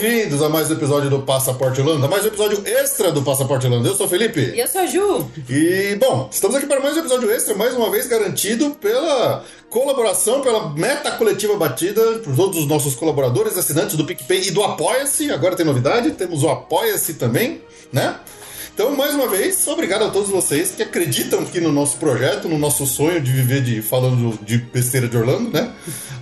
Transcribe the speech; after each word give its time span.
Bem-vindos 0.00 0.40
a 0.42 0.48
mais 0.48 0.70
um 0.70 0.74
episódio 0.74 1.10
do 1.10 1.22
Passaporte 1.22 1.80
Orlando, 1.80 2.08
mais 2.08 2.24
um 2.24 2.28
episódio 2.28 2.62
extra 2.64 3.10
do 3.10 3.20
Passaporte 3.20 3.66
Orlando. 3.66 3.88
Eu 3.88 3.96
sou 3.96 4.06
o 4.06 4.08
Felipe. 4.08 4.40
E 4.54 4.60
eu 4.60 4.68
sou 4.68 4.82
a 4.82 4.86
Ju. 4.86 5.28
E, 5.50 5.96
bom, 5.96 6.28
estamos 6.30 6.54
aqui 6.54 6.66
para 6.66 6.78
mais 6.78 6.96
um 6.96 7.00
episódio 7.00 7.28
extra, 7.28 7.56
mais 7.56 7.74
uma 7.74 7.90
vez 7.90 8.06
garantido 8.06 8.70
pela 8.80 9.42
colaboração, 9.68 10.40
pela 10.40 10.70
meta 10.70 11.10
coletiva 11.10 11.56
batida 11.56 12.00
por 12.20 12.36
todos 12.36 12.60
os 12.60 12.68
nossos 12.68 12.94
colaboradores, 12.94 13.58
assinantes 13.58 13.96
do 13.96 14.04
PicPay 14.04 14.46
e 14.46 14.50
do 14.52 14.62
Apoia-se. 14.62 15.32
Agora 15.32 15.56
tem 15.56 15.66
novidade, 15.66 16.12
temos 16.12 16.44
o 16.44 16.48
Apoia-se 16.48 17.14
também, 17.14 17.60
né? 17.92 18.20
Então, 18.78 18.94
mais 18.94 19.12
uma 19.12 19.26
vez, 19.26 19.66
obrigado 19.66 20.04
a 20.04 20.08
todos 20.08 20.30
vocês 20.30 20.70
que 20.70 20.84
acreditam 20.84 21.40
aqui 21.40 21.60
no 21.60 21.72
nosso 21.72 21.96
projeto, 21.96 22.48
no 22.48 22.56
nosso 22.56 22.86
sonho 22.86 23.20
de 23.20 23.32
viver 23.32 23.60
de 23.60 23.82
falando 23.82 24.38
de 24.40 24.56
besteira 24.58 25.08
de 25.08 25.16
Orlando, 25.16 25.50
né? 25.50 25.72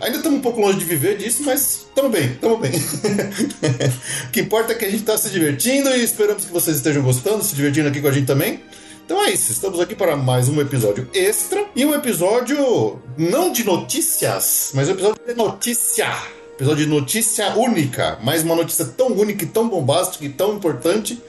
Ainda 0.00 0.16
estamos 0.16 0.38
um 0.38 0.40
pouco 0.40 0.58
longe 0.58 0.78
de 0.78 0.86
viver 0.86 1.18
disso, 1.18 1.42
mas 1.44 1.84
estamos 1.86 2.10
bem, 2.10 2.32
estamos 2.32 2.58
bem. 2.58 2.72
o 4.28 4.30
que 4.30 4.40
importa 4.40 4.72
é 4.72 4.74
que 4.74 4.86
a 4.86 4.90
gente 4.90 5.00
está 5.00 5.18
se 5.18 5.28
divertindo 5.28 5.90
e 5.90 6.02
esperamos 6.02 6.46
que 6.46 6.50
vocês 6.50 6.78
estejam 6.78 7.02
gostando, 7.02 7.44
se 7.44 7.54
divertindo 7.54 7.90
aqui 7.90 8.00
com 8.00 8.08
a 8.08 8.12
gente 8.12 8.26
também. 8.26 8.62
Então 9.04 9.22
é 9.22 9.32
isso, 9.32 9.52
estamos 9.52 9.78
aqui 9.78 9.94
para 9.94 10.16
mais 10.16 10.48
um 10.48 10.58
episódio 10.58 11.10
extra 11.12 11.62
e 11.76 11.84
um 11.84 11.94
episódio 11.94 12.98
não 13.18 13.52
de 13.52 13.64
notícias, 13.64 14.70
mas 14.72 14.88
um 14.88 14.92
episódio 14.92 15.20
de 15.26 15.34
notícia. 15.34 16.10
Episódio 16.54 16.86
de 16.86 16.90
notícia 16.90 17.54
única, 17.54 18.18
mas 18.24 18.42
uma 18.42 18.56
notícia 18.56 18.86
tão 18.86 19.08
única 19.08 19.44
e 19.44 19.46
tão 19.46 19.68
bombástica 19.68 20.24
e 20.24 20.30
tão 20.30 20.54
importante 20.54 21.22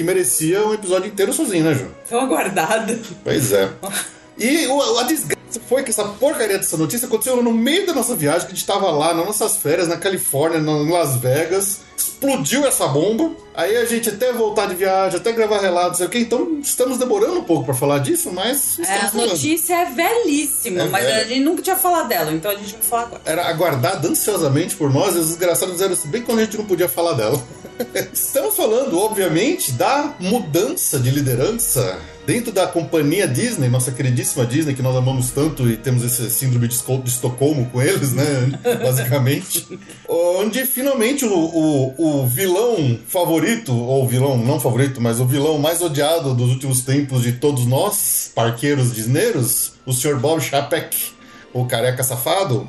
que 0.00 0.04
merecia 0.04 0.66
um 0.66 0.72
episódio 0.72 1.08
inteiro 1.08 1.30
sozinho, 1.30 1.62
né, 1.62 1.74
Ju? 1.74 1.86
Tão 2.08 2.20
aguardada. 2.20 2.98
Pois 3.22 3.52
é. 3.52 3.70
E 4.38 4.64
a 4.98 5.02
desgraça 5.02 5.60
foi 5.68 5.82
que 5.82 5.90
essa 5.90 6.04
porcaria 6.04 6.56
dessa 6.56 6.78
notícia 6.78 7.06
aconteceu 7.06 7.42
no 7.42 7.52
meio 7.52 7.86
da 7.86 7.92
nossa 7.92 8.16
viagem, 8.16 8.46
que 8.46 8.52
a 8.54 8.56
gente 8.56 8.66
tava 8.66 8.90
lá 8.90 9.12
nas 9.12 9.26
nossas 9.26 9.58
férias 9.58 9.88
na 9.88 9.98
Califórnia, 9.98 10.58
em 10.58 10.90
Las 10.90 11.16
Vegas. 11.16 11.80
Explodiu 12.00 12.66
essa 12.66 12.88
bomba. 12.88 13.30
Aí 13.54 13.76
a 13.76 13.84
gente 13.84 14.08
até 14.08 14.32
voltar 14.32 14.66
de 14.66 14.74
viagem, 14.74 15.18
até 15.20 15.32
gravar 15.32 15.60
relatos, 15.60 15.90
não 15.92 15.96
sei 15.98 16.06
o 16.06 16.08
quê. 16.10 16.18
Então 16.20 16.58
estamos 16.62 16.96
demorando 16.98 17.38
um 17.40 17.44
pouco 17.44 17.66
pra 17.66 17.74
falar 17.74 17.98
disso, 17.98 18.30
mas 18.32 18.78
É, 18.78 18.82
a 18.94 19.08
falando. 19.10 19.30
notícia 19.30 19.74
é 19.74 19.84
velhíssima, 19.84 20.82
É 20.82 20.88
mas 20.88 21.04
velha. 21.04 21.20
a 21.20 21.24
gente 21.24 21.40
nunca 21.40 21.60
tinha 21.60 21.76
falado 21.76 22.08
dela, 22.08 22.32
então 22.32 22.50
a 22.50 22.54
gente 22.54 22.72
vai 22.72 22.82
falar 22.82 23.02
agora. 23.02 23.22
Era 23.26 23.48
aguardada 23.48 24.08
ansiosamente 24.08 24.74
por 24.76 24.90
nós, 24.92 25.14
e 25.14 25.18
os 25.18 25.26
desgraçados 25.28 25.74
fizeram 25.74 25.92
isso 25.92 26.08
bem 26.08 26.22
quando 26.22 26.38
a 26.38 26.44
gente 26.44 26.56
não 26.56 26.64
podia 26.64 26.88
falar 26.88 27.12
dela. 27.12 27.42
Estamos 28.12 28.56
falando, 28.56 28.98
obviamente, 28.98 29.72
da 29.72 30.14
mudança 30.20 30.98
de 30.98 31.10
liderança 31.10 31.98
dentro 32.26 32.52
da 32.52 32.66
companhia 32.66 33.26
Disney, 33.26 33.68
nossa 33.68 33.90
queridíssima 33.90 34.46
Disney, 34.46 34.74
que 34.74 34.82
nós 34.82 34.94
amamos 34.94 35.30
tanto 35.30 35.68
e 35.68 35.76
temos 35.76 36.04
esse 36.04 36.30
síndrome 36.30 36.68
de 36.68 36.74
Estocolmo 36.74 37.68
com 37.72 37.82
eles, 37.82 38.12
né? 38.12 38.24
Basicamente. 38.84 39.66
Onde 40.08 40.64
finalmente 40.66 41.24
o, 41.24 41.32
o, 41.34 41.89
o 41.98 42.26
vilão 42.26 42.98
favorito, 43.06 43.72
ou 43.74 44.06
vilão 44.06 44.36
não 44.36 44.58
favorito, 44.60 45.00
mas 45.00 45.20
o 45.20 45.24
vilão 45.24 45.58
mais 45.58 45.82
odiado 45.82 46.34
dos 46.34 46.50
últimos 46.50 46.82
tempos 46.82 47.22
de 47.22 47.32
todos 47.32 47.66
nós, 47.66 48.30
parqueiros 48.34 48.94
disneiros, 48.94 49.72
o 49.84 49.92
Sr. 49.92 50.16
Bob 50.16 50.40
Chapek, 50.40 50.96
o 51.52 51.64
careca 51.66 52.02
safado, 52.02 52.66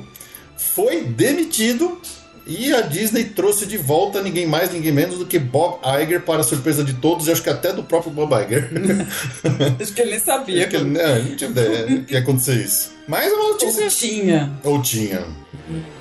foi 0.56 1.04
demitido 1.04 2.00
e 2.46 2.72
a 2.74 2.80
Disney 2.82 3.24
trouxe 3.24 3.66
de 3.66 3.76
volta 3.78 4.20
ninguém 4.22 4.46
mais, 4.46 4.72
ninguém 4.72 4.92
menos 4.92 5.18
do 5.18 5.26
que 5.26 5.38
Bob 5.38 5.78
Iger, 6.02 6.22
para 6.22 6.40
a 6.40 6.44
surpresa 6.44 6.82
de 6.82 6.94
todos, 6.94 7.26
e 7.28 7.32
acho 7.32 7.42
que 7.42 7.50
até 7.50 7.72
do 7.72 7.82
próprio 7.82 8.12
Bob 8.12 8.32
Iger. 8.34 8.70
Acho 9.80 9.92
que 9.92 10.00
ele 10.00 10.10
nem 10.12 10.20
sabia. 10.20 10.60
Acho 10.62 10.70
que 10.70 10.76
ele- 10.76 10.84
não, 10.90 11.16
ele 11.16 11.28
não 11.30 11.36
tinha 11.36 11.50
ideia 11.50 12.00
que 12.06 12.12
ia 12.14 12.20
acontecer 12.20 12.54
isso. 12.56 12.92
Mas 13.06 13.26
é 13.26 13.34
uma 13.34 13.48
notícia. 13.50 13.84
Ou 13.84 13.90
tinha 13.90 14.52
Ou 14.64 14.82
tinha. 14.82 15.26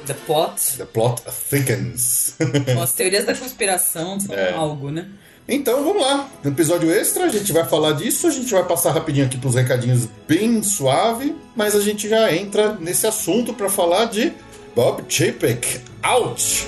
The 0.06 0.13
Plot, 0.25 0.78
The 0.78 0.85
plot 0.85 1.22
thickens. 1.50 2.35
as 2.81 2.94
teorias 2.94 3.25
da 3.25 3.35
conspiração, 3.35 4.19
são 4.19 4.34
É. 4.35 4.53
algo, 4.53 4.90
né? 4.90 5.06
Então 5.47 5.84
vamos 5.84 6.01
lá. 6.01 6.30
No 6.44 6.51
episódio 6.51 6.91
extra 6.91 7.25
a 7.25 7.28
gente 7.30 7.51
vai 7.51 7.66
falar 7.68 7.94
disso, 7.94 8.28
a 8.28 8.31
gente 8.31 8.51
vai 8.51 8.63
passar 8.66 8.91
rapidinho 8.91 9.25
aqui 9.25 9.38
pros 9.38 9.56
recadinhos 9.56 10.07
bem 10.28 10.62
suave, 10.63 11.35
mas 11.56 11.75
a 11.75 11.81
gente 11.81 12.07
já 12.07 12.34
entra 12.34 12.78
nesse 12.80 13.06
assunto 13.07 13.53
para 13.53 13.69
falar 13.69 14.06
de 14.06 14.31
Bob 14.76 15.04
Chapek. 15.09 15.82
Out! 16.04 16.68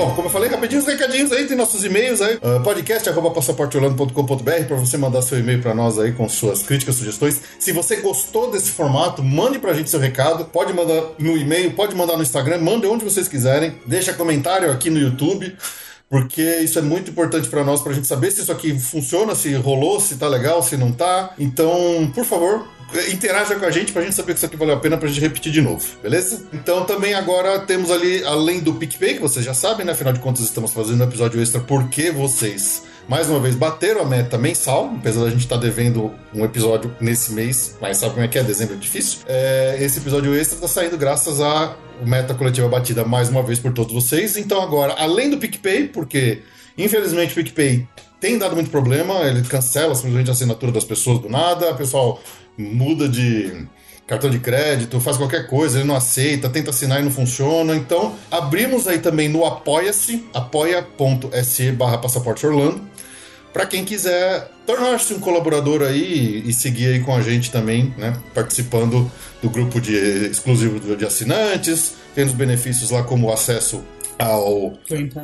Bom, 0.00 0.14
como 0.14 0.28
eu 0.28 0.32
falei, 0.32 0.48
rapidinho 0.48 0.80
os 0.80 0.86
recadinhos 0.86 1.30
aí, 1.30 1.46
tem 1.46 1.54
nossos 1.54 1.84
e-mails 1.84 2.22
aí, 2.22 2.36
uh, 2.36 2.62
podcast.passaporteorlando.com.br 2.64 4.64
para 4.66 4.76
você 4.76 4.96
mandar 4.96 5.20
seu 5.20 5.38
e-mail 5.38 5.60
para 5.60 5.74
nós 5.74 5.98
aí 5.98 6.12
com 6.12 6.26
suas 6.26 6.62
críticas, 6.62 6.94
sugestões. 6.94 7.38
Se 7.58 7.70
você 7.70 7.96
gostou 7.96 8.50
desse 8.50 8.70
formato, 8.70 9.22
mande 9.22 9.58
pra 9.58 9.74
gente 9.74 9.90
seu 9.90 10.00
recado, 10.00 10.46
pode 10.46 10.72
mandar 10.72 11.02
no 11.18 11.36
e-mail, 11.36 11.72
pode 11.72 11.94
mandar 11.94 12.16
no 12.16 12.22
Instagram, 12.22 12.62
mande 12.62 12.86
onde 12.86 13.04
vocês 13.04 13.28
quiserem, 13.28 13.74
deixa 13.84 14.14
comentário 14.14 14.72
aqui 14.72 14.88
no 14.88 14.98
YouTube. 14.98 15.54
Porque 16.10 16.42
isso 16.42 16.76
é 16.76 16.82
muito 16.82 17.12
importante 17.12 17.48
pra 17.48 17.62
nós, 17.62 17.80
pra 17.80 17.92
gente 17.92 18.08
saber 18.08 18.32
se 18.32 18.40
isso 18.40 18.50
aqui 18.50 18.76
funciona, 18.76 19.32
se 19.36 19.54
rolou, 19.54 20.00
se 20.00 20.16
tá 20.16 20.26
legal, 20.26 20.60
se 20.60 20.76
não 20.76 20.90
tá. 20.90 21.32
Então, 21.38 22.10
por 22.12 22.24
favor, 22.24 22.66
interaja 23.12 23.54
com 23.54 23.64
a 23.64 23.70
gente 23.70 23.92
pra 23.92 24.02
gente 24.02 24.16
saber 24.16 24.32
que 24.32 24.38
isso 24.38 24.46
aqui 24.46 24.56
valeu 24.56 24.74
a 24.74 24.80
pena 24.80 24.98
pra 24.98 25.08
gente 25.08 25.20
repetir 25.20 25.52
de 25.52 25.62
novo, 25.62 25.86
beleza? 26.02 26.42
Então 26.52 26.84
também 26.84 27.14
agora 27.14 27.60
temos 27.60 27.92
ali, 27.92 28.24
além 28.24 28.58
do 28.58 28.74
PicPay, 28.74 29.14
que 29.14 29.20
vocês 29.20 29.44
já 29.44 29.54
sabem, 29.54 29.86
né? 29.86 29.92
Afinal 29.92 30.12
de 30.12 30.18
contas, 30.18 30.42
estamos 30.42 30.72
fazendo 30.72 31.00
um 31.00 31.06
episódio 31.06 31.40
extra 31.40 31.60
porque 31.60 32.10
vocês, 32.10 32.82
mais 33.10 33.28
uma 33.28 33.40
vez, 33.40 33.56
bateram 33.56 34.02
a 34.02 34.04
meta 34.04 34.38
mensal, 34.38 34.94
apesar 34.96 35.24
da 35.24 35.30
gente 35.30 35.40
estar 35.40 35.56
devendo 35.56 36.14
um 36.32 36.44
episódio 36.44 36.94
nesse 37.00 37.32
mês, 37.32 37.76
mas 37.80 37.96
sabe 37.96 38.12
como 38.12 38.24
é 38.24 38.28
que 38.28 38.38
é? 38.38 38.42
Dezembro 38.44 38.76
é 38.76 38.78
difícil. 38.78 39.18
É, 39.26 39.76
esse 39.80 39.98
episódio 39.98 40.32
extra 40.32 40.60
tá 40.60 40.68
saindo 40.68 40.96
graças 40.96 41.40
a 41.40 41.74
meta 42.06 42.34
coletiva 42.34 42.68
batida 42.68 43.04
mais 43.04 43.28
uma 43.28 43.42
vez 43.42 43.58
por 43.58 43.72
todos 43.72 43.92
vocês. 43.92 44.36
Então 44.36 44.62
agora, 44.62 44.92
além 44.92 45.28
do 45.28 45.38
PicPay, 45.38 45.88
porque 45.88 46.42
infelizmente 46.78 47.32
o 47.32 47.34
PicPay 47.34 47.84
tem 48.20 48.38
dado 48.38 48.54
muito 48.54 48.70
problema, 48.70 49.14
ele 49.22 49.42
cancela 49.42 49.92
simplesmente 49.96 50.30
a 50.30 50.32
assinatura 50.32 50.70
das 50.70 50.84
pessoas 50.84 51.18
do 51.18 51.28
nada, 51.28 51.72
o 51.72 51.76
pessoal 51.76 52.22
muda 52.56 53.08
de 53.08 53.66
cartão 54.10 54.28
de 54.28 54.40
crédito, 54.40 54.98
faz 54.98 55.16
qualquer 55.16 55.46
coisa, 55.46 55.78
ele 55.78 55.86
não 55.86 55.94
aceita, 55.94 56.48
tenta 56.48 56.70
assinar 56.70 57.00
e 57.00 57.04
não 57.04 57.12
funciona. 57.12 57.76
Então, 57.76 58.16
abrimos 58.28 58.88
aí 58.88 58.98
também 58.98 59.28
no 59.28 59.44
Apoia-se, 59.44 60.26
apoia.se 60.34 61.70
barra 61.70 61.96
passaporte 61.96 62.44
Orlando, 62.44 62.89
para 63.52 63.66
quem 63.66 63.84
quiser 63.84 64.50
tornar-se 64.66 65.12
um 65.12 65.20
colaborador 65.20 65.82
aí 65.82 66.42
e 66.46 66.52
seguir 66.52 66.86
aí 66.86 67.00
com 67.00 67.14
a 67.14 67.20
gente 67.20 67.50
também, 67.50 67.92
né? 67.98 68.16
Participando 68.34 69.10
do 69.42 69.50
grupo 69.50 69.80
de 69.80 69.94
exclusivo 70.30 70.96
de 70.96 71.04
assinantes, 71.04 71.94
tendo 72.14 72.28
os 72.28 72.34
benefícios 72.34 72.90
lá 72.90 73.02
como 73.02 73.28
o 73.28 73.32
acesso 73.32 73.82
ao 74.18 74.74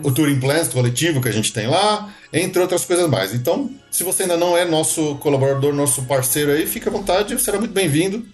o 0.02 0.10
Touring 0.10 0.40
Plans 0.40 0.68
coletivo 0.68 1.20
que 1.20 1.28
a 1.28 1.32
gente 1.32 1.52
tem 1.52 1.66
lá, 1.66 2.12
entre 2.32 2.60
outras 2.60 2.84
coisas 2.84 3.08
mais. 3.08 3.34
Então, 3.34 3.70
se 3.90 4.02
você 4.02 4.22
ainda 4.22 4.36
não 4.36 4.56
é 4.56 4.64
nosso 4.64 5.16
colaborador, 5.16 5.74
nosso 5.74 6.02
parceiro 6.04 6.50
aí, 6.50 6.66
fique 6.66 6.88
à 6.88 6.92
vontade, 6.92 7.38
será 7.40 7.58
muito 7.58 7.72
bem-vindo. 7.72 8.24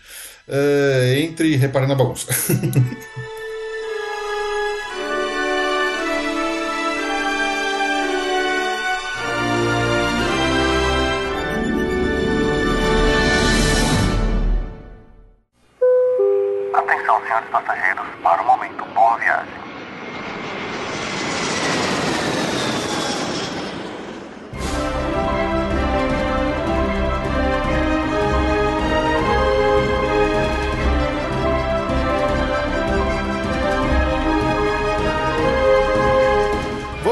É, 0.48 1.20
entre 1.20 1.48
e 1.48 1.56
repare 1.56 1.86
na 1.86 1.94
bagunça. 1.94 2.26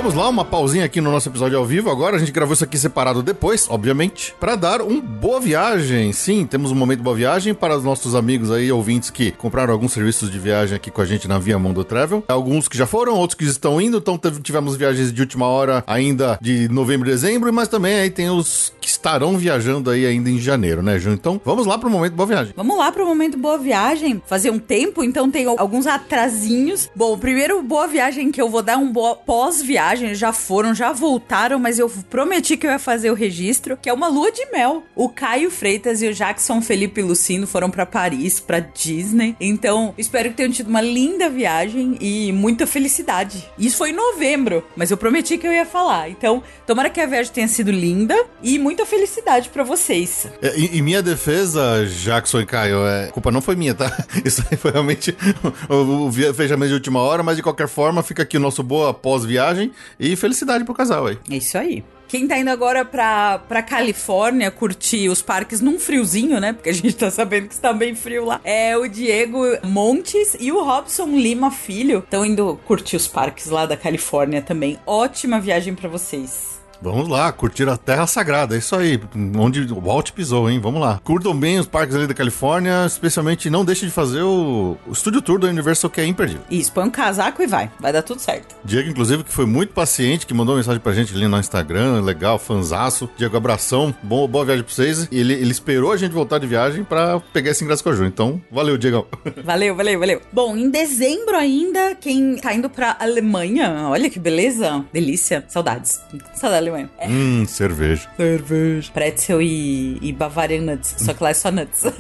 Vamos 0.00 0.14
lá, 0.14 0.31
uma 0.31 0.47
pausinha 0.47 0.87
aqui 0.87 0.99
no 0.99 1.11
nosso 1.11 1.29
episódio 1.29 1.58
ao 1.58 1.67
vivo. 1.67 1.91
Agora 1.91 2.17
a 2.17 2.19
gente 2.19 2.32
gravou 2.32 2.55
isso 2.55 2.64
aqui 2.64 2.79
separado 2.79 3.23
depois, 3.23 3.67
obviamente, 3.69 4.35
para 4.41 4.56
dar 4.56 4.81
um 4.81 4.99
boa 4.99 5.38
viagem. 5.38 6.11
Sim, 6.14 6.47
temos 6.47 6.73
um 6.73 6.75
momento 6.75 7.02
boa 7.02 7.14
viagem 7.14 7.52
para 7.52 7.76
os 7.76 7.85
nossos 7.85 8.14
amigos 8.14 8.50
aí, 8.50 8.73
ouvintes 8.73 9.11
que 9.11 9.31
compraram 9.31 9.75
alguns 9.75 9.93
serviços 9.93 10.31
de 10.31 10.38
viagem 10.38 10.75
aqui 10.75 10.91
com 10.91 11.02
a 11.02 11.05
gente 11.05 11.29
na 11.29 11.38
Via 11.38 11.58
Mundo 11.58 11.85
Travel. 11.85 12.25
Alguns 12.29 12.67
que 12.67 12.79
já 12.79 12.87
foram, 12.87 13.14
outros 13.14 13.37
que 13.37 13.44
estão 13.44 13.79
indo. 13.79 13.99
Então 13.99 14.19
tivemos 14.43 14.75
viagens 14.75 15.12
de 15.12 15.20
última 15.20 15.47
hora 15.47 15.85
ainda 15.87 16.38
de 16.41 16.67
novembro 16.70 17.06
e 17.06 17.12
dezembro, 17.12 17.53
mas 17.53 17.69
também 17.69 17.96
aí 17.96 18.08
tem 18.08 18.31
os 18.31 18.73
que 18.81 18.90
estarão 19.00 19.38
viajando 19.38 19.91
aí 19.91 20.05
ainda 20.05 20.29
em 20.29 20.38
janeiro, 20.38 20.82
né, 20.82 20.99
Ju? 20.99 21.11
Então 21.11 21.41
vamos 21.43 21.67
lá 21.67 21.79
para 21.79 21.88
o 21.88 21.91
momento 21.91 22.12
boa 22.12 22.26
viagem. 22.26 22.52
Vamos 22.55 22.76
lá 22.76 22.93
pro 22.93 23.06
momento 23.06 23.38
Boa 23.38 23.56
Viagem. 23.56 24.23
Fazer 24.26 24.50
um 24.50 24.58
tempo, 24.58 25.02
então 25.02 25.31
tem 25.31 25.47
alguns 25.47 25.87
atrasinhos. 25.87 26.91
Bom, 26.94 27.17
primeiro 27.19 27.62
Boa 27.62 27.87
Viagem 27.87 28.31
que 28.31 28.41
eu 28.41 28.50
vou 28.50 28.62
dar 28.62 28.76
um 28.76 28.93
boa 28.93 29.17
pós-viagem. 29.17 30.14
Já 30.14 30.32
foram, 30.32 30.75
já 30.75 30.93
voltaram, 30.93 31.58
mas 31.58 31.79
eu 31.79 31.88
prometi 32.11 32.56
que 32.56 32.67
eu 32.67 32.70
ia 32.70 32.79
fazer 32.79 33.11
o 33.11 33.14
registro, 33.14 33.76
que 33.76 33.88
é 33.88 33.93
uma 33.93 34.08
lua 34.08 34.31
de 34.31 34.44
mel. 34.52 34.82
O 34.94 35.08
Caio 35.08 35.50
Freitas 35.50 36.03
e 36.03 36.08
o 36.08 36.12
Jackson 36.12 36.61
Felipe 36.61 37.00
Lucino 37.00 37.46
foram 37.46 37.70
pra 37.70 37.87
Paris, 37.87 38.38
pra 38.38 38.61
Disney. 38.61 39.35
Então, 39.41 39.94
espero 39.96 40.29
que 40.29 40.37
tenham 40.37 40.53
tido 40.53 40.69
uma 40.69 40.82
linda 40.82 41.31
viagem 41.31 41.96
e 42.00 42.32
muita 42.32 42.67
felicidade. 42.67 43.49
Isso 43.58 43.79
foi 43.79 43.91
em 43.91 43.94
novembro, 43.94 44.62
mas 44.76 44.91
eu 44.91 44.96
prometi 44.96 45.38
que 45.38 45.46
eu 45.46 45.53
ia 45.53 45.64
falar. 45.64 46.11
Então, 46.11 46.43
tomara 46.67 46.91
que 46.91 47.00
a 47.00 47.06
viagem 47.06 47.32
tenha 47.32 47.49
sido 47.49 47.70
linda 47.70 48.14
e 48.43 48.58
muita 48.58 48.85
felicidade 48.91 49.49
pra 49.49 49.63
vocês. 49.63 50.27
É, 50.43 50.59
Em, 50.59 50.79
em 50.79 50.83
minha 50.83 51.03
defesa, 51.03 51.87
Jackson 51.87 52.41
e 52.41 52.47
Caio, 52.47 52.85
é, 52.87 53.07
a 53.07 53.13
culpa 53.13 53.31
não 53.31 53.41
foi 53.41 53.55
minha, 53.55 53.75
tá? 53.75 53.91
Isso 54.25 54.45
aí 54.51 54.57
foi 54.57 54.73
realmente 54.73 55.17
o, 55.71 56.11
fechamento 56.35 56.69
de 56.69 56.75
última 56.75 57.01
hora, 57.01 57.23
mas 57.23 57.37
de 57.37 57.43
qualquer 57.43 57.69
forma, 57.69 58.03
fica 58.03 58.23
aqui 58.23 58.37
o 58.37 58.41
nosso 58.41 58.63
boa 58.63 58.93
pós-viagem 58.93 59.73
e 59.99 60.17
felicidade 60.17 60.65
pro 60.65 60.75
casal 60.75 61.07
aí. 61.07 61.19
É 61.31 61.37
isso 61.37 61.57
aí. 61.57 61.85
Quem 62.09 62.27
tá 62.27 62.37
indo 62.37 62.51
agora 62.51 62.85
pra, 62.85 63.39
pra 63.39 63.63
Califórnia 63.63 64.51
curtir 64.51 65.09
os 65.09 65.23
parques 65.23 65.61
num 65.61 65.79
friozinho, 65.79 66.41
né? 66.41 66.53
Porque 66.53 66.69
a 66.69 66.75
gente 66.75 66.93
tá 66.97 67.09
sabendo 67.09 67.47
que 67.47 67.55
está 67.55 67.73
bem 67.73 67.95
frio 67.95 68.25
lá. 68.25 68.41
É 68.43 68.77
o 68.77 68.89
Diego 68.89 69.45
Montes 69.63 70.37
e 70.41 70.51
o 70.51 70.61
Robson 70.61 71.07
Lima 71.07 71.53
Filho. 71.53 72.01
Estão 72.01 72.27
indo 72.27 72.59
curtir 72.67 72.97
os 72.97 73.07
parques 73.07 73.47
lá 73.47 73.65
da 73.65 73.77
Califórnia 73.77 74.43
também. 74.43 74.77
Ótima 74.85 75.39
viagem 75.39 75.73
pra 75.73 75.89
vocês. 75.89 76.60
Vamos 76.82 77.09
lá, 77.09 77.31
curtir 77.31 77.69
a 77.69 77.77
Terra 77.77 78.06
Sagrada, 78.06 78.55
é 78.55 78.59
isso 78.59 78.75
aí, 78.75 78.99
onde 79.37 79.61
o 79.73 79.81
Walt 79.81 80.12
pisou, 80.12 80.49
hein? 80.50 80.59
Vamos 80.59 80.81
lá. 80.81 80.99
Curtam 81.05 81.37
bem 81.37 81.59
os 81.59 81.67
parques 81.67 81.94
ali 81.94 82.06
da 82.06 82.15
Califórnia, 82.15 82.87
especialmente 82.87 83.50
não 83.50 83.65
deixe 83.65 83.85
de 83.85 83.93
fazer 83.93 84.23
o, 84.23 84.79
o 84.87 84.94
Studio 84.94 85.21
Tour 85.21 85.38
da 85.38 85.49
Universal, 85.49 85.91
que 85.91 86.00
é 86.00 86.06
imperdível. 86.06 86.43
Isso, 86.50 86.73
põe 86.73 86.85
um 86.85 86.91
casaco 86.91 87.43
e 87.43 87.47
vai. 87.47 87.71
Vai 87.79 87.93
dar 87.93 88.03
tudo 88.03 88.21
certo. 88.21 88.56
Diego, 88.65 88.88
inclusive, 88.88 89.25
que 89.25 89.32
foi 89.32 89.44
muito 89.44 89.75
paciente, 89.75 90.27
que 90.27 90.32
mandou 90.32 90.56
mensagem 90.56 90.81
pra 90.81 90.93
gente 90.93 91.15
ali 91.15 91.29
no 91.29 91.38
Instagram, 91.38 92.00
legal, 92.00 92.38
fanzaço. 92.38 93.11
Diego, 93.17 93.37
abração, 93.37 93.94
bom, 94.03 94.27
boa 94.27 94.44
viagem 94.47 94.65
pra 94.65 94.73
vocês. 94.73 95.06
Ele, 95.12 95.35
ele 95.35 95.50
esperou 95.50 95.93
a 95.93 95.97
gente 95.99 96.12
voltar 96.12 96.38
de 96.38 96.47
viagem 96.47 96.82
pra 96.82 97.21
pegar 97.32 97.50
esse 97.50 97.62
ingresso 97.62 97.85
com 97.85 97.91
a 97.91 97.94
Ju. 97.94 98.05
Então, 98.06 98.41
valeu, 98.50 98.79
Diego. 98.79 99.06
Valeu, 99.44 99.75
valeu, 99.75 99.99
valeu. 99.99 100.21
Bom, 100.32 100.56
em 100.56 100.71
dezembro 100.71 101.37
ainda, 101.37 101.94
quem 101.94 102.37
tá 102.37 102.55
indo 102.55 102.71
pra 102.71 102.97
Alemanha, 103.00 103.88
olha 103.88 104.09
que 104.09 104.19
beleza. 104.19 104.85
Delícia. 104.93 105.44
Saudades. 105.49 106.00
Saudade 106.35 106.67
da 106.67 106.69
Alemanha. 106.70 106.90
É, 106.99 107.08
hum, 107.08 107.44
cerveja. 107.46 108.08
Cerveja. 108.17 108.90
Pretzel 108.93 109.43
e, 109.43 109.99
e 110.00 110.12
Bavarian 110.12 110.62
Nuts. 110.62 110.94
Só 110.99 111.12
que 111.12 111.22
lá 111.22 111.31
é 111.31 111.34
só 111.34 111.50
nuts. 111.50 111.82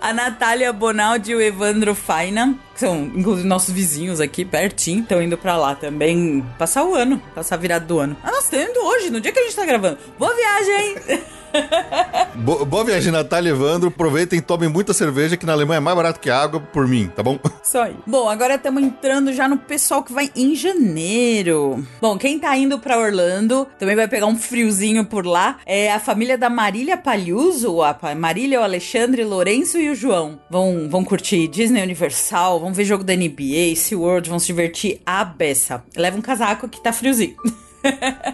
A 0.00 0.12
Natália 0.12 0.72
Bonaldi 0.72 1.32
e 1.32 1.34
o 1.34 1.40
Evandro 1.40 1.94
Faina, 1.94 2.56
que 2.72 2.80
são 2.80 3.10
inclusive 3.14 3.46
nossos 3.46 3.74
vizinhos 3.74 4.20
aqui, 4.20 4.42
pertinho, 4.42 5.02
estão 5.02 5.20
indo 5.20 5.36
pra 5.36 5.56
lá 5.56 5.74
também 5.74 6.42
passar 6.56 6.84
o 6.84 6.94
ano, 6.94 7.20
passar 7.34 7.56
a 7.56 7.58
virada 7.58 7.84
do 7.84 7.98
ano. 7.98 8.16
Ah, 8.22 8.30
nós 8.30 8.44
estamos 8.44 8.70
indo 8.70 8.80
hoje, 8.80 9.10
no 9.10 9.20
dia 9.20 9.32
que 9.32 9.38
a 9.38 9.42
gente 9.42 9.56
tá 9.56 9.66
gravando. 9.66 9.98
Boa 10.18 10.34
viagem! 10.34 10.96
Bo- 12.34 12.64
boa 12.64 12.84
viagem, 12.84 13.10
Natália 13.12 13.50
Evandro. 13.50 13.88
Aproveitem 13.88 14.38
e 14.38 14.42
tomem 14.42 14.68
muita 14.68 14.92
cerveja, 14.92 15.36
que 15.36 15.44
na 15.46 15.52
Alemanha 15.52 15.78
é 15.78 15.80
mais 15.80 15.96
barato 15.96 16.20
que 16.20 16.30
água 16.30 16.60
por 16.60 16.86
mim, 16.86 17.10
tá 17.14 17.22
bom? 17.22 17.38
Só 17.62 17.82
aí. 17.82 17.96
Bom, 18.06 18.28
agora 18.28 18.54
estamos 18.54 18.82
entrando 18.82 19.32
já 19.32 19.48
no 19.48 19.58
pessoal 19.58 20.02
que 20.02 20.12
vai 20.12 20.30
em 20.36 20.54
janeiro. 20.54 21.84
Bom, 22.00 22.16
quem 22.16 22.38
tá 22.38 22.56
indo 22.56 22.78
pra 22.78 22.98
Orlando 22.98 23.66
também 23.78 23.96
vai 23.96 24.08
pegar 24.08 24.26
um 24.26 24.36
friozinho 24.38 25.04
por 25.04 25.26
lá. 25.26 25.58
É 25.66 25.92
a 25.92 26.00
família 26.00 26.38
da 26.38 26.48
Marília 26.48 26.96
Palhuso, 26.96 27.82
a 27.82 27.96
Marília, 28.14 28.60
o 28.60 28.64
Alexandre, 28.64 29.22
o 29.24 29.28
Lourenço 29.28 29.78
e 29.78 29.90
o 29.90 29.94
João. 29.94 30.38
Vão, 30.48 30.88
vão 30.88 31.04
curtir 31.04 31.48
Disney 31.48 31.82
Universal, 31.82 32.60
vão 32.60 32.72
ver 32.72 32.84
jogo 32.84 33.04
da 33.04 33.14
NBA, 33.14 33.74
SeaWorld, 33.76 34.28
vão 34.30 34.38
se 34.38 34.46
divertir 34.46 35.00
a 35.04 35.24
beça. 35.24 35.82
Leva 35.96 36.16
um 36.16 36.22
casaco 36.22 36.68
que 36.68 36.80
tá 36.82 36.92
friozinho. 36.92 37.36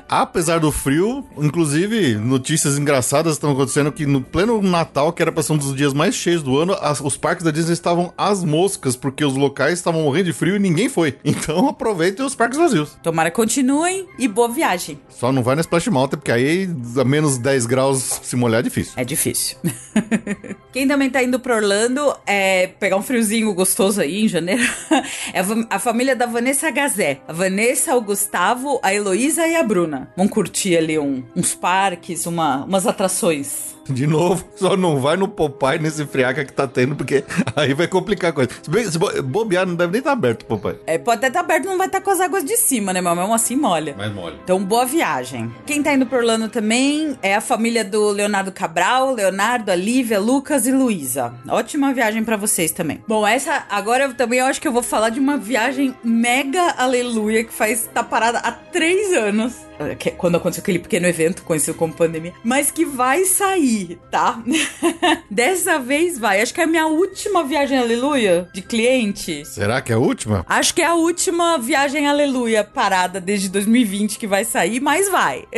Apesar 0.08 0.58
do 0.60 0.70
frio, 0.72 1.24
inclusive, 1.38 2.14
notícias 2.16 2.78
engraçadas 2.78 3.34
estão 3.34 3.52
acontecendo 3.52 3.90
que 3.92 4.06
no 4.06 4.20
pleno 4.20 4.60
Natal, 4.62 5.12
que 5.12 5.22
era 5.22 5.32
pra 5.32 5.42
ser 5.42 5.52
um 5.52 5.56
dos 5.58 5.74
dias 5.74 5.92
mais 5.92 6.14
cheios 6.14 6.42
do 6.42 6.58
ano, 6.58 6.76
as- 6.80 7.00
os 7.00 7.16
parques 7.16 7.44
da 7.44 7.50
Disney 7.50 7.72
estavam 7.72 8.12
às 8.16 8.42
moscas, 8.44 8.96
porque 8.96 9.24
os 9.24 9.34
locais 9.34 9.74
estavam 9.74 10.02
morrendo 10.02 10.26
de 10.26 10.32
frio 10.32 10.56
e 10.56 10.58
ninguém 10.58 10.88
foi. 10.88 11.16
Então 11.24 11.68
aproveitem 11.68 12.24
os 12.24 12.34
parques 12.34 12.56
vazios. 12.58 12.96
Tomara 13.02 13.30
que 13.30 13.36
continuem 13.36 14.06
e 14.18 14.26
boa 14.28 14.48
viagem. 14.48 14.98
Só 15.10 15.30
não 15.32 15.42
vai 15.42 15.54
na 15.56 15.60
Splash 15.60 15.88
Mountain, 15.88 16.18
porque 16.18 16.32
aí 16.32 16.68
a 16.98 17.04
menos 17.04 17.36
10 17.38 17.66
graus 17.66 18.20
se 18.22 18.36
molhar 18.36 18.60
é 18.60 18.62
difícil. 18.62 18.92
É 18.96 19.04
difícil. 19.04 19.56
Quem 20.72 20.88
também 20.88 21.10
tá 21.10 21.22
indo 21.22 21.38
pra 21.38 21.56
Orlando 21.56 22.14
é 22.26 22.68
pegar 22.80 22.96
um 22.96 23.02
friozinho 23.02 23.52
gostoso 23.54 24.00
aí 24.00 24.24
em 24.24 24.28
janeiro. 24.28 24.62
É 25.32 25.40
a 25.70 25.78
família 25.78 26.14
da 26.14 26.26
Vanessa 26.26 26.70
Gazé. 26.70 27.20
A 27.26 27.32
Vanessa, 27.32 27.94
o 27.96 28.00
Gustavo, 28.00 28.78
a 28.82 28.94
Heloísa 28.94 29.33
e 29.42 29.56
a 29.56 29.62
Bruna. 29.62 30.08
Vão 30.16 30.28
curtir 30.28 30.76
ali 30.76 30.98
um- 30.98 31.22
uns 31.34 31.54
parques, 31.54 32.26
uma- 32.26 32.64
umas 32.64 32.86
atrações. 32.86 33.73
De 33.94 34.06
novo, 34.06 34.44
só 34.56 34.76
não 34.76 34.98
vai 35.00 35.16
no 35.16 35.28
Popeye 35.28 35.78
nesse 35.78 36.04
friaca 36.06 36.44
que 36.44 36.52
tá 36.52 36.66
tendo, 36.66 36.96
porque 36.96 37.24
aí 37.56 37.74
vai 37.74 37.86
complicar 37.86 38.30
a 38.30 38.32
coisa. 38.32 38.50
Se, 38.62 38.70
bem, 38.70 38.84
se 38.90 38.98
bo- 38.98 39.22
bobear, 39.22 39.66
não 39.66 39.74
deve 39.74 39.92
nem 39.92 39.98
estar 39.98 40.12
aberto 40.12 40.42
o 40.42 40.46
Popeye. 40.46 40.78
É, 40.86 40.96
pode 40.98 41.18
até 41.18 41.28
estar 41.28 41.40
aberto, 41.40 41.66
não 41.66 41.76
vai 41.78 41.86
estar 41.86 42.00
com 42.00 42.10
as 42.10 42.20
águas 42.20 42.44
de 42.44 42.56
cima, 42.56 42.92
né? 42.92 43.00
Mas 43.00 43.16
mesmo 43.16 43.34
assim 43.34 43.56
molha. 43.56 43.94
Mais 43.96 44.12
mole. 44.12 44.36
Então, 44.42 44.62
boa 44.64 44.86
viagem. 44.86 45.52
Quem 45.66 45.82
tá 45.82 45.92
indo 45.92 46.06
por 46.06 46.18
Orlando 46.18 46.48
também 46.48 47.18
é 47.22 47.34
a 47.34 47.40
família 47.40 47.84
do 47.84 48.10
Leonardo 48.10 48.50
Cabral, 48.52 49.12
Leonardo, 49.14 49.70
a 49.70 49.74
Lívia, 49.74 50.18
Lucas 50.18 50.66
e 50.66 50.72
Luísa. 50.72 51.34
Ótima 51.48 51.92
viagem 51.92 52.24
pra 52.24 52.36
vocês 52.36 52.70
também. 52.72 53.02
Bom, 53.06 53.26
essa 53.26 53.64
agora 53.68 54.04
eu 54.04 54.14
também 54.14 54.38
eu 54.38 54.46
acho 54.46 54.60
que 54.60 54.68
eu 54.68 54.72
vou 54.72 54.82
falar 54.82 55.10
de 55.10 55.20
uma 55.20 55.36
viagem 55.36 55.94
mega 56.02 56.74
aleluia 56.78 57.44
que 57.44 57.52
faz 57.52 57.88
tá 57.92 58.02
parada 58.02 58.38
há 58.38 58.50
três 58.52 59.12
anos. 59.12 59.54
É, 59.78 59.94
que- 59.96 60.12
Quando 60.12 60.36
aconteceu 60.36 60.62
aquele 60.62 60.78
pequeno 60.78 61.06
evento 61.06 61.42
conhecido 61.42 61.76
como 61.76 61.92
pandemia, 61.92 62.32
mas 62.44 62.70
que 62.70 62.84
vai 62.84 63.24
sair, 63.24 63.73
tá? 64.10 64.42
Dessa 65.30 65.78
vez 65.78 66.18
vai. 66.18 66.40
Acho 66.40 66.54
que 66.54 66.60
é 66.60 66.64
a 66.64 66.66
minha 66.66 66.86
última 66.86 67.44
viagem 67.44 67.78
aleluia 67.78 68.48
de 68.52 68.62
cliente. 68.62 69.44
Será 69.44 69.80
que 69.80 69.92
é 69.92 69.94
a 69.94 69.98
última? 69.98 70.44
Acho 70.48 70.74
que 70.74 70.82
é 70.82 70.86
a 70.86 70.94
última 70.94 71.58
viagem 71.58 72.06
aleluia 72.06 72.64
parada 72.64 73.20
desde 73.20 73.48
2020 73.48 74.18
que 74.18 74.26
vai 74.26 74.44
sair, 74.44 74.80
mas 74.80 75.08
vai. 75.08 75.44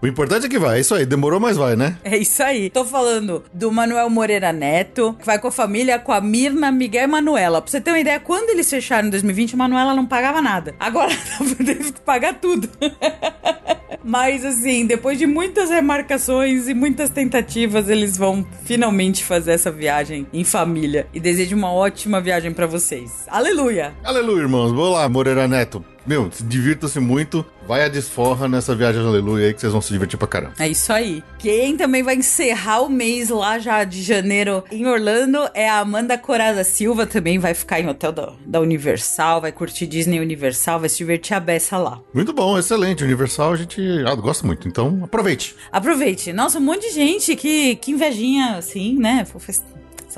O 0.00 0.06
importante 0.06 0.46
é 0.46 0.48
que 0.48 0.58
vai, 0.58 0.78
é 0.78 0.80
isso 0.80 0.94
aí. 0.94 1.04
Demorou, 1.04 1.40
mas 1.40 1.56
vai, 1.56 1.74
né? 1.74 1.98
é 2.04 2.16
isso 2.16 2.42
aí. 2.42 2.70
Tô 2.70 2.84
falando 2.84 3.44
do 3.52 3.70
Manuel 3.72 4.08
Moreira 4.08 4.52
Neto, 4.52 5.14
que 5.18 5.26
vai 5.26 5.38
com 5.38 5.48
a 5.48 5.52
família, 5.52 5.98
com 5.98 6.12
a 6.12 6.20
Mirna, 6.20 6.70
Miguel 6.70 7.04
e 7.04 7.06
Manuela. 7.06 7.60
Pra 7.60 7.70
você 7.70 7.80
ter 7.80 7.90
uma 7.90 7.98
ideia, 7.98 8.20
quando 8.20 8.50
eles 8.50 8.70
fecharam 8.70 9.08
em 9.08 9.10
2020, 9.10 9.54
a 9.54 9.56
Manuela 9.56 9.94
não 9.94 10.06
pagava 10.06 10.40
nada. 10.40 10.74
Agora 10.78 11.12
teve 11.58 11.92
que 11.92 12.00
pagar 12.00 12.34
tudo. 12.34 12.68
Mas 14.04 14.44
assim, 14.44 14.86
depois 14.86 15.18
de 15.18 15.26
muitas 15.26 15.70
remarcações 15.70 16.68
e 16.68 16.74
muitas 16.74 17.10
tentativas, 17.10 17.47
eles 17.88 18.16
vão 18.16 18.46
finalmente 18.64 19.24
fazer 19.24 19.52
essa 19.52 19.70
viagem 19.70 20.26
em 20.32 20.44
família. 20.44 21.06
E 21.14 21.20
desejo 21.20 21.56
uma 21.56 21.72
ótima 21.72 22.20
viagem 22.20 22.52
pra 22.52 22.66
vocês. 22.66 23.24
Aleluia! 23.28 23.94
Aleluia, 24.04 24.42
irmãos. 24.42 24.70
Vamos 24.70 24.92
lá, 24.92 25.08
Moreira 25.08 25.48
Neto. 25.48 25.84
Meu, 26.08 26.32
se 26.32 26.42
divirta-se 26.42 26.98
muito. 26.98 27.44
Vai 27.66 27.84
a 27.84 27.88
desforra 27.88 28.48
nessa 28.48 28.74
viagem 28.74 29.02
de 29.02 29.06
aleluia 29.06 29.48
aí 29.48 29.52
que 29.52 29.60
vocês 29.60 29.70
vão 29.70 29.82
se 29.82 29.92
divertir 29.92 30.18
pra 30.18 30.26
caramba. 30.26 30.54
É 30.58 30.66
isso 30.66 30.90
aí. 30.90 31.22
Quem 31.38 31.76
também 31.76 32.02
vai 32.02 32.16
encerrar 32.16 32.80
o 32.80 32.88
mês 32.88 33.28
lá 33.28 33.58
já 33.58 33.84
de 33.84 34.02
janeiro 34.02 34.64
em 34.72 34.86
Orlando 34.86 35.38
é 35.52 35.68
a 35.68 35.80
Amanda 35.80 36.16
Corada 36.16 36.64
Silva, 36.64 37.06
também 37.06 37.38
vai 37.38 37.52
ficar 37.52 37.78
em 37.78 37.86
hotel 37.86 38.10
da, 38.10 38.32
da 38.46 38.58
Universal, 38.58 39.42
vai 39.42 39.52
curtir 39.52 39.86
Disney 39.86 40.18
Universal, 40.18 40.80
vai 40.80 40.88
se 40.88 40.96
divertir 40.96 41.36
a 41.36 41.40
beça 41.40 41.76
lá. 41.76 42.00
Muito 42.14 42.32
bom, 42.32 42.58
excelente. 42.58 43.04
Universal 43.04 43.52
a 43.52 43.56
gente 43.56 43.82
ah, 44.06 44.14
gosta 44.14 44.46
muito, 44.46 44.66
então 44.66 45.00
aproveite. 45.02 45.54
Aproveite. 45.70 46.32
Nossa, 46.32 46.58
um 46.58 46.62
monte 46.62 46.88
de 46.88 46.94
gente, 46.94 47.36
que, 47.36 47.76
que 47.76 47.90
invejinha, 47.90 48.56
assim, 48.56 48.98
né? 48.98 49.26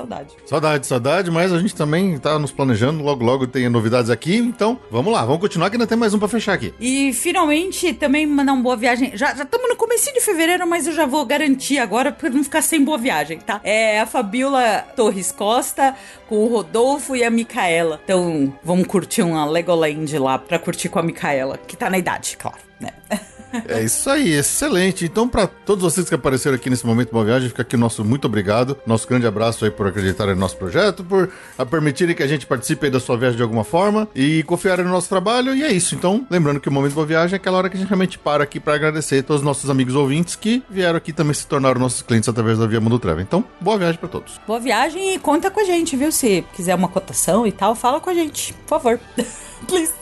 Saudade. 0.00 0.37
Saudade, 0.47 0.87
saudade, 0.87 1.30
mas 1.30 1.52
a 1.52 1.59
gente 1.59 1.75
também 1.75 2.19
tá 2.19 2.38
nos 2.38 2.50
planejando. 2.50 3.02
Logo, 3.02 3.25
logo 3.25 3.47
tem 3.47 3.69
novidades 3.69 4.11
aqui. 4.11 4.37
Então, 4.37 4.78
vamos 4.90 5.12
lá, 5.12 5.25
vamos 5.25 5.40
continuar 5.40 5.71
que 5.71 5.76
ainda 5.76 5.87
tem 5.87 5.99
mais 5.99 6.14
um 6.14 6.19
pra 6.19 6.28
fechar 6.28 6.54
aqui. 6.54 6.75
E 6.80 7.12
finalmente 7.12 7.92
também 7.95 8.26
mandar 8.26 8.52
uma 8.52 8.62
boa 8.62 8.76
viagem. 8.76 9.12
Já 9.14 9.33
estamos 9.33 9.69
no 9.69 9.76
começo 9.76 10.12
de 10.12 10.21
fevereiro, 10.21 10.66
mas 10.66 10.87
eu 10.87 10.92
já 10.92 11.07
vou 11.07 11.25
garantir 11.25 11.78
agora 11.78 12.12
pra 12.12 12.30
não 12.30 12.42
ficar 12.42 12.62
sem 12.62 12.83
boa 12.83 12.99
viagem, 12.99 13.38
tá? 13.38 13.61
É 13.62 14.00
a 14.00 14.07
Fabiola 14.07 14.85
Torres 14.97 15.33
Costa 15.33 15.95
com 16.28 16.37
o 16.37 16.49
Rodolfo 16.49 17.14
e 17.14 17.25
a 17.25 17.30
Micaela. 17.30 18.00
Então 18.02 18.52
vamos 18.62 18.87
curtir 18.87 19.23
uma 19.23 19.45
Legoland 19.47 20.19
lá 20.19 20.38
pra 20.38 20.59
curtir 20.59 20.88
com 20.88 20.99
a 20.99 21.02
Micaela, 21.02 21.59
que 21.59 21.76
tá 21.76 21.90
na 21.90 21.99
idade, 21.99 22.37
claro, 22.37 22.59
né? 22.80 22.90
É 23.69 23.83
isso 23.83 24.09
aí, 24.09 24.33
excelente. 24.33 25.04
Então, 25.04 25.28
pra 25.28 25.47
todos 25.47 25.83
vocês 25.83 26.09
que 26.09 26.14
apareceram 26.14 26.57
aqui 26.57 26.71
nesse 26.71 26.87
momento 26.87 27.11
Boa 27.11 27.25
Viagem, 27.25 27.49
fica 27.49 27.62
aqui 27.62 27.76
o 27.76 27.78
nosso 27.78 28.04
muito 28.04 28.26
obrigado. 28.26 28.76
Nosso 28.87 29.07
grande 29.09 29.26
abraço 29.26 29.64
aí 29.64 29.71
por 29.71 29.87
acreditarem 29.87 30.35
no 30.35 30.40
nosso 30.40 30.57
projeto, 30.57 31.04
por 31.04 31.30
permitirem 31.71 32.14
que 32.14 32.23
a 32.23 32.26
gente 32.26 32.47
participe 32.47 32.87
aí 32.87 32.92
da 32.92 33.00
sua 33.00 33.16
viagem 33.16 33.37
de 33.37 33.42
alguma 33.42 33.64
forma 33.64 34.09
e 34.14 34.42
confiarem 34.45 34.85
no 34.85 34.90
nosso 34.90 35.09
trabalho. 35.09 35.54
E 35.54 35.62
é 35.62 35.73
isso. 35.73 35.95
Então, 35.95 36.26
lembrando 36.30 36.61
que 36.61 36.69
o 36.69 36.73
momento 36.73 36.95
Boa 36.95 37.07
Viagem 37.07 37.35
é 37.35 37.37
aquela 37.37 37.59
hora 37.59 37.69
que 37.69 37.76
a 37.76 37.80
gente 37.80 37.88
realmente 37.88 38.19
para 38.19 38.45
aqui 38.45 38.61
pra 38.61 38.75
agradecer 38.75 39.23
todos 39.23 39.40
os 39.40 39.47
nossos 39.47 39.69
amigos 39.69 39.95
ouvintes 39.95 40.37
que 40.37 40.62
vieram 40.71 40.97
aqui 40.97 41.12
também 41.12 41.35
se 41.35 41.47
tornaram 41.47 41.80
nossos 41.80 42.02
clientes 42.02 42.28
através 42.28 42.59
da 42.59 42.66
Via 42.66 42.80
Mundo 42.80 42.99
Travel. 42.99 43.23
Então, 43.23 43.45
boa 43.61 43.78
viagem 43.78 43.99
pra 43.99 44.09
todos. 44.09 44.40
Boa 44.47 44.61
viagem 44.61 45.14
e 45.14 45.19
conta 45.19 45.50
com 45.50 45.61
a 45.61 45.64
gente, 45.64 45.97
viu? 45.97 46.12
Se 46.12 46.45
quiser 46.54 46.75
uma 46.75 46.88
cotação 46.88 47.47
e 47.47 47.52
tal, 47.52 47.75
fala 47.75 48.00
com 48.00 48.11
a 48.11 48.14
gente, 48.14 48.52
por 48.66 48.80
favor. 48.80 49.00
Please. 49.67 49.93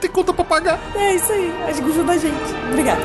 Tem 0.00 0.10
conta 0.10 0.32
pra 0.32 0.44
pagar. 0.44 0.80
É 0.94 1.14
isso 1.14 1.32
aí. 1.32 1.52
Ajuda 1.68 2.12
a 2.12 2.16
gente. 2.16 2.54
Obrigada. 2.70 3.02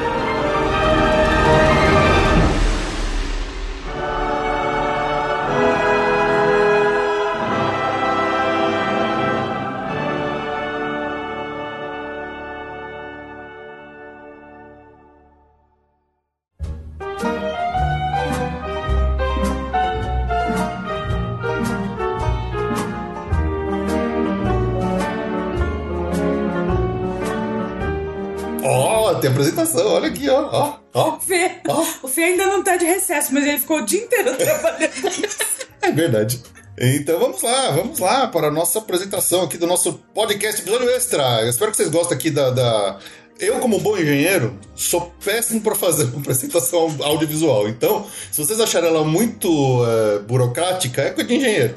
Tem 29.20 29.30
apresentação, 29.32 29.88
olha 29.88 30.08
aqui, 30.10 30.30
ó. 30.30 30.42
Ó, 30.52 30.78
ó. 30.94 31.16
O 31.16 31.20
Fê, 31.20 31.52
Ó. 31.68 31.86
o 32.04 32.08
Fê 32.08 32.24
ainda 32.24 32.46
não 32.48 32.64
tá 32.64 32.76
de 32.78 32.86
recesso, 32.86 33.34
mas 33.34 33.46
ele 33.46 33.60
ficou 33.60 33.78
o 33.80 33.86
dia 33.86 34.02
inteiro 34.04 34.36
trabalhando. 34.36 34.90
É 35.82 35.92
verdade. 35.92 36.42
Então 36.78 37.18
vamos 37.20 37.42
lá, 37.42 37.72
vamos 37.72 38.00
lá 38.00 38.28
para 38.28 38.48
a 38.48 38.52
nossa 38.52 38.80
apresentação 38.80 39.44
aqui 39.44 39.58
do 39.58 39.66
nosso 39.66 39.94
podcast 40.14 40.62
episódio 40.62 40.90
extra. 40.90 41.42
Eu 41.42 41.50
espero 41.50 41.72
que 41.72 41.78
vocês 41.78 41.90
gostem 41.90 42.18
aqui 42.18 42.30
da. 42.30 42.50
da- 42.52 43.00
Eu, 43.40 43.60
como 43.60 43.80
bom 43.80 43.98
engenheiro, 43.98 44.58
sou 44.76 45.14
péssimo 45.24 45.62
para 45.62 45.74
fazer 45.76 46.04
uma 46.04 46.20
apresentação 46.20 46.94
audiovisual. 47.02 47.68
Então, 47.70 48.06
se 48.32 48.44
vocês 48.44 48.60
acharem 48.60 48.90
ela 48.90 49.04
muito 49.06 49.50
eh, 49.86 50.20
burocrática, 50.20 51.02
é 51.02 51.10
coisa 51.12 51.30
de 51.30 51.36
engenheiro. 51.38 51.76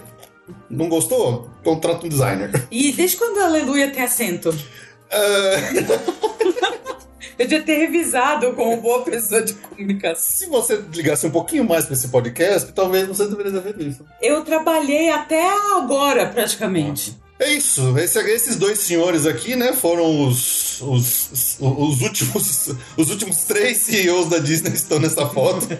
Não 0.69 0.89
gostou? 0.89 1.49
Contrata 1.63 2.05
um 2.05 2.09
designer. 2.09 2.51
E 2.71 2.91
desde 2.93 3.17
quando 3.17 3.39
a 3.41 3.45
aleluia 3.47 3.89
tem 3.93 4.03
acento? 4.03 4.53
Eh, 5.11 5.59
Eu 7.43 7.49
devia 7.49 7.63
ter 7.65 7.77
revisado 7.79 8.53
como 8.53 8.77
boa 8.81 9.03
pessoa 9.03 9.43
de 9.43 9.55
comunicação. 9.55 10.23
se 10.23 10.47
você 10.47 10.81
ligasse 10.95 11.27
um 11.27 11.31
pouquinho 11.31 11.65
mais 11.65 11.85
para 11.85 11.95
esse 11.95 12.07
podcast, 12.09 12.71
talvez 12.73 13.09
você 13.09 13.27
deveria 13.27 13.51
ter 13.53 13.63
feito 13.63 13.83
isso. 13.83 14.05
Eu 14.21 14.43
trabalhei 14.45 15.11
até 15.11 15.43
agora, 15.77 16.27
praticamente. 16.27 17.21
É 17.41 17.53
isso, 17.53 17.99
esse- 17.99 18.21
esses 18.31 18.55
dois 18.55 18.79
senhores 18.79 19.27
aqui, 19.27 19.57
né, 19.57 19.73
foram 19.73 20.29
os, 20.29 20.81
os, 20.83 21.57
os, 21.59 22.01
últimos, 22.01 22.71
os 22.97 23.11
últimos 23.11 23.39
três 23.39 23.79
CEOs 23.79 24.29
da 24.29 24.39
Disney 24.39 24.71
que 24.71 24.77
estão 24.77 25.01
nessa 25.01 25.27
foto. 25.27 25.67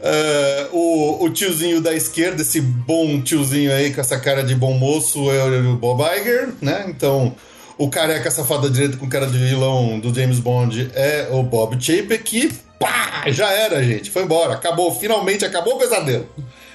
É, 0.00 0.68
o, 0.72 1.24
o 1.24 1.30
tiozinho 1.30 1.80
da 1.80 1.94
esquerda, 1.94 2.40
esse 2.40 2.60
bom 2.60 3.20
tiozinho 3.20 3.72
aí 3.72 3.92
com 3.92 4.00
essa 4.00 4.18
cara 4.18 4.42
de 4.42 4.54
bom 4.54 4.72
moço, 4.74 5.30
é 5.30 5.44
o 5.44 5.76
Bob 5.76 6.02
Iger, 6.02 6.48
né? 6.62 6.86
Então, 6.88 7.34
o 7.78 7.88
careca 7.90 8.30
safado 8.30 8.62
da 8.62 8.68
direita 8.68 8.96
com 8.96 9.08
cara 9.08 9.26
de 9.26 9.36
vilão 9.38 9.98
do 9.98 10.14
James 10.14 10.38
Bond 10.38 10.90
é 10.94 11.28
o 11.30 11.42
Bob 11.42 11.76
Chapek 11.80 12.38
e 12.38 12.52
pá, 12.78 13.24
já 13.28 13.50
era, 13.50 13.82
gente, 13.82 14.10
foi 14.10 14.22
embora, 14.22 14.54
acabou, 14.54 14.94
finalmente 14.94 15.44
acabou 15.44 15.74
o 15.74 15.78
pesadelo. 15.78 16.28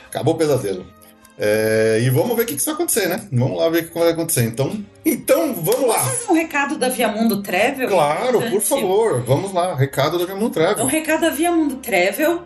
Acabou 0.10 0.34
o 0.34 0.38
pesadelo. 0.38 0.86
É, 1.42 2.02
e 2.04 2.10
vamos 2.10 2.36
ver 2.36 2.44
o 2.44 2.46
que, 2.46 2.54
que 2.54 2.60
isso 2.60 2.66
vai 2.66 2.74
acontecer, 2.74 3.08
né? 3.08 3.22
Vamos 3.32 3.58
lá 3.58 3.70
ver 3.70 3.84
o 3.84 3.88
que 3.88 3.98
vai 3.98 4.10
acontecer. 4.10 4.44
Então, 4.44 4.84
então 5.06 5.54
vamos 5.54 5.88
lá. 5.88 6.00
Fazer 6.00 6.30
um 6.30 6.34
recado 6.36 6.78
da 6.78 6.90
Via 6.90 7.08
Mundo 7.08 7.42
Travel? 7.42 7.88
Claro, 7.88 8.42
por 8.50 8.62
favor, 8.62 9.22
vamos 9.22 9.54
lá. 9.54 9.74
Recado 9.74 10.26
da 10.26 10.34
Um 10.34 10.50
Travel. 10.50 10.86
recado 10.86 11.22
da 11.22 11.30
Via 11.30 11.50
Mundo 11.50 11.78
Travel, 11.78 12.44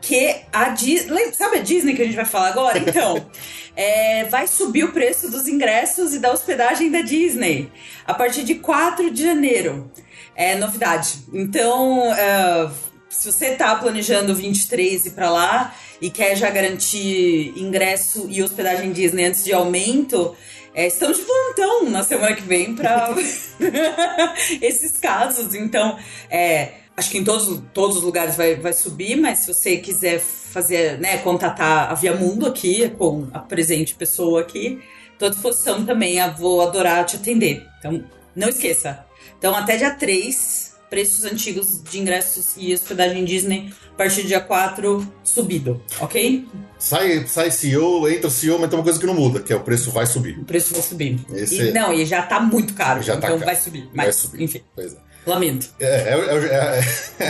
que 0.00 0.36
a 0.52 0.70
Disney. 0.70 1.32
Sabe 1.32 1.58
a 1.58 1.62
Disney 1.62 1.94
que 1.94 2.02
a 2.02 2.04
gente 2.04 2.16
vai 2.16 2.24
falar 2.24 2.48
agora? 2.48 2.78
Então, 2.78 3.26
é, 3.76 4.24
vai 4.24 4.46
subir 4.46 4.84
o 4.84 4.92
preço 4.92 5.30
dos 5.30 5.46
ingressos 5.48 6.14
e 6.14 6.18
da 6.18 6.32
hospedagem 6.32 6.90
da 6.90 7.02
Disney 7.02 7.70
a 8.06 8.14
partir 8.14 8.42
de 8.42 8.56
4 8.56 9.10
de 9.10 9.22
janeiro. 9.22 9.90
É 10.34 10.54
novidade. 10.56 11.18
Então, 11.32 12.12
é, 12.14 12.70
se 13.08 13.30
você 13.30 13.50
tá 13.56 13.74
planejando 13.74 14.34
23 14.34 15.06
ir 15.06 15.10
pra 15.10 15.30
lá 15.30 15.74
e 16.00 16.08
quer 16.08 16.36
já 16.36 16.48
garantir 16.50 17.52
ingresso 17.56 18.26
e 18.30 18.42
hospedagem 18.42 18.92
Disney 18.92 19.26
antes 19.26 19.44
de 19.44 19.52
aumento. 19.52 20.34
é, 20.74 20.86
estamos 20.86 21.18
de 21.18 21.24
plantão 21.24 21.90
na 21.90 22.02
semana 22.02 22.34
que 22.34 22.42
vem 22.42 22.74
para 22.74 23.10
esses 24.62 24.96
casos. 24.96 25.54
Então, 25.54 25.98
é, 26.30 26.72
acho 26.96 27.10
que 27.10 27.18
em 27.18 27.24
todos, 27.24 27.60
todos 27.72 27.96
os 27.98 28.02
lugares 28.02 28.36
vai, 28.36 28.56
vai 28.56 28.72
subir, 28.72 29.16
mas 29.16 29.40
se 29.40 29.52
você 29.52 29.76
quiser 29.78 30.18
fazer, 30.20 30.98
né, 30.98 31.18
contatar 31.18 31.90
a 31.90 31.94
Via 31.94 32.14
Mundo 32.14 32.46
aqui, 32.46 32.88
com 32.90 33.28
a 33.32 33.38
presente 33.38 33.94
pessoa 33.94 34.40
aqui, 34.40 34.80
tô 35.18 35.26
à 35.26 35.28
disposição 35.30 35.84
também. 35.84 36.18
Eu 36.18 36.32
vou 36.34 36.60
adorar 36.60 37.04
te 37.06 37.16
atender. 37.16 37.66
Então, 37.78 38.04
não 38.34 38.48
esqueça. 38.48 39.04
Então, 39.38 39.54
até 39.54 39.76
dia 39.76 39.90
3, 39.94 40.74
preços 40.90 41.24
antigos 41.24 41.82
de 41.82 41.98
ingressos 42.00 42.54
e 42.56 42.74
hospedagem 42.74 43.24
Disney, 43.24 43.72
a 43.92 43.96
partir 43.96 44.22
do 44.22 44.28
dia 44.28 44.40
4, 44.40 45.06
subido, 45.22 45.82
ok? 46.00 46.46
Sai, 46.78 47.26
sai 47.26 47.50
CEO, 47.50 48.08
entra 48.08 48.28
CEO, 48.28 48.58
mas 48.58 48.68
tem 48.70 48.78
uma 48.78 48.82
coisa 48.84 48.98
que 48.98 49.06
não 49.06 49.14
muda, 49.14 49.40
que 49.40 49.52
é 49.52 49.56
o 49.56 49.60
preço 49.60 49.90
vai 49.90 50.06
subir. 50.06 50.38
O 50.38 50.44
preço 50.44 50.72
vai 50.72 50.82
subir. 50.82 51.20
Esse 51.32 51.68
E- 51.68 51.72
Não, 51.72 51.92
e 51.92 52.04
já 52.04 52.22
tá 52.22 52.40
muito 52.40 52.74
caro, 52.74 53.02
Já 53.02 53.12
tá 53.16 53.28
então 53.28 53.38
caro. 53.38 53.44
vai 53.44 53.56
subir. 53.56 53.84
Mas, 53.94 54.06
vai 54.06 54.12
subir. 54.12 54.42
enfim, 54.42 54.62
Pois 54.74 54.94
é. 54.94 55.09
Lamento. 55.26 55.68
É, 55.78 55.86
é, 55.86 56.14
é- 56.14 56.80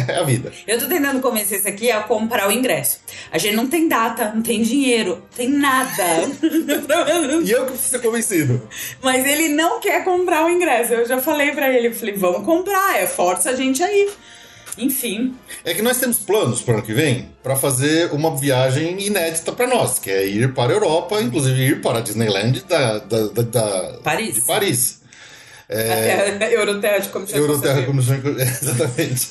é- 0.09 0.13
é 0.13 0.19
a 0.19 0.23
vida. 0.23 0.53
Eu 0.67 0.79
tô 0.79 0.87
tentando 0.87 1.21
convencer 1.21 1.59
esse 1.59 1.69
aqui 1.69 1.91
a 1.91 2.01
comprar 2.03 2.49
o 2.49 2.53
ingresso. 2.53 2.99
A 3.33 3.39
gente 3.39 3.57
não 3.57 3.67
tem 3.67 3.89
data, 3.89 4.33
não 4.35 4.43
tem 4.43 4.63
dinheiro, 4.63 5.23
tem 5.37 5.49
nada. 5.49 5.91
E 7.45 7.51
eu 7.51 7.65
que 7.67 7.73
preciso 7.73 7.91
ser 7.91 7.99
convencido. 8.01 8.69
Mas 9.03 9.27
ele 9.27 9.49
não 9.49 9.81
quer 9.81 10.05
comprar 10.05 10.45
o 10.47 10.49
ingresso. 10.51 10.93
Eu 10.95 11.07
já 11.07 11.19
falei 11.21 11.53
pra 11.53 11.69
ele, 11.71 11.89
eu 11.89 11.95
falei, 11.95 12.15
vamos 12.15 12.45
comprar, 12.45 12.99
é, 13.01 13.07
força 13.07 13.51
a 13.51 13.57
gente 13.57 13.83
aí. 13.83 14.09
Enfim, 14.79 15.35
É 15.65 15.75
que 15.75 15.83
nós 15.83 15.99
temos 15.99 16.19
planos 16.19 16.63
para 16.63 16.73
o 16.75 16.77
ano 16.79 16.87
que 16.87 16.95
vem 16.95 17.29
para 17.43 17.57
fazer 17.57 18.11
uma 18.13 18.35
viagem 18.37 19.03
inédita 19.05 19.53
para 19.53 19.67
nós, 19.67 19.99
que 19.99 20.09
é 20.11 20.25
ir 20.27 20.55
para 20.55 20.71
a 20.73 20.75
Europa, 20.75 21.21
inclusive 21.21 21.61
ir 21.61 21.81
para 21.83 21.99
a 21.99 22.01
Disneyland 22.01 22.63
da, 22.69 22.99
da, 22.99 23.27
da- 23.29 23.43
da- 23.43 23.99
Paris. 24.03 24.37
de 24.37 24.41
Paris. 24.43 25.00
Até 25.71 26.47
a 26.47 26.53
Euroterra 26.53 27.01
de 27.01 27.09
Comissão 27.09 27.39
É. 27.39 27.41
Euroterra 27.41 27.83
Conselheiro. 27.83 28.23
Comissão 28.23 28.47
Exatamente. 28.63 29.29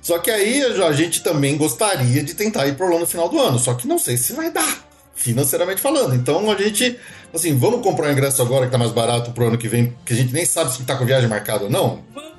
Só 0.00 0.18
que 0.18 0.30
aí 0.30 0.62
a 0.62 0.92
gente 0.92 1.22
também 1.22 1.56
gostaria 1.56 2.22
de 2.22 2.34
tentar 2.34 2.66
ir 2.66 2.74
para 2.74 2.86
Orlando 2.86 3.02
no 3.02 3.06
final 3.06 3.28
do 3.28 3.38
ano, 3.40 3.58
só 3.58 3.74
que 3.74 3.86
não 3.86 3.98
sei 3.98 4.16
se 4.16 4.32
vai 4.32 4.50
dar, 4.50 4.84
financeiramente 5.14 5.80
falando. 5.80 6.14
Então 6.14 6.50
a 6.50 6.56
gente, 6.56 6.98
assim, 7.32 7.56
vamos 7.56 7.82
comprar 7.82 8.08
o 8.08 8.12
ingresso 8.12 8.42
agora 8.42 8.66
que 8.66 8.72
tá 8.72 8.78
mais 8.78 8.90
barato 8.90 9.30
pro 9.30 9.46
ano 9.46 9.56
que 9.56 9.68
vem, 9.68 9.96
que 10.04 10.12
a 10.12 10.16
gente 10.16 10.32
nem 10.32 10.44
sabe 10.44 10.72
se 10.72 10.82
tá 10.82 10.96
com 10.96 11.06
viagem 11.06 11.28
marcada 11.28 11.64
ou 11.64 11.70
não. 11.70 12.02
Yes. 12.16 12.31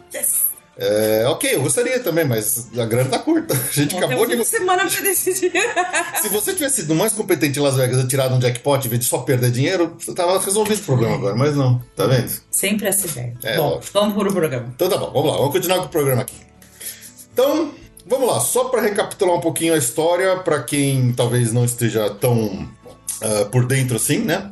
É, 0.76 1.24
ok, 1.28 1.54
eu 1.54 1.62
gostaria 1.62 2.00
também, 2.00 2.26
mas 2.26 2.68
a 2.78 2.86
grana 2.86 3.10
tá 3.10 3.20
curta. 3.20 3.54
A 3.70 3.72
gente 3.72 3.96
acabou 3.96 4.26
Temos 4.26 4.30
de. 4.30 4.36
uma 4.36 4.46
semana 4.46 4.90
pra 4.90 5.02
decidir. 5.02 5.52
Se 6.22 6.30
você 6.30 6.54
tivesse 6.54 6.78
sido 6.78 6.96
mais 6.96 7.14
competente 7.14 7.60
em 7.60 7.62
Las 7.62 7.76
Vegas 7.76 8.04
e 8.04 8.08
tirado 8.08 8.34
um 8.34 8.42
jackpot 8.42 8.86
em 8.86 8.90
vez 8.90 9.02
de 9.02 9.06
só 9.08 9.20
perder 9.20 9.52
dinheiro, 9.52 9.96
você 10.00 10.14
tava 10.14 10.40
resolvido 10.40 10.80
o 10.80 10.84
problema 10.84 11.16
agora, 11.16 11.36
mas 11.36 11.56
não, 11.56 11.80
tá 11.96 12.08
vendo? 12.08 12.32
Sempre 12.50 12.88
essa 12.88 13.06
ideia. 13.06 13.34
É, 13.44 13.58
Bom, 13.58 13.70
lógico. 13.76 13.94
vamos 13.94 14.14
pro 14.16 14.34
programa. 14.34 14.74
Então 14.76 14.90
tá 14.90 14.98
bom, 14.98 15.12
vamos 15.12 15.32
lá, 15.32 15.38
vamos 15.38 15.52
continuar 15.52 15.78
com 15.80 15.86
o 15.86 15.90
programa 15.90 16.22
aqui. 16.24 16.36
Então, 17.32 17.72
vamos 18.08 18.28
lá, 18.28 18.40
só 18.40 18.66
para 18.66 18.82
recapitular 18.82 19.36
um 19.36 19.42
pouquinho 19.42 19.76
a 19.76 19.78
história, 19.78 20.38
para 20.38 20.64
quem 20.64 21.14
talvez 21.14 21.54
não 21.54 21.66
esteja 21.66 22.10
tão 22.10 22.68
ah, 23.22 23.46
por 23.46 23.66
dentro 23.66 23.96
assim, 23.96 24.20
né? 24.20 24.50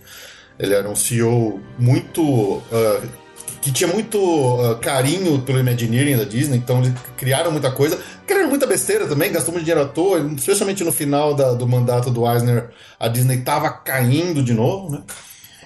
Ele 0.59 0.75
era 0.75 0.89
um 0.89 0.97
CEO 0.97 1.61
muito. 1.79 2.23
Uh, 2.23 3.20
que 3.61 3.71
tinha 3.71 3.93
muito 3.93 4.19
uh, 4.19 4.77
carinho 4.77 5.41
pelo 5.43 5.59
Imagineering 5.59 6.17
da 6.17 6.25
Disney, 6.25 6.57
então 6.57 6.79
eles 6.79 6.93
criaram 7.17 7.51
muita 7.53 7.71
coisa. 7.71 8.01
Criaram 8.27 8.49
muita 8.49 8.67
besteira 8.67 9.07
também, 9.07 9.33
gastou 9.33 9.53
muito 9.53 9.65
dinheiro 9.65 9.87
à 9.87 9.89
toa, 9.89 10.19
especialmente 10.37 10.83
no 10.83 10.93
final 10.93 11.35
da, 11.35 11.53
do 11.53 11.67
mandato 11.69 12.11
do 12.11 12.31
Eisner, 12.31 12.71
a 12.99 13.09
Disney 13.09 13.39
estava 13.39 13.71
caindo 13.71 14.43
de 14.43 14.55
novo, 14.55 14.91
né? 14.91 15.03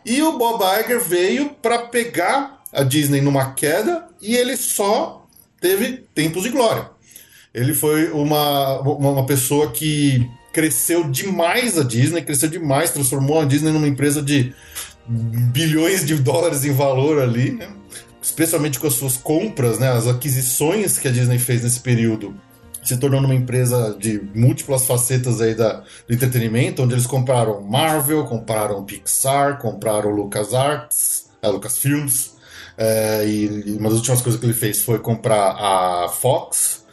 E 0.05 0.21
o 0.23 0.37
Bob 0.37 0.63
Iger 0.63 1.01
veio 1.01 1.51
para 1.63 1.79
pegar 1.79 2.63
a 2.73 2.83
Disney 2.83 3.21
numa 3.21 3.53
queda 3.55 4.07
e 4.21 4.37
ele 4.37 4.57
só 4.57 5.27
teve 5.61 6.05
tempos 6.15 6.43
de 6.43 6.51
glória. 6.51 6.91
Ele 7.55 7.73
foi 7.73 8.11
uma, 8.11 8.81
uma 8.81 9.25
pessoa 9.25 9.71
que 9.71 10.29
cresceu 10.53 11.09
demais 11.09 11.79
a 11.79 11.85
Disney, 11.85 12.23
cresceu 12.23 12.51
demais, 12.51 12.91
transformou 12.91 13.41
a 13.41 13.45
Disney 13.45 13.71
numa 13.71 13.89
empresa 13.89 14.21
de 14.21 14.53
bilhões 15.07 16.05
de 16.05 16.17
dólares 16.17 16.65
em 16.65 16.73
valor 16.73 17.21
ali, 17.21 17.53
né? 17.53 17.69
Especialmente 18.25 18.81
com 18.81 18.87
as 18.87 18.95
suas 18.95 19.19
compras, 19.19 19.79
né? 19.79 19.91
as 19.91 20.09
aquisições 20.09 20.99
que 20.99 21.07
a 21.07 21.11
Disney 21.11 21.39
fez 21.39 21.63
nesse 21.63 21.81
período 21.81 22.35
se 22.83 22.99
tornando 22.99 23.25
uma 23.27 23.35
empresa 23.35 23.97
de 23.99 24.21
múltiplas 24.35 24.87
facetas 24.87 25.41
aí 25.41 25.55
da, 25.55 25.83
do 26.07 26.15
entretenimento, 26.15 26.83
onde 26.83 26.93
eles 26.93 27.07
compraram 27.07 27.63
Marvel, 27.63 28.25
compraram 28.25 28.85
Pixar, 28.85 29.59
compraram 29.59 30.11
LucasArts, 30.11 31.31
a 31.43 31.49
Lucasfilms, 31.49 32.35
é, 32.77 33.27
e, 33.27 33.77
uma 33.79 33.89
das 33.89 33.99
últimas 33.99 34.21
coisas 34.21 34.39
que 34.39 34.47
ele 34.47 34.53
fez 34.53 34.83
foi 34.83 34.99
comprar 34.99 35.53
a 35.53 36.09
Fox. 36.11 36.85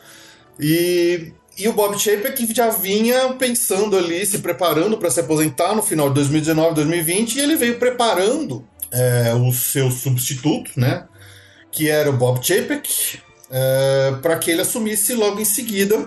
E, 0.57 1.33
e 1.57 1.67
o 1.67 1.73
Bob 1.73 2.00
Chapek 2.00 2.53
já 2.53 2.69
vinha 2.69 3.33
pensando 3.33 3.97
ali, 3.97 4.25
se 4.25 4.39
preparando 4.39 4.97
para 4.97 5.11
se 5.11 5.19
aposentar 5.19 5.75
no 5.75 5.83
final 5.83 6.07
de 6.07 6.15
2019, 6.15 6.75
2020, 6.75 7.35
e 7.35 7.39
ele 7.41 7.57
veio 7.57 7.77
preparando 7.77 8.65
é, 8.91 9.33
o 9.33 9.51
seu 9.51 9.91
substituto, 9.91 10.71
né? 10.77 11.05
Que 11.72 11.90
era 11.90 12.10
o 12.10 12.13
Bob 12.13 12.46
Chapek, 12.46 13.20
é, 13.50 14.13
para 14.22 14.38
que 14.38 14.51
ele 14.51 14.62
assumisse 14.62 15.13
logo 15.13 15.40
em 15.40 15.46
seguida. 15.46 15.98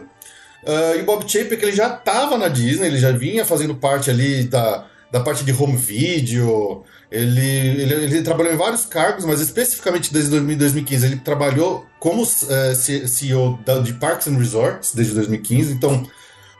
Uh, 0.62 0.98
e 0.98 1.02
o 1.02 1.04
Bob 1.04 1.30
Chapek 1.30 1.62
ele 1.62 1.72
já 1.72 1.94
estava 1.94 2.38
na 2.38 2.48
Disney, 2.48 2.86
ele 2.86 2.98
já 2.98 3.12
vinha 3.12 3.44
fazendo 3.44 3.74
parte 3.74 4.08
ali 4.08 4.44
da, 4.44 4.86
da 5.12 5.20
parte 5.20 5.44
de 5.44 5.52
home 5.52 5.76
video, 5.76 6.82
ele, 7.10 7.40
ele, 7.40 7.94
ele, 7.94 8.22
trabalhou 8.22 8.52
em 8.52 8.56
vários 8.56 8.86
cargos, 8.86 9.24
mas 9.24 9.40
especificamente 9.40 10.12
desde 10.12 10.30
2015 10.30 11.06
ele 11.06 11.16
trabalhou 11.16 11.86
como 12.00 12.22
uh, 12.22 12.26
eh, 12.50 12.74
CEO 12.74 13.58
da, 13.64 13.78
de 13.78 13.92
Parks 13.92 14.26
and 14.26 14.38
Resorts 14.38 14.94
desde 14.94 15.14
2015. 15.14 15.72
Então, 15.72 16.04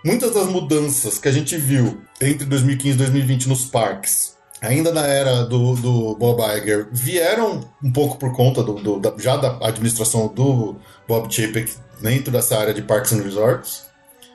muitas 0.05 0.35
das 0.35 0.47
mudanças 0.47 1.19
que 1.19 1.27
a 1.27 1.33
gente 1.33 1.57
viu 1.57 2.01
entre 2.21 2.45
2015 2.45 2.95
e 2.95 2.99
2020 2.99 3.49
nos 3.49 3.65
parques, 3.65 4.34
ainda 4.65 4.93
na 4.93 5.07
era 5.07 5.45
do, 5.45 5.75
do 5.75 6.15
Bob 6.17 6.41
Iger, 6.57 6.89
vieram 6.91 7.61
um 7.83 7.93
pouco 7.93 8.19
por 8.19 8.35
conta 8.35 8.63
do, 8.63 8.75
do 8.75 8.99
da, 8.99 9.15
já 9.19 9.37
da 9.37 9.59
administração 9.67 10.29
do 10.29 10.77
Bob 11.07 11.33
Chapek 11.33 11.73
dentro 12.01 12.33
dessa 12.33 12.59
área 12.59 12.75
de 12.75 12.83
Parks 12.83 13.13
and 13.13 13.23
Resorts. 13.23 13.85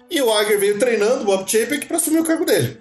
E 0.09 0.21
o 0.21 0.41
Iger 0.41 0.59
veio 0.59 0.79
treinando 0.79 1.21
o 1.21 1.25
Bob 1.25 1.49
Chapek 1.49 1.85
para 1.85 1.97
assumir 1.97 2.19
o 2.19 2.25
cargo 2.25 2.45
dele. 2.45 2.79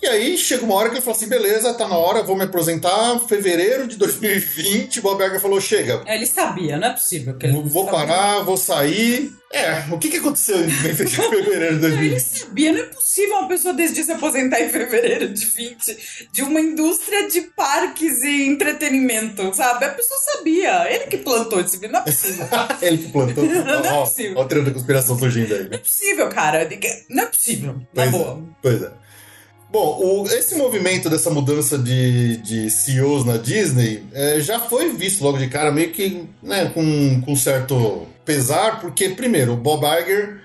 E 0.00 0.06
aí 0.06 0.38
chega 0.38 0.64
uma 0.64 0.74
hora 0.74 0.88
que 0.88 0.96
ele 0.96 1.02
falou 1.02 1.16
assim: 1.16 1.28
beleza, 1.28 1.74
tá 1.74 1.88
na 1.88 1.96
hora, 1.96 2.22
vou 2.22 2.36
me 2.36 2.44
apresentar. 2.44 3.18
Fevereiro 3.20 3.86
de 3.88 3.96
2020, 3.96 5.00
Bob 5.00 5.24
Iger 5.24 5.40
falou: 5.40 5.60
chega. 5.60 6.02
Ele 6.06 6.26
sabia, 6.26 6.78
não 6.78 6.88
é 6.88 6.92
possível. 6.92 7.36
Que 7.36 7.46
ele 7.46 7.60
vou 7.62 7.84
sabia. 7.84 8.06
parar, 8.06 8.42
vou 8.42 8.56
sair. 8.56 9.32
É, 9.50 9.84
o 9.90 9.98
que, 9.98 10.10
que 10.10 10.18
aconteceu 10.18 10.62
em 10.62 10.68
fevereiro 10.94 11.76
de 11.76 11.80
2020? 11.80 12.10
Ele 12.10 12.20
sabia, 12.20 12.72
não 12.72 12.80
é 12.80 12.84
possível 12.84 13.38
uma 13.38 13.48
pessoa 13.48 13.74
decidir 13.74 14.04
se 14.04 14.12
aposentar 14.12 14.60
em 14.60 14.68
fevereiro 14.68 15.28
de 15.28 15.46
20 15.46 16.28
de 16.30 16.42
uma 16.42 16.60
indústria 16.60 17.28
de 17.28 17.40
parques 17.56 18.22
e 18.22 18.46
entretenimento, 18.46 19.52
sabe? 19.54 19.86
A 19.86 19.88
pessoa 19.88 20.20
sabia. 20.20 20.92
Ele 20.92 21.06
que 21.06 21.16
plantou 21.16 21.60
esse 21.60 21.76
vídeo, 21.78 21.92
não 21.92 22.00
é 22.00 22.04
possível. 22.04 22.46
ele 22.82 22.98
que 22.98 23.08
plantou. 23.08 23.44
não 23.48 23.84
é 23.84 24.00
possível. 24.00 24.36
Olha 24.36 24.44
o 24.44 24.48
treino 24.48 24.66
da 24.66 24.74
conspiração 24.74 25.18
surgindo 25.18 25.54
aí. 25.54 25.64
Não 25.64 25.74
é 25.74 25.78
possível, 25.78 26.28
cara. 26.28 26.68
Não 27.08 27.22
é 27.22 27.26
possível. 27.26 27.74
Tá 27.74 28.02
pois 28.02 28.10
boa. 28.10 28.38
É, 28.38 28.54
pois 28.62 28.82
é. 28.82 29.07
Bom, 29.70 29.98
o, 30.00 30.26
esse 30.28 30.54
movimento 30.56 31.10
dessa 31.10 31.28
mudança 31.28 31.78
de, 31.78 32.38
de 32.38 32.70
CEOs 32.70 33.24
na 33.24 33.36
Disney 33.36 34.02
é, 34.14 34.40
já 34.40 34.58
foi 34.58 34.94
visto 34.94 35.22
logo 35.22 35.36
de 35.36 35.46
cara, 35.48 35.70
meio 35.70 35.92
que 35.92 36.24
né, 36.42 36.70
com, 36.72 37.20
com 37.20 37.36
certo 37.36 38.06
pesar, 38.24 38.80
porque, 38.80 39.10
primeiro, 39.10 39.52
o 39.52 39.56
Bob 39.56 39.84
Iger 39.84 40.40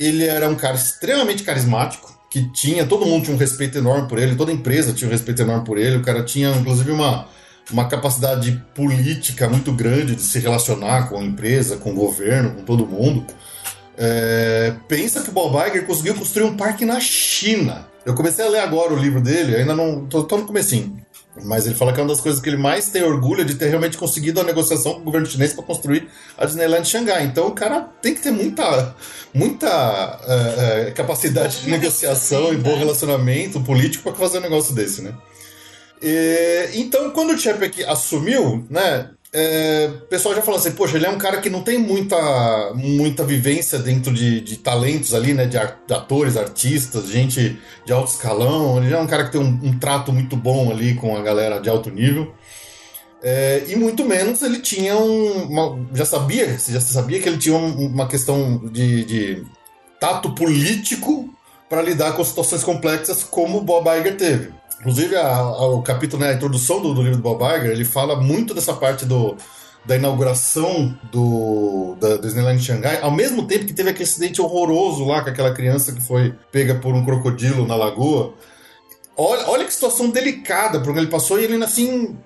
ele 0.00 0.24
era 0.24 0.48
um 0.48 0.54
cara 0.54 0.74
extremamente 0.74 1.42
carismático, 1.42 2.12
que 2.30 2.50
tinha, 2.50 2.86
todo 2.86 3.04
mundo 3.04 3.24
tinha 3.24 3.36
um 3.36 3.38
respeito 3.38 3.76
enorme 3.76 4.08
por 4.08 4.18
ele, 4.18 4.34
toda 4.34 4.50
empresa 4.50 4.94
tinha 4.94 5.06
um 5.06 5.12
respeito 5.12 5.42
enorme 5.42 5.66
por 5.66 5.76
ele, 5.76 5.98
o 5.98 6.02
cara 6.02 6.22
tinha, 6.22 6.50
inclusive, 6.50 6.90
uma, 6.90 7.28
uma 7.70 7.86
capacidade 7.86 8.64
política 8.74 9.48
muito 9.50 9.70
grande 9.70 10.14
de 10.14 10.22
se 10.22 10.38
relacionar 10.38 11.10
com 11.10 11.18
a 11.18 11.22
empresa, 11.22 11.76
com 11.76 11.90
o 11.90 11.94
governo, 11.94 12.54
com 12.54 12.62
todo 12.62 12.86
mundo. 12.86 13.26
É, 13.96 14.74
pensa 14.88 15.22
que 15.22 15.28
o 15.28 15.32
Bob 15.32 15.56
Iger 15.66 15.86
conseguiu 15.86 16.14
construir 16.14 16.44
um 16.44 16.56
parque 16.56 16.84
na 16.84 16.98
China. 17.00 17.86
Eu 18.04 18.14
comecei 18.14 18.44
a 18.44 18.48
ler 18.48 18.60
agora 18.60 18.92
o 18.92 18.96
livro 18.96 19.20
dele, 19.20 19.56
ainda 19.56 19.74
não. 19.74 20.06
tô, 20.06 20.24
tô 20.24 20.38
no 20.38 20.46
comecinho. 20.46 20.96
Mas 21.44 21.64
ele 21.64 21.74
fala 21.74 21.94
que 21.94 22.00
é 22.00 22.02
uma 22.02 22.10
das 22.10 22.20
coisas 22.20 22.42
que 22.42 22.48
ele 22.48 22.58
mais 22.58 22.90
tem 22.90 23.02
orgulho 23.02 23.42
de 23.42 23.54
ter 23.54 23.68
realmente 23.68 23.96
conseguido 23.96 24.40
a 24.40 24.44
negociação 24.44 24.94
com 24.94 25.00
o 25.00 25.04
governo 25.04 25.26
chinês 25.26 25.54
para 25.54 25.64
construir 25.64 26.08
a 26.36 26.44
Disneyland 26.44 26.86
Xangai. 26.86 27.24
Então 27.24 27.46
o 27.46 27.52
cara 27.52 27.80
tem 28.02 28.14
que 28.14 28.20
ter 28.20 28.30
muita, 28.30 28.94
muita 29.32 30.20
uh, 30.20 30.90
uh, 30.90 30.94
capacidade 30.94 31.62
de 31.62 31.70
negociação 31.70 32.52
e 32.52 32.56
bom 32.56 32.76
relacionamento 32.76 33.60
político 33.60 34.04
para 34.04 34.14
fazer 34.14 34.38
um 34.38 34.42
negócio 34.42 34.74
desse, 34.74 35.00
né? 35.00 35.14
E, 36.02 36.70
então, 36.74 37.10
quando 37.10 37.30
o 37.32 37.38
Chapek 37.38 37.84
assumiu, 37.84 38.66
né, 38.68 39.08
é, 39.34 39.90
o 39.94 40.06
pessoal 40.06 40.34
já 40.34 40.42
falou 40.42 40.60
assim, 40.60 40.72
poxa, 40.72 40.96
ele 40.96 41.06
é 41.06 41.10
um 41.10 41.16
cara 41.16 41.40
que 41.40 41.48
não 41.48 41.62
tem 41.62 41.78
muita, 41.78 42.72
muita 42.74 43.24
vivência 43.24 43.78
dentro 43.78 44.12
de, 44.12 44.42
de 44.42 44.58
talentos 44.58 45.14
ali, 45.14 45.32
né? 45.32 45.46
De, 45.46 45.58
de, 45.86 45.94
atores, 45.94 46.36
artistas, 46.36 47.08
gente 47.08 47.58
de 47.86 47.92
alto 47.92 48.10
escalão. 48.10 48.82
Ele 48.82 48.92
é 48.92 48.98
um 48.98 49.06
cara 49.06 49.24
que 49.24 49.32
tem 49.32 49.40
um, 49.40 49.58
um 49.62 49.78
trato 49.78 50.12
muito 50.12 50.36
bom 50.36 50.70
ali 50.70 50.94
com 50.94 51.16
a 51.16 51.22
galera 51.22 51.58
de 51.58 51.70
alto 51.70 51.90
nível. 51.90 52.34
É, 53.22 53.64
e 53.68 53.76
muito 53.76 54.04
menos 54.04 54.42
ele 54.42 54.60
tinha 54.60 54.96
um. 54.96 55.44
Uma, 55.44 55.86
já 55.94 56.04
sabia, 56.04 56.58
já 56.58 56.80
sabia 56.80 57.20
que 57.20 57.28
ele 57.28 57.38
tinha 57.38 57.56
um, 57.56 57.86
uma 57.86 58.06
questão 58.06 58.58
de, 58.66 59.04
de 59.04 59.44
tato 59.98 60.34
político 60.34 61.32
para 61.70 61.80
lidar 61.80 62.12
com 62.12 62.24
situações 62.24 62.62
complexas 62.62 63.24
como 63.24 63.58
o 63.58 63.62
Bob 63.62 63.88
Iger 63.88 64.16
teve. 64.16 64.61
Inclusive, 64.82 65.14
a, 65.14 65.28
a, 65.28 65.66
o 65.66 65.80
capítulo, 65.80 66.20
né, 66.20 66.30
a 66.30 66.34
introdução 66.34 66.82
do, 66.82 66.92
do, 66.92 67.02
livro 67.02 67.18
do 67.18 67.22
Bob 67.22 67.40
Iger, 67.40 67.70
ele 67.70 67.84
fala 67.84 68.20
muito 68.20 68.52
dessa 68.52 68.74
parte 68.74 69.06
do, 69.06 69.36
da 69.84 69.94
inauguração 69.94 70.98
do, 71.12 71.96
da 72.00 72.16
Disneyland 72.16 72.60
Xangai, 72.60 73.00
ao 73.00 73.12
mesmo 73.12 73.46
tempo 73.46 73.64
que 73.64 73.72
teve 73.72 73.90
aquele 73.90 74.02
acidente 74.02 74.42
horroroso 74.42 75.04
lá 75.04 75.22
com 75.22 75.30
aquela 75.30 75.54
criança 75.54 75.92
que 75.92 76.00
foi 76.00 76.34
pega 76.50 76.74
por 76.74 76.94
um 76.94 77.04
crocodilo 77.04 77.64
na 77.64 77.76
lagoa. 77.76 78.34
Olha, 79.16 79.48
olha 79.48 79.64
que 79.64 79.72
situação 79.72 80.10
delicada, 80.10 80.80
porque 80.80 80.98
ele 80.98 81.06
passou 81.06 81.38
e 81.38 81.44
ele 81.44 81.62
assim 81.62 82.18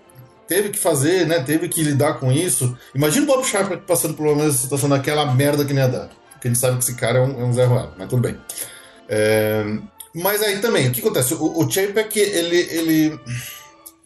teve 0.48 0.70
que 0.70 0.78
fazer, 0.78 1.26
né? 1.26 1.40
Teve 1.40 1.68
que 1.68 1.82
lidar 1.82 2.14
com 2.14 2.32
isso. 2.32 2.74
Imagina 2.94 3.24
o 3.24 3.26
Bob 3.26 3.44
Sharp 3.44 3.70
passando 3.86 4.14
por 4.14 4.26
uma 4.28 4.50
situação 4.50 4.88
daquela 4.88 5.34
merda 5.34 5.62
que 5.62 5.74
nem 5.74 5.84
ia 5.84 5.90
dar. 5.90 6.08
Porque 6.32 6.48
a 6.48 6.50
gente 6.50 6.60
sabe 6.60 6.78
que 6.78 6.84
esse 6.84 6.94
cara 6.94 7.18
é 7.18 7.22
um, 7.22 7.40
é 7.42 7.44
um 7.44 7.52
Zé 7.52 7.64
Ruelo, 7.64 7.92
mas 7.98 8.08
tudo 8.08 8.22
bem. 8.22 8.38
É, 9.08 9.78
mas 10.16 10.42
aí 10.42 10.60
também, 10.60 10.88
o 10.88 10.92
que 10.92 11.00
acontece? 11.00 11.34
O, 11.34 11.62
o 11.62 11.70
Chapek, 11.70 12.18
ele, 12.18 12.56
ele. 12.70 13.20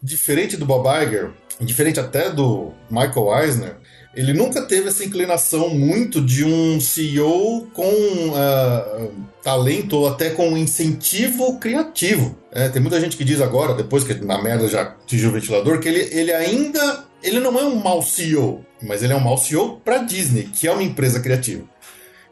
Diferente 0.03 0.57
do 0.57 0.65
Bob 0.65 0.89
Iger, 0.89 1.31
diferente 1.61 2.01
até 2.01 2.31
do 2.31 2.73
Michael 2.91 3.39
Eisner, 3.39 3.77
ele 4.15 4.33
nunca 4.33 4.63
teve 4.63 4.89
essa 4.89 5.05
inclinação 5.05 5.69
muito 5.69 6.21
de 6.21 6.43
um 6.43 6.81
CEO 6.81 7.69
com 7.73 7.85
uh, 7.85 9.13
talento 9.43 9.99
ou 9.99 10.09
até 10.09 10.31
com 10.31 10.57
incentivo 10.57 11.59
criativo. 11.61 12.37
É, 12.51 12.69
tem 12.69 12.83
muita 12.83 13.01
gente 13.01 13.17
que 13.17 13.25
diz 13.25 13.41
agora, 13.41 13.75
depois 13.75 14.03
que 14.03 14.15
na 14.15 14.43
merda 14.43 14.67
já 14.67 14.83
atingiu 14.83 15.29
o 15.29 15.33
ventilador, 15.33 15.79
que 15.79 15.89
ele, 15.89 16.09
ele 16.11 16.33
ainda. 16.33 17.05
Ele 17.23 17.39
não 17.39 17.57
é 17.59 17.65
um 17.65 17.77
mau 17.77 18.03
CEO, 18.03 18.65
mas 18.83 19.03
ele 19.03 19.13
é 19.13 19.17
um 19.17 19.21
mau 19.21 19.37
CEO 19.37 19.79
para 19.85 19.99
Disney, 19.99 20.45
que 20.45 20.67
é 20.67 20.73
uma 20.73 20.83
empresa 20.83 21.21
criativa. 21.21 21.65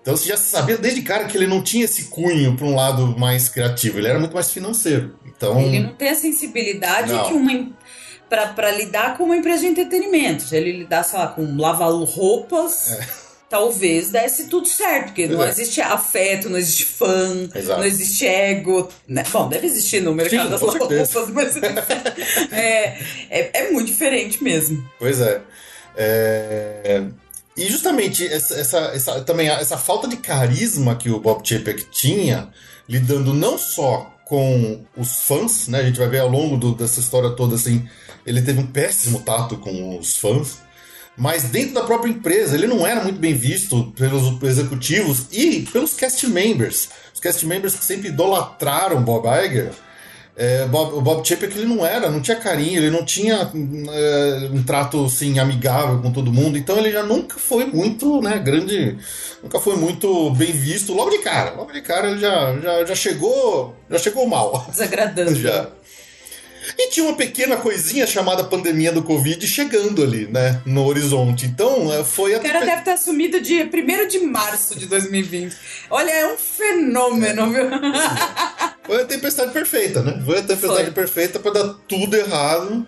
Então 0.08 0.16
você 0.16 0.26
já 0.30 0.38
sabia 0.38 0.78
desde 0.78 1.02
cara 1.02 1.26
que 1.26 1.36
ele 1.36 1.46
não 1.46 1.62
tinha 1.62 1.84
esse 1.84 2.04
cunho 2.04 2.56
para 2.56 2.64
um 2.66 2.74
lado 2.74 3.14
mais 3.18 3.50
criativo, 3.50 3.98
ele 3.98 4.08
era 4.08 4.18
muito 4.18 4.32
mais 4.32 4.50
financeiro. 4.50 5.14
Então, 5.26 5.60
Ele 5.60 5.80
não 5.80 5.92
tem 5.92 6.08
a 6.08 6.14
sensibilidade 6.14 7.12
Não. 7.12 7.26
que 7.26 7.34
uma. 7.34 7.70
pra 8.30 8.70
lidar 8.70 9.18
com 9.18 9.24
uma 9.24 9.36
empresa 9.36 9.60
de 9.60 9.66
entretenimento. 9.66 10.44
Se 10.44 10.56
ele 10.56 10.72
lidar, 10.72 11.02
sei 11.02 11.18
lá, 11.18 11.26
com 11.26 11.54
lavar 11.60 11.90
roupas, 11.90 12.98
talvez 13.50 14.08
desse 14.08 14.46
tudo 14.48 14.66
certo. 14.66 15.08
Porque 15.08 15.26
não 15.26 15.44
É. 15.44 15.50
existe 15.50 15.82
afeto, 15.82 16.48
não 16.48 16.56
existe 16.56 16.86
fã, 16.86 17.46
Exato. 17.54 17.80
não 17.80 17.86
existe 17.86 18.26
ego. 18.26 18.88
né? 19.06 19.22
Bom, 19.30 19.46
deve 19.46 19.66
existir 19.66 20.00
no 20.00 20.14
mercado 20.14 20.44
Sim, 20.44 20.50
das 20.50 20.60
roupas, 20.62 21.30
mas 21.34 21.54
é, 22.50 22.98
é, 23.28 23.50
é 23.52 23.70
muito 23.72 23.88
diferente 23.88 24.42
mesmo. 24.42 24.82
Pois 24.98 25.20
é. 25.20 25.42
E 27.58 27.68
justamente 27.68 28.26
essa, 28.26 28.54
essa, 28.54 28.78
essa- 28.94 29.20
também 29.22 29.48
essa 29.48 29.76
falta 29.76 30.06
de 30.08 30.16
carisma 30.16 30.94
que 30.96 31.10
o 31.10 31.18
Bob 31.20 31.46
Chapek 31.46 31.86
tinha, 31.90 32.48
lidando 32.88 33.34
não 33.34 33.58
só 33.58 34.14
com 34.24 34.84
os 34.96 35.22
fãs, 35.22 35.68
né? 35.68 35.80
A 35.80 35.84
gente 35.84 35.98
vai 35.98 36.08
ver 36.08 36.20
ao 36.20 36.28
longo 36.28 36.56
do- 36.56 36.74
dessa 36.74 37.00
história 37.00 37.30
toda 37.30 37.54
assim, 37.56 37.88
ele 38.26 38.42
teve 38.42 38.60
um 38.60 38.66
péssimo 38.66 39.20
tato 39.20 39.56
com 39.56 39.98
os 39.98 40.16
fãs. 40.16 40.58
Mas 41.16 41.44
dentro 41.44 41.74
da 41.74 41.82
própria 41.82 42.10
empresa, 42.10 42.54
ele 42.54 42.68
não 42.68 42.86
era 42.86 43.02
muito 43.02 43.18
bem 43.18 43.34
visto 43.34 43.90
pelos 43.96 44.40
executivos 44.42 45.26
e 45.32 45.62
pelos 45.72 45.94
cast 45.94 46.24
members. 46.28 46.90
Os 47.12 47.18
cast 47.20 47.44
members 47.44 47.74
que 47.74 47.84
sempre 47.84 48.08
idolatraram 48.08 49.02
Bob 49.02 49.26
Iger. 49.26 49.72
É, 50.40 50.64
Bob- 50.66 50.94
o 50.94 51.00
Bob 51.00 51.26
Chapek 51.26 51.58
ele 51.58 51.66
não 51.66 51.84
era, 51.84 52.08
não 52.08 52.20
tinha 52.22 52.36
carinho, 52.36 52.78
ele 52.78 52.90
não 52.92 53.04
tinha 53.04 53.50
é, 53.92 54.48
um 54.52 54.62
trato 54.62 55.04
assim 55.06 55.36
amigável 55.40 55.98
com 56.00 56.12
todo 56.12 56.32
mundo, 56.32 56.56
então 56.56 56.78
ele 56.78 56.92
já 56.92 57.02
nunca 57.02 57.36
foi 57.40 57.64
muito, 57.66 58.22
né, 58.22 58.38
grande, 58.38 58.96
nunca 59.42 59.58
foi 59.58 59.74
muito 59.76 60.30
bem 60.30 60.52
visto 60.52 60.94
logo 60.94 61.10
de 61.10 61.18
cara. 61.18 61.54
Logo 61.56 61.72
de 61.72 61.80
cara 61.80 62.08
ele 62.08 62.20
já, 62.20 62.56
já, 62.60 62.84
já 62.84 62.94
chegou, 62.94 63.74
já 63.90 63.98
chegou 63.98 64.28
mal. 64.28 64.64
Desagradando. 64.70 65.34
Já. 65.34 65.66
E 66.76 66.90
tinha 66.90 67.06
uma 67.06 67.16
pequena 67.16 67.56
coisinha 67.56 68.06
chamada 68.06 68.44
pandemia 68.44 68.92
do 68.92 69.02
Covid 69.02 69.46
chegando 69.46 70.02
ali, 70.02 70.26
né, 70.26 70.60
no 70.66 70.84
horizonte. 70.84 71.46
Então, 71.46 71.92
é, 71.92 72.04
foi 72.04 72.34
a 72.34 72.38
O 72.38 72.42
cara 72.42 72.64
deve 72.64 72.82
ter 72.82 72.90
assumido 72.92 73.40
dia 73.40 73.68
1 73.72 74.08
de 74.08 74.18
março 74.20 74.78
de 74.78 74.86
2020. 74.86 75.56
Olha, 75.90 76.10
é 76.10 76.32
um 76.32 76.36
fenômeno, 76.36 77.50
viu? 77.50 77.64
Foi 78.84 79.02
a 79.02 79.04
tempestade 79.04 79.52
perfeita, 79.52 80.02
né? 80.02 80.22
Foi 80.24 80.38
a 80.38 80.42
tempestade 80.42 80.84
Foi. 80.84 80.92
perfeita 80.92 81.38
pra 81.38 81.50
dar 81.50 81.74
tudo 81.86 82.16
errado. 82.16 82.86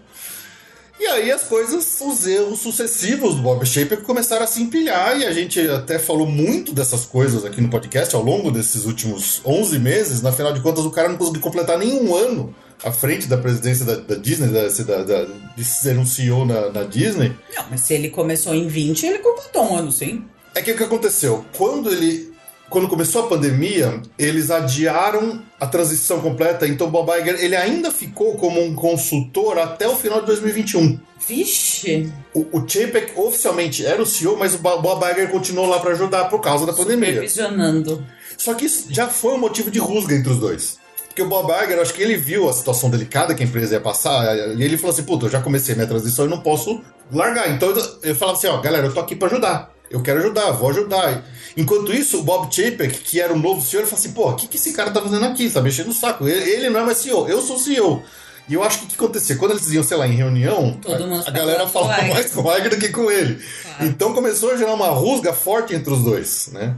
E 0.98 1.06
aí 1.06 1.32
as 1.32 1.44
coisas, 1.44 1.98
os 2.02 2.26
erros 2.26 2.60
sucessivos 2.60 3.34
do 3.34 3.40
Bob 3.42 3.64
Shaper 3.66 4.02
começaram 4.02 4.44
a 4.44 4.46
se 4.46 4.62
empilhar 4.62 5.18
e 5.18 5.24
a 5.24 5.32
gente 5.32 5.58
até 5.68 5.98
falou 5.98 6.26
muito 6.26 6.74
dessas 6.74 7.06
coisas 7.06 7.42
aqui 7.42 7.60
no 7.60 7.70
podcast 7.70 8.14
ao 8.14 8.22
longo 8.22 8.50
desses 8.50 8.84
últimos 8.84 9.40
11 9.44 9.78
meses. 9.78 10.20
Na 10.20 10.30
final 10.30 10.52
de 10.52 10.60
contas, 10.60 10.84
o 10.84 10.90
cara 10.90 11.08
não 11.08 11.16
conseguiu 11.16 11.40
completar 11.40 11.78
nenhum 11.78 12.14
ano 12.14 12.54
à 12.84 12.90
frente 12.92 13.26
da 13.26 13.36
presidência 13.36 13.84
da, 13.84 13.96
da 13.96 14.14
Disney, 14.14 14.48
da, 14.48 14.66
da, 14.68 15.02
da- 15.04 15.26
de 15.56 15.64
ser 15.64 15.98
um 15.98 16.06
CEO 16.06 16.44
na, 16.44 16.70
na 16.70 16.82
Disney. 16.84 17.32
Não, 17.56 17.64
mas 17.70 17.80
se 17.82 17.94
ele 17.94 18.10
começou 18.10 18.54
em 18.54 18.66
20, 18.66 19.04
ele 19.06 19.18
completou 19.18 19.64
um 19.70 19.76
ano, 19.76 19.92
sim. 19.92 20.24
É 20.54 20.62
que 20.62 20.72
o 20.72 20.76
que 20.76 20.82
aconteceu? 20.84 21.44
Quando 21.56 21.90
ele. 21.92 22.30
Quando 22.68 22.86
começou 22.88 23.24
a 23.24 23.26
pandemia, 23.26 24.00
eles 24.16 24.48
adiaram 24.48 25.42
a 25.58 25.66
transição 25.66 26.20
completa, 26.20 26.68
então 26.68 26.86
o 26.86 26.90
Bob 26.90 27.10
Iger 27.20 27.34
ele 27.42 27.56
ainda 27.56 27.90
ficou 27.90 28.36
como 28.36 28.62
um 28.62 28.76
consultor 28.76 29.58
até 29.58 29.88
o 29.88 29.96
final 29.96 30.20
de 30.20 30.26
2021. 30.26 31.00
Vixe. 31.26 32.12
O, 32.32 32.46
o 32.58 32.68
Chapek 32.68 33.12
oficialmente 33.18 33.84
era 33.84 34.00
o 34.00 34.06
CEO, 34.06 34.36
mas 34.36 34.54
o 34.54 34.58
Bo- 34.58 34.80
Bob 34.80 35.04
Iger 35.04 35.30
continuou 35.30 35.66
lá 35.66 35.80
para 35.80 35.90
ajudar 35.92 36.26
por 36.26 36.40
causa 36.40 36.64
da 36.64 36.72
pandemia. 36.72 37.08
Supervisionando. 37.08 38.06
Só 38.38 38.54
que 38.54 38.66
isso 38.66 38.86
já 38.90 39.08
foi 39.08 39.34
um 39.34 39.38
motivo 39.38 39.68
de 39.70 39.78
rusga 39.80 40.14
entre 40.14 40.30
os 40.32 40.38
dois. 40.38 40.78
Porque 41.11 41.23
o 41.23 41.29
Bob 41.29 41.51
Iger, 41.53 41.81
acho 41.81 41.92
que 41.92 42.03
ele 42.03 42.16
viu 42.16 42.49
a 42.49 42.53
situação 42.53 42.88
delicada 42.88 43.35
que 43.35 43.42
a 43.42 43.46
empresa 43.46 43.75
ia 43.75 43.81
passar, 43.81 44.33
e 44.57 44.62
ele 44.62 44.79
falou 44.79 44.94
assim, 44.94 45.03
puta, 45.03 45.27
eu 45.27 45.31
já 45.31 45.40
comecei 45.40 45.75
minha 45.75 45.87
transição 45.87 46.25
e 46.25 46.29
não 46.29 46.40
posso 46.40 46.81
largar. 47.12 47.51
Então 47.51 47.75
eu, 48.03 48.14
falava 48.14 48.38
assim, 48.38 48.46
ó, 48.46 48.59
galera, 48.59 48.87
eu 48.87 48.94
tô 48.94 49.01
aqui 49.01 49.16
pra 49.16 49.27
ajudar. 49.27 49.75
Eu 49.90 50.01
quero 50.03 50.20
ajudar, 50.20 50.53
vou 50.53 50.70
ajudar. 50.70 51.25
Enquanto 51.57 51.92
isso, 51.92 52.20
o 52.20 52.23
Bob 52.23 52.55
Chapek, 52.55 53.01
que 53.01 53.20
era 53.20 53.33
o 53.33 53.38
novo 53.38 53.61
CEO, 53.61 53.81
ele 53.81 53.88
falou 53.88 53.99
assim, 53.99 54.12
pô, 54.12 54.31
o 54.31 54.37
que, 54.37 54.46
que 54.46 54.57
esse 54.57 54.73
cara 54.73 54.92
tá 54.92 55.03
fazendo 55.03 55.25
aqui? 55.25 55.51
Tá 55.51 55.61
mexendo 55.61 55.88
no 55.88 55.92
saco. 55.92 56.29
Ele, 56.29 56.49
ele 56.49 56.70
não 56.70 56.81
é 56.81 56.85
mais 56.85 56.99
CEO, 56.99 57.29
eu 57.29 57.42
sou 57.42 57.59
CEO. 57.59 58.01
E 58.49 58.55
eu 58.55 58.62
acho 58.62 58.79
que 58.79 58.85
o 58.85 58.88
que 58.88 58.94
acontecia? 58.94 59.37
Quando 59.37 59.53
eles 59.53 59.68
iam, 59.73 59.83
sei 59.83 59.96
lá, 59.96 60.07
em 60.07 60.14
reunião, 60.14 60.79
a, 60.87 61.29
a 61.29 61.31
galera 61.33 61.66
falava 61.66 62.03
mais 62.03 62.31
com 62.33 62.40
o 62.42 62.57
Iger 62.57 62.70
do 62.70 62.79
que 62.79 62.88
com 62.88 63.11
ele. 63.11 63.42
Então 63.81 64.14
começou 64.14 64.53
a 64.53 64.57
gerar 64.57 64.75
uma 64.75 64.88
rusga 64.88 65.33
forte 65.33 65.75
entre 65.75 65.92
os 65.92 66.03
dois, 66.03 66.51
né? 66.53 66.77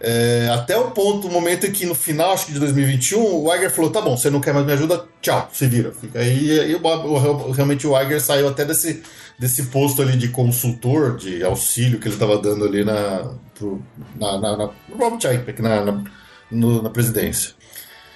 É, 0.00 0.48
até 0.52 0.76
o 0.78 0.92
ponto, 0.92 1.26
o 1.26 1.30
momento 1.30 1.66
em 1.66 1.72
que 1.72 1.84
no 1.84 1.94
final, 1.94 2.32
acho 2.32 2.46
que 2.46 2.52
de 2.52 2.60
2021, 2.60 3.20
o 3.44 3.52
Iger 3.54 3.70
falou: 3.70 3.90
tá 3.90 4.00
bom, 4.00 4.16
você 4.16 4.30
não 4.30 4.40
quer 4.40 4.54
mais 4.54 4.64
me 4.64 4.72
ajuda, 4.72 5.04
tchau, 5.20 5.48
se 5.52 5.66
vira. 5.66 5.92
Fica 5.92 6.20
aí, 6.20 6.70
e 6.70 6.74
o 6.74 6.78
Bob- 6.78 7.06
o- 7.08 7.50
realmente 7.50 7.84
o 7.86 8.00
Iger 8.00 8.20
saiu 8.20 8.46
até 8.48 8.64
desse, 8.64 9.02
desse 9.38 9.64
posto 9.64 10.00
ali 10.00 10.16
de 10.16 10.28
consultor, 10.28 11.16
de 11.16 11.42
auxílio 11.42 11.98
que 11.98 12.06
ele 12.06 12.14
estava 12.14 12.38
dando 12.38 12.64
ali 12.64 12.84
na, 12.84 13.32
pro, 13.56 13.82
na, 14.14 14.38
na, 14.38 14.56
na 14.56 14.70
Bob 14.94 15.18
na, 15.60 15.84
na, 15.84 16.04
no- 16.50 16.82
na 16.82 16.90
presidência. 16.90 17.52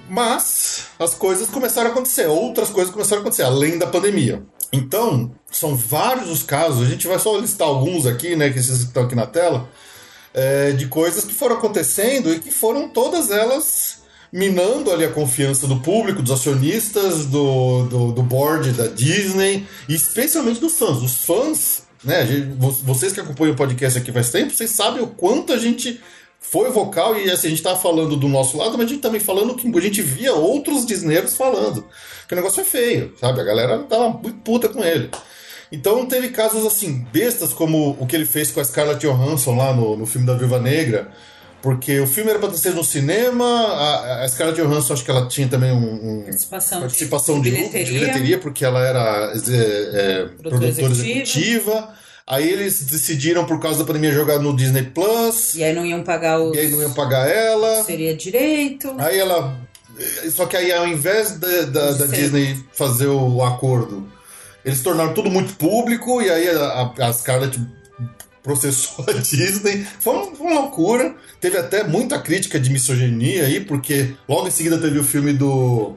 Mas 0.09 0.87
as 0.99 1.15
coisas 1.15 1.49
começaram 1.49 1.89
a 1.89 1.93
acontecer, 1.93 2.27
outras 2.27 2.71
coisas 2.71 2.93
começaram 2.93 3.19
a 3.19 3.21
acontecer, 3.23 3.43
além 3.43 3.79
da 3.79 3.87
pandemia. 3.87 4.43
Então, 4.73 5.33
são 5.51 5.77
vários 5.77 6.31
os 6.31 6.43
casos, 6.43 6.87
a 6.87 6.91
gente 6.91 7.07
vai 7.07 7.19
só 7.19 7.37
listar 7.39 7.69
alguns 7.69 8.07
aqui, 8.07 8.35
né, 8.37 8.49
que 8.51 8.59
que 8.59 8.59
estão 8.61 9.05
aqui 9.05 9.15
na 9.15 9.27
tela, 9.27 9.69
é, 10.35 10.73
de 10.73 10.87
coisas 10.87 11.25
que 11.25 11.35
foram 11.35 11.57
acontecendo 11.57 12.33
e 12.33 12.39
que 12.41 12.51
foram 12.51 12.89
todas 12.89 13.31
elas 13.31 14.01
minando 14.33 14.91
ali 14.91 15.05
a 15.05 15.11
confiança 15.11 15.67
do 15.67 15.81
público, 15.81 16.23
dos 16.23 16.33
acionistas, 16.33 17.27
do, 17.27 17.85
do, 17.85 18.13
do 18.13 18.23
board 18.23 18.73
da 18.73 18.87
Disney, 18.87 19.67
e 19.89 19.95
especialmente 19.95 20.59
dos 20.59 20.79
fãs. 20.79 21.03
Os 21.03 21.25
fãs, 21.25 21.83
né, 22.03 22.27
gente- 22.27 22.55
vo- 22.57 22.71
vocês 22.83 23.13
que 23.13 23.21
acompanham 23.21 23.53
o 23.53 23.57
podcast 23.57 23.99
aqui 23.99 24.11
faz 24.11 24.31
tempo, 24.31 24.53
vocês 24.55 24.71
sabem 24.71 25.03
o 25.03 25.07
quanto 25.09 25.53
a 25.53 25.59
gente 25.59 26.01
foi 26.41 26.71
vocal 26.71 27.15
e 27.17 27.31
assim, 27.31 27.49
a 27.49 27.51
gente 27.51 27.63
tava 27.63 27.79
falando 27.79 28.17
do 28.17 28.27
nosso 28.27 28.57
lado, 28.57 28.77
mas 28.79 28.87
a 28.87 28.89
gente 28.89 29.01
também 29.03 29.21
falando 29.21 29.55
que 29.55 29.69
a 29.79 29.81
gente 29.81 30.01
via 30.03 30.33
outros 30.33 30.87
disneiros 30.87 31.37
falando. 31.37 31.87
Que 32.27 32.33
o 32.35 32.37
negócio 32.37 32.63
é 32.63 32.65
feio, 32.65 33.15
sabe? 33.21 33.39
A 33.41 33.45
galera 33.45 33.79
tava 33.81 34.09
muito 34.09 34.39
puta 34.39 34.69
com 34.69 34.83
ele. 34.83 35.11
Então 35.73 36.05
teve 36.07 36.29
casos 36.29 36.67
assim, 36.67 37.05
bestas, 37.13 37.53
como 37.55 37.97
o 37.99 38.07
que 38.07 38.15
ele 38.15 38.27
fez 38.27 38.51
com 38.53 38.61
a 38.61 38.65
Scarlett 38.65 39.05
Johansson 39.07 39.57
lá 39.57 39.73
no, 39.73 39.97
no 39.97 40.05
filme 40.07 40.27
da 40.27 40.35
Viúva 40.35 40.61
Negra. 40.61 41.09
Porque 41.63 41.99
o 42.01 42.07
filme 42.09 42.29
era 42.31 42.39
para 42.41 42.53
ser 42.55 42.75
no 42.75 42.83
cinema, 42.85 43.45
a, 43.47 44.25
a 44.25 44.29
Scarlett 44.29 44.61
Johansson 44.61 44.93
acho 44.95 45.05
que 45.05 45.11
ela 45.11 45.29
tinha 45.29 45.47
também 45.49 45.71
um, 45.73 45.77
um- 46.19 46.23
Participação, 46.25 46.81
participação 46.81 47.41
de, 47.41 47.51
de 47.51 47.57
bilheteria. 47.57 48.01
bilheteria, 48.01 48.39
porque 48.39 48.65
ela 48.65 48.85
era 48.85 49.33
é, 49.33 49.41
é, 49.95 50.25
produtora 50.41 50.69
executiva. 50.69 51.09
executiva. 51.23 51.89
Aí 52.27 52.49
eles 52.51 52.83
decidiram, 52.85 53.45
por 53.47 53.61
causa 53.61 53.79
da 53.81 53.85
pandemia, 53.85 54.13
jogar 54.13 54.39
no 54.41 54.55
Disney 54.57 54.83
Plus. 54.83 55.55
E 55.55 55.63
aí 55.65 55.73
não 55.75 55.87
iam 55.87 56.03
pagar 56.03 56.41
os. 56.41 56.55
E 56.57 56.59
aí 56.61 56.71
não 56.71 56.83
iam 56.83 56.93
pagar 56.93 57.29
ela. 57.29 57.83
Seria 57.85 58.15
direito. 58.17 58.95
Aí 58.99 59.19
ela. 59.19 59.57
Só 60.35 60.47
que 60.47 60.57
aí, 60.57 60.73
ao 60.73 60.87
invés 60.87 61.39
da, 61.39 61.63
da. 61.93 62.07
Disney 62.07 62.57
fazer 62.73 63.07
o 63.09 63.43
acordo, 63.43 64.09
eles 64.65 64.83
tornaram 64.83 65.13
tudo 65.15 65.31
muito 65.31 65.55
público, 65.55 66.23
e 66.23 66.31
aí 66.31 66.49
a, 66.49 66.93
a, 66.99 67.13
Scarlett 67.13 67.61
processou 68.43 69.05
a 69.09 69.13
Disney. 69.21 69.87
Foi 70.01 70.15
uma, 70.15 70.37
foi 70.37 70.47
uma 70.47 70.61
loucura. 70.61 71.15
Teve 71.41 71.59
até 71.59 71.85
muita 71.85 72.19
crítica 72.19 72.59
de 72.59 72.71
misoginia 72.71 73.47
aí, 73.47 73.61
porque 73.61 74.15
logo 74.29 74.47
em 74.47 74.51
seguida 74.51 74.79
teve 74.79 74.99
o 74.99 75.05
filme 75.05 75.33
do. 75.33 75.95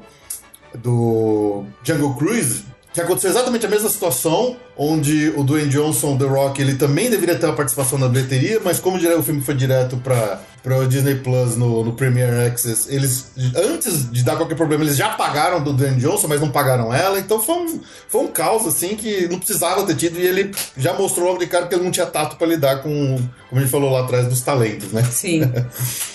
do 0.76 1.66
Jungle 1.84 2.16
Cruise. 2.16 2.64
Que 2.96 3.02
aconteceu 3.02 3.30
exatamente 3.30 3.66
a 3.66 3.70
mesma 3.70 3.90
situação, 3.90 4.56
onde 4.78 5.28
o 5.36 5.44
Dwayne 5.44 5.70
Johnson, 5.70 6.18
The 6.18 6.24
Rock, 6.24 6.62
ele 6.62 6.76
também 6.76 7.10
deveria 7.10 7.38
ter 7.38 7.46
uma 7.46 7.54
participação 7.54 8.00
na 8.00 8.08
bilheteria, 8.08 8.62
mas 8.64 8.80
como 8.80 8.96
o 8.96 9.22
filme 9.22 9.42
foi 9.42 9.54
direto 9.54 9.98
para 9.98 10.78
o 10.78 10.88
Disney 10.88 11.16
Plus 11.16 11.58
no, 11.58 11.84
no 11.84 11.92
Premier 11.92 12.48
Access, 12.48 12.88
eles, 12.90 13.34
antes 13.54 14.10
de 14.10 14.24
dar 14.24 14.38
qualquer 14.38 14.56
problema, 14.56 14.86
eles 14.86 14.96
já 14.96 15.10
pagaram 15.10 15.62
do 15.62 15.74
Dwayne 15.74 16.00
Johnson, 16.00 16.30
mas 16.30 16.40
não 16.40 16.50
pagaram 16.50 16.94
ela, 16.94 17.20
então 17.20 17.42
foi 17.42 17.56
um, 17.56 17.82
foi 18.08 18.22
um 18.22 18.28
caos, 18.28 18.66
assim, 18.66 18.96
que 18.96 19.28
não 19.28 19.40
precisava 19.40 19.84
ter 19.84 19.96
tido, 19.98 20.18
e 20.18 20.26
ele 20.26 20.52
já 20.78 20.94
mostrou 20.94 21.28
logo 21.28 21.40
de 21.40 21.48
cara 21.48 21.68
que 21.68 21.76
ele 21.76 21.84
não 21.84 21.92
tinha 21.92 22.06
tato 22.06 22.38
para 22.38 22.48
lidar 22.48 22.78
com, 22.78 23.18
como 23.50 23.60
a 23.60 23.60
gente 23.60 23.72
falou 23.72 23.92
lá 23.92 24.06
atrás, 24.06 24.26
dos 24.30 24.40
talentos, 24.40 24.94
né? 24.94 25.04
Sim. 25.04 25.42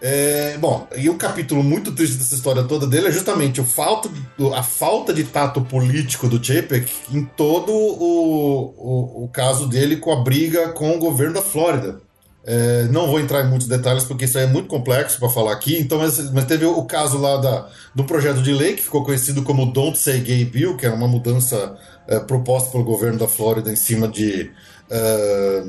É, 0.00 0.58
bom, 0.58 0.86
e 0.94 1.08
o 1.08 1.16
capítulo 1.16 1.62
muito 1.62 1.92
triste 1.92 2.16
dessa 2.16 2.34
história 2.34 2.62
toda 2.64 2.86
dele 2.86 3.08
é 3.08 3.12
justamente 3.12 3.60
o 3.60 3.64
falta, 3.64 4.10
a 4.54 4.62
falta 4.62 5.12
de 5.12 5.24
tato 5.24 5.62
político 5.62 6.28
do 6.28 6.44
Chapek 6.44 6.92
em 7.10 7.24
todo 7.24 7.72
o, 7.72 8.74
o, 8.76 9.24
o 9.24 9.28
caso 9.28 9.66
dele 9.66 9.96
com 9.96 10.12
a 10.12 10.22
briga 10.22 10.68
com 10.68 10.94
o 10.94 10.98
governo 10.98 11.34
da 11.34 11.42
Flórida. 11.42 11.98
É, 12.48 12.84
não 12.92 13.08
vou 13.08 13.18
entrar 13.18 13.44
em 13.44 13.48
muitos 13.48 13.66
detalhes 13.66 14.04
porque 14.04 14.24
isso 14.24 14.38
é 14.38 14.46
muito 14.46 14.68
complexo 14.68 15.18
para 15.18 15.28
falar 15.28 15.52
aqui. 15.52 15.76
Então, 15.78 15.98
mas, 15.98 16.30
mas 16.30 16.44
teve 16.44 16.64
o 16.64 16.84
caso 16.84 17.18
lá 17.18 17.38
da, 17.38 17.68
do 17.94 18.04
projeto 18.04 18.40
de 18.40 18.52
lei 18.52 18.74
que 18.74 18.82
ficou 18.84 19.02
conhecido 19.02 19.42
como 19.42 19.72
Don't 19.72 19.98
Say 19.98 20.20
Gay 20.20 20.44
Bill, 20.44 20.76
que 20.76 20.86
era 20.86 20.94
uma 20.94 21.08
mudança 21.08 21.76
é, 22.06 22.20
proposta 22.20 22.70
pelo 22.70 22.84
governo 22.84 23.18
da 23.18 23.26
Flórida 23.26 23.72
em 23.72 23.76
cima 23.76 24.06
de, 24.06 24.52
eh, 24.90 25.62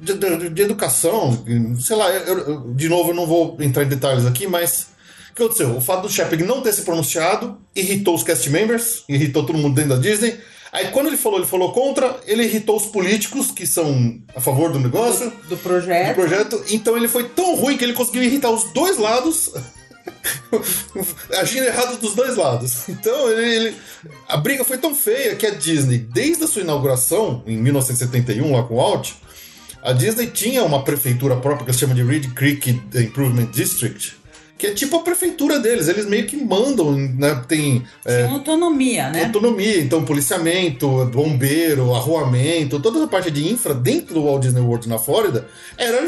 de, 0.00 0.14
de- 0.14 0.48
de 0.50 0.62
educação, 0.62 1.44
sei 1.80 1.96
lá, 1.96 2.10
eu- 2.10 2.38
eu- 2.38 2.60
de 2.74 2.88
novo 2.88 3.10
eu 3.10 3.14
não 3.14 3.26
vou 3.26 3.56
entrar 3.60 3.82
em 3.84 3.88
detalhes 3.88 4.24
aqui, 4.26 4.46
mas 4.46 4.86
o 5.30 5.34
que 5.34 5.42
aconteceu? 5.42 5.76
O 5.76 5.80
fato 5.80 6.02
do 6.02 6.08
Shepard 6.10 6.42
não 6.44 6.60
ter 6.62 6.72
se 6.72 6.82
pronunciado 6.82 7.58
irritou 7.74 8.14
os 8.14 8.22
cast 8.22 8.48
members, 8.50 9.04
irritou 9.08 9.44
todo 9.44 9.58
mundo 9.58 9.74
dentro 9.74 9.90
da 9.90 9.96
Disney. 9.96 10.38
Aí 10.72 10.88
quando 10.88 11.06
ele 11.06 11.16
falou, 11.16 11.38
ele 11.38 11.46
falou 11.46 11.70
contra, 11.72 12.16
ele 12.26 12.42
irritou 12.42 12.76
os 12.76 12.86
políticos 12.86 13.50
que 13.52 13.64
são 13.64 14.18
a 14.34 14.40
favor 14.40 14.72
do 14.72 14.80
negócio, 14.80 15.30
Do 15.48 15.50
do 15.50 15.56
projeto. 15.58 16.14
projeto. 16.16 16.64
Então 16.68 16.96
ele 16.96 17.06
foi 17.06 17.24
tão 17.28 17.54
ruim 17.54 17.76
que 17.76 17.84
ele 17.84 17.92
conseguiu 17.92 18.24
irritar 18.24 18.50
os 18.50 18.64
dois 18.72 18.98
lados. 18.98 19.50
Agindo 21.38 21.66
errado 21.66 21.98
dos 22.00 22.14
dois 22.14 22.36
lados. 22.36 22.88
Então 22.88 23.30
ele, 23.30 23.54
ele- 23.66 23.76
a 24.28 24.36
briga 24.36 24.64
foi 24.64 24.78
tão 24.78 24.94
feia 24.94 25.34
que 25.36 25.46
a 25.46 25.50
Disney, 25.50 25.98
desde 25.98 26.44
a 26.44 26.46
sua 26.46 26.62
inauguração 26.62 27.42
em 27.46 27.56
1971 27.56 28.52
lá 28.52 28.62
com 28.62 28.74
o 28.74 28.76
Walt, 28.76 29.10
a 29.82 29.92
Disney 29.92 30.28
tinha 30.28 30.62
uma 30.64 30.82
prefeitura 30.82 31.36
própria 31.36 31.66
que 31.66 31.72
se 31.72 31.80
chama 31.80 31.94
de 31.94 32.02
Reed 32.02 32.32
Creek 32.32 32.80
Improvement 32.94 33.46
District, 33.52 34.16
que 34.56 34.68
é 34.68 34.72
tipo 34.72 34.96
a 34.96 35.00
prefeitura 35.02 35.58
deles. 35.58 35.88
Eles 35.88 36.06
meio 36.06 36.26
que 36.26 36.36
mandam, 36.36 36.92
né? 36.92 37.42
Tem 37.46 37.84
é, 38.04 38.22
autonomia, 38.24 39.10
né? 39.10 39.24
autonomia, 39.24 39.80
então 39.80 40.04
policiamento, 40.04 41.04
bombeiro, 41.06 41.94
arruamento, 41.94 42.80
toda 42.80 42.98
essa 42.98 43.08
parte 43.08 43.30
de 43.30 43.46
infra 43.46 43.74
dentro 43.74 44.14
do 44.14 44.24
Walt 44.24 44.42
Disney 44.42 44.62
World 44.62 44.88
na 44.88 44.98
Flórida 44.98 45.46
era 45.76 46.06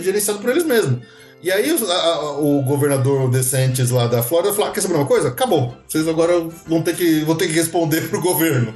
gerenciado 0.00 0.38
por 0.38 0.48
eles 0.50 0.64
mesmos. 0.64 1.00
E 1.42 1.52
aí 1.52 1.72
os- 1.72 1.88
a- 1.88 2.30
o 2.38 2.62
governador 2.62 3.30
DeSantis 3.30 3.90
lá 3.90 4.06
da 4.06 4.22
Flórida 4.22 4.52
falou: 4.52 4.68
ah, 4.68 4.72
quer 4.72 4.80
saber 4.80 4.94
uma 4.94 5.06
coisa? 5.06 5.28
Acabou. 5.28 5.74
Vocês 5.88 6.06
agora 6.08 6.32
vão 6.66 6.82
ter 6.82 6.96
que, 6.96 7.20
vão 7.20 7.36
ter 7.36 7.46
que 7.46 7.52
responder 7.54 8.02
pro 8.10 8.20
governo. 8.20 8.74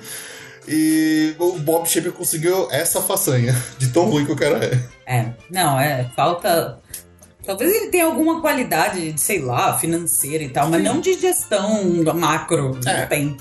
E 0.68 1.34
o 1.40 1.58
Bob 1.58 1.88
Shaper 1.88 2.12
conseguiu 2.12 2.68
essa 2.70 3.02
façanha, 3.02 3.52
de 3.78 3.88
tão 3.88 4.04
ruim 4.08 4.24
que 4.24 4.30
o 4.32 4.36
cara 4.36 4.64
é. 4.64 4.80
É, 5.18 5.32
não, 5.50 5.78
é, 5.78 6.08
falta. 6.14 6.78
Talvez 7.44 7.74
ele 7.74 7.88
tenha 7.88 8.04
alguma 8.04 8.40
qualidade, 8.40 9.10
de, 9.12 9.20
sei 9.20 9.40
lá, 9.40 9.76
financeira 9.76 10.44
e 10.44 10.48
tal, 10.48 10.68
mas 10.68 10.80
não 10.84 11.00
de 11.00 11.14
gestão 11.14 11.84
macro. 12.14 12.78
É. 12.86 13.00
Não 13.00 13.06
tem. 13.08 13.36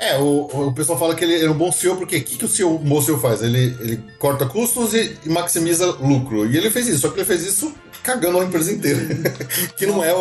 É, 0.00 0.18
o, 0.18 0.48
o 0.68 0.74
pessoal 0.74 0.98
fala 0.98 1.14
que 1.14 1.22
ele 1.24 1.44
é 1.44 1.48
um 1.48 1.54
bom 1.54 1.70
CEO 1.70 1.94
porque 1.94 2.16
o 2.16 2.24
que, 2.24 2.36
que 2.36 2.44
o 2.44 2.48
CEO, 2.48 2.74
o 2.74 2.78
bom 2.78 3.00
CEO 3.00 3.20
faz? 3.20 3.42
Ele, 3.42 3.76
ele 3.80 4.02
corta 4.18 4.46
custos 4.46 4.92
e, 4.94 5.16
e 5.24 5.28
maximiza 5.28 5.86
lucro. 6.00 6.50
E 6.50 6.56
ele 6.56 6.70
fez 6.70 6.88
isso, 6.88 7.00
só 7.02 7.10
que 7.10 7.18
ele 7.20 7.24
fez 7.26 7.44
isso 7.46 7.72
cagando 8.02 8.40
a 8.40 8.44
empresa 8.44 8.72
inteira. 8.72 9.00
que 9.76 9.86
não 9.86 10.02
é 10.02 10.12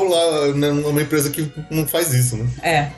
né, 0.54 0.70
uma 0.72 1.02
empresa 1.02 1.30
que 1.30 1.52
não 1.70 1.88
faz 1.88 2.14
isso, 2.14 2.38
né? 2.38 2.48
É. 2.62 2.90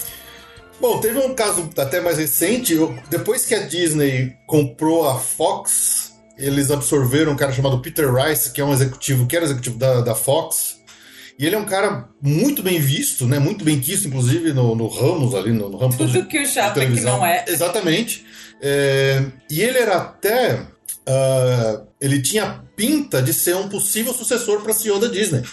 Bom, 0.79 0.99
teve 0.99 1.19
um 1.19 1.35
caso 1.35 1.69
até 1.77 2.01
mais 2.01 2.17
recente. 2.17 2.75
Depois 3.09 3.45
que 3.45 3.53
a 3.53 3.59
Disney 3.67 4.35
comprou 4.47 5.07
a 5.07 5.19
Fox, 5.19 6.13
eles 6.37 6.71
absorveram 6.71 7.33
um 7.33 7.35
cara 7.35 7.51
chamado 7.51 7.79
Peter 7.79 8.11
Rice, 8.11 8.51
que 8.51 8.59
é 8.59 8.65
um 8.65 8.73
executivo, 8.73 9.27
que 9.27 9.35
era 9.35 9.45
executivo 9.45 9.77
da, 9.77 10.01
da 10.01 10.15
Fox. 10.15 10.79
E 11.37 11.45
ele 11.45 11.55
é 11.55 11.59
um 11.59 11.65
cara 11.65 12.07
muito 12.21 12.61
bem 12.63 12.79
visto, 12.79 13.25
né? 13.27 13.39
Muito 13.39 13.63
bem 13.63 13.79
quisto, 13.79 14.07
inclusive, 14.07 14.53
no, 14.53 14.75
no 14.75 14.87
Ramos 14.87 15.33
ali, 15.35 15.51
no, 15.51 15.69
no 15.69 15.77
ramo 15.77 15.95
todo 15.97 16.07
de- 16.11 16.17
Tudo 16.19 16.27
que 16.27 16.39
o 16.39 16.45
Chapek 16.45 16.73
televisão. 16.73 17.17
não 17.17 17.25
é. 17.25 17.45
Exatamente. 17.47 18.25
É, 18.61 19.23
e 19.49 19.61
ele 19.61 19.77
era 19.79 19.97
até. 19.97 20.61
ah, 21.07 21.81
ele 22.01 22.19
tinha 22.19 22.63
pinta 22.75 23.21
de 23.21 23.31
ser 23.31 23.55
um 23.55 23.69
possível 23.69 24.11
sucessor 24.13 24.61
para 24.61 24.73
CEO 24.73 24.99
da 24.99 25.07
Disney. 25.07 25.43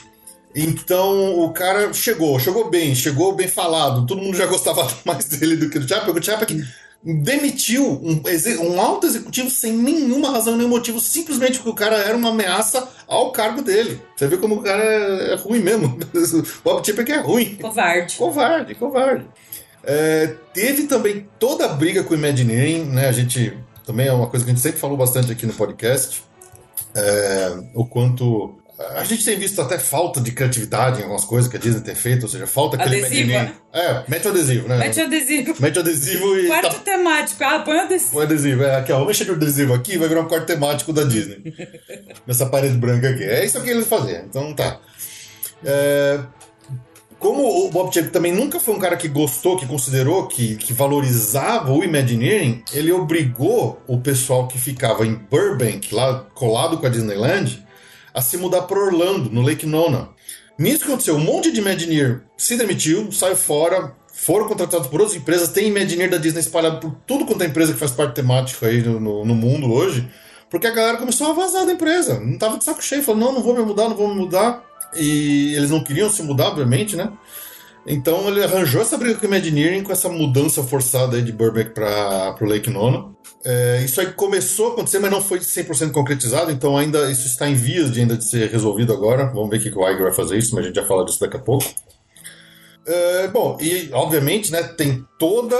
Então 0.56 1.38
o 1.38 1.52
cara 1.52 1.92
chegou, 1.92 2.40
chegou 2.40 2.70
bem, 2.70 2.94
chegou 2.94 3.34
bem 3.34 3.46
falado. 3.46 4.06
Todo 4.06 4.22
mundo 4.22 4.36
já 4.36 4.46
gostava 4.46 4.90
mais 5.04 5.26
dele 5.26 5.56
do 5.56 5.68
que 5.68 5.78
do 5.78 5.86
Chapek. 5.86 6.18
O 6.18 6.22
Chapek 6.22 6.64
demitiu 7.04 7.84
um, 8.02 8.22
um 8.62 8.80
alto 8.80 9.06
executivo 9.06 9.50
sem 9.50 9.72
nenhuma 9.72 10.30
razão, 10.30 10.56
nenhum 10.56 10.70
motivo, 10.70 10.98
simplesmente 10.98 11.58
porque 11.58 11.70
o 11.70 11.74
cara 11.74 11.96
era 11.96 12.16
uma 12.16 12.30
ameaça 12.30 12.88
ao 13.06 13.30
cargo 13.30 13.62
dele. 13.62 14.00
Você 14.16 14.26
vê 14.26 14.38
como 14.38 14.56
o 14.56 14.62
cara 14.62 14.82
é, 14.82 15.32
é 15.32 15.36
ruim 15.36 15.60
mesmo. 15.60 15.98
O 16.14 16.42
Bob 16.64 16.84
Chapek 16.84 17.12
é 17.12 17.20
ruim. 17.20 17.56
Covarde. 17.56 18.16
Covarde, 18.16 18.74
covarde. 18.74 19.26
É, 19.84 20.34
teve 20.52 20.84
também 20.84 21.28
toda 21.38 21.66
a 21.66 21.68
briga 21.68 22.02
com 22.02 22.14
o 22.14 22.16
Imagineering, 22.16 22.84
né? 22.86 23.06
A 23.06 23.12
gente 23.12 23.56
também 23.86 24.06
é 24.06 24.12
uma 24.12 24.26
coisa 24.26 24.44
que 24.44 24.50
a 24.50 24.54
gente 24.54 24.62
sempre 24.62 24.80
falou 24.80 24.96
bastante 24.96 25.30
aqui 25.30 25.46
no 25.46 25.52
podcast. 25.52 26.27
É, 26.94 27.56
o 27.74 27.84
quanto. 27.86 28.56
A 28.94 29.02
gente 29.02 29.24
tem 29.24 29.36
visto 29.36 29.60
até 29.60 29.76
falta 29.76 30.20
de 30.20 30.30
criatividade 30.30 31.00
em 31.00 31.02
algumas 31.02 31.24
coisas 31.24 31.50
que 31.50 31.56
a 31.56 31.60
Disney 31.60 31.80
tem 31.80 31.96
feito, 31.96 32.22
ou 32.22 32.28
seja, 32.28 32.46
falta 32.46 32.76
aquele 32.76 33.00
Adesivo, 33.00 33.30
Imagineering. 33.30 33.54
É, 33.72 34.04
mete 34.06 34.26
o 34.26 34.30
adesivo, 34.30 34.68
né? 34.68 34.78
Mete 34.78 35.00
o 35.00 35.04
adesivo. 35.04 35.54
Mete 35.58 35.76
o 35.76 35.80
adesivo 35.80 36.38
e. 36.38 36.46
Quarto 36.46 36.76
tá- 36.76 36.80
temático. 36.84 37.42
Ah, 37.44 37.58
põe 37.58 37.76
o 37.76 37.80
adesivo. 37.80 38.16
o 38.16 38.20
adesivo, 38.20 38.62
é 38.62 38.76
aqui, 38.76 38.92
ó. 38.92 38.98
Vamos 39.00 39.10
encher 39.16 39.24
de 39.24 39.32
adesivo 39.32 39.74
aqui 39.74 39.98
vai 39.98 40.08
virar 40.08 40.20
um 40.20 40.28
quarto 40.28 40.46
temático 40.46 40.92
da 40.92 41.02
Disney. 41.02 41.42
Nessa 42.24 42.46
parede 42.46 42.76
branca 42.76 43.08
aqui. 43.10 43.24
É 43.24 43.44
isso 43.44 43.60
que 43.60 43.70
eles 43.70 43.86
faziam. 43.86 44.22
Então 44.24 44.54
tá. 44.54 44.78
É, 45.64 46.20
como 47.18 47.66
o 47.66 47.70
Bob 47.70 47.92
Chapek 47.92 48.12
também 48.12 48.32
nunca 48.32 48.60
foi 48.60 48.74
um 48.74 48.78
cara 48.78 48.96
que 48.96 49.08
gostou, 49.08 49.56
que 49.56 49.66
considerou, 49.66 50.26
que, 50.28 50.56
que 50.56 50.72
valorizava 50.72 51.72
o 51.72 51.82
Imagineering, 51.82 52.62
ele 52.72 52.92
obrigou 52.92 53.82
o 53.86 53.98
pessoal 53.98 54.46
que 54.46 54.58
ficava 54.58 55.06
em 55.06 55.14
Burbank, 55.14 55.94
lá 55.94 56.26
colado 56.34 56.78
com 56.78 56.86
a 56.86 56.88
Disneyland, 56.88 57.64
a 58.14 58.20
se 58.22 58.36
mudar 58.36 58.62
para 58.62 58.78
Orlando, 58.78 59.30
no 59.30 59.42
Lake 59.42 59.66
Nona. 59.66 60.10
Nisso 60.58 60.84
aconteceu, 60.84 61.16
um 61.16 61.20
monte 61.20 61.52
de 61.52 61.60
Imagineer 61.60 62.22
se 62.36 62.56
demitiu, 62.56 63.10
saiu 63.12 63.36
fora, 63.36 63.94
foram 64.12 64.48
contratados 64.48 64.88
por 64.88 65.00
outras 65.00 65.16
empresas, 65.16 65.48
tem 65.50 65.68
Imagineer 65.68 66.10
da 66.10 66.16
Disney 66.18 66.40
espalhado 66.40 66.78
por 66.80 66.92
tudo 67.06 67.24
quanto 67.26 67.42
é 67.42 67.46
empresa 67.46 67.72
que 67.72 67.78
faz 67.78 67.92
parte 67.92 68.14
temática 68.14 68.66
aí 68.66 68.82
no, 68.82 68.98
no- 68.98 69.24
no 69.24 69.34
mundo 69.34 69.72
hoje, 69.72 70.08
porque 70.50 70.66
a 70.66 70.70
galera 70.72 70.96
começou 70.98 71.28
a 71.30 71.32
vazar 71.32 71.66
da 71.66 71.72
empresa, 71.72 72.18
não 72.18 72.38
tava 72.38 72.58
de 72.58 72.64
saco 72.64 72.82
cheio, 72.82 73.02
falou, 73.02 73.20
não, 73.20 73.32
não 73.34 73.42
vou 73.42 73.54
me 73.54 73.62
mudar, 73.62 73.88
não 73.88 73.96
vou 73.96 74.08
me 74.08 74.14
mudar, 74.14 74.64
e 74.94 75.54
eles 75.54 75.70
não 75.70 75.82
queriam 75.82 76.10
se 76.10 76.22
mudar, 76.22 76.48
obviamente, 76.48 76.96
né? 76.96 77.12
Então 77.86 78.28
ele 78.28 78.42
arranjou 78.42 78.82
essa 78.82 78.98
briga 78.98 79.14
com 79.14 79.24
o 79.24 79.28
Imagineering, 79.28 79.82
com 79.82 79.92
essa 79.92 80.08
mudança 80.08 80.62
forçada 80.62 81.22
de 81.22 81.32
Burbank 81.32 81.70
para 81.70 82.36
o 82.40 82.44
Lake 82.44 82.68
Nona. 82.68 83.16
É, 83.44 83.82
isso 83.82 84.00
aí 84.00 84.12
começou 84.12 84.70
a 84.70 84.72
acontecer, 84.72 84.98
mas 84.98 85.10
não 85.10 85.22
foi 85.22 85.38
100% 85.38 85.92
concretizado, 85.92 86.50
então 86.50 86.76
ainda 86.76 87.10
isso 87.10 87.26
está 87.26 87.48
em 87.48 87.54
vias 87.54 87.90
de 87.90 88.00
ainda 88.00 88.16
de 88.16 88.28
ser 88.28 88.50
resolvido 88.50 88.92
agora. 88.92 89.26
Vamos 89.32 89.48
ver 89.48 89.56
o 89.56 89.60
que 89.60 89.70
que 89.70 89.78
o 89.78 89.88
Iger 89.88 90.02
vai 90.02 90.14
fazer 90.14 90.36
isso, 90.36 90.54
mas 90.54 90.64
a 90.64 90.66
gente 90.68 90.76
já 90.76 90.86
fala 90.86 91.04
disso 91.04 91.20
daqui 91.20 91.36
a 91.36 91.40
pouco. 91.40 91.64
É, 92.86 93.28
bom, 93.28 93.56
e 93.60 93.90
obviamente, 93.92 94.50
né, 94.50 94.62
tem 94.62 95.04
toda 95.18 95.56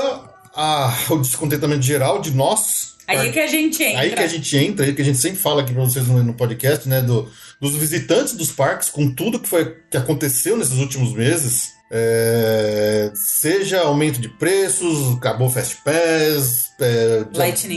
a, 0.55 0.95
o 1.11 1.19
descontentamento 1.19 1.83
geral 1.83 2.21
de 2.21 2.33
nós. 2.33 2.98
Aí 3.09 3.33
que 3.33 3.41
a 3.41 3.47
gente 3.47 3.83
entra. 3.83 4.01
Aí 4.01 4.15
que 4.15 4.21
a 4.23 4.27
gente 4.27 4.57
entra, 4.57 4.87
aí 4.87 4.95
que 4.95 5.03
a 5.03 5.05
gente 5.05 5.19
sempre 5.19 5.39
fala 5.41 5.63
aqui 5.63 5.73
pra 5.73 5.83
vocês 5.85 6.07
no, 6.07 6.23
no 6.23 6.35
podcast, 6.35 6.89
né? 6.89 7.01
do- 7.01 7.29
dos 7.61 7.75
visitantes 7.75 8.35
dos 8.35 8.53
parques, 8.53 8.89
com 8.89 9.11
tudo 9.13 9.41
que 9.41 9.49
foi 9.49 9.75
que 9.91 9.97
aconteceu 9.97 10.57
nesses 10.57 10.79
últimos 10.79 11.13
meses. 11.13 11.73
é, 11.91 13.11
seja 13.15 13.81
aumento 13.81 14.21
de 14.21 14.29
preços, 14.29 15.17
acabou 15.17 15.49
Fast 15.51 15.77
Pass, 15.85 16.71
é, 16.81 17.25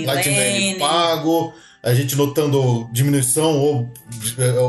Lightning 0.06 0.36
Lane. 0.36 0.80
pago, 0.80 1.54
a 1.82 1.94
gente 1.94 2.16
notando 2.18 2.90
diminuição 2.92 3.58
ou, 3.58 3.90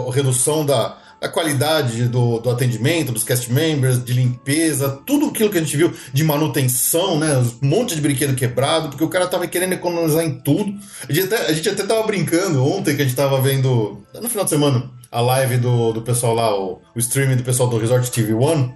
ou 0.04 0.10
redução 0.10 0.64
da, 0.64 0.96
da 1.22 1.28
qualidade 1.28 2.08
do, 2.08 2.40
do 2.40 2.50
atendimento, 2.50 3.12
dos 3.12 3.22
cast 3.22 3.50
members, 3.52 4.04
de 4.04 4.12
limpeza, 4.12 5.00
tudo 5.06 5.26
aquilo 5.26 5.50
que 5.50 5.56
a 5.56 5.60
gente 5.60 5.76
viu 5.76 5.94
de 6.12 6.24
manutenção, 6.24 7.16
né? 7.16 7.38
Um 7.62 7.68
monte 7.68 7.94
de 7.94 8.00
brinquedo 8.00 8.34
quebrado, 8.34 8.88
porque 8.88 9.04
o 9.04 9.08
cara 9.08 9.28
tava 9.28 9.46
querendo 9.46 9.72
economizar 9.72 10.24
em 10.24 10.40
tudo. 10.40 10.74
A 11.08 11.12
gente 11.12 11.32
até, 11.32 11.46
a 11.46 11.52
gente 11.52 11.68
até 11.68 11.84
tava 11.84 12.02
brincando 12.02 12.66
ontem 12.66 12.96
que 12.96 13.02
a 13.02 13.04
gente 13.04 13.14
tava 13.14 13.40
vendo, 13.40 14.04
no 14.20 14.28
final 14.28 14.42
de 14.42 14.50
semana, 14.50 14.90
a 15.12 15.20
live 15.20 15.58
do, 15.58 15.92
do 15.92 16.02
pessoal 16.02 16.34
lá, 16.34 16.58
o, 16.58 16.82
o 16.92 16.98
streaming 16.98 17.36
do 17.36 17.44
pessoal 17.44 17.68
do 17.68 17.78
Resort 17.78 18.10
TV 18.10 18.34
One. 18.34 18.74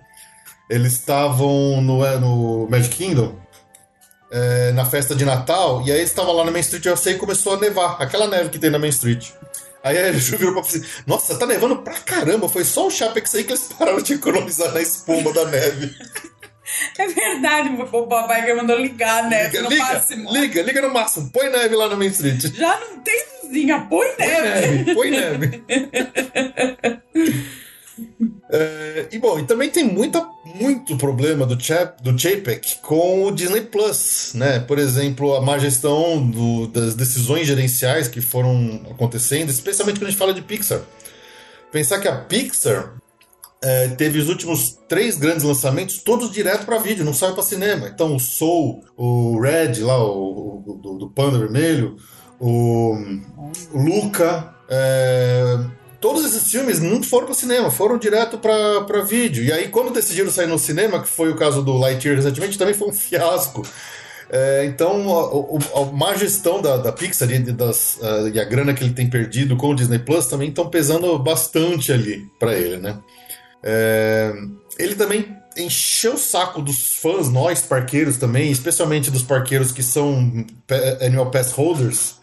Eles 0.71 0.93
estavam 0.93 1.81
no, 1.83 2.05
é, 2.05 2.17
no 2.17 2.69
Magic 2.71 2.95
Kingdom, 2.95 3.35
é, 4.31 4.71
na 4.71 4.85
festa 4.85 5.17
de 5.17 5.25
Natal, 5.25 5.83
e 5.85 5.91
aí 5.91 5.99
eles 5.99 6.11
estavam 6.11 6.33
lá 6.33 6.45
na 6.45 6.53
Main 6.53 6.61
Street 6.61 6.87
USA 6.87 7.11
e 7.11 7.19
começou 7.19 7.55
a 7.55 7.61
nevar, 7.61 7.97
aquela 8.01 8.29
neve 8.29 8.51
que 8.51 8.59
tem 8.59 8.71
na 8.71 8.79
Main 8.79 8.91
Street. 8.91 9.33
Aí 9.87 9.97
ele 9.97 10.19
virou 10.19 10.53
pra 10.53 10.63
assim, 10.63 10.83
nossa, 11.07 11.39
tá 11.39 11.47
nevando 11.47 11.77
pra 11.77 11.95
caramba, 11.95 12.49
foi 12.49 12.65
só 12.65 12.89
o 12.89 12.91
Chapex 12.91 13.33
aí 13.37 13.45
que 13.45 13.53
eles 13.53 13.69
pararam 13.79 14.01
de 14.03 14.15
economizar 14.15 14.73
na 14.73 14.83
espuma 14.83 15.33
da 15.33 15.45
neve. 15.45 15.95
É 16.99 17.07
verdade, 17.07 17.69
o 17.69 18.07
Bob 18.07 18.33
Iger 18.33 18.57
mandou 18.57 18.77
ligar, 18.77 19.31
né? 19.31 19.45
Liga, 19.45 19.63
no 19.63 19.69
liga, 19.71 19.85
máximo. 19.85 20.33
liga, 20.33 20.63
liga 20.63 20.83
no 20.83 20.93
máximo, 20.93 21.31
põe 21.31 21.49
neve 21.49 21.77
lá 21.77 21.89
na 21.89 21.95
Main 21.95 22.09
Street. 22.09 22.53
Já 22.57 22.81
não 22.81 22.99
tem 22.99 23.25
luzinha, 23.45 23.87
põe 23.89 24.09
Põe 24.17 24.27
neve. 24.27 24.69
neve, 24.69 24.95
põe 24.95 25.11
neve. 25.11 25.63
É, 28.51 29.09
e 29.11 29.19
bom, 29.19 29.39
e 29.39 29.45
também 29.47 29.71
tem 29.71 29.83
muita, 29.85 30.21
muito 30.59 30.97
problema 30.97 31.45
do, 31.47 31.61
Chap, 31.63 32.03
do 32.03 32.19
Chapek 32.19 32.77
com 32.83 33.25
o 33.25 33.31
Disney 33.31 33.63
Plus, 33.63 34.33
né? 34.35 34.59
Por 34.61 34.79
exemplo, 34.79 35.35
a 35.37 35.41
má 35.41 35.59
gestão 35.59 36.27
do- 36.27 36.67
das 36.69 36.95
decisões 36.95 37.47
gerenciais 37.47 38.09
que 38.09 38.21
foram 38.21 38.81
acontecendo, 38.91 39.51
especialmente 39.51 39.99
quando 39.99 40.09
a 40.09 40.11
gente 40.11 40.19
fala 40.19 40.35
de 40.35 40.43
Pixar. 40.43 40.81
Pensar 41.73 41.99
que 42.01 42.09
a 42.09 42.17
Pixar 42.17 42.95
é, 43.63 43.89
teve 43.89 44.19
os 44.19 44.29
últimos 44.29 44.79
três 44.87 45.17
grandes 45.17 45.43
lançamentos 45.43 45.99
todos 45.99 46.31
direto 46.31 46.65
para 46.67 46.79
vídeo, 46.79 47.05
não 47.05 47.15
saiu 47.15 47.33
para 47.35 47.43
cinema. 47.43 47.89
Então 47.89 48.15
o 48.15 48.21
Soul, 48.21 48.85
o 48.97 49.41
Red 49.41 49.81
lá, 49.81 49.99
o, 49.99 50.63
o- 50.67 50.75
do, 50.83 50.99
do 50.99 51.11
Panda 51.11 51.39
Vermelho, 51.39 51.97
o, 52.39 52.95
o 53.73 53.79
Luca. 53.83 54.55
é, 54.69 55.59
todos 56.07 56.25
esses 56.25 56.49
filmes 56.51 56.79
não 56.79 57.03
foram 57.03 57.27
pro 57.27 57.35
cinema, 57.35 57.69
foram 57.69 57.99
direto 57.99 58.39
pra 58.39 59.01
vídeo. 59.03 59.43
E 59.43 59.51
aí, 59.53 59.69
quando 59.69 59.93
decidiram 59.93 60.31
sair 60.31 60.47
no 60.47 60.57
cinema, 60.59 61.03
que 61.03 61.09
foi 61.09 61.31
o 61.31 61.35
caso 61.35 61.63
do 61.63 61.77
Lightyear 61.77 62.15
recentemente, 62.17 62.57
também 62.57 62.75
foi 62.75 62.89
um 62.89 62.93
fiasco. 62.93 63.67
É, 64.31 64.65
então, 64.67 64.93
a, 65.19 65.79
a- 65.79 65.83
a 65.83 65.85
má 65.93 66.15
gestão 66.15 66.63
da, 66.63 66.77
da 66.77 66.93
Pixar 66.93 67.29
e, 67.33 67.39
das, 67.53 67.99
ah, 68.03 68.31
e 68.33 68.39
a 68.39 68.45
grana 68.45 68.73
que 68.73 68.85
ele 68.85 68.93
tem 68.95 69.11
perdido 69.11 69.57
com 69.57 69.71
o 69.71 69.75
Disney 69.75 69.99
Plus 69.99 70.27
também 70.27 70.49
estão 70.49 70.69
pesando 70.69 71.19
bastante 71.19 71.93
ali 71.93 72.25
pra 72.39 72.55
ele, 72.55 72.77
né? 72.77 72.99
É, 73.65 74.33
ele 74.79 74.95
também 74.95 75.37
encheu 75.57 76.15
o 76.15 76.19
saco 76.19 76.63
dos 76.63 76.97
fãs, 76.97 77.29
nós 77.31 77.63
parqueiros 77.63 78.17
também, 78.17 78.51
especialmente 78.51 79.11
dos 79.11 79.23
parqueiros 79.25 79.73
que 79.73 79.83
são 79.83 80.45
pa- 80.69 81.05
Annual 81.05 81.31
Pass 81.33 81.51
Holders. 81.53 82.15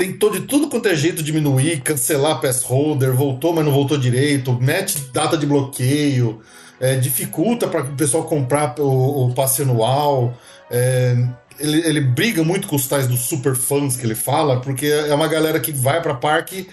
Tentou 0.00 0.30
de 0.30 0.40
tudo 0.40 0.70
quanto 0.70 0.88
é 0.88 0.96
jeito 0.96 1.22
diminuir, 1.22 1.82
cancelar 1.82 2.40
Pass 2.40 2.62
Holder, 2.62 3.12
voltou, 3.12 3.52
mas 3.52 3.62
não 3.62 3.70
voltou 3.70 3.98
direito, 3.98 4.50
mete 4.58 4.98
data 5.12 5.36
de 5.36 5.44
bloqueio, 5.44 6.40
é, 6.80 6.96
dificulta 6.96 7.68
para 7.68 7.82
o 7.82 7.94
pessoal 7.94 8.24
comprar 8.24 8.74
o, 8.78 9.26
o 9.26 9.34
passe 9.34 9.60
anual. 9.60 10.34
é, 10.70 11.14
ele, 11.58 11.86
ele 11.86 12.00
briga 12.00 12.42
muito 12.42 12.66
com 12.66 12.76
os 12.76 12.88
tais 12.88 13.06
dos 13.06 13.20
super 13.20 13.54
fãs 13.54 13.94
que 13.94 14.06
ele 14.06 14.14
fala, 14.14 14.62
porque 14.62 14.86
é 14.86 15.14
uma 15.14 15.28
galera 15.28 15.60
que 15.60 15.70
vai 15.70 16.00
para 16.00 16.14
parque 16.14 16.66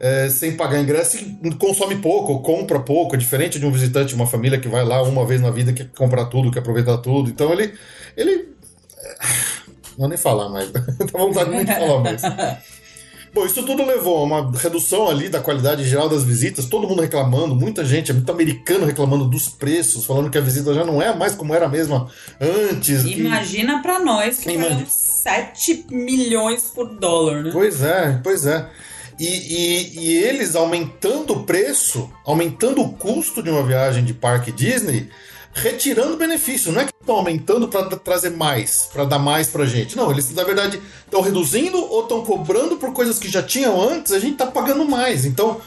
é, 0.00 0.30
sem 0.30 0.56
pagar 0.56 0.80
ingresso 0.80 1.18
e 1.18 1.54
consome 1.56 1.96
pouco, 1.96 2.32
ou 2.32 2.40
compra 2.40 2.80
pouco, 2.80 3.14
é 3.14 3.18
diferente 3.18 3.58
de 3.58 3.66
um 3.66 3.70
visitante, 3.70 4.14
uma 4.14 4.26
família 4.26 4.58
que 4.58 4.68
vai 4.68 4.82
lá 4.86 5.02
uma 5.02 5.26
vez 5.26 5.42
na 5.42 5.50
vida, 5.50 5.74
quer 5.74 5.90
comprar 5.94 6.24
tudo, 6.24 6.50
quer 6.50 6.60
aproveitar 6.60 6.96
tudo. 6.96 7.28
Então 7.28 7.52
ele. 7.52 7.74
ele 8.16 8.48
não 10.00 10.08
vou 10.08 10.08
nem 10.08 10.18
falar 10.18 10.48
mais, 10.48 10.70
dá 10.72 10.80
vontade 11.12 11.50
muito 11.50 11.68
de 11.68 11.74
falar 11.78 12.00
mais. 12.00 12.22
Bom, 13.32 13.46
isso 13.46 13.62
tudo 13.62 13.86
levou 13.86 14.18
a 14.18 14.22
uma 14.24 14.58
redução 14.58 15.08
ali 15.08 15.28
da 15.28 15.38
qualidade 15.40 15.84
geral 15.88 16.08
das 16.08 16.24
visitas, 16.24 16.64
todo 16.64 16.88
mundo 16.88 17.00
reclamando, 17.00 17.54
muita 17.54 17.84
gente, 17.84 18.12
muito 18.12 18.32
americano 18.32 18.84
reclamando 18.84 19.24
dos 19.24 19.48
preços, 19.48 20.04
falando 20.04 20.28
que 20.30 20.36
a 20.36 20.40
visita 20.40 20.74
já 20.74 20.84
não 20.84 21.00
é 21.00 21.14
mais 21.14 21.36
como 21.36 21.54
era 21.54 21.68
mesmo 21.68 22.10
antes. 22.40 23.04
que- 23.04 23.20
Imagina 23.20 23.80
pra 23.82 24.00
nós 24.00 24.38
que 24.38 24.50
Imagina. 24.50 24.70
pagamos 24.70 24.92
7 25.22 25.84
milhões 25.92 26.62
por 26.74 26.88
dólar, 26.88 27.44
né? 27.44 27.50
Pois 27.52 27.82
é, 27.84 28.18
pois 28.20 28.46
é. 28.46 28.66
E, 29.16 29.26
e- 29.28 29.98
e 30.00 30.16
eles 30.24 30.56
aumentando 30.56 31.34
o 31.34 31.44
preço, 31.44 32.10
aumentando 32.26 32.80
o 32.80 32.92
custo 32.94 33.42
de 33.44 33.50
uma 33.50 33.62
viagem 33.62 34.02
de 34.04 34.12
parque 34.14 34.50
Disney, 34.50 35.08
retirando 35.52 36.16
benefício. 36.16 36.72
Não 36.72 36.80
é 36.80 36.84
que 36.84 36.92
estão 37.00 37.16
aumentando 37.16 37.68
para 37.68 37.84
trazer 37.96 38.30
mais, 38.30 38.88
para 38.92 39.04
dar 39.04 39.18
mais 39.18 39.48
pra 39.48 39.66
gente. 39.66 39.96
Não, 39.96 40.10
eles 40.10 40.32
na 40.34 40.44
verdade 40.44 40.80
estão 41.04 41.20
reduzindo 41.20 41.78
ou 41.78 42.02
estão 42.02 42.24
cobrando 42.24 42.76
por 42.76 42.92
coisas 42.92 43.18
que 43.18 43.28
já 43.28 43.42
tinham 43.42 43.80
antes, 43.80 44.12
a 44.12 44.18
gente 44.18 44.36
tá 44.36 44.46
pagando 44.46 44.84
mais. 44.84 45.24
Então, 45.24 45.60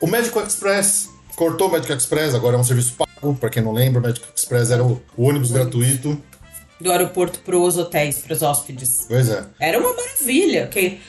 o 0.00 0.06
Magical 0.06 0.44
Express 0.44 1.08
cortou 1.36 1.68
o 1.68 1.72
Magical 1.72 1.96
Express, 1.96 2.34
agora 2.34 2.56
é 2.56 2.60
um 2.60 2.64
serviço 2.64 2.94
pago. 2.94 3.34
Para 3.34 3.50
quem 3.50 3.62
não 3.62 3.72
lembra, 3.72 4.00
o 4.00 4.02
Magical 4.02 4.30
Express 4.34 4.70
era 4.70 4.84
o, 4.84 5.00
o 5.16 5.24
ônibus 5.28 5.50
gratuito. 5.50 6.20
Do 6.80 6.90
aeroporto 6.90 7.38
pros 7.40 7.76
hotéis, 7.76 8.18
pros 8.18 8.42
hóspedes. 8.42 9.06
Pois 9.08 9.28
é. 9.28 9.44
Era 9.60 9.78
uma 9.78 9.94
maravilha, 9.94 10.66
que, 10.66 11.00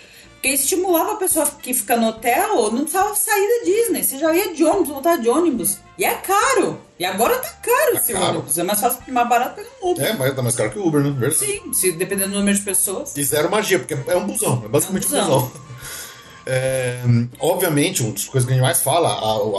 que 0.44 0.50
estimulava 0.50 1.14
a 1.14 1.16
pessoa 1.16 1.46
que 1.62 1.74
fica 1.74 1.96
no 1.98 2.10
hotel, 2.10 2.70
não 2.72 2.82
precisava 2.82 3.16
sair 3.16 3.48
da 3.60 3.66
Disney. 3.66 4.04
Você 4.04 4.20
já 4.20 4.36
ia 4.36 4.54
de 4.54 4.64
ônibus, 4.64 4.90
voltar 4.90 5.16
de 5.18 5.30
ônibus. 5.30 5.78
E 5.98 6.04
é 6.04 6.14
caro. 6.16 6.80
E 7.00 7.06
agora 7.06 7.38
tá 7.38 7.50
caro 7.62 7.96
esse 7.96 8.12
caro. 8.14 8.26
ônibus. 8.40 8.58
É 8.58 8.64
mais 8.64 8.80
fácil, 8.82 9.00
mais 9.08 9.30
barato 9.30 9.56
pegar 9.56 9.70
um 9.82 9.92
Uber. 9.92 10.06
É, 10.06 10.14
mas 10.14 10.36
tá 10.36 10.42
mais 10.42 10.56
caro 10.56 10.70
que 10.72 10.78
o 10.80 10.86
Uber, 10.86 11.02
né? 11.02 11.10
Verdade. 11.12 11.36
Sim, 11.46 11.74
se, 11.74 11.94
dependendo 11.94 12.32
do 12.34 12.40
número 12.40 12.58
de 12.58 12.64
pessoas. 12.64 13.16
E 13.16 13.24
zero 13.24 13.50
magia, 13.50 13.80
porque 13.80 13.94
é 14.06 14.16
um 14.18 14.28
busão, 14.28 14.62
é 14.66 14.68
basicamente 14.68 15.12
um 15.12 15.16
É 15.18 15.22
um 15.22 15.26
busão. 15.26 15.40
busão. 15.48 15.62
É, 16.46 17.00
obviamente, 17.40 18.04
uma 18.04 18.12
das 18.12 18.26
coisas 18.26 18.46
que 18.46 18.52
a 18.52 18.56
gente 18.58 18.64
mais 18.66 18.82
fala, 18.82 19.08
a- 19.08 19.14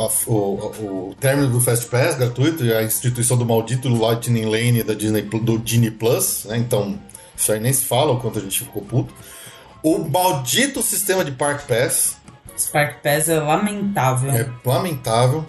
a- 0.04 0.10
o, 0.26 1.10
o 1.10 1.14
término 1.18 1.48
do 1.48 1.60
Fast 1.60 1.86
Pass 1.86 2.14
gratuito 2.16 2.62
e 2.62 2.74
a 2.74 2.82
instituição 2.82 3.38
do 3.38 3.46
maldito 3.46 3.88
Lightning 3.88 4.44
Lane 4.44 4.82
da 4.82 4.92
Disney, 4.92 5.22
do 5.22 5.58
Disney 5.58 5.90
Plus, 5.90 6.44
né? 6.44 6.58
Então, 6.58 6.98
isso 7.34 7.50
aí 7.52 7.58
nem 7.58 7.72
se 7.72 7.86
fala 7.86 8.12
o 8.12 8.20
quanto 8.20 8.38
a 8.38 8.42
gente 8.42 8.58
ficou 8.60 8.82
puto. 8.82 9.14
O 9.84 9.98
maldito 9.98 10.82
sistema 10.82 11.22
de 11.24 11.30
Park 11.32 11.66
Pass, 11.68 12.16
Spark 12.58 13.02
Pass 13.02 13.28
é 13.28 13.38
lamentável. 13.38 14.30
é 14.32 14.48
lamentável. 14.64 15.44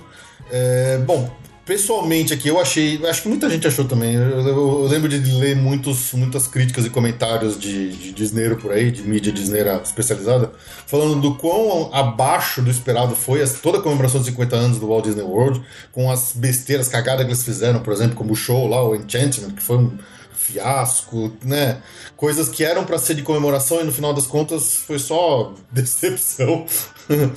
É, 0.52 0.98
bom, 1.06 1.32
pessoalmente 1.66 2.34
aqui 2.34 2.50
eu 2.50 2.60
achei, 2.60 3.00
acho 3.08 3.22
que 3.22 3.30
muita 3.30 3.50
gente 3.50 3.66
achou 3.66 3.86
também. 3.86 4.14
Eu, 4.16 4.22
eu- 4.42 4.48
eu 4.48 4.88
lembro 4.88 5.08
de 5.08 5.20
ler 5.32 5.56
muitos, 5.56 6.12
muitas 6.14 6.48
críticas 6.48 6.86
e 6.86 6.90
comentários 6.90 7.58
de, 7.58 7.92
de 7.96 8.12
Disneiro 8.12 8.58
por 8.58 8.72
aí, 8.74 8.92
de 8.92 9.04
mídia 9.04 9.32
Disneira 9.32 9.80
especializada, 9.84 10.52
falando 10.86 11.22
do 11.22 11.36
quão 11.36 11.90
abaixo 11.94 12.62
do 12.62 12.70
esperado 12.70 13.16
foi 13.16 13.42
essa- 13.42 13.60
toda 13.60 13.78
a 13.78 13.82
comemoração 13.82 14.20
de 14.20 14.26
50 14.28 14.56
anos 14.56 14.80
do 14.80 14.88
Walt 14.90 15.06
Disney 15.06 15.24
World, 15.24 15.62
com 15.94 16.12
as 16.12 16.34
besteiras 16.36 16.88
cagadas 16.90 17.24
que 17.26 17.32
eles 17.32 17.44
fizeram, 17.44 17.80
por 17.80 17.94
exemplo, 17.94 18.16
como 18.18 18.34
o 18.34 18.36
show 18.36 18.68
lá, 18.68 18.84
o 18.84 18.96
Enchantment, 18.96 19.52
que 19.56 19.64
foi 19.64 19.78
um 19.78 19.98
fiasco, 20.46 21.32
né? 21.44 21.82
Coisas 22.16 22.48
que 22.50 22.64
eram 22.64 22.84
para 22.86 22.98
ser 22.98 23.16
de 23.16 23.22
comemoração 23.24 23.82
e 23.82 23.84
no 23.84 23.92
final 23.92 24.14
das 24.14 24.26
contas 24.28 24.76
foi 24.76 25.00
só 25.00 25.54
decepção. 25.72 26.66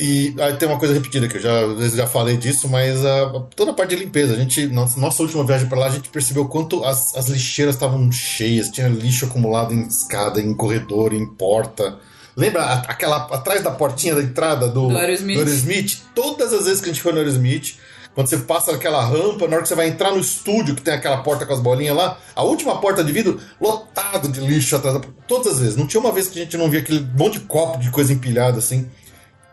E 0.00 0.32
aí 0.38 0.54
tem 0.56 0.68
uma 0.68 0.78
coisa 0.78 0.94
repetida 0.94 1.26
que 1.26 1.38
eu 1.38 1.40
já, 1.40 1.88
já 1.88 2.06
falei 2.06 2.36
disso, 2.36 2.68
mas 2.68 3.04
ah, 3.04 3.32
toda 3.56 3.72
a 3.72 3.74
parte 3.74 3.96
de 3.96 4.04
limpeza, 4.04 4.32
a 4.32 4.36
gente, 4.36 4.64
nossa, 4.68 5.00
nossa 5.00 5.20
última 5.24 5.42
viagem 5.42 5.66
para 5.68 5.76
lá, 5.76 5.86
a 5.86 5.90
gente 5.90 6.08
percebeu 6.08 6.44
quanto 6.46 6.84
as, 6.84 7.16
as 7.16 7.26
lixeiras 7.28 7.74
estavam 7.74 8.12
cheias, 8.12 8.68
tinha 8.68 8.86
lixo 8.86 9.26
acumulado 9.26 9.74
em 9.74 9.82
escada, 9.88 10.40
em 10.40 10.54
corredor, 10.54 11.12
em 11.12 11.26
porta. 11.26 11.98
Lembra 12.36 12.62
a- 12.62 12.80
aquela 12.82 13.16
atrás 13.34 13.60
da 13.64 13.72
portinha 13.72 14.14
da 14.14 14.22
entrada 14.22 14.68
do, 14.68 14.86
do 14.86 14.96
Aerosmith? 15.40 15.98
Todas 16.14 16.52
as 16.52 16.66
vezes 16.66 16.80
que 16.80 16.88
a 16.90 16.92
gente 16.92 17.02
foi 17.02 17.10
no 17.10 17.18
Aerosmith, 17.18 17.74
quando 18.18 18.26
você 18.26 18.38
passa 18.38 18.72
aquela 18.72 19.00
rampa, 19.00 19.46
na 19.46 19.54
hora 19.54 19.62
que 19.62 19.68
você 19.68 19.76
vai 19.76 19.86
entrar 19.86 20.10
no 20.10 20.18
estúdio, 20.18 20.74
que 20.74 20.82
tem 20.82 20.92
aquela 20.92 21.18
porta 21.18 21.46
com 21.46 21.52
as 21.52 21.60
bolinhas 21.60 21.96
lá, 21.96 22.18
a 22.34 22.42
última 22.42 22.80
porta 22.80 23.04
de 23.04 23.12
vidro, 23.12 23.40
lotado 23.60 24.26
de 24.26 24.40
lixo 24.40 24.74
atrás 24.74 24.98
da 24.98 25.06
Todas 25.28 25.52
as 25.52 25.60
vezes. 25.60 25.76
Não 25.76 25.86
tinha 25.86 26.00
uma 26.00 26.10
vez 26.10 26.26
que 26.26 26.40
a 26.40 26.42
gente 26.42 26.56
não 26.56 26.68
via 26.68 26.80
aquele 26.80 26.98
monte 27.16 27.34
de 27.34 27.44
copo 27.44 27.78
de 27.78 27.92
coisa 27.92 28.12
empilhada 28.12 28.58
assim. 28.58 28.90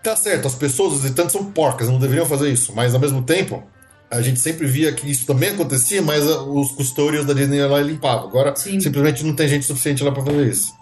Tá 0.01 0.15
certo, 0.15 0.47
as 0.47 0.55
pessoas, 0.55 0.93
os 0.93 1.01
visitantes 1.03 1.33
são 1.33 1.45
porcas, 1.51 1.89
não 1.89 1.99
deveriam 1.99 2.25
fazer 2.25 2.49
isso, 2.49 2.73
mas 2.75 2.95
ao 2.95 2.99
mesmo 2.99 3.21
tempo, 3.21 3.63
a 4.09 4.19
gente 4.23 4.39
sempre 4.39 4.65
via 4.65 4.91
que 4.93 5.11
isso 5.11 5.27
também 5.27 5.49
acontecia, 5.49 6.01
mas 6.01 6.27
ah, 6.27 6.41
os 6.41 6.71
custódios 6.71 7.23
da 7.23 7.33
Disney 7.33 7.63
lá 7.67 7.79
limpavam. 7.79 8.29
Agora, 8.29 8.55
Sim. 8.55 8.79
simplesmente 8.79 9.23
não 9.23 9.35
tem 9.35 9.47
gente 9.47 9.67
suficiente 9.67 10.03
lá 10.03 10.11
pra 10.11 10.25
fazer 10.25 10.47
isso. 10.47 10.73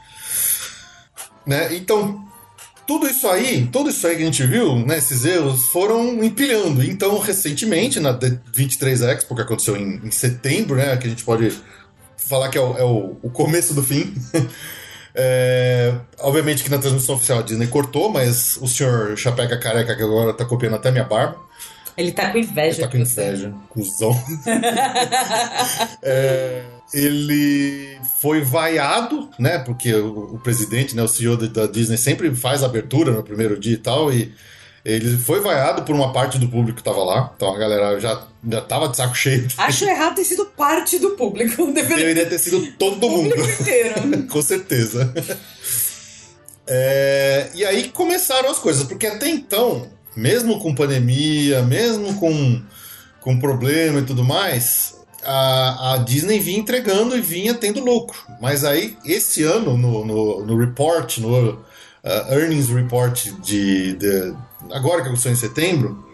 Né? 1.46 1.76
Então, 1.76 2.26
tudo 2.86 3.08
isso 3.08 3.28
aí, 3.28 3.68
tudo 3.72 3.90
isso 3.90 4.06
aí 4.06 4.16
que 4.16 4.22
a 4.24 4.26
gente 4.26 4.44
viu, 4.46 4.76
né, 4.86 4.98
esses 4.98 5.24
erros, 5.26 5.66
foram 5.68 6.24
empilhando. 6.24 6.84
Então, 6.84 7.18
recentemente, 7.20 8.00
na 8.00 8.12
D- 8.12 8.38
23 8.54 9.02
Expo, 9.02 9.36
que 9.36 9.42
aconteceu 9.42 9.76
em, 9.78 10.02
em 10.04 10.12
setembro, 10.12 10.76
né, 10.76 10.96
que 10.98 11.08
a 11.08 11.10
gente 11.10 11.24
pode 11.24 11.52
falar 12.18 12.50
que 12.50 12.58
é 12.58 12.62
o, 12.62 12.78
é 12.78 12.84
o- 12.84 13.18
o 13.22 13.30
começo 13.30 13.74
do 13.74 13.84
fim. 13.84 14.14
É, 15.16 15.94
obviamente 16.22 16.64
que 16.64 16.72
na 16.72 16.80
transmissão 16.80 17.14
oficial 17.14 17.38
a 17.38 17.42
Disney 17.44 17.68
cortou, 17.68 18.10
mas 18.10 18.58
o 18.60 18.68
senhor 18.68 19.16
Chapeca 19.16 19.56
Careca, 19.60 19.96
que 19.96 20.02
agora 20.02 20.34
tá 20.34 20.44
copiando 20.44 20.74
até 20.76 20.90
minha 20.90 21.04
barba, 21.04 21.38
Ele 21.96 22.12
tá 22.12 22.32
com 22.32 22.40
inveja. 22.40 22.78
ele 22.82 22.88
tá 22.88 22.88
com 22.88 23.06
você. 23.06 23.22
inveja, 23.22 23.54
cuzão. 23.70 24.20
É, 26.02 26.64
ele 26.94 28.00
foi 28.20 28.42
vaiado, 28.42 29.30
né? 29.38 29.60
Porque 29.60 29.94
o, 29.94 30.36
o 30.36 30.40
presidente, 30.40 30.96
né, 30.96 31.04
o 31.04 31.08
CEO 31.08 31.38
da, 31.38 31.48
da 31.48 31.72
Disney 31.72 31.98
sempre 31.98 32.34
faz 32.36 32.64
abertura 32.64 33.12
no 33.12 33.24
primeiro 33.24 33.60
dia 33.60 33.74
e 33.74 33.78
tal, 33.78 34.12
e 34.12 34.34
ele 34.86 35.18
foi 35.18 35.40
vaiado 35.40 35.84
por 35.84 35.96
uma 35.96 36.12
parte 36.12 36.38
do 36.38 36.48
público 36.48 36.78
que 36.78 36.84
tava 36.84 37.04
lá. 37.04 37.32
Então 37.36 37.54
a 37.54 37.58
galera 37.58 38.00
já, 38.00 38.22
já 38.50 38.62
tava 38.62 38.90
de 38.90 38.98
saco 38.98 39.16
cheio. 39.16 39.48
Acho 39.58 39.86
errado 39.86 40.16
ter 40.16 40.26
sido 40.26 40.46
parte 40.46 41.00
do 41.00 41.12
público. 41.12 41.68
Deveria 41.72 41.98
Deveria 41.98 42.26
ter 42.26 42.40
sido 42.40 42.72
todo 42.74 43.10
mundo. 43.10 43.30
público 43.34 43.62
inteiro. 43.62 44.28
Com 44.28 44.42
certeza. 44.42 45.14
É, 46.68 47.50
e 47.56 47.66
aí 47.66 47.90
começaram 47.90 48.50
as 48.50 48.60
coisas, 48.60 48.84
porque 48.84 49.08
até 49.08 49.28
então, 49.30 49.90
mesmo 50.16 50.60
com 50.60 50.76
pandemia, 50.76 51.62
mesmo 51.62 52.14
com, 52.16 52.62
com 53.22 53.40
problema 53.40 54.00
e 54.00 54.06
tudo 54.06 54.24
mais, 54.24 54.96
a, 55.26 55.94
a 55.94 55.98
Disney 55.98 56.40
vinha 56.40 56.60
entregando 56.60 57.16
e 57.18 57.22
vinha 57.22 57.54
tendo 57.54 57.80
lucro. 57.84 58.18
Mas 58.42 58.64
aí, 58.64 58.98
esse 59.06 59.44
ano, 59.44 59.78
no, 59.78 60.06
no, 60.06 60.46
no 60.46 60.58
report, 60.58 61.18
no 61.20 61.52
uh, 61.52 61.60
earnings 62.32 62.70
report 62.70 63.28
de, 63.42 63.94
de- 63.94 64.34
agora 64.72 65.02
que 65.02 65.08
aconteceu 65.08 65.32
em 65.32 65.36
setembro, 65.36 66.08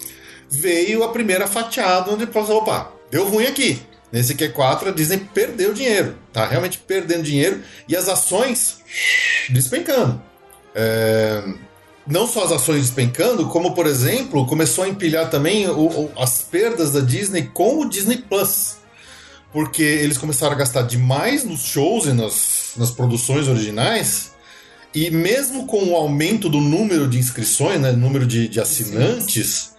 veio 0.49 1.03
a 1.03 1.09
primeira 1.09 1.47
fatiada 1.47 2.11
onde 2.11 2.25
passou, 2.27 2.57
opa, 2.57 2.91
deu 3.11 3.27
ruim 3.27 3.45
aqui. 3.45 3.81
Nesse 4.11 4.33
Q4 4.33 4.87
a 4.87 4.91
Disney 4.91 5.19
perdeu 5.33 5.71
dinheiro, 5.71 6.15
tá 6.33 6.43
realmente 6.45 6.79
perdendo 6.79 7.21
dinheiro 7.21 7.61
e 7.87 7.95
as 7.95 8.09
ações 8.09 8.79
despencando. 9.49 10.19
É, 10.73 11.43
não 12.07 12.25
só 12.25 12.43
as 12.45 12.51
ações 12.51 12.81
despencando, 12.81 13.47
como 13.49 13.75
por 13.75 13.85
exemplo, 13.85 14.47
começou 14.47 14.83
a 14.83 14.89
empilhar 14.89 15.29
também 15.29 15.67
o- 15.67 15.77
o- 16.05 16.11
as 16.17 16.41
perdas 16.41 16.93
da 16.93 17.01
Disney 17.01 17.43
com 17.53 17.81
o 17.81 17.87
Disney 17.87 18.17
Plus. 18.17 18.77
Porque 19.51 19.81
eles 19.81 20.17
começaram 20.17 20.53
a 20.53 20.57
gastar 20.57 20.83
demais 20.83 21.43
nos 21.43 21.61
shows 21.61 22.05
e 22.05 22.13
nas, 22.13 22.73
nas 22.77 22.91
produções 22.91 23.47
originais 23.47 24.31
E 24.93 25.09
mesmo 25.09 25.65
com 25.65 25.85
o 25.85 25.95
aumento 25.95 26.49
do 26.49 26.59
número 26.59 27.07
de 27.07 27.17
inscrições, 27.17 27.79
né, 27.79 27.91
número 27.91 28.25
de, 28.25 28.47
de 28.47 28.59
assinantes, 28.59 29.73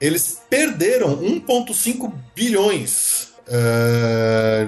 eles 0.00 0.40
perderam 0.50 1.16
1,5 1.16 2.12
bilhões 2.34 3.28
é, 3.46 4.66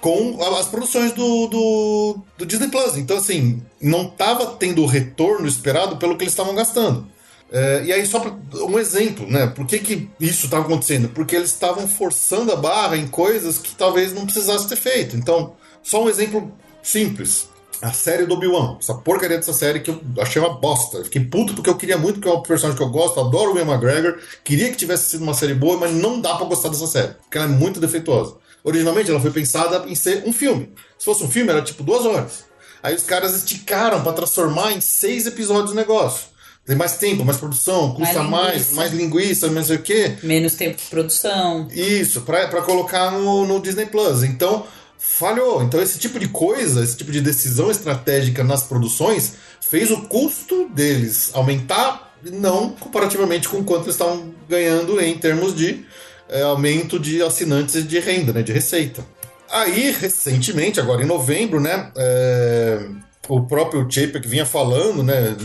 com 0.00 0.38
as 0.58 0.66
produções 0.66 1.12
do, 1.12 1.46
do, 1.46 2.18
do, 2.38 2.46
Disney 2.46 2.68
Plus. 2.68 2.96
Então, 2.96 3.16
assim, 3.16 3.62
não 3.80 4.06
estava 4.06 4.46
tendo 4.54 4.82
o 4.82 4.86
retorno 4.86 5.46
esperado 5.46 5.96
pelo 5.96 6.16
que 6.16 6.24
eles 6.24 6.32
estavam 6.32 6.54
gastando. 6.54 7.06
É, 7.50 7.84
e 7.84 7.92
aí, 7.92 8.04
só 8.06 8.20
pra, 8.20 8.32
um 8.64 8.78
exemplo, 8.78 9.26
né? 9.30 9.46
Por 9.46 9.66
que, 9.66 9.78
que 9.78 10.10
isso 10.18 10.46
estava 10.46 10.64
acontecendo? 10.64 11.08
Porque 11.08 11.36
eles 11.36 11.50
estavam 11.50 11.86
forçando 11.86 12.52
a 12.52 12.56
barra 12.56 12.96
em 12.96 13.06
coisas 13.06 13.58
que 13.58 13.74
talvez 13.74 14.12
não 14.12 14.24
precisasse 14.24 14.68
ter 14.68 14.76
feito. 14.76 15.16
Então, 15.16 15.54
só 15.82 16.02
um 16.02 16.08
exemplo 16.08 16.52
simples. 16.82 17.48
A 17.80 17.92
série 17.92 18.24
do 18.24 18.34
Obi-Wan, 18.34 18.78
essa 18.80 18.94
porcaria 18.94 19.36
dessa 19.36 19.52
série 19.52 19.80
que 19.80 19.90
eu 19.90 20.00
achei 20.18 20.40
uma 20.40 20.58
bosta. 20.58 21.04
fiquei 21.04 21.22
puto 21.22 21.54
porque 21.54 21.68
eu 21.68 21.76
queria 21.76 21.98
muito, 21.98 22.20
que 22.20 22.26
é 22.26 22.32
um 22.32 22.40
personagem 22.40 22.76
que 22.76 22.82
eu 22.82 22.90
gosto, 22.90 23.20
adoro 23.20 23.52
o 23.52 23.58
Ian 23.58 23.66
McGregor, 23.66 24.18
queria 24.42 24.70
que 24.70 24.76
tivesse 24.76 25.10
sido 25.10 25.22
uma 25.22 25.34
série 25.34 25.52
boa, 25.52 25.78
mas 25.78 25.92
não 25.92 26.18
dá 26.18 26.34
para 26.36 26.46
gostar 26.46 26.70
dessa 26.70 26.86
série, 26.86 27.12
porque 27.14 27.36
ela 27.36 27.46
é 27.46 27.50
muito 27.50 27.78
defeituosa. 27.78 28.36
Originalmente 28.64 29.10
ela 29.10 29.20
foi 29.20 29.30
pensada 29.30 29.84
em 29.86 29.94
ser 29.94 30.24
um 30.26 30.32
filme. 30.32 30.72
Se 30.98 31.04
fosse 31.04 31.22
um 31.22 31.30
filme, 31.30 31.50
era 31.50 31.60
tipo 31.60 31.84
duas 31.84 32.04
horas. 32.06 32.46
Aí 32.82 32.94
os 32.94 33.02
caras 33.02 33.34
esticaram 33.34 34.02
para 34.02 34.12
transformar 34.12 34.72
em 34.72 34.80
seis 34.80 35.26
episódios 35.26 35.72
o 35.72 35.76
negócio. 35.76 36.28
Tem 36.66 36.74
mais 36.74 36.96
tempo, 36.96 37.24
mais 37.24 37.38
produção, 37.38 37.94
custa 37.94 38.24
mais, 38.24 38.72
mais, 38.72 38.92
linguiça, 38.92 39.48
não 39.48 39.62
sei 39.62 39.76
o 39.76 39.82
quê. 39.82 40.16
Menos 40.24 40.54
tempo 40.54 40.76
de 40.76 40.88
produção. 40.90 41.68
Isso, 41.70 42.22
para 42.22 42.60
colocar 42.62 43.12
no, 43.12 43.46
no 43.46 43.60
Disney 43.60 43.86
Plus. 43.86 44.24
Então, 44.24 44.66
falhou. 44.98 45.62
Então, 45.62 45.80
esse 45.80 45.96
tipo 45.96 46.18
de 46.18 46.26
coisa, 46.26 46.82
esse 46.82 46.96
tipo 46.96 47.12
de 47.12 47.20
decisão 47.20 47.70
estratégica 47.70 48.42
nas 48.42 48.64
produções, 48.64 49.34
fez 49.60 49.92
o 49.92 50.02
custo 50.02 50.68
deles 50.70 51.30
aumentar, 51.34 52.16
não 52.24 52.70
comparativamente 52.70 53.48
com 53.48 53.62
quanto 53.62 53.84
eles 53.84 53.94
estavam 53.94 54.34
ganhando 54.48 55.00
em 55.00 55.16
termos 55.16 55.54
de 55.54 55.84
é, 56.28 56.42
aumento 56.42 56.98
de 56.98 57.22
assinantes 57.22 57.86
de 57.86 58.00
renda, 58.00 58.32
né, 58.32 58.42
de 58.42 58.52
receita. 58.52 59.06
Aí, 59.48 59.92
recentemente, 59.92 60.80
agora 60.80 61.02
em 61.02 61.06
novembro, 61.06 61.60
né, 61.60 61.92
é, 61.96 62.80
o 63.28 63.42
próprio 63.42 63.86
Chapek 63.90 64.26
vinha 64.26 64.46
falando, 64.46 65.02
né? 65.02 65.36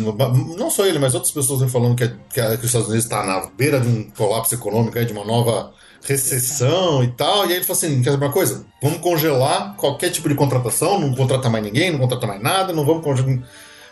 Não 0.57 0.69
só 0.69 0.86
ele, 0.86 0.99
mas 0.99 1.13
outras 1.13 1.32
pessoas 1.32 1.59
vêm 1.59 1.69
falando 1.69 1.95
que, 1.95 2.07
que, 2.07 2.57
que 2.57 2.59
os 2.59 2.65
Estados 2.65 2.88
Unidos 2.88 3.05
está 3.05 3.25
na 3.25 3.47
beira 3.57 3.79
de 3.79 3.88
um 3.88 4.09
colapso 4.11 4.53
econômico, 4.53 5.03
de 5.03 5.13
uma 5.13 5.25
nova 5.25 5.73
recessão 6.03 7.03
e 7.03 7.07
tal. 7.09 7.45
E 7.45 7.49
aí 7.49 7.55
ele 7.55 7.65
falou 7.65 7.77
assim: 7.77 8.01
quer 8.01 8.11
saber 8.11 8.25
uma 8.25 8.34
coisa? 8.34 8.65
Vamos 8.82 8.99
congelar 8.99 9.75
qualquer 9.75 10.09
tipo 10.09 10.29
de 10.29 10.36
contratação, 10.36 10.99
não 10.99 11.13
contratar 11.15 11.51
mais 11.51 11.63
ninguém, 11.63 11.91
não 11.91 11.99
contratar 11.99 12.27
mais 12.27 12.41
nada, 12.41 12.73
não 12.73 12.86
vamos 12.86 13.03
congelar. 13.03 13.39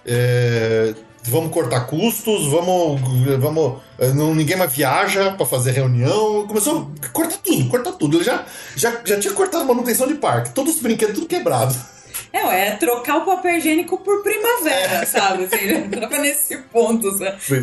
É, 0.05 0.93
vamos 1.23 1.51
cortar 1.51 1.81
custos, 1.81 2.47
vamos. 2.47 3.01
vamos 3.39 3.81
não, 4.15 4.33
ninguém 4.33 4.57
mais 4.57 4.73
viaja 4.73 5.31
para 5.31 5.45
fazer 5.45 5.71
reunião. 5.71 6.47
Começou 6.47 6.91
a 7.01 7.07
cortar 7.09 7.37
tudo, 7.37 7.69
cortar 7.69 7.91
tudo. 7.93 8.17
Ele 8.17 8.23
já, 8.23 8.45
já, 8.75 9.01
já 9.05 9.19
tinha 9.19 9.33
cortado 9.33 9.65
manutenção 9.65 10.07
de 10.07 10.15
parque, 10.15 10.51
todos 10.51 10.75
os 10.75 10.81
brinquedos, 10.81 11.15
tudo 11.15 11.27
quebrado. 11.27 11.75
Não, 12.31 12.51
é 12.51 12.75
trocar 12.75 13.17
o 13.17 13.25
papel 13.25 13.57
higiênico 13.57 13.97
por 13.97 14.21
primavera, 14.21 15.05
sabe? 15.05 15.45
Assim, 15.45 15.65
ele 15.65 15.89
tava 15.99 16.17
nesse 16.19 16.57
ponto. 16.57 17.07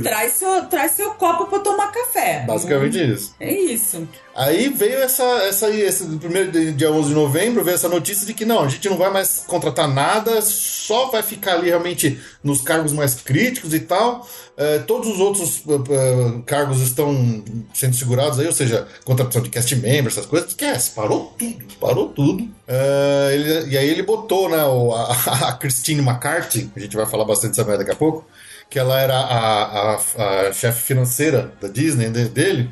Traz 0.03 0.33
seu, 0.33 0.67
traz 0.67 0.93
seu 0.93 1.11
copo 1.15 1.47
pra 1.47 1.61
tomar 1.61 1.93
café. 1.93 2.06
Basicamente 2.47 3.13
isso. 3.13 3.35
É 3.39 3.53
isso. 3.53 4.09
Aí 4.35 4.69
veio 4.69 4.99
essa, 4.99 5.25
essa 5.45 5.71
esse 5.71 6.05
primeiro 6.19 6.73
dia 6.73 6.91
11 6.91 7.09
de 7.09 7.15
novembro, 7.15 7.65
veio 7.65 7.75
essa 7.75 7.89
notícia 7.89 8.27
de 8.27 8.35
que 8.35 8.45
não, 8.45 8.65
a 8.65 8.69
gente 8.69 8.89
não 8.89 8.97
vai 8.97 9.11
mais 9.11 9.45
contratar 9.47 9.89
nada, 9.89 10.43
só 10.43 11.07
vai 11.07 11.23
ficar 11.23 11.55
ali 11.55 11.69
realmente 11.69 12.21
nos 12.43 12.61
cargos 12.61 12.93
mais 12.93 13.15
críticos 13.15 13.73
e 13.73 13.81
tal. 13.81 14.27
É, 14.59 14.79
todos 14.79 15.09
os 15.09 15.21
outros 15.21 15.63
uh, 15.67 16.43
cargos 16.47 16.81
estão 16.81 17.45
sendo 17.75 17.95
segurados 17.95 18.39
aí, 18.39 18.47
ou 18.47 18.53
seja, 18.53 18.87
contratação 19.05 19.43
de 19.43 19.51
cast 19.51 19.75
members, 19.77 20.17
essas 20.17 20.27
coisas, 20.27 20.51
esquece, 20.51 20.93
parou 20.93 21.35
tudo, 21.39 21.65
parou 21.79 22.09
tudo. 22.09 22.49
Ele, 23.33 23.71
e 23.71 23.79
aí 23.79 23.89
ele 23.89 24.03
botou, 24.03 24.49
né, 24.49 24.65
o, 24.65 24.95
a, 24.95 25.13
a 25.49 25.53
Christine 25.53 26.01
McCarthy, 26.01 26.71
a 26.75 26.81
gente 26.81 26.97
vai 26.97 27.07
falar 27.07 27.25
bastante 27.25 27.57
dessa 27.57 27.77
daqui 27.77 27.91
a 27.91 27.97
pouco, 27.97 28.25
que 28.69 28.79
ela 28.79 29.01
era 29.01 29.17
a, 29.17 29.95
a, 29.95 30.49
a 30.49 30.53
chefe 30.53 30.83
financeira 30.83 31.53
da 31.61 31.69
Disney 31.69 32.11
dele 32.11 32.71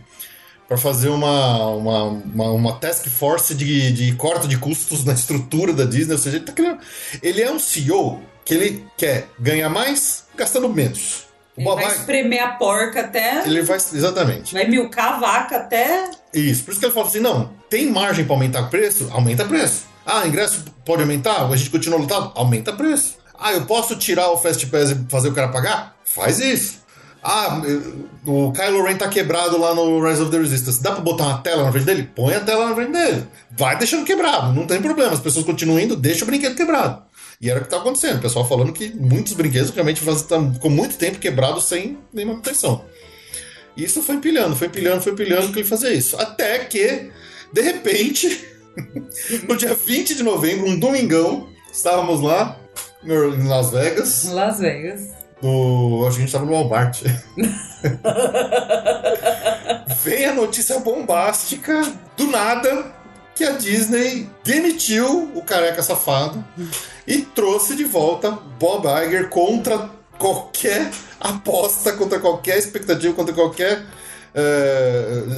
para 0.66 0.76
fazer 0.78 1.08
uma, 1.08 1.68
uma, 1.68 2.02
uma, 2.04 2.50
uma, 2.52 2.72
task 2.78 3.06
force 3.08 3.54
de, 3.54 3.92
de 3.92 4.12
corte 4.14 4.48
de 4.48 4.56
custos 4.56 5.04
na 5.04 5.12
estrutura 5.12 5.72
da 5.72 5.84
Disney. 5.84 6.14
Ou 6.14 6.18
seja, 6.18 6.36
ele, 6.36 6.44
tá 6.44 6.52
criando... 6.52 6.78
ele 7.22 7.42
é 7.42 7.50
um 7.50 7.58
CEO 7.58 8.22
que 8.44 8.54
ele 8.54 8.86
quer 8.96 9.28
ganhar 9.38 9.68
mais 9.68 10.24
gastando 10.36 10.68
menos. 10.68 11.24
Ele 11.56 11.68
vai 11.68 11.86
espremer 11.86 12.42
a 12.42 12.48
porca 12.48 13.02
até. 13.02 13.46
Ele 13.46 13.62
vai. 13.62 13.76
Exatamente. 13.76 14.52
Vai 14.52 14.66
milcar 14.66 15.14
a 15.14 15.18
vaca 15.18 15.56
até. 15.56 16.10
Isso. 16.32 16.64
Por 16.64 16.72
isso 16.72 16.80
que 16.80 16.86
ele 16.86 16.92
fala 16.92 17.06
assim: 17.06 17.20
não, 17.20 17.52
tem 17.70 17.88
margem 17.90 18.24
para 18.24 18.34
aumentar 18.34 18.62
o 18.62 18.68
preço? 18.68 19.08
Aumenta 19.12 19.44
o 19.44 19.48
preço. 19.48 19.86
Ah, 20.04 20.26
ingresso 20.26 20.64
pode 20.84 21.02
aumentar? 21.02 21.46
A 21.46 21.56
gente 21.56 21.70
continua 21.70 21.98
lutando? 21.98 22.32
Aumenta 22.34 22.72
o 22.72 22.76
preço. 22.76 23.16
Ah, 23.38 23.52
eu 23.52 23.66
posso 23.66 23.96
tirar 23.96 24.30
o 24.30 24.38
Fast 24.38 24.66
Pass 24.66 24.90
e 24.90 25.06
fazer 25.08 25.28
o 25.28 25.34
cara 25.34 25.48
pagar? 25.48 25.96
Faz 26.04 26.38
isso. 26.38 26.84
Ah, 27.22 27.62
o 28.26 28.52
Kylo 28.52 28.84
Ren 28.84 28.96
tá 28.96 29.08
quebrado 29.08 29.58
lá 29.58 29.74
no 29.74 30.06
Rise 30.06 30.20
of 30.20 30.30
the 30.30 30.36
Resistance. 30.36 30.82
Dá 30.82 30.92
pra 30.92 31.00
botar 31.00 31.24
uma 31.24 31.38
tela 31.38 31.64
na 31.64 31.72
frente 31.72 31.86
dele? 31.86 32.10
Põe 32.14 32.34
a 32.34 32.40
tela 32.40 32.68
na 32.68 32.74
frente 32.74 32.92
dele. 32.92 33.26
Vai 33.50 33.78
deixando 33.78 34.04
quebrado, 34.04 34.52
não 34.52 34.66
tem 34.66 34.80
problema. 34.80 35.12
As 35.12 35.20
pessoas 35.20 35.46
continuam 35.46 35.80
indo, 35.80 35.96
deixa 35.96 36.22
o 36.22 36.26
brinquedo 36.26 36.54
quebrado. 36.54 37.02
E 37.40 37.50
era 37.50 37.60
o 37.60 37.62
que 37.62 37.70
tá 37.70 37.78
acontecendo. 37.78 38.18
O 38.18 38.20
pessoal 38.20 38.46
falando 38.46 38.74
que 38.74 38.94
muitos 38.94 39.32
brinquedos 39.32 39.70
realmente 39.70 40.06
estão 40.06 40.52
com 40.54 40.68
muito 40.68 40.96
tempo 40.96 41.18
quebrados 41.18 41.64
sem 41.64 41.98
nenhuma 42.12 42.34
manutenção. 42.34 42.84
Isso 43.74 44.02
foi 44.02 44.16
empilhando, 44.16 44.54
foi 44.54 44.68
empilhando, 44.68 45.00
foi 45.00 45.12
empilhando 45.12 45.50
que 45.50 45.60
ele 45.60 45.68
fazia 45.68 45.92
isso. 45.92 46.20
Até 46.20 46.58
que, 46.60 47.10
de 47.52 47.62
repente, 47.62 48.46
no 49.48 49.56
dia 49.56 49.74
20 49.74 50.14
de 50.14 50.22
novembro, 50.22 50.68
um 50.68 50.78
domingão, 50.78 51.48
estávamos 51.72 52.20
lá 52.20 52.60
em 53.06 53.46
Las 53.46 53.70
Vegas. 53.70 54.24
Las 54.24 54.58
Vegas 54.58 55.24
no. 55.44 56.06
Acho 56.06 56.16
que 56.16 56.22
a 56.22 56.26
gente 56.26 56.32
tava 56.32 56.46
no 56.46 56.52
Walmart. 56.52 57.02
Vem 60.02 60.24
a 60.24 60.32
notícia 60.34 60.78
bombástica, 60.80 61.82
do 62.16 62.26
nada, 62.28 62.94
que 63.34 63.44
a 63.44 63.50
Disney 63.50 64.30
demitiu 64.42 65.30
o 65.34 65.42
careca 65.42 65.82
safado 65.82 66.42
e 67.06 67.20
trouxe 67.22 67.76
de 67.76 67.84
volta 67.84 68.30
Bob 68.58 68.86
Iger 68.86 69.28
contra 69.28 69.90
qualquer 70.18 70.90
aposta, 71.20 71.92
contra 71.92 72.18
qualquer 72.18 72.56
expectativa, 72.58 73.12
contra 73.12 73.34
qualquer 73.34 73.82
uh, 74.34 75.36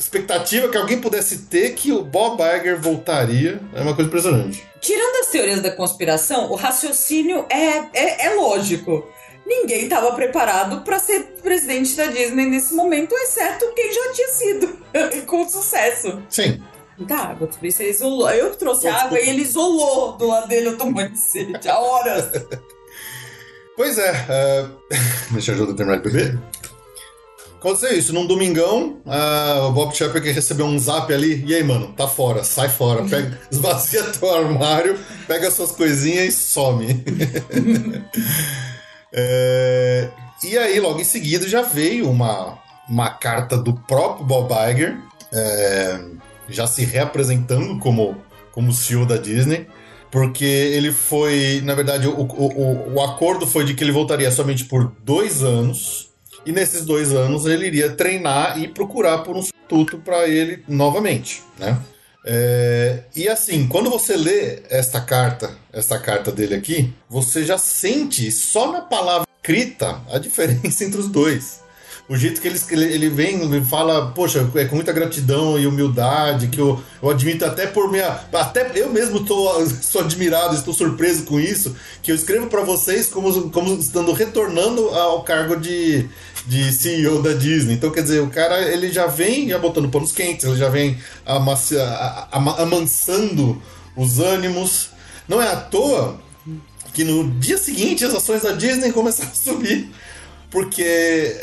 expectativa 0.00 0.68
que 0.68 0.76
alguém 0.76 1.00
pudesse 1.00 1.38
ter 1.46 1.74
que 1.74 1.92
o 1.92 2.02
Bob 2.02 2.40
Iger 2.42 2.80
voltaria. 2.80 3.60
É 3.74 3.80
uma 3.80 3.94
coisa 3.94 4.08
impressionante. 4.08 4.66
Tirando 4.80 5.16
as 5.20 5.26
teorias 5.26 5.60
da 5.60 5.70
conspiração, 5.70 6.50
o 6.50 6.54
raciocínio 6.54 7.46
é, 7.50 7.88
é, 7.92 8.26
é 8.26 8.34
lógico 8.34 9.06
ninguém 9.48 9.84
estava 9.84 10.12
preparado 10.12 10.82
para 10.82 10.98
ser 10.98 11.20
presidente 11.42 11.96
da 11.96 12.06
Disney 12.06 12.46
nesse 12.46 12.74
momento, 12.74 13.14
exceto 13.14 13.72
quem 13.74 13.92
já 13.92 14.12
tinha 14.12 14.28
sido, 14.28 14.78
com 15.26 15.48
sucesso. 15.48 16.22
Sim. 16.28 16.62
Muita 16.98 17.14
água, 17.14 17.48
isso 17.62 17.82
ele 17.82 17.90
isolou. 17.90 18.30
Eu 18.30 18.54
trouxe 18.56 18.88
água 18.88 19.18
e 19.18 19.28
ele 19.28 19.42
isolou 19.42 20.16
do 20.16 20.26
lado 20.26 20.48
dele, 20.48 20.68
eu 20.68 20.76
tomando 20.76 21.16
sede 21.16 21.68
há 21.68 21.78
horas. 21.78 22.28
pois 23.76 23.96
é, 23.98 24.12
uh... 24.12 24.78
deixa 25.30 25.52
eu 25.52 25.54
ajudar 25.54 25.72
a 25.72 25.76
terminar 25.76 26.02
de 26.02 26.10
beber. 26.10 26.38
Aconteceu 27.58 27.98
isso, 27.98 28.12
num 28.12 28.24
domingão, 28.24 29.00
uh, 29.04 29.66
o 29.66 29.72
Bob 29.72 29.92
Chapek 29.92 30.30
recebeu 30.30 30.64
um 30.64 30.78
zap 30.78 31.12
ali, 31.12 31.44
e 31.44 31.52
aí, 31.52 31.64
mano, 31.64 31.88
tá 31.88 32.06
fora, 32.06 32.44
sai 32.44 32.68
fora, 32.68 33.02
pega, 33.02 33.36
esvazia 33.50 34.04
teu 34.04 34.32
armário, 34.32 34.96
pega 35.26 35.50
suas 35.50 35.72
coisinhas 35.72 36.26
e 36.26 36.32
some. 36.32 36.86
É, 39.10 40.10
e 40.44 40.58
aí, 40.58 40.78
logo 40.78 41.00
em 41.00 41.04
seguida, 41.04 41.48
já 41.48 41.62
veio 41.62 42.10
uma, 42.10 42.58
uma 42.86 43.08
carta 43.08 43.56
do 43.56 43.72
próprio 43.72 44.26
Bob 44.26 44.52
Iger, 44.52 44.98
é, 45.32 45.98
já 46.50 46.66
se 46.66 46.84
reapresentando 46.84 47.78
como, 47.78 48.16
como 48.52 48.70
CEO 48.70 49.06
da 49.06 49.16
Disney, 49.16 49.66
porque 50.10 50.44
ele 50.44 50.92
foi, 50.92 51.62
na 51.64 51.74
verdade, 51.74 52.06
o, 52.06 52.20
o, 52.20 52.94
o 52.96 53.02
acordo 53.02 53.46
foi 53.46 53.64
de 53.64 53.72
que 53.72 53.82
ele 53.82 53.92
voltaria 53.92 54.30
somente 54.30 54.66
por 54.66 54.92
dois 55.02 55.42
anos, 55.42 56.07
e 56.48 56.52
nesses 56.52 56.82
dois 56.82 57.12
anos 57.12 57.44
ele 57.44 57.66
iria 57.66 57.90
treinar 57.90 58.58
e 58.58 58.66
procurar 58.66 59.18
por 59.18 59.36
um 59.36 59.42
substituto 59.42 59.98
para 59.98 60.26
ele 60.26 60.64
novamente, 60.66 61.42
né? 61.58 61.78
É, 62.24 63.00
e 63.14 63.28
assim, 63.28 63.68
quando 63.68 63.90
você 63.90 64.16
lê 64.16 64.62
esta 64.70 64.98
carta, 64.98 65.50
esta 65.70 65.98
carta 65.98 66.32
dele 66.32 66.54
aqui, 66.54 66.92
você 67.08 67.44
já 67.44 67.58
sente 67.58 68.32
só 68.32 68.72
na 68.72 68.80
palavra 68.80 69.26
escrita 69.36 70.00
a 70.10 70.18
diferença 70.18 70.84
entre 70.84 70.98
os 70.98 71.08
dois. 71.08 71.60
o 72.08 72.16
jeito 72.16 72.40
que 72.40 72.48
ele, 72.48 72.84
ele, 72.84 73.10
vem, 73.10 73.42
ele 73.42 73.62
fala, 73.62 74.10
poxa, 74.12 74.50
é 74.54 74.64
com 74.64 74.76
muita 74.76 74.92
gratidão 74.92 75.58
e 75.58 75.66
humildade, 75.66 76.48
que 76.48 76.58
eu, 76.58 76.82
eu 77.02 77.10
admito 77.10 77.44
até 77.44 77.66
por 77.66 77.90
minha. 77.90 78.20
Até 78.32 78.70
eu 78.74 78.90
mesmo 78.90 79.24
tô, 79.24 79.66
sou 79.82 80.00
admirado, 80.00 80.54
estou 80.54 80.72
surpreso 80.72 81.24
com 81.24 81.38
isso, 81.38 81.76
que 82.02 82.10
eu 82.10 82.14
escrevo 82.14 82.46
para 82.46 82.62
vocês 82.62 83.08
como, 83.08 83.50
como 83.50 83.74
estando 83.78 84.12
retornando 84.12 84.88
ao 84.88 85.22
cargo 85.22 85.56
de, 85.56 86.08
de 86.46 86.72
CEO 86.72 87.22
da 87.22 87.32
Disney. 87.34 87.74
Então, 87.74 87.90
quer 87.90 88.02
dizer, 88.02 88.20
o 88.20 88.28
cara 88.30 88.60
ele 88.62 88.90
já 88.92 89.06
vem 89.06 89.48
já 89.48 89.58
botando 89.58 89.88
panos 89.90 90.12
quentes, 90.12 90.44
ele 90.46 90.56
já 90.56 90.68
vem 90.68 90.96
amacia, 91.26 91.82
amansando 92.32 93.60
os 93.96 94.18
ânimos. 94.18 94.90
Não 95.28 95.40
é 95.42 95.50
à 95.52 95.56
toa 95.56 96.18
que 96.94 97.04
no 97.04 97.30
dia 97.38 97.58
seguinte 97.58 98.04
as 98.04 98.14
ações 98.14 98.42
da 98.42 98.52
Disney 98.52 98.90
começaram 98.92 99.30
a 99.30 99.34
subir. 99.34 99.90
Porque. 100.50 101.36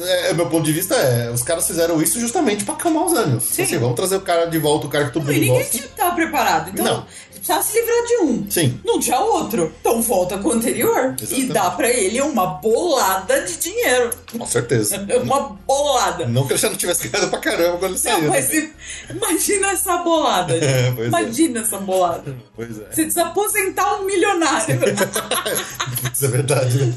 É, 0.00 0.32
meu 0.32 0.46
ponto 0.46 0.64
de 0.64 0.72
vista 0.72 0.92
é, 0.96 1.30
os 1.30 1.44
caras 1.44 1.68
fizeram 1.68 2.02
isso 2.02 2.18
justamente 2.18 2.64
pra 2.64 2.74
acalmar 2.74 3.04
os 3.04 3.12
ânimos. 3.12 3.44
Sim. 3.44 3.62
Assim, 3.62 3.78
vamos 3.78 3.94
trazer 3.94 4.16
o 4.16 4.20
cara 4.22 4.46
de 4.46 4.58
volta, 4.58 4.88
o 4.88 4.90
cara 4.90 5.04
que 5.04 5.12
todo 5.12 5.22
E 5.22 5.26
mundo 5.26 5.40
ninguém 5.40 5.62
gosta. 5.62 5.76
estava 5.76 6.14
preparado. 6.16 6.70
Então, 6.70 6.84
Não. 6.84 7.06
Precisava 7.44 7.62
se 7.62 7.78
livrar 7.78 8.06
de 8.06 8.16
um. 8.22 8.50
Sim. 8.50 8.80
Não 8.84 8.98
tinha 8.98 9.20
outro. 9.20 9.72
Então 9.80 10.00
volta 10.00 10.38
com 10.38 10.48
o 10.48 10.52
anterior. 10.52 11.14
E 11.20 11.22
Exatamente. 11.22 11.52
dá 11.52 11.70
pra 11.70 11.90
ele 11.90 12.20
uma 12.22 12.46
bolada 12.46 13.42
de 13.42 13.58
dinheiro. 13.58 14.10
Com 14.32 14.46
certeza. 14.46 15.04
Uma 15.22 15.56
bolada. 15.66 16.26
Não 16.26 16.46
que 16.46 16.54
ele 16.54 16.60
já 16.60 16.68
não 16.68 16.76
tivesse 16.76 17.08
ganhado 17.08 17.30
pra 17.30 17.38
caramba 17.38 17.78
quando 17.78 17.92
ele 17.92 17.98
saiu. 17.98 18.22
Não, 18.22 18.30
mas 18.30 18.48
né? 18.48 18.70
imagina 19.10 19.70
essa 19.70 19.96
bolada. 19.98 20.54
É, 20.64 20.88
é. 20.88 21.06
imagina 21.06 21.60
essa 21.60 21.78
bolada. 21.78 22.34
Pois 22.56 22.78
é. 22.78 22.86
Você 22.90 23.04
desaposentar 23.04 24.00
um 24.00 24.06
milionário. 24.06 24.78
Isso 26.12 26.24
é 26.24 26.28
verdade, 26.28 26.78
né? 26.78 26.94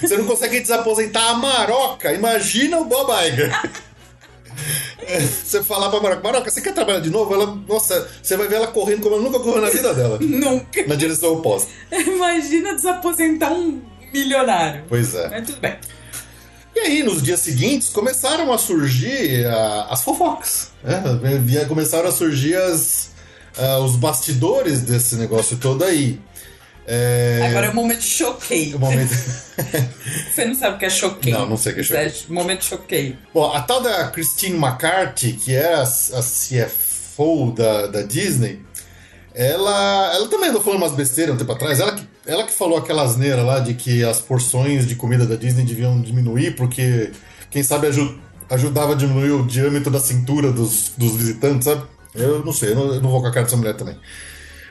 Você 0.00 0.16
não 0.16 0.26
consegue 0.26 0.60
desaposentar 0.60 1.30
a 1.30 1.34
Maroca. 1.34 2.12
Imagina 2.12 2.78
o 2.78 2.84
Bob 2.84 3.10
Iger. 3.26 3.50
É, 4.98 5.20
Você 5.20 5.62
falar 5.62 5.90
pra 5.90 6.00
Maroca, 6.00 6.22
Maroca, 6.22 6.50
você 6.50 6.60
quer 6.60 6.74
trabalhar 6.74 7.00
de 7.00 7.10
novo? 7.10 7.32
Ela, 7.34 7.46
nossa, 7.68 8.08
você 8.22 8.36
vai 8.36 8.48
ver 8.48 8.56
ela 8.56 8.66
correndo 8.68 9.02
como 9.02 9.14
ela 9.14 9.24
nunca 9.24 9.38
correu 9.38 9.60
na 9.60 9.70
vida 9.70 9.94
dela. 9.94 10.18
Nunca. 10.22 10.86
Na 10.86 10.94
direção 10.94 11.34
oposta. 11.34 11.70
Imagina 11.92 12.74
desaposentar 12.74 13.52
um 13.52 13.80
milionário. 14.12 14.84
Pois 14.88 15.14
é. 15.14 15.28
Mas 15.28 15.46
tudo 15.46 15.60
bem. 15.60 15.76
E 16.74 16.78
aí, 16.80 17.02
nos 17.02 17.22
dias 17.22 17.40
seguintes, 17.40 17.88
começaram 17.88 18.52
a 18.52 18.58
surgir 18.58 19.46
ah, 19.46 19.86
as 19.90 20.02
fofocas. 20.02 20.72
Né? 20.84 21.02
Começaram 21.66 22.08
a 22.08 22.12
surgir 22.12 22.54
as, 22.54 23.10
ah, 23.56 23.78
os 23.78 23.96
bastidores 23.96 24.82
desse 24.82 25.16
negócio 25.16 25.56
todo 25.56 25.84
aí. 25.84 26.20
É, 26.86 27.46
Agora 27.50 27.66
é 27.66 27.70
o 27.70 27.74
momento 27.74 28.02
choquei. 28.02 28.74
o 28.74 28.78
momento... 28.78 29.10
Você 30.32 30.44
não 30.44 30.54
sabe 30.54 30.76
o 30.76 30.78
que 30.78 30.84
é 30.84 30.90
choquei. 30.90 31.32
Não, 31.32 31.46
não 31.48 31.56
sei 31.56 31.72
o 31.72 31.74
que 31.74 31.80
é 31.80 31.84
choquei. 31.84 32.06
É 32.06 32.12
momento 32.32 32.64
choquei. 32.64 33.16
Bom, 33.34 33.52
a 33.52 33.60
tal 33.62 33.82
da 33.82 34.08
Christine 34.10 34.56
McCarthy, 34.56 35.32
que 35.32 35.52
era 35.54 35.78
a, 35.80 35.82
a 35.82 36.22
CFO 36.22 37.52
da, 37.52 37.86
da 37.88 38.02
Disney, 38.02 38.60
ela, 39.34 40.12
ela 40.14 40.28
também 40.28 40.50
andou 40.50 40.62
falando 40.62 40.78
umas 40.82 40.92
besteiras 40.92 41.34
um 41.34 41.38
tempo 41.38 41.52
atrás. 41.52 41.80
Ela 41.80 41.94
que, 41.94 42.06
ela 42.26 42.44
que 42.44 42.52
falou 42.52 42.78
aquela 42.78 43.02
asneira 43.02 43.42
lá 43.42 43.58
de 43.60 43.74
que 43.74 44.04
as 44.04 44.20
porções 44.20 44.86
de 44.86 44.94
comida 44.94 45.26
da 45.26 45.36
Disney 45.36 45.64
deviam 45.64 46.00
diminuir, 46.00 46.54
porque 46.56 47.10
quem 47.50 47.62
sabe 47.62 47.88
aju- 47.88 48.18
ajudava 48.48 48.92
a 48.92 48.96
diminuir 48.96 49.32
o 49.32 49.46
diâmetro 49.46 49.90
da 49.90 49.98
cintura 50.00 50.52
dos, 50.52 50.92
dos 50.96 51.16
visitantes, 51.16 51.64
sabe? 51.64 51.82
Eu 52.14 52.44
não 52.44 52.52
sei, 52.52 52.70
eu 52.70 52.74
não, 52.76 52.94
eu 52.94 53.00
não 53.02 53.10
vou 53.10 53.20
com 53.20 53.26
a 53.26 53.30
cara 53.32 53.44
dessa 53.44 53.56
mulher 53.56 53.74
também. 53.76 53.96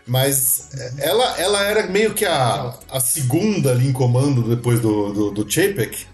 Mas 0.08 0.70
ela, 0.98 1.40
ela 1.40 1.64
era 1.64 1.88
meio 1.88 2.14
que 2.14 2.26
a, 2.26 2.74
a 2.92 3.00
segunda 3.00 3.72
ali 3.72 3.88
em 3.88 3.94
comando 3.94 4.44
depois 4.44 4.80
do, 4.80 5.12
do, 5.12 5.32
do 5.32 5.52
Chapek. 5.52 6.06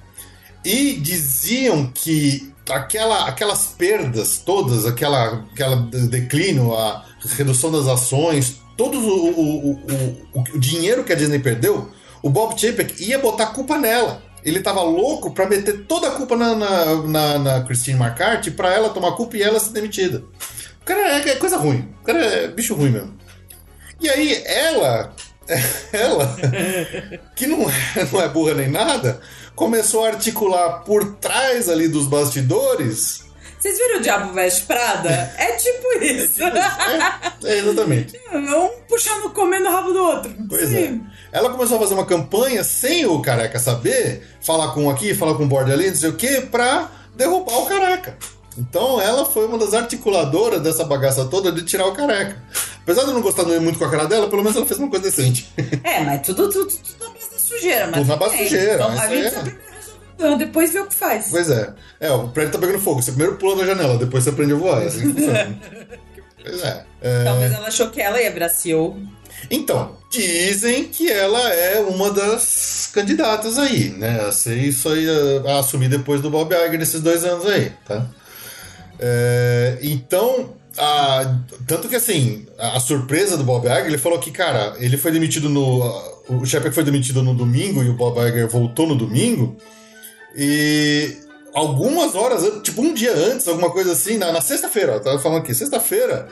E 0.64 0.94
diziam 0.94 1.92
que 1.94 2.54
aquela, 2.70 3.28
aquelas 3.28 3.68
perdas 3.68 4.38
todas, 4.38 4.86
aquela, 4.86 5.46
aquela 5.52 5.76
de- 5.76 6.08
declínio, 6.08 6.74
a 6.74 7.04
redução 7.36 7.72
das 7.72 7.88
ações, 7.88 8.62
todo 8.78 8.98
o, 8.98 9.30
o, 9.30 9.72
o, 9.72 10.44
o, 10.56 10.60
dinheiro 10.60 11.04
que 11.04 11.12
a 11.12 11.16
Disney 11.16 11.39
perdeu, 11.39 11.89
o 12.24 12.30
Bob 12.30 12.60
Chapek 12.60 13.04
ia 13.04 13.20
botar 13.20 13.48
culpa 13.48 13.78
nela. 13.78 14.22
Ele 14.44 14.60
tava 14.60 14.82
louco 14.82 15.32
pra 15.32 15.48
meter 15.48 15.86
toda 15.86 16.08
a 16.08 16.12
culpa 16.12 16.36
na, 16.36 16.56
na, 16.56 16.96
na, 17.04 17.39
na 17.39 17.62
Christine 17.62 18.00
McCarthy 18.00 18.52
pra 18.52 18.74
ela 18.74 18.89
tomar 18.89 19.12
culpa 19.12 19.38
e 19.38 19.44
ela 19.44 19.60
ser 19.60 19.72
demitida. 19.74 20.24
O 20.82 20.86
cara 20.86 21.20
é, 21.20 21.30
é 21.30 21.36
coisa 21.36 21.58
ruim. 21.58 21.94
O 22.02 22.06
cara 22.06 22.20
é 22.26 22.48
bicho 22.48 22.74
ruim 22.74 22.89
mesmo. 22.89 23.14
E 24.02 24.10
aí 24.10 24.41
ela, 24.45 25.14
ela, 25.93 26.36
que 27.36 27.45
não 27.45 27.70
é, 27.70 28.08
não 28.12 28.22
é 28.22 28.28
burra 28.28 28.56
nem 28.56 28.70
nada, 28.70 29.22
começou 29.56 30.04
a 30.04 30.10
articular 30.10 30.80
por 30.80 31.16
trás 31.16 31.70
ali 31.70 31.88
dos 31.88 32.08
bastidores. 32.08 33.24
Vocês 33.60 33.78
viram 33.78 33.99
o 33.99 34.02
Diabo 34.02 34.34
Veste 34.34 34.64
Prada? 34.64 35.32
É 35.38 35.52
tipo 35.52 35.93
isso. 36.04 36.41
É, 36.43 37.52
é, 37.54 37.58
exatamente. 37.60 38.20
Um 38.34 38.70
puxando, 38.89 39.30
comendo 39.30 39.70
o 39.70 39.72
rabo 39.72 39.93
do 39.93 39.99
outro. 40.04 40.36
Pois 40.49 40.68
Sim. 40.68 41.06
é. 41.32 41.38
Ela 41.38 41.52
começou 41.52 41.78
a 41.78 41.80
fazer 41.80 41.93
uma 41.93 42.06
campanha 42.06 42.64
sem 42.64 43.06
o 43.06 43.22
careca 43.22 43.60
saber, 43.60 44.28
falar 44.41 44.74
com 44.74 44.86
um 44.86 44.89
aqui, 44.89 45.14
falar 45.14 45.36
com 45.36 45.43
o 45.43 45.47
board 45.47 45.72
ali, 45.72 45.89
não 45.89 45.95
sei 45.95 46.10
o 46.10 46.16
quê, 46.16 46.41
pra 46.49 46.89
derrubar 47.16 47.60
o 47.60 47.68
careca. 47.68 48.18
Então 48.58 48.99
ela 48.99 49.26
foi 49.26 49.45
uma 49.45 49.60
das 49.60 49.76
articuladoras 49.76 50.62
dessa 50.62 50.84
bagaça 50.84 51.26
toda 51.26 51.52
de 51.52 51.64
tirar 51.64 51.86
o 51.86 51.93
careca. 51.93 52.41
Apesar 52.84 53.04
de 53.04 53.10
eu 53.10 53.14
não 53.14 53.22
gostar 53.22 53.46
muito 53.46 53.78
com 53.78 53.86
a 53.86 53.92
cara 53.92 54.06
dela, 54.06 54.28
pelo 54.30 54.42
menos 54.44 54.58
ela 54.58 54.66
fez 54.66 54.80
uma 54.80 54.90
coisa 54.90 55.06
decente. 55.06 55.52
É, 55.84 56.02
mas 56.02 56.22
tudo, 56.22 56.50
tudo, 56.50 56.72
tudo 56.72 57.06
na 57.06 57.10
base 57.12 57.32
da 57.32 57.38
sujeira. 57.38 57.88
Mas 57.88 57.96
Tudo 58.00 58.08
na 58.08 58.16
base 58.16 58.38
da 58.38 58.44
sujeira, 58.44 58.74
Então, 58.76 58.90
a 58.90 59.08
gente 59.08 59.26
é. 59.26 59.30
só 59.30 59.40
primeiro 59.42 59.72
resolve 59.76 60.00
o 60.00 60.16
problema, 60.18 60.38
depois 60.38 60.74
vê 60.74 60.80
o 60.80 60.88
que 60.88 60.96
faz. 60.96 61.28
Pois 61.30 61.50
é. 61.50 61.74
É, 62.00 62.12
o 62.12 62.28
prédio 62.30 62.54
tá 62.54 62.60
pegando 62.60 62.80
fogo. 62.80 63.02
Você 63.02 63.12
primeiro 63.12 63.38
pula 63.38 63.58
da 63.58 63.66
janela, 63.66 63.98
depois 63.98 64.24
você 64.24 64.32
aprende 64.32 64.54
a 64.54 64.56
voar. 64.56 64.82
Assim 64.82 65.14
funciona. 65.14 65.60
Pois 66.44 66.64
é. 66.64 66.86
É, 67.02 67.24
Talvez 67.24 67.54
ela 67.54 67.68
achou 67.68 67.90
que 67.90 68.02
ela 68.02 68.20
ia 68.20 68.50
CEO. 68.50 68.98
Então, 69.50 69.98
dizem 70.10 70.86
que 70.86 71.12
ela 71.12 71.50
é 71.54 71.80
uma 71.80 72.12
das 72.12 72.90
candidatas 72.94 73.58
aí, 73.58 73.90
né? 73.90 74.22
A 74.28 74.32
ser 74.32 74.58
isso 74.58 74.90
aí, 74.90 75.08
a, 75.46 75.52
a 75.52 75.60
assumir 75.60 75.90
depois 75.90 76.22
do 76.22 76.30
Bob 76.30 76.54
Iger 76.54 76.78
nesses 76.78 77.02
dois 77.02 77.24
anos 77.24 77.46
aí, 77.46 77.72
tá? 77.88 78.06
É, 79.00 79.80
então, 79.82 80.54
tanto 81.68 81.90
que 81.90 81.96
assim, 81.96 82.46
a, 82.58 82.80
surpresa 82.80 83.38
do 83.38 83.44
Bob 83.44 83.66
Iger, 83.66 83.88
ele 83.88 83.98
falou 83.98 84.20
que, 84.20 84.32
cara, 84.32 84.74
ele 84.78 84.98
foi 84.98 85.12
demitido 85.12 85.50
no. 85.50 85.82
O 86.30 86.46
Shepard 86.46 86.74
foi 86.74 86.84
demitido 86.84 87.22
no 87.22 87.34
domingo 87.34 87.84
e 87.84 87.90
o 87.90 87.94
Bob 87.94 88.18
Iger 88.20 88.48
voltou 88.48 88.88
no 88.88 88.96
domingo. 88.96 89.58
E 90.36 91.18
algumas 91.54 92.16
horas, 92.16 92.62
tipo 92.64 92.82
um 92.82 92.94
dia 92.94 93.14
antes, 93.14 93.48
alguma 93.48 93.70
coisa 93.70 93.92
assim, 93.92 94.18
na, 94.18 94.32
na 94.32 94.42
sexta-feira, 94.42 95.00
tava 95.00 95.20
falando 95.20 95.40
aqui, 95.40 95.54
sexta-feira, 95.54 96.30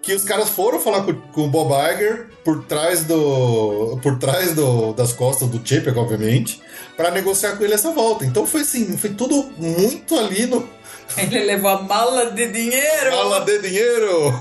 que 0.00 0.14
os 0.14 0.24
caras 0.24 0.48
foram 0.48 0.80
falar 0.80 1.02
com, 1.02 1.14
com 1.14 1.44
o 1.44 1.48
Bob 1.48 1.72
Iger 1.72 2.28
por 2.44 2.64
trás 2.64 3.04
do. 3.04 3.98
por 4.02 4.18
trás 4.18 4.54
do, 4.54 4.92
das 4.94 5.12
costas 5.12 5.48
do 5.48 5.60
Chapek, 5.64 5.96
obviamente, 5.98 6.60
para 6.96 7.10
negociar 7.10 7.56
com 7.56 7.64
ele 7.64 7.74
essa 7.74 7.92
volta. 7.92 8.24
Então 8.24 8.46
foi 8.46 8.62
assim, 8.62 8.96
foi 8.96 9.10
tudo 9.10 9.50
muito 9.56 10.18
ali 10.18 10.46
no. 10.46 10.68
Ele 11.16 11.44
levou 11.44 11.70
a 11.70 11.82
mala 11.82 12.30
de 12.30 12.46
dinheiro. 12.48 13.10
Fala 13.10 13.40
de 13.40 13.58
dinheiro! 13.58 14.40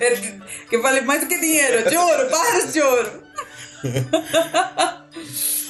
que 0.68 0.78
vale 0.78 1.00
mais 1.02 1.20
do 1.20 1.26
que 1.26 1.38
dinheiro. 1.38 1.88
De 1.88 1.96
ouro, 1.96 2.30
barras 2.30 2.72
de 2.72 2.80
ouro. 2.80 3.22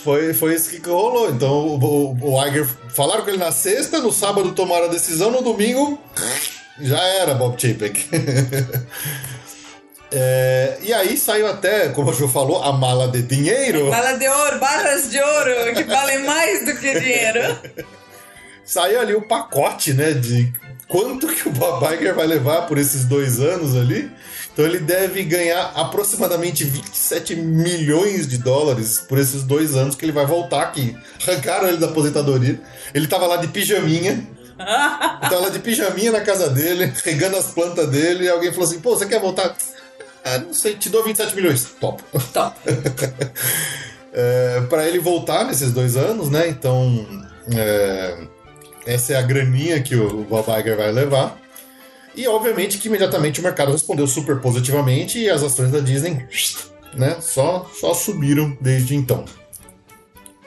Foi, 0.04 0.34
foi 0.34 0.54
isso 0.54 0.70
que 0.70 0.88
rolou. 0.88 1.30
Então 1.30 1.66
o, 1.66 1.78
o, 1.78 2.34
o 2.34 2.46
Iger 2.46 2.66
falaram 2.94 3.22
com 3.22 3.30
ele 3.30 3.38
na 3.38 3.52
sexta, 3.52 4.00
no 4.00 4.12
sábado 4.12 4.52
tomaram 4.52 4.86
a 4.86 4.88
decisão, 4.88 5.30
no 5.30 5.42
domingo 5.42 6.00
já 6.80 7.00
era 7.00 7.34
Bob 7.34 7.60
Chapek. 7.60 8.08
É, 10.14 10.76
e 10.82 10.92
aí 10.92 11.16
saiu 11.16 11.46
até, 11.46 11.88
como 11.88 12.10
o 12.10 12.12
Ju 12.12 12.28
falou, 12.28 12.62
a 12.62 12.70
mala 12.70 13.08
de 13.08 13.22
dinheiro. 13.22 13.88
Bala 13.88 14.12
de 14.18 14.28
ouro, 14.28 14.58
barras 14.58 15.10
de 15.10 15.18
ouro, 15.18 15.74
que 15.74 15.84
valem 15.84 16.18
mais 16.18 16.66
do 16.66 16.76
que 16.78 17.00
dinheiro. 17.00 17.58
Saiu 18.64 19.00
ali 19.00 19.14
o 19.14 19.22
pacote, 19.22 19.92
né, 19.92 20.12
de 20.12 20.52
quanto 20.88 21.26
que 21.28 21.48
o 21.48 21.52
Bob 21.52 21.84
Iger 21.94 22.14
vai 22.14 22.26
levar 22.26 22.62
por 22.62 22.78
esses 22.78 23.04
dois 23.04 23.40
anos 23.40 23.74
ali. 23.74 24.10
Então 24.52 24.64
ele 24.64 24.78
deve 24.78 25.22
ganhar 25.24 25.72
aproximadamente 25.74 26.64
27 26.64 27.34
milhões 27.34 28.28
de 28.28 28.36
dólares 28.36 29.02
por 29.08 29.18
esses 29.18 29.42
dois 29.42 29.74
anos 29.74 29.94
que 29.94 30.04
ele 30.04 30.12
vai 30.12 30.26
voltar 30.26 30.62
aqui. 30.62 30.96
Arrancaram 31.26 31.68
ele 31.68 31.78
da 31.78 31.86
aposentadoria. 31.86 32.60
Ele 32.92 33.06
tava 33.06 33.26
lá 33.26 33.36
de 33.36 33.48
pijaminha. 33.48 34.26
Tava 35.22 35.38
lá 35.40 35.48
de 35.48 35.58
pijaminha 35.58 36.12
na 36.12 36.20
casa 36.20 36.50
dele, 36.50 36.92
regando 37.02 37.36
as 37.36 37.46
plantas 37.46 37.88
dele, 37.88 38.24
e 38.24 38.28
alguém 38.28 38.52
falou 38.52 38.68
assim: 38.68 38.80
pô, 38.80 38.96
você 38.96 39.06
quer 39.06 39.18
voltar? 39.18 39.56
Ah, 40.24 40.38
não 40.38 40.54
sei, 40.54 40.76
te 40.76 40.88
dou 40.88 41.02
27 41.02 41.34
milhões. 41.34 41.66
Top. 41.80 42.02
Top. 42.32 42.56
É, 44.14 44.60
para 44.68 44.86
ele 44.86 44.98
voltar 44.98 45.42
nesses 45.46 45.72
dois 45.72 45.96
anos, 45.96 46.28
né? 46.28 46.46
Então, 46.46 47.24
é, 47.50 48.26
essa 48.86 49.12
é 49.14 49.16
a 49.16 49.22
graninha 49.22 49.82
que 49.82 49.94
o 49.96 50.24
Bob 50.24 50.46
Iger 50.58 50.76
vai 50.76 50.92
levar. 50.92 51.40
E 52.14 52.26
obviamente 52.28 52.78
que 52.78 52.88
imediatamente 52.88 53.40
o 53.40 53.42
mercado 53.42 53.72
respondeu 53.72 54.06
super 54.06 54.38
positivamente 54.40 55.18
e 55.18 55.30
as 55.30 55.42
ações 55.42 55.70
da 55.70 55.80
Disney, 55.80 56.26
né? 56.94 57.16
Só, 57.20 57.70
só 57.80 57.94
subiram 57.94 58.56
desde 58.60 58.94
então. 58.94 59.24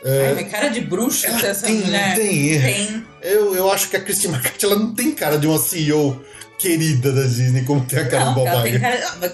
Ai, 0.03 0.35
mas 0.35 0.51
cara 0.51 0.67
de 0.67 0.81
bruxa 0.81 1.27
Ela 1.27 1.47
essa 1.47 1.65
tem, 1.65 1.77
mulher. 1.77 2.15
tem. 2.15 2.61
Tem. 2.61 3.05
Eu, 3.23 3.55
eu 3.55 3.71
acho 3.71 3.89
que 3.89 3.97
a 3.97 4.01
Christine 4.01 4.35
McCarthy 4.35 4.65
ela 4.65 4.75
não 4.75 4.93
tem 4.93 5.11
cara 5.11 5.39
de 5.39 5.47
uma 5.47 5.57
CEO 5.57 6.23
querida 6.59 7.11
da 7.11 7.23
Disney, 7.23 7.63
como 7.63 7.83
tem 7.83 7.97
a 7.99 8.07
cara 8.07 8.25
do 8.25 8.27
Não, 8.27 8.35
Bob 8.35 8.47
ela 8.47 8.61
tem 8.61 8.75
Iger. 8.75 8.81
cara. 8.81 9.07
Ah, 9.07 9.15
mas 9.19 9.31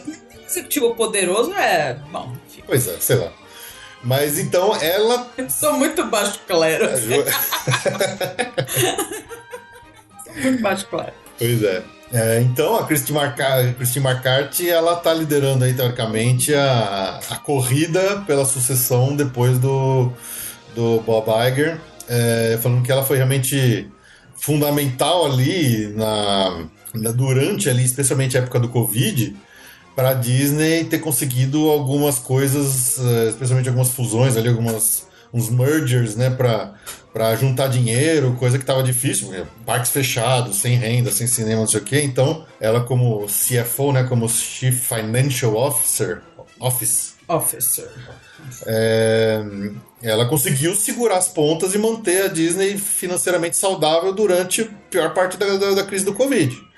executivo 0.50 0.96
poderoso 0.96 1.54
é. 1.54 2.00
Bom, 2.10 2.34
enfim. 2.50 2.64
Pois 2.66 2.88
é, 2.88 2.96
sei 3.02 3.18
lá. 3.18 3.34
Mas 4.04 4.40
então 4.40 4.76
ela. 4.82 5.28
Eu 5.38 5.50
sou 5.50 5.74
muito 5.74 6.04
baixo 6.06 6.40
clero. 6.48 6.90
Muito 10.42 10.62
baixo 10.62 10.88
clero. 10.88 11.12
pois 11.38 11.64
é. 11.64 11.84
É, 12.14 12.42
então 12.42 12.76
a 12.76 12.86
Christine, 12.86 13.18
Marca... 13.18 13.74
Christine 13.78 14.06
McCarthy 14.06 14.70
ela 14.70 14.98
tá 14.98 15.14
liderando 15.14 15.64
aí, 15.64 15.74
teoricamente, 15.74 16.54
a, 16.54 17.20
a 17.30 17.36
corrida 17.38 18.22
pela 18.28 18.44
sucessão 18.44 19.16
depois 19.16 19.58
do, 19.60 20.12
do 20.76 21.00
Bob 21.02 21.28
Iger, 21.48 21.80
é, 22.10 22.60
falando 22.62 22.84
que 22.84 22.92
ela 22.92 23.04
foi 23.04 23.16
realmente 23.16 23.90
fundamental 24.36 25.26
ali 25.26 25.88
na, 25.96 26.66
na- 26.94 27.12
durante 27.12 27.70
ali, 27.70 27.86
especialmente 27.86 28.38
a 28.38 28.42
época 28.42 28.60
do 28.60 28.68
Covid, 28.68 29.34
para 29.96 30.14
Disney 30.14 30.86
ter 30.86 31.00
conseguido 31.00 31.70
algumas 31.70 32.20
coisas, 32.20 32.98
eh, 33.00 33.30
especialmente 33.30 33.68
algumas 33.68 33.90
fusões 33.90 34.38
ali, 34.38 34.50
algumas 34.50 35.10
uns 35.34 35.50
mergers, 35.50 36.16
né, 36.16 36.30
para 36.30 36.74
para 37.14 37.36
juntar 37.36 37.68
dinheiro, 37.68 38.38
coisa 38.40 38.58
que 38.58 38.64
estava 38.64 38.82
difícil, 38.82 39.28
porque 39.28 39.44
parques 39.66 39.92
fechados, 39.92 40.62
sem 40.62 40.78
renda, 40.78 41.12
sem 41.12 41.28
cinema, 41.28 41.60
não 41.60 41.68
sei 41.68 41.82
o 41.82 41.84
quê. 41.84 42.02
Então, 42.04 42.46
ela 42.58 42.86
como 42.86 43.26
CFO, 43.28 43.92
né, 43.92 44.04
como 44.04 44.30
Chief 44.30 44.74
Financial 44.74 45.54
Officer, 45.54 46.22
Office, 46.58 47.16
Officer. 47.28 47.90
é, 48.66 49.44
ela 50.02 50.26
conseguiu 50.26 50.74
segurar 50.74 51.18
as 51.18 51.28
pontas 51.28 51.74
e 51.74 51.78
manter 51.78 52.24
a 52.24 52.28
Disney 52.28 52.78
financeiramente 52.78 53.58
saudável 53.58 54.14
durante 54.14 54.62
a 54.62 54.68
pior 54.90 55.14
parte 55.14 55.38
da, 55.38 55.58
da, 55.58 55.72
da 55.72 55.84
crise 55.84 56.06
do 56.06 56.14
Covid. 56.14 56.71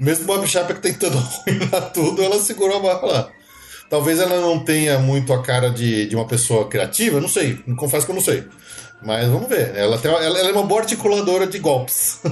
Mesmo 0.00 0.24
Bob 0.24 0.46
Chapek 0.46 0.80
tentando 0.80 1.18
arruinar 1.18 1.90
tudo, 1.94 2.22
ela 2.22 2.40
segurou 2.40 2.78
a 2.78 2.80
barra 2.80 3.06
lá. 3.06 3.30
Talvez 3.90 4.18
ela 4.18 4.40
não 4.40 4.60
tenha 4.60 4.98
muito 4.98 5.32
a 5.32 5.42
cara 5.42 5.68
de, 5.68 6.06
de 6.06 6.16
uma 6.16 6.26
pessoa 6.26 6.68
criativa, 6.68 7.20
não 7.20 7.28
sei, 7.28 7.56
confesso 7.76 8.06
que 8.06 8.12
eu 8.12 8.16
não 8.16 8.22
sei. 8.22 8.44
Mas 9.02 9.28
vamos 9.28 9.48
ver. 9.48 9.74
Ela, 9.76 9.98
tem, 9.98 10.10
ela, 10.10 10.38
ela 10.38 10.48
é 10.48 10.52
uma 10.52 10.62
boa 10.62 10.82
articuladora 10.82 11.46
de 11.46 11.58
golpes. 11.58 12.20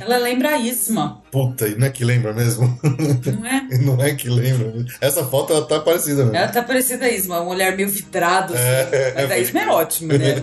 Ela 0.00 0.16
lembra 0.16 0.48
a 0.50 0.58
Isma, 0.58 1.22
Puta, 1.30 1.68
e 1.68 1.76
não 1.76 1.86
é 1.86 1.90
que 1.90 2.04
lembra 2.04 2.32
mesmo? 2.32 2.76
não 2.82 3.46
é? 3.46 3.68
não 3.78 4.02
é 4.02 4.14
que 4.16 4.28
lembra. 4.28 4.84
Essa 5.00 5.24
foto 5.24 5.52
ela 5.52 5.64
tá 5.64 5.78
parecida 5.78 6.24
mesmo. 6.24 6.36
Ela 6.36 6.48
tá 6.48 6.60
parecida 6.60 7.04
a 7.06 7.08
Isma, 7.08 7.36
uma 7.36 7.44
mulher 7.44 7.76
meio 7.76 7.88
vidrada. 7.88 8.52
Assim. 8.52 8.64
É, 8.64 9.12
Mas 9.14 9.30
a 9.30 9.38
Isma 9.38 9.60
é 9.60 9.68
ótima, 9.68 10.18
né? 10.18 10.34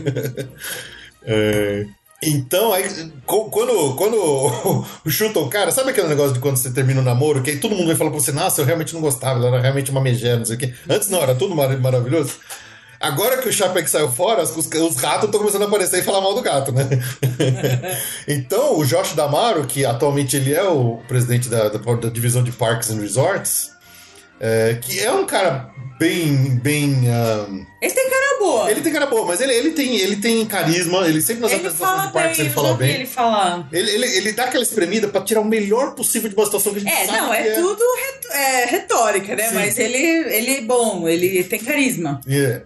É, 1.25 1.85
Então, 2.25 2.71
aí, 2.73 2.83
quando, 3.25 3.95
quando 3.95 4.85
chutam 5.09 5.43
o 5.43 5.49
cara, 5.49 5.71
sabe 5.71 5.91
aquele 5.91 6.07
negócio 6.07 6.33
de 6.33 6.39
quando 6.39 6.57
você 6.57 6.71
termina 6.71 7.01
o 7.01 7.03
namoro, 7.03 7.41
que 7.41 7.51
aí 7.51 7.59
todo 7.59 7.75
mundo 7.75 7.87
vai 7.87 7.95
falar 7.95 8.11
pra 8.11 8.19
você, 8.19 8.31
nossa, 8.31 8.61
eu 8.61 8.65
realmente 8.65 8.93
não 8.93 9.01
gostava, 9.01 9.39
ela 9.39 9.47
era 9.49 9.61
realmente 9.61 9.91
uma 9.91 10.01
megera, 10.01 10.37
não 10.37 10.45
sei 10.45 10.55
o 10.55 10.59
quê. 10.59 10.73
Antes 10.89 11.09
não, 11.09 11.21
era 11.21 11.35
tudo 11.35 11.55
mar- 11.55 11.77
maravilhoso. 11.79 12.35
Agora 12.99 13.37
que 13.39 13.49
o 13.49 13.51
Chapek 13.51 13.89
saiu 13.89 14.09
fora, 14.09 14.43
os, 14.43 14.55
os 14.55 14.95
ratos 14.95 15.25
estão 15.25 15.39
começando 15.41 15.63
a 15.63 15.65
aparecer 15.65 15.99
e 15.99 16.03
falar 16.03 16.21
mal 16.21 16.33
do 16.33 16.41
gato, 16.41 16.71
né? 16.71 16.87
então, 18.25 18.79
o 18.79 18.85
Josh 18.85 19.11
Damaro, 19.13 19.65
que 19.65 19.83
atualmente 19.83 20.37
ele 20.37 20.53
é 20.53 20.63
o 20.63 21.01
presidente 21.05 21.49
da, 21.49 21.67
da, 21.67 21.77
da 21.77 22.09
divisão 22.09 22.41
de 22.41 22.53
Parks 22.53 22.89
and 22.91 23.01
Resorts, 23.01 23.72
é, 24.43 24.77
que 24.81 24.99
é 24.99 25.11
um 25.11 25.25
cara 25.25 25.71
bem, 25.99 26.59
bem... 26.61 27.03
ah, 27.09 27.47
Ele 27.81 27.93
tem 27.93 28.09
cara 28.09 28.39
boa. 28.39 28.69
ele 28.71 28.81
tem 28.81 28.91
cara 28.91 29.05
boa, 29.05 29.25
mas 29.25 29.39
ele, 29.39 29.53
ele, 29.53 29.71
tem, 29.71 29.95
ele 29.97 30.17
tem 30.17 30.45
carisma, 30.45 31.07
ele 31.07 31.21
sempre 31.21 31.43
nas 31.43 31.51
Ele 31.51 31.61
apresentações 31.61 31.95
fala 31.95 32.07
de 32.07 32.13
parques 32.13 32.39
ele 32.39 32.49
fala 32.49 32.73
bem. 32.75 32.95
ele 32.95 33.05
falar. 33.05 33.67
Ele, 33.71 33.89
ele, 33.91 34.05
ele 34.17 34.31
dá 34.33 34.43
aquela 34.45 34.63
espremida 34.63 35.07
pra 35.07 35.21
tirar 35.21 35.39
o 35.41 35.45
melhor 35.45 35.95
possível 35.95 36.29
de 36.29 36.35
uma 36.35 36.45
situação 36.45 36.73
que 36.73 36.79
a 36.79 36.81
gente 36.81 36.91
É, 36.93 37.05
sabe 37.05 37.17
não, 37.19 37.29
que 37.29 37.35
é 37.37 37.53
tudo 37.53 37.83
é, 38.31 38.65
retórica, 38.65 39.35
né? 39.35 39.47
Sim. 39.47 39.55
Mas 39.55 39.79
ele, 39.79 39.97
ele 39.97 40.51
é 40.57 40.61
bom, 40.61 41.07
ele 41.07 41.43
tem 41.45 41.59
carisma. 41.59 42.19
É. 42.27 42.61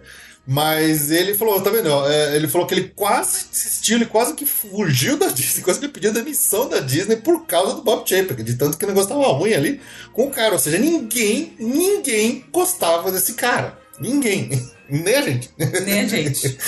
Mas 0.50 1.10
ele 1.10 1.34
falou, 1.34 1.60
tá 1.60 1.68
vendo? 1.68 1.90
é, 2.10 2.34
ele 2.34 2.48
falou 2.48 2.66
que 2.66 2.72
ele 2.72 2.90
quase 2.96 3.48
desistiu, 3.52 3.98
ele 3.98 4.06
quase 4.06 4.32
que 4.32 4.46
fugiu 4.46 5.18
da 5.18 5.26
Disney, 5.28 5.62
quase 5.62 5.78
que 5.78 5.86
pediu 5.88 6.10
demissão 6.10 6.66
da 6.66 6.80
Disney 6.80 7.16
por 7.16 7.44
causa 7.44 7.74
do 7.74 7.82
Bob 7.82 8.08
Chapek, 8.08 8.42
de 8.42 8.54
tanto 8.54 8.78
que 8.78 8.84
ele 8.86 8.94
gostava 8.94 9.26
ruim 9.26 9.52
ali 9.52 9.78
com 10.14 10.24
o 10.24 10.30
cara. 10.30 10.54
Ou 10.54 10.58
seja, 10.58 10.78
ninguém, 10.78 11.52
ninguém 11.58 12.46
gostava 12.50 13.12
desse 13.12 13.34
cara. 13.34 13.78
Ninguém. 14.00 14.48
Nem 14.88 15.16
a 15.16 15.20
gente. 15.20 15.50
Né, 15.58 16.08
gente? 16.08 16.56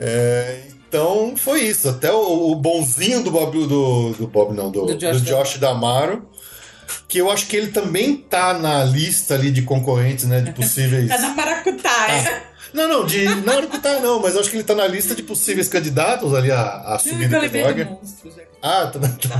É, 0.00 0.60
então 0.88 1.34
foi 1.36 1.62
isso. 1.62 1.88
Até 1.88 2.12
o, 2.12 2.52
o 2.52 2.54
bonzinho 2.54 3.20
do 3.20 3.32
Bob, 3.32 3.66
do, 3.66 4.12
do 4.12 4.28
Bob 4.28 4.54
não, 4.54 4.70
do, 4.70 4.86
Do 4.86 4.94
do 4.94 4.96
Josh 4.96 5.22
Josh, 5.22 5.58
Damaro, 5.58 6.28
que 7.08 7.18
eu 7.18 7.28
acho 7.32 7.48
que 7.48 7.56
ele 7.56 7.72
também 7.72 8.16
tá 8.16 8.54
na 8.54 8.84
lista 8.84 9.34
ali 9.34 9.50
de 9.50 9.62
concorrentes, 9.62 10.26
né, 10.26 10.40
de 10.40 10.52
possíveis. 10.52 11.08
Tá 11.08 11.18
na 11.18 11.34
maracutaia. 11.34 12.47
Não, 12.72 12.88
não, 12.88 13.06
de 13.06 13.24
não, 13.24 13.62
não 13.62 13.68
tá 13.80 13.98
não, 14.00 14.20
mas 14.20 14.36
acho 14.36 14.50
que 14.50 14.56
ele 14.56 14.64
tá 14.64 14.74
na 14.74 14.86
lista 14.86 15.14
de 15.14 15.22
possíveis 15.22 15.68
candidatos 15.68 16.34
ali 16.34 16.50
a, 16.50 16.60
a 16.94 16.98
vaga. 17.62 17.84
monstros. 17.86 18.36
né? 18.36 18.42
Ah, 18.62 18.86
tá 18.92 18.98
na, 18.98 19.08
tá 19.08 19.28
Na 19.28 19.36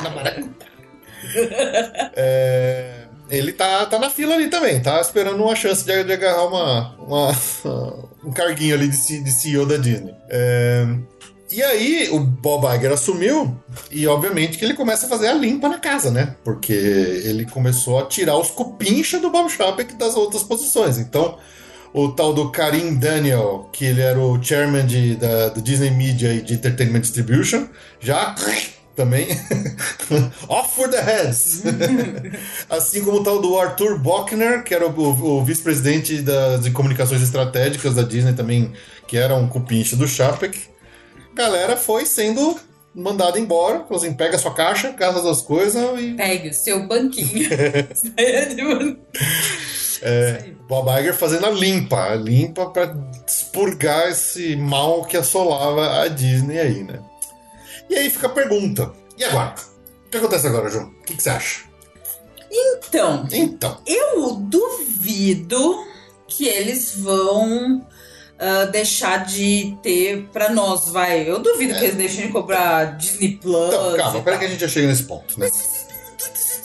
tá 0.00 0.10
maracutaia. 0.10 0.74
É, 2.16 3.04
ele 3.30 3.52
tá, 3.52 3.86
tá 3.86 3.98
na 3.98 4.10
fila 4.10 4.34
ali 4.34 4.48
também, 4.48 4.80
tá 4.80 5.00
esperando 5.00 5.42
uma 5.42 5.56
chance 5.56 5.84
de, 5.84 6.04
de 6.04 6.12
agarrar 6.12 6.46
uma, 6.46 6.94
uma- 6.98 7.32
um 8.24 8.30
carguinho 8.32 8.74
ali 8.74 8.88
de, 8.88 9.20
de 9.22 9.30
CEO 9.30 9.66
da 9.66 9.76
Disney. 9.76 10.14
É, 10.28 10.86
e 11.50 11.62
aí 11.62 12.08
o 12.10 12.20
Bob 12.20 12.66
Iger 12.76 12.92
assumiu 12.92 13.56
e 13.90 14.06
obviamente 14.06 14.58
que 14.58 14.64
ele 14.64 14.74
começa 14.74 15.06
a 15.06 15.08
fazer 15.08 15.28
a 15.28 15.34
limpa 15.34 15.68
na 15.68 15.78
casa, 15.78 16.10
né? 16.10 16.34
Porque 16.44 16.72
ele 16.72 17.44
começou 17.46 17.98
a 17.98 18.06
tirar 18.06 18.36
os 18.36 18.50
cupincha 18.50 19.18
do 19.20 19.30
Bob 19.30 19.48
Chapek 19.50 19.94
das 19.94 20.16
outras 20.16 20.42
posições. 20.42 20.98
Então 20.98 21.38
o 21.94 22.08
tal 22.10 22.34
do 22.34 22.50
Karim 22.50 22.96
Daniel, 22.96 23.70
que 23.72 23.84
ele 23.86 24.02
era 24.02 24.18
o 24.18 24.42
chairman 24.42 24.84
de, 24.84 25.14
da, 25.16 25.48
do 25.48 25.62
Disney 25.62 25.90
Media 25.92 26.34
e 26.34 26.42
de 26.42 26.54
Entertainment 26.54 27.00
Distribution, 27.00 27.66
já 28.00 28.34
também 28.96 29.26
off 30.48 30.74
for 30.76 30.88
the 30.88 31.00
heads. 31.00 31.62
assim 32.68 33.02
como 33.04 33.18
o 33.18 33.22
tal 33.24 33.40
do 33.40 33.58
Arthur 33.58 33.98
Bochner, 33.98 34.62
que 34.64 34.74
era 34.74 34.86
o, 34.86 34.90
o- 35.00 35.38
o 35.38 35.44
vice-presidente 35.44 36.22
de 36.62 36.70
comunicações 36.72 37.22
estratégicas 37.22 37.94
da 37.94 38.02
Disney 38.02 38.32
também, 38.34 38.72
que 39.08 39.16
era 39.16 39.34
um 39.36 39.48
cupincha 39.48 39.96
do 39.96 40.06
Chapek. 40.06 40.58
Galera 41.34 41.76
foi 41.76 42.06
sendo 42.06 42.56
mandada 42.94 43.38
embora, 43.40 43.80
falou 43.80 43.96
assim, 43.96 44.14
pega 44.14 44.38
sua 44.38 44.54
caixa, 44.54 44.92
casa 44.92 45.28
as 45.28 45.42
coisas 45.42 45.82
e 46.00 46.14
Pegue 46.14 46.50
o 46.50 46.54
seu 46.54 46.86
banquinho. 46.86 47.48
É, 50.02 50.50
Bob 50.68 50.88
Iger 50.98 51.14
fazendo 51.14 51.46
a 51.46 51.50
limpa, 51.50 52.12
a 52.12 52.14
limpa 52.14 52.66
pra 52.66 52.94
expurgar 53.26 54.08
esse 54.10 54.56
mal 54.56 55.04
que 55.04 55.16
assolava 55.16 56.02
a 56.02 56.08
Disney 56.08 56.58
aí, 56.58 56.82
né? 56.82 57.00
E 57.88 57.96
aí 57.96 58.10
fica 58.10 58.26
a 58.26 58.30
pergunta: 58.30 58.92
e 59.16 59.24
agora? 59.24 59.54
O 60.06 60.10
que 60.10 60.16
acontece 60.16 60.46
agora, 60.46 60.68
João? 60.68 60.86
O 60.86 61.02
que, 61.02 61.16
que 61.16 61.22
você 61.22 61.30
acha? 61.30 61.60
Então, 62.50 63.26
Então, 63.32 63.78
eu 63.84 64.32
duvido 64.36 65.84
que 66.28 66.46
eles 66.46 66.94
vão 66.96 67.84
ah, 68.38 68.64
deixar 68.66 69.24
de 69.24 69.76
ter 69.82 70.28
pra 70.32 70.50
nós, 70.50 70.88
vai. 70.88 71.28
Eu 71.28 71.38
duvido 71.38 71.74
que 71.74 71.84
eles 71.84 71.96
deixem 71.96 72.26
de 72.26 72.32
cobrar 72.32 72.96
Disney 72.96 73.38
Plus. 73.40 73.68
então 73.68 73.96
calma, 73.96 74.22
peraí 74.22 74.38
que 74.38 74.44
a 74.44 74.48
gente 74.48 74.60
já 74.60 74.68
chega 74.68 74.88
nesse 74.88 75.04
ponto, 75.04 75.38
né? 75.38 75.48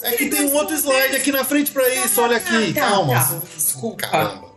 É 0.02 0.12
que 0.16 0.26
tem 0.28 0.42
um 0.46 0.54
outro 0.54 0.74
slide 0.76 1.16
aqui 1.16 1.30
na 1.32 1.44
frente 1.44 1.70
pra 1.70 1.88
isso, 1.94 2.20
olha 2.20 2.36
aqui, 2.38 2.72
Tá, 2.74 2.80
calma. 2.80 3.14
tá, 3.14 3.40
Desculpa. 3.56 3.96
Caramba. 4.08 4.50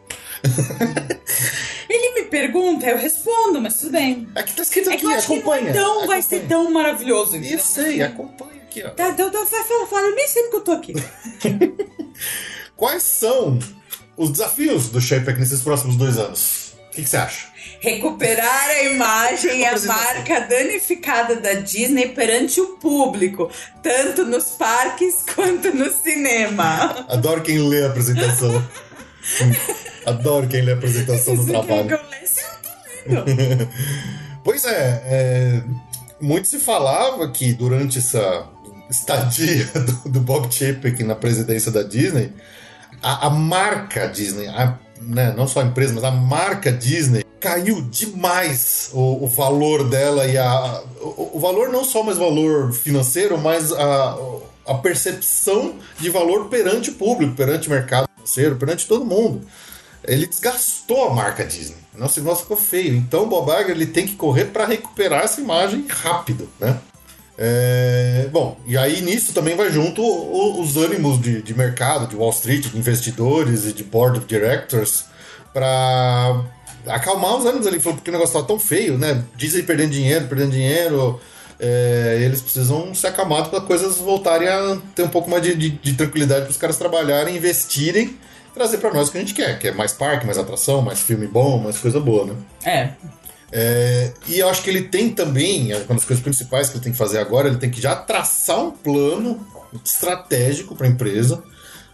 Ele 1.89 2.13
me 2.15 2.23
pergunta, 2.29 2.85
eu 2.85 2.97
respondo, 2.97 3.61
mas 3.61 3.79
tudo 3.79 3.91
bem. 3.91 4.27
Aqui 4.35 4.53
tá 4.53 4.63
escrito 4.63 4.89
É 4.89 4.93
aqui, 4.93 5.01
que 5.01 5.05
eu 5.05 5.11
acho 5.17 5.27
que 5.27 5.33
acompanha. 5.33 5.73
não 5.73 6.07
vai 6.07 6.21
ser 6.21 6.35
acompanha. 6.37 6.49
tão 6.63 6.71
maravilhoso. 6.71 7.35
entendeu? 7.35 7.57
Eu 7.57 7.63
sei, 7.63 8.01
acompanha 8.01 8.61
aqui, 8.63 8.83
ó. 8.83 8.89
Tá, 8.89 9.09
então, 9.09 9.27
então 9.27 9.45
vai, 9.45 9.63
fala, 9.63 9.87
fala, 9.87 10.07
eu 10.07 10.15
nem 10.15 10.27
sei 10.27 10.43
porque 10.43 10.55
eu 10.57 10.61
tô 10.61 10.71
aqui. 10.71 10.93
Quais 12.75 13.03
são 13.03 13.59
os 14.17 14.31
desafios 14.31 14.89
do 14.89 14.99
Chapek 14.99 15.39
nesses 15.39 15.61
próximos 15.61 15.95
dois 15.95 16.17
anos? 16.17 16.62
O 16.93 16.95
que, 16.95 17.07
você 17.07 17.17
acha? 17.17 17.47
Recuperar 17.79 18.69
a 18.69 18.83
imagem 18.83 19.61
e 19.61 19.65
a 19.65 19.79
marca 19.79 20.41
danificada 20.41 21.37
da 21.37 21.53
Disney 21.53 22.09
perante 22.09 22.61
o 22.61 22.77
público, 22.77 23.49
tanto 23.81 24.23
nos 24.25 24.51
parques 24.51 25.23
quanto 25.33 25.73
no 25.73 25.91
cinema. 25.91 27.03
Adoro 27.09 27.41
quem 27.41 27.57
lê 27.67 27.83
a 27.83 27.87
apresentação. 27.87 28.63
Adoro 30.05 30.47
quem 30.47 30.61
lê 30.61 30.73
a 30.73 30.75
apresentação 30.75 31.35
do 31.35 31.45
trabalho. 31.47 31.87
que 31.87 31.93
eu 31.93 31.99
lendo. 33.07 33.69
Pois 34.43 34.65
é, 34.65 35.01
é, 35.05 35.63
muito 36.19 36.49
se 36.49 36.59
falava 36.59 37.31
que 37.31 37.53
durante 37.53 37.97
essa 37.97 38.45
estadia 38.89 39.65
do, 39.73 40.09
do 40.09 40.19
Bob 40.19 40.53
Chapek 40.53 41.01
na 41.01 41.15
presidência 41.15 41.71
da 41.71 41.81
Disney, 41.81 42.33
a, 43.01 43.27
a 43.27 43.29
marca 43.29 44.05
Disney, 44.07 44.47
a 44.49 44.77
né, 45.01 45.33
não 45.35 45.47
só 45.47 45.61
a 45.61 45.65
empresa, 45.65 45.93
mas 45.93 46.03
a 46.03 46.11
marca 46.11 46.71
Disney 46.71 47.23
caiu 47.39 47.81
demais 47.81 48.89
o, 48.93 49.25
o 49.25 49.27
valor 49.27 49.89
dela 49.89 50.25
e 50.25 50.37
a. 50.37 50.81
O, 51.01 51.37
o, 51.37 51.39
valor 51.39 51.69
não 51.69 51.83
só 51.83 52.01
mais 52.01 52.17
valor 52.17 52.71
financeiro, 52.71 53.37
mas 53.37 53.71
a, 53.73 54.17
a 54.65 54.75
percepção 54.75 55.75
de 55.99 56.09
valor 56.09 56.47
perante 56.47 56.89
o 56.89 56.93
público, 56.93 57.35
perante 57.35 57.67
o 57.67 57.71
mercado 57.71 58.07
financeiro, 58.15 58.55
perante 58.55 58.87
todo 58.87 59.03
mundo. 59.03 59.45
Ele 60.05 60.25
desgastou 60.25 61.07
a 61.07 61.13
marca 61.13 61.45
Disney. 61.45 61.77
Nossa, 61.95 62.19
nossa 62.21 62.41
ficou 62.41 62.57
feio. 62.57 62.95
Então 62.95 63.23
o 63.23 63.27
Bob 63.27 63.49
Iger 63.51 63.71
ele 63.71 63.85
tem 63.85 64.05
que 64.05 64.15
correr 64.15 64.45
para 64.45 64.65
recuperar 64.65 65.23
essa 65.23 65.39
imagem 65.39 65.85
rápido, 65.87 66.49
né? 66.59 66.77
É, 67.38 68.27
bom, 68.31 68.57
e 68.67 68.77
aí 68.77 69.01
nisso 69.01 69.34
também 69.34 69.55
vai 69.55 69.71
junto 69.71 70.03
os 70.59 70.77
ânimos 70.77 71.19
de, 71.19 71.41
de 71.41 71.53
mercado, 71.55 72.07
de 72.07 72.15
Wall 72.15 72.29
Street, 72.29 72.67
de 72.67 72.77
investidores 72.77 73.65
e 73.65 73.73
de 73.73 73.84
board 73.84 74.19
of 74.19 74.27
directors 74.27 75.05
para 75.51 76.43
acalmar 76.88 77.38
os 77.38 77.45
ânimos 77.45 77.65
ali, 77.65 77.79
porque 77.79 78.09
o 78.09 78.13
negócio 78.13 78.39
tá 78.39 78.45
tão 78.45 78.59
feio, 78.59 78.97
né? 78.97 79.23
Dizem 79.36 79.63
perdendo 79.63 79.91
dinheiro, 79.91 80.27
perdendo 80.27 80.51
dinheiro. 80.51 81.19
É, 81.59 82.19
eles 82.21 82.41
precisam 82.41 82.93
se 82.93 83.07
acalmar 83.07 83.49
para 83.49 83.61
coisas 83.61 83.97
voltarem 83.97 84.47
a 84.47 84.77
ter 84.93 85.03
um 85.03 85.07
pouco 85.07 85.29
mais 85.29 85.41
de, 85.43 85.55
de, 85.55 85.69
de 85.69 85.93
tranquilidade 85.93 86.41
para 86.41 86.51
os 86.51 86.57
caras 86.57 86.77
trabalharem, 86.77 87.38
investirem, 87.38 88.17
trazer 88.53 88.79
para 88.79 88.91
nós 88.93 89.07
o 89.07 89.11
que 89.11 89.17
a 89.17 89.21
gente 89.21 89.34
quer, 89.34 89.57
que 89.59 89.67
é 89.69 89.71
mais 89.71 89.93
parque, 89.93 90.25
mais 90.25 90.38
atração, 90.38 90.81
mais 90.81 90.99
filme 91.01 91.25
bom, 91.25 91.59
mais 91.59 91.77
coisa 91.77 91.99
boa, 91.99 92.25
né? 92.25 92.34
É. 92.65 92.89
É, 93.55 94.11
e 94.27 94.39
eu 94.39 94.49
acho 94.49 94.63
que 94.63 94.69
ele 94.71 94.81
tem 94.81 95.11
também, 95.11 95.71
é 95.71 95.77
uma 95.77 95.93
das 95.93 96.05
coisas 96.05 96.23
principais 96.23 96.69
que 96.69 96.77
ele 96.77 96.83
tem 96.83 96.91
que 96.91 96.97
fazer 96.97 97.19
agora, 97.19 97.47
ele 97.47 97.57
tem 97.57 97.69
que 97.69 97.79
já 97.79 97.95
traçar 97.95 98.59
um 98.59 98.71
plano 98.71 99.45
estratégico 99.85 100.75
para 100.75 100.87
a 100.87 100.89
empresa, 100.89 101.43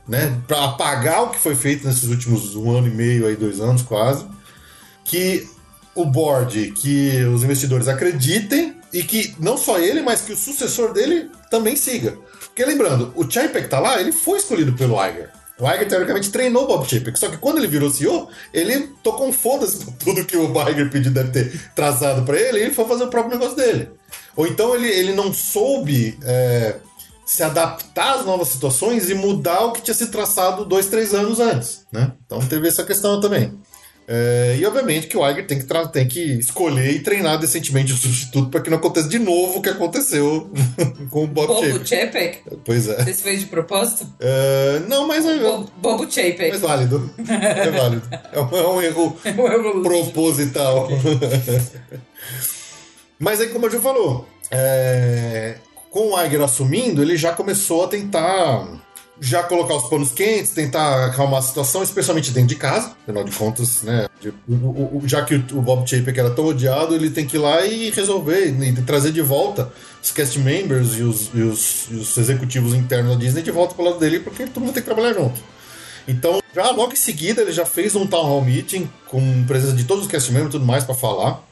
né, 0.08 0.40
para 0.48 0.64
apagar 0.64 1.24
o 1.24 1.30
que 1.32 1.38
foi 1.38 1.56
feito 1.56 1.86
nesses 1.86 2.06
últimos 2.06 2.56
um 2.56 2.72
ano 2.72 2.88
e 2.88 2.92
meio, 2.92 3.28
aí, 3.28 3.36
dois 3.36 3.60
anos 3.60 3.82
quase, 3.82 4.26
que 5.04 5.50
o 5.94 6.06
board, 6.06 6.72
que 6.72 7.26
os 7.26 7.44
investidores 7.44 7.90
acreditem 7.90 8.76
e 8.94 9.04
que 9.04 9.36
não 9.38 9.58
só 9.58 9.80
ele, 9.80 10.02
mas 10.02 10.22
que 10.22 10.32
o 10.32 10.38
sucessor 10.38 10.94
dele 10.94 11.30
também 11.52 11.76
siga. 11.76 12.18
Porque 12.40 12.64
lembrando, 12.64 13.12
o 13.18 13.30
Chapek 13.30 13.68
tá 13.68 13.80
lá, 13.80 14.00
ele 14.00 14.14
foi 14.14 14.38
escolhido 14.40 14.72
pelo 14.74 14.96
Iger. 15.06 15.30
O 15.60 15.70
Iger, 15.70 15.88
teoricamente, 15.88 16.30
treinou 16.30 16.64
o 16.64 16.68
Bob 16.68 16.90
Chapek. 16.90 17.20
Só 17.20 17.28
que 17.30 17.38
quando 17.38 17.58
ele 17.58 17.68
virou 17.68 17.90
CEO, 17.90 18.30
ele 18.54 18.90
tocou 19.04 19.28
um 19.28 19.34
foda-se 19.34 19.84
com 19.84 19.92
tudo 19.92 20.26
que 20.26 20.38
o 20.38 20.52
Iger 20.70 20.90
pediu, 20.90 21.12
deve 21.12 21.32
ter 21.32 21.72
traçado 21.76 22.24
para 22.24 22.40
ele, 22.40 22.60
e 22.60 22.62
ele 22.64 22.74
foi 22.74 22.86
fazer 22.86 23.04
o 23.04 23.10
próprio 23.10 23.38
negócio 23.38 23.58
dele. 23.58 23.90
Ou 24.36 24.48
então 24.48 24.74
ele, 24.74 24.88
ele 24.88 25.14
não 25.14 25.34
soube 25.34 26.18
é, 26.24 26.78
se 27.26 27.44
adaptar 27.44 28.16
às 28.16 28.26
novas 28.26 28.48
situações 28.48 29.10
e 29.10 29.14
mudar 29.14 29.66
o 29.66 29.74
que 29.74 29.82
tinha 29.82 29.94
sido 29.94 30.12
traçado 30.12 30.66
dois, 30.66 30.88
três 30.88 31.14
anos 31.14 31.40
antes. 31.40 31.86
Né? 31.92 32.12
Então 32.26 32.40
teve 32.40 32.68
essa 32.68 32.84
questão 32.84 33.20
também. 33.20 33.54
É, 34.12 34.58
e 34.58 34.66
obviamente 34.66 35.06
que 35.06 35.16
o 35.16 35.30
Iger 35.30 35.46
tem 35.46 35.60
que, 35.60 35.88
tem 35.90 36.08
que 36.08 36.20
escolher 36.40 36.96
e 36.96 37.00
treinar 37.00 37.38
decentemente 37.38 37.94
o 37.94 37.96
substituto 37.96 38.50
para 38.50 38.60
que 38.60 38.68
não 38.68 38.80
aconteça 38.80 39.08
de 39.08 39.20
novo 39.20 39.60
o 39.60 39.62
que 39.62 39.70
aconteceu 39.70 40.50
com 41.12 41.26
o 41.26 41.28
Bob 41.28 41.46
Bobo 41.46 41.86
Chapek? 41.86 42.40
Pois 42.66 42.88
é. 42.88 43.04
Você 43.04 43.14
fez 43.14 43.42
de 43.42 43.46
propósito? 43.46 44.08
É, 44.20 44.82
não, 44.88 45.08
mas 45.08 45.28
é. 45.28 45.38
Bo 45.38 45.70
Bobo 45.78 46.12
Chapek. 46.12 46.50
Mas 46.50 46.60
válido. 46.60 47.14
É 47.20 47.70
válido. 47.70 48.02
É 48.32 48.42
um, 48.42 48.58
é 48.58 48.68
um 48.68 48.82
erro 48.82 49.18
proposital. 49.84 50.90
mas 53.20 53.40
aí, 53.40 53.50
como 53.50 53.68
a 53.68 53.70
Ju 53.70 53.80
falou, 53.80 54.28
é, 54.50 55.58
com 55.92 56.14
o 56.14 56.26
Iger 56.26 56.42
assumindo, 56.42 57.04
ele 57.04 57.16
já 57.16 57.34
começou 57.34 57.84
a 57.84 57.88
tentar 57.88 58.68
já 59.22 59.44
colocar 59.44 59.76
os 59.76 59.90
panos 59.90 60.12
quentes, 60.12 60.52
tentar 60.52 61.06
acalmar 61.06 61.40
a 61.40 61.42
situação, 61.42 61.84
especialmente 61.84 62.32
dentro 62.32 62.50
de 62.50 62.56
casa, 62.56 62.94
afinal 63.04 63.24
de 63.24 63.32
contas, 63.32 63.82
né? 63.84 64.08
Já 65.06 65.24
que 65.24 65.36
o, 65.36 65.62
Bob 65.62 65.88
Chapek 65.90 66.20
era 66.20 66.30
tão 66.30 66.46
odiado, 66.46 66.96
ele 66.96 67.10
tem 67.10 67.26
que 67.26 67.38
ir 67.38 67.40
lá 67.40 67.66
e 67.66 67.90
resolver, 67.90 68.48
e 68.48 68.74
trazer 68.82 69.12
de 69.12 69.22
volta 69.22 69.72
os 70.02 70.12
cast 70.12 70.40
members 70.40 70.98
e 70.98 71.04
os, 71.04 71.30
e 71.34 71.42
os, 71.42 71.88
e 71.92 71.96
os 71.96 72.18
executivos 72.18 72.74
internos 72.74 73.14
da 73.14 73.20
Disney 73.20 73.42
de 73.42 73.52
volta 73.52 73.74
para 73.74 73.84
o 73.84 73.90
lado 73.90 74.00
dele, 74.00 74.20
porque 74.20 74.46
todo 74.46 74.62
mundo 74.62 74.74
tem 74.74 74.82
que 74.82 74.90
trabalhar 74.90 75.14
junto. 75.14 75.42
Então, 76.08 76.42
já 76.56 76.72
logo 76.72 76.94
em 76.94 76.96
seguida, 76.96 77.42
ele 77.42 77.52
já 77.52 77.66
fez 77.66 77.96
um 77.96 78.08
town 78.08 78.24
hall 78.24 78.44
meeting 78.44 78.90
com 79.08 79.44
presença 79.46 79.74
de 79.74 79.84
todos 79.84 80.06
os 80.06 80.12
cast 80.12 80.32
members 80.32 80.50
e 80.50 80.58
tudo 80.58 80.66
mais 80.66 80.84
para 80.84 80.96
falar. 80.96 81.44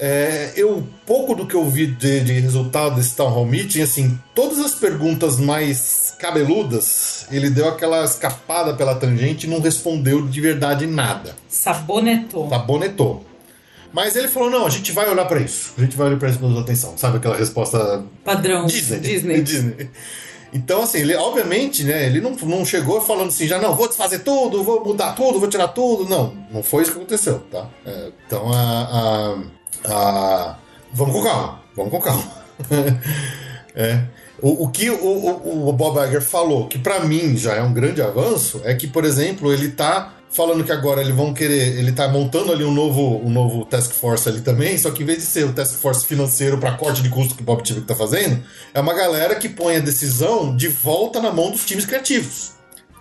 É, 0.00 0.52
eu, 0.56 0.86
pouco 1.06 1.34
do 1.34 1.46
que 1.46 1.54
eu 1.54 1.68
vi 1.68 1.86
de, 1.86 2.20
de, 2.20 2.32
resultado 2.40 2.96
desse 2.96 3.14
Town 3.14 3.28
Hall 3.28 3.46
Meeting, 3.46 3.82
assim, 3.82 4.18
todas 4.34 4.58
as 4.58 4.74
perguntas 4.74 5.38
mais 5.38 6.14
cabeludas, 6.18 7.26
ele 7.30 7.50
deu 7.50 7.68
aquela 7.68 8.04
escapada 8.04 8.74
pela 8.74 8.94
tangente 8.94 9.46
e 9.46 9.50
não 9.50 9.60
respondeu 9.60 10.26
de 10.26 10.40
verdade 10.40 10.86
nada. 10.86 11.36
Sabonetou. 11.48 12.48
Sabonetou. 12.48 13.24
Mas 13.92 14.16
ele 14.16 14.28
falou: 14.28 14.50
não, 14.50 14.66
a 14.66 14.70
gente 14.70 14.90
vai 14.92 15.08
olhar 15.08 15.26
para 15.26 15.40
isso. 15.40 15.74
A 15.76 15.82
gente 15.82 15.96
vai 15.96 16.08
olhar 16.08 16.18
para 16.18 16.30
isso 16.30 16.38
com 16.38 16.58
atenção. 16.58 16.96
Sabe 16.96 17.18
aquela 17.18 17.36
resposta. 17.36 18.02
Padrão. 18.24 18.66
Disney. 18.66 18.98
Disney. 19.00 19.40
Disney. 19.42 19.90
Então, 20.54 20.82
assim, 20.82 20.98
ele, 20.98 21.14
obviamente, 21.14 21.82
né, 21.82 22.06
ele 22.06 22.20
não, 22.20 22.32
não 22.32 22.64
chegou 22.64 23.00
falando 23.00 23.28
assim, 23.28 23.46
já 23.46 23.58
não, 23.58 23.74
vou 23.74 23.88
desfazer 23.88 24.18
tudo, 24.18 24.62
vou 24.62 24.84
mudar 24.84 25.12
tudo, 25.12 25.40
vou 25.40 25.48
tirar 25.48 25.68
tudo. 25.68 26.06
Não, 26.06 26.36
não 26.50 26.62
foi 26.62 26.82
isso 26.82 26.92
que 26.92 26.98
aconteceu, 26.98 27.38
tá? 27.50 27.68
É, 27.86 28.10
então, 28.26 28.52
a, 28.52 28.58
a 28.58 29.38
ah, 29.84 30.56
vamos 30.92 31.14
com 31.14 31.22
calma, 31.22 31.60
vamos 31.74 31.90
com 31.90 32.00
calma. 32.00 32.24
é. 33.74 34.02
O, 34.40 34.64
o 34.64 34.70
que 34.70 34.90
o, 34.90 34.96
o, 34.96 35.68
o, 35.68 35.72
Bob 35.72 36.04
Iger 36.04 36.20
falou, 36.20 36.66
que 36.66 36.76
para 36.76 37.00
mim 37.00 37.36
já 37.36 37.54
é 37.54 37.62
um 37.62 37.72
grande 37.72 38.02
avanço, 38.02 38.60
é 38.64 38.74
que, 38.74 38.88
por 38.88 39.04
exemplo, 39.04 39.52
ele 39.52 39.70
tá 39.70 40.14
falando 40.30 40.64
que 40.64 40.72
agora 40.72 41.00
eles 41.00 41.14
vão 41.14 41.32
querer, 41.32 41.78
ele 41.78 41.92
tá 41.92 42.08
montando 42.08 42.50
ali 42.50 42.64
um 42.64 42.72
novo, 42.72 43.24
um 43.24 43.30
novo 43.30 43.64
task 43.64 43.92
force 43.92 44.28
ali 44.28 44.40
também, 44.40 44.76
só 44.78 44.90
que 44.90 45.02
em 45.02 45.06
vez 45.06 45.18
de 45.18 45.26
ser 45.26 45.44
o 45.44 45.52
task 45.52 45.74
force 45.74 46.06
financeiro 46.06 46.58
para 46.58 46.72
corte 46.72 47.02
de 47.02 47.08
custo 47.08 47.36
que 47.36 47.42
o 47.42 47.44
Bob 47.44 47.66
Chapek 47.66 47.86
tá 47.86 47.94
fazendo, 47.94 48.42
é 48.74 48.80
uma 48.80 48.94
galera 48.94 49.36
que 49.36 49.48
põe 49.48 49.76
a 49.76 49.80
decisão 49.80 50.56
de 50.56 50.68
volta 50.68 51.20
na 51.20 51.30
mão 51.30 51.50
dos 51.50 51.64
times 51.64 51.86
criativos, 51.86 52.52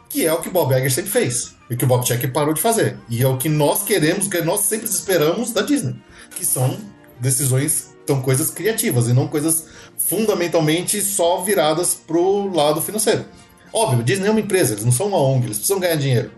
que 0.10 0.26
é 0.26 0.34
o 0.34 0.42
que 0.42 0.50
o 0.50 0.52
Bob 0.52 0.76
Iger 0.76 0.92
sempre 0.92 1.10
fez 1.10 1.56
e 1.70 1.76
que 1.76 1.86
o 1.86 1.88
Bob 1.88 2.06
Chapek 2.06 2.28
parou 2.28 2.54
de 2.54 2.62
fazer. 2.62 2.98
E 3.10 3.24
é 3.24 3.28
o 3.28 3.38
que 3.38 3.48
nós 3.48 3.82
queremos, 3.82 4.28
que 4.28 4.42
nós 4.42 4.62
sempre 4.62 4.88
esperamos 4.88 5.52
da 5.52 5.62
Disney 5.62 5.96
que 6.36 6.46
são 6.46 6.78
decisões, 7.20 7.94
são 8.06 8.22
coisas 8.22 8.50
criativas 8.50 9.08
e 9.08 9.14
não 9.14 9.28
coisas 9.28 9.66
fundamentalmente 9.98 11.02
só 11.02 11.42
viradas 11.42 11.94
pro 11.96 12.54
lado 12.54 12.82
financeiro. 12.82 13.26
Óbvio, 13.74 14.04
Disney 14.04 14.28
é 14.28 14.32
uma 14.32 14.40
empresa, 14.40 14.74
eles 14.74 14.84
não 14.84 14.92
são 14.92 15.08
uma 15.08 15.22
ONG, 15.22 15.46
eles 15.46 15.58
precisam 15.58 15.80
ganhar 15.80 15.96
dinheiro. 15.96 16.32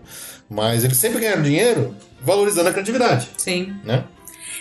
Mas 0.48 0.84
eles 0.84 0.96
sempre 0.96 1.20
ganharam 1.20 1.42
dinheiro 1.42 1.96
valorizando 2.20 2.68
a 2.68 2.72
criatividade. 2.72 3.28
Sim. 3.36 3.74
Né? 3.82 4.04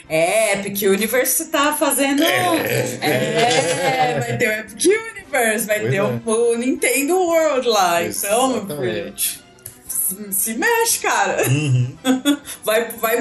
É, 0.10 0.54
Epic 0.54 0.82
Universe 0.84 1.46
tá 1.46 1.74
fazendo. 1.74 2.24
É, 2.24 2.98
é 3.02 4.20
vai 4.20 4.38
ter 4.38 4.48
o 4.48 4.52
Epic 4.52 4.86
Universe, 4.86 5.66
vai 5.66 5.80
pois 5.80 5.92
ter 5.92 5.98
é. 5.98 6.04
o, 6.04 6.58
Nintendo 6.58 7.16
World 7.16 7.68
lá. 7.68 8.04
Então, 8.04 8.58
Exatamente. 8.58 9.36
Então, 9.36 9.43
se 10.32 10.54
mexe, 10.56 11.00
cara. 11.00 11.48
Uhum. 11.50 11.96
Vai, 12.64 12.92
vai, 12.92 13.18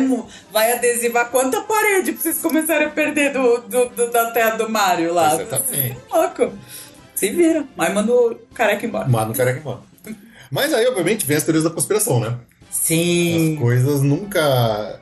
vai 0.53 0.73
adesivar 0.73 1.31
quanta 1.31 1.61
parede 1.63 2.13
pra 2.13 2.23
vocês 2.23 2.39
começarem 2.39 2.87
a 2.87 2.91
perder 2.91 3.33
do, 3.33 3.59
do, 3.63 3.89
do 3.89 4.11
da 4.11 4.31
terra 4.31 4.57
do 4.57 4.69
Mario 4.69 5.13
lá. 5.13 5.35
Exatamente. 5.35 5.97
Tá 6.09 6.19
louco. 6.19 6.53
Se 7.15 7.31
vira. 7.31 7.65
Mas 7.77 7.93
manda 7.93 8.13
o 8.13 8.37
careca 8.55 8.87
embora. 8.87 9.09
Manda 9.09 9.33
o 9.33 9.35
careca 9.35 9.59
embora. 9.59 9.81
Mas 10.51 10.73
aí, 10.73 10.87
obviamente, 10.87 11.27
vem 11.27 11.37
as 11.37 11.45
teorias 11.45 11.65
da 11.65 11.71
conspiração, 11.71 12.21
né? 12.21 12.37
Sim. 12.71 13.55
As 13.55 13.61
coisas 13.61 14.03
nunca. 14.03 15.01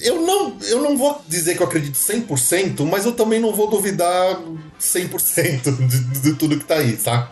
Eu 0.00 0.20
não, 0.20 0.56
eu 0.62 0.82
não 0.82 0.96
vou 0.96 1.22
dizer 1.28 1.56
que 1.56 1.62
eu 1.62 1.66
acredito 1.66 1.94
100%, 1.94 2.84
mas 2.84 3.04
eu 3.04 3.12
também 3.12 3.38
não 3.40 3.54
vou 3.54 3.70
duvidar 3.70 4.40
100% 4.80 5.86
de, 5.86 6.20
de 6.20 6.34
tudo 6.34 6.58
que 6.58 6.64
tá 6.64 6.76
aí, 6.76 6.96
tá? 6.96 7.30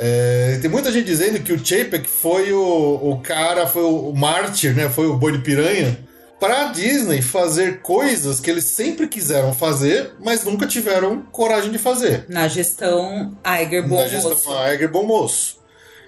É, 0.00 0.58
tem 0.62 0.70
muita 0.70 0.92
gente 0.92 1.06
dizendo 1.06 1.40
que 1.40 1.52
o 1.52 1.58
Chapek 1.58 2.08
foi 2.08 2.52
o, 2.52 3.10
o 3.10 3.20
cara, 3.20 3.66
foi 3.66 3.82
o, 3.82 4.10
o 4.10 4.16
mártir, 4.16 4.74
né? 4.74 4.88
Foi 4.88 5.06
o 5.06 5.16
boi 5.16 5.32
de 5.32 5.38
piranha 5.38 5.98
para 6.38 6.66
Disney 6.66 7.20
fazer 7.20 7.80
coisas 7.80 8.38
que 8.38 8.48
eles 8.48 8.64
sempre 8.64 9.08
quiseram 9.08 9.52
fazer, 9.52 10.12
mas 10.20 10.44
nunca 10.44 10.66
tiveram 10.66 11.22
coragem 11.32 11.72
de 11.72 11.78
fazer. 11.78 12.24
Na 12.28 12.46
gestão 12.46 13.36
Iger 13.44 13.86
Bom 13.86 13.96
Na 13.96 14.06
gestão 14.06 14.72
Iger 14.72 14.90
Bom 14.90 15.04
Moço. 15.04 15.58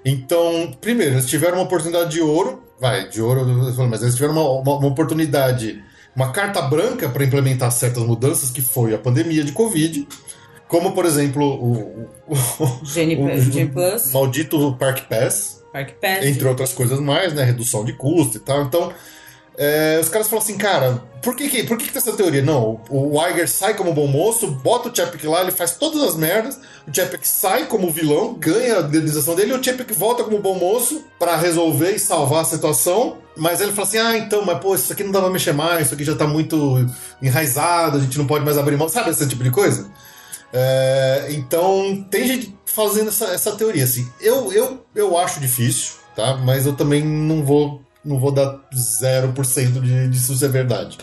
Então, 0.05 0.73
primeiro, 0.81 1.15
eles 1.15 1.27
tiveram 1.27 1.59
uma 1.59 1.65
oportunidade 1.65 2.11
de 2.11 2.21
ouro, 2.21 2.63
vai, 2.81 3.09
de 3.09 3.21
ouro, 3.21 3.45
mas 3.89 4.03
eles 4.03 4.15
tiveram 4.15 4.35
uma, 4.35 4.51
uma, 4.61 4.79
uma 4.79 4.89
oportunidade, 4.89 5.83
uma 6.15 6.31
carta 6.31 6.63
branca 6.63 7.09
para 7.09 7.25
implementar 7.25 7.71
certas 7.71 8.03
mudanças, 8.05 8.51
que 8.51 8.63
foi 8.63 8.95
a 8.95 8.99
pandemia 8.99 9.45
de 9.45 9.53
Covid. 9.53 10.07
Como, 10.71 10.93
por 10.93 11.05
exemplo, 11.05 11.45
o, 11.45 12.07
o, 12.29 12.37
o, 12.65 12.87
Plus. 13.73 14.13
maldito 14.13 14.77
Park 14.79 15.09
Pass. 15.09 15.65
Park 15.73 15.95
Pass. 16.01 16.25
Entre 16.25 16.47
outras 16.47 16.73
coisas 16.73 17.01
mais, 17.01 17.35
né? 17.35 17.43
Redução 17.43 17.85
de 17.85 17.93
custo 17.93 18.37
e 18.37 18.41
tal. 18.41 18.63
Então, 18.63 18.93
É, 19.59 19.99
os 20.01 20.09
caras 20.09 20.29
falam 20.29 20.43
assim, 20.43 20.57
cara, 20.57 21.03
por 21.21 21.35
que 21.35 21.49
que, 21.51 21.65
por 21.65 21.77
que, 21.77 21.87
que 21.87 21.93
tem 21.93 22.01
essa 22.01 22.17
teoria? 22.17 22.41
Não, 22.41 22.81
o, 22.89 23.17
o 23.17 23.29
Iger 23.29 23.51
sai 23.51 23.75
como 23.75 23.93
bom 23.93 24.07
moço, 24.07 24.47
bota 24.47 24.89
o 24.89 24.95
Chapek 24.95 25.27
lá, 25.27 25.43
ele 25.43 25.51
faz 25.51 25.73
todas 25.73 26.03
as 26.03 26.15
merdas, 26.15 26.59
o 26.89 26.95
Chapek 26.95 27.27
sai 27.29 27.67
como 27.67 27.91
vilão, 27.91 28.35
ganha 28.39 28.79
a 28.79 28.83
indenização 28.83 29.35
dele, 29.35 29.53
e 29.53 29.55
o 29.55 29.63
Chapek 29.63 29.93
volta 29.93 30.25
como 30.25 30.39
bom 30.39 30.55
moço 30.55 31.05
pra 31.19 31.37
resolver 31.37 31.91
e 31.91 31.99
salvar 31.99 32.43
a 32.43 32.45
situação. 32.45 33.19
Mas 33.37 33.61
ele 33.61 33.73
fala 33.73 33.87
assim: 33.89 33.99
ah, 33.99 34.17
então, 34.17 34.45
mas 34.47 34.59
pô, 34.61 34.75
isso 34.75 34.93
aqui 34.93 35.03
não 35.05 35.13
dá 35.13 35.21
pra 35.21 35.29
mexer 35.29 35.53
mais, 35.53 35.87
isso 35.87 35.95
aqui 35.95 36.05
já 36.05 36.15
tá 36.15 36.27
muito 36.27 36.87
enraizado, 37.21 37.99
a 37.99 38.01
gente 38.01 38.17
não 38.17 38.27
pode 38.27 38.45
mais 38.45 38.57
abrir 38.57 38.77
mão, 38.79 38.89
sabe 38.89 39.11
esse 39.11 39.29
tipo 39.29 39.43
de 39.43 39.51
coisa? 39.51 39.91
É, 40.53 41.29
então, 41.31 42.05
tem 42.11 42.27
gente 42.27 42.57
fazendo 42.67 43.09
essa, 43.09 43.27
essa 43.27 43.53
teoria, 43.53 43.85
assim. 43.85 44.09
Eu, 44.21 44.53
eu, 44.53 44.85
eu 44.95 45.17
acho 45.19 45.41
difícil, 45.41 45.95
tá? 46.17 46.37
Mas 46.37 46.67
eu 46.67 46.75
também 46.75 47.05
não 47.05 47.45
vou, 47.45 47.81
não 48.05 48.19
vou 48.19 48.33
dar 48.33 48.61
0% 48.75 49.81
de, 49.81 50.09
disso 50.09 50.37
ser 50.37 50.49
verdade. 50.49 50.99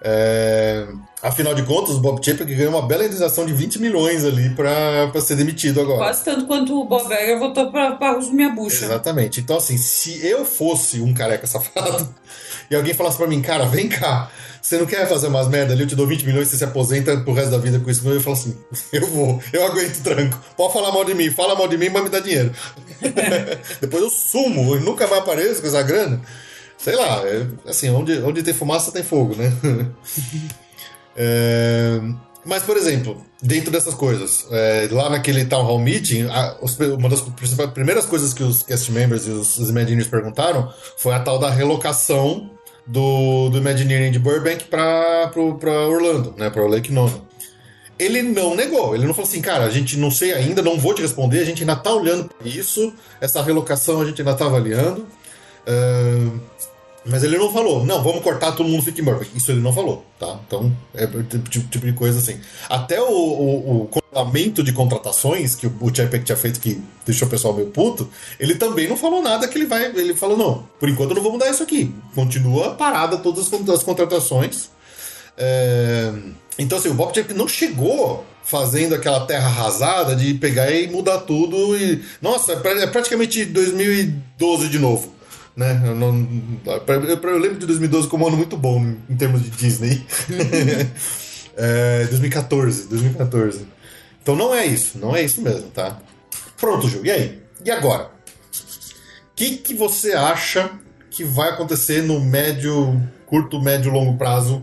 É, 0.00 0.86
afinal 1.20 1.54
de 1.54 1.64
contas, 1.64 1.96
o 1.96 2.00
Bob 2.00 2.24
Chapek 2.24 2.54
ganhou 2.54 2.72
uma 2.72 2.86
bela 2.86 3.04
indenização 3.04 3.44
de 3.44 3.52
20 3.52 3.80
milhões 3.80 4.24
ali 4.24 4.50
pra, 4.50 5.08
pra 5.10 5.20
ser 5.20 5.34
demitido 5.34 5.80
agora. 5.80 5.98
Quase 5.98 6.24
tanto 6.24 6.46
quanto 6.46 6.80
o 6.80 6.84
Bob 6.84 7.12
Iger 7.12 7.38
voltou 7.38 7.70
pra, 7.70 7.92
pra 7.92 8.18
minha 8.30 8.50
bucha. 8.50 8.84
Exatamente. 8.84 9.40
Então, 9.40 9.56
assim, 9.56 9.76
se 9.76 10.24
eu 10.24 10.44
fosse 10.44 11.00
um 11.00 11.12
careca 11.12 11.46
safado 11.46 12.08
e 12.70 12.76
alguém 12.76 12.94
falasse 12.94 13.16
pra 13.16 13.26
mim, 13.26 13.42
cara, 13.42 13.66
vem 13.66 13.88
cá, 13.88 14.30
você 14.60 14.76
não 14.78 14.86
quer 14.86 15.08
fazer 15.08 15.28
umas 15.28 15.48
merda 15.48 15.72
ali, 15.72 15.82
eu 15.82 15.86
te 15.88 15.94
dou 15.96 16.06
20 16.06 16.24
milhões, 16.26 16.48
você 16.48 16.56
se 16.56 16.64
aposenta 16.64 17.16
pro 17.18 17.32
resto 17.32 17.50
da 17.50 17.58
vida 17.58 17.78
com 17.80 17.90
isso, 17.90 18.06
eu 18.08 18.20
falar 18.20 18.36
assim, 18.36 18.56
eu 18.92 19.06
vou, 19.06 19.42
eu 19.52 19.64
aguento 19.66 20.02
tranco. 20.02 20.38
Pode 20.56 20.72
falar 20.72 20.92
mal 20.92 21.04
de 21.04 21.14
mim, 21.14 21.30
fala 21.30 21.54
mal 21.54 21.68
de 21.68 21.78
mim, 21.78 21.88
mas 21.88 22.02
me 22.02 22.08
dá 22.08 22.20
dinheiro. 22.20 22.52
Depois 23.80 24.02
eu 24.02 24.10
sumo, 24.10 24.74
eu 24.74 24.80
nunca 24.80 25.06
mais 25.06 25.22
apareço 25.22 25.60
com 25.60 25.68
essa 25.68 25.82
grana. 25.82 26.20
Sei 26.76 26.94
lá, 26.94 27.22
é, 27.26 27.46
assim, 27.66 27.90
onde, 27.90 28.18
onde 28.22 28.42
tem 28.42 28.54
fumaça 28.54 28.92
tem 28.92 29.02
fogo, 29.02 29.34
né? 29.34 29.52
É, 31.16 32.00
mas, 32.44 32.62
por 32.62 32.76
exemplo, 32.76 33.20
dentro 33.42 33.70
dessas 33.70 33.94
coisas, 33.94 34.46
é, 34.50 34.88
lá 34.90 35.10
naquele 35.10 35.44
Town 35.44 35.64
Hall 35.64 35.78
Meeting, 35.80 36.28
a- 36.30 36.56
os- 36.62 36.78
uma 36.78 37.08
das 37.08 37.20
primeiras 37.74 38.06
coisas 38.06 38.32
que 38.32 38.42
os 38.42 38.62
cast 38.62 38.90
members 38.92 39.26
e 39.26 39.30
os, 39.30 39.58
os 39.58 39.68
Imagineers 39.68 40.06
perguntaram 40.08 40.72
foi 40.96 41.12
a 41.14 41.18
tal 41.20 41.38
da 41.38 41.50
relocação 41.50 42.50
do, 42.88 43.50
do 43.50 43.58
Imagineering 43.58 44.10
de 44.10 44.18
Burbank 44.18 44.64
para 44.64 45.30
Orlando, 45.88 46.34
né, 46.36 46.50
para 46.50 46.66
Lake 46.66 46.90
Nona. 46.90 47.28
Ele 47.98 48.22
não 48.22 48.54
negou, 48.54 48.94
ele 48.94 49.06
não 49.06 49.12
falou 49.12 49.28
assim, 49.28 49.40
cara, 49.42 49.64
a 49.64 49.70
gente 49.70 49.96
não 49.96 50.10
sei 50.10 50.32
ainda, 50.32 50.62
não 50.62 50.78
vou 50.78 50.94
te 50.94 51.02
responder, 51.02 51.40
a 51.40 51.44
gente 51.44 51.62
ainda 51.62 51.76
tá 51.76 51.92
olhando 51.92 52.30
isso, 52.44 52.92
essa 53.20 53.42
relocação 53.42 54.00
a 54.00 54.04
gente 54.06 54.20
ainda 54.20 54.34
tá 54.34 54.46
avaliando. 54.46 55.06
É, 55.66 56.28
mas 57.04 57.24
ele 57.24 57.36
não 57.36 57.52
falou, 57.52 57.84
não, 57.84 58.02
vamos 58.02 58.22
cortar, 58.22 58.52
todo 58.52 58.68
mundo 58.68 58.82
fica 58.84 59.00
em 59.00 59.04
Burbank. 59.04 59.30
Isso 59.36 59.50
ele 59.50 59.60
não 59.60 59.72
falou, 59.72 60.04
tá? 60.18 60.38
Então, 60.46 60.72
é 60.94 61.06
tipo, 61.06 61.48
tipo- 61.50 61.68
tipo 61.68 61.86
de 61.86 61.92
coisa 61.92 62.18
assim. 62.18 62.38
Até 62.68 63.00
o, 63.00 63.10
o, 63.10 63.82
o 63.82 63.86
congelamento 64.10 64.62
de 64.62 64.72
contratações 64.72 65.54
que 65.54 65.66
o, 65.66 65.94
Chapek 65.94 66.24
tinha 66.24 66.36
feito, 66.36 66.60
que 66.60 66.80
deixou 67.04 67.28
o 67.28 67.30
pessoal 67.30 67.54
meio 67.54 67.68
puto, 67.68 68.08
ele 68.38 68.54
também 68.54 68.88
não 68.88 68.96
falou 68.96 69.22
nada 69.22 69.46
que 69.46 69.56
ele 69.58 69.66
vai. 69.66 69.86
Ele 69.86 70.14
falou, 70.14 70.36
não, 70.36 70.68
por 70.78 70.88
enquanto 70.88 71.10
eu 71.10 71.16
não 71.16 71.22
vou 71.22 71.32
mudar 71.32 71.50
isso 71.50 71.62
aqui. 71.62 71.94
Continua 72.14 72.74
parada 72.74 73.18
todas 73.18 73.44
as, 73.44 73.48
con- 73.48 73.72
as 73.72 73.82
contratações. 73.82 74.70
É, 75.36 76.12
Então, 76.58 76.78
assim, 76.78 76.88
o 76.88 76.94
Bob 76.94 77.14
Chapek 77.14 77.34
não 77.34 77.46
chegou 77.46 78.24
fazendo 78.42 78.94
aquela 78.94 79.26
terra 79.26 79.46
arrasada 79.46 80.16
de 80.16 80.34
pegar 80.34 80.70
e 80.70 80.88
mudar 80.88 81.18
tudo 81.18 81.76
e. 81.76 82.02
Nossa, 82.20 82.52
é 82.54 82.82
é 82.82 82.86
praticamente 82.86 83.44
2012 83.44 84.68
de 84.68 84.78
novo. 84.78 85.12
Né? 85.54 85.82
Eu, 85.86 85.94
não, 85.94 86.26
eu 86.64 87.38
lembro 87.38 87.58
de 87.58 87.66
2012 87.66 88.08
como 88.08 88.24
um 88.24 88.28
ano 88.28 88.36
muito 88.36 88.56
bom 88.56 88.94
em 89.10 89.16
termos 89.16 89.42
de 89.42 89.50
Disney. 89.50 90.06
é, 91.56 92.06
2014, 92.06 92.88
2014. 92.88 93.66
Então 94.28 94.36
não 94.36 94.54
é 94.54 94.66
isso, 94.66 94.98
não 94.98 95.16
é 95.16 95.22
isso 95.22 95.40
mesmo, 95.40 95.70
tá? 95.70 95.98
Pronto, 96.58 96.86
Ju. 96.86 97.00
E 97.02 97.10
aí? 97.10 97.38
E 97.64 97.70
agora? 97.70 98.10
O 98.52 99.34
que, 99.34 99.56
que 99.56 99.72
você 99.72 100.12
acha 100.12 100.70
que 101.10 101.24
vai 101.24 101.48
acontecer 101.48 102.02
no 102.02 102.20
médio, 102.20 103.02
curto, 103.24 103.58
médio, 103.58 103.90
longo 103.90 104.18
prazo? 104.18 104.62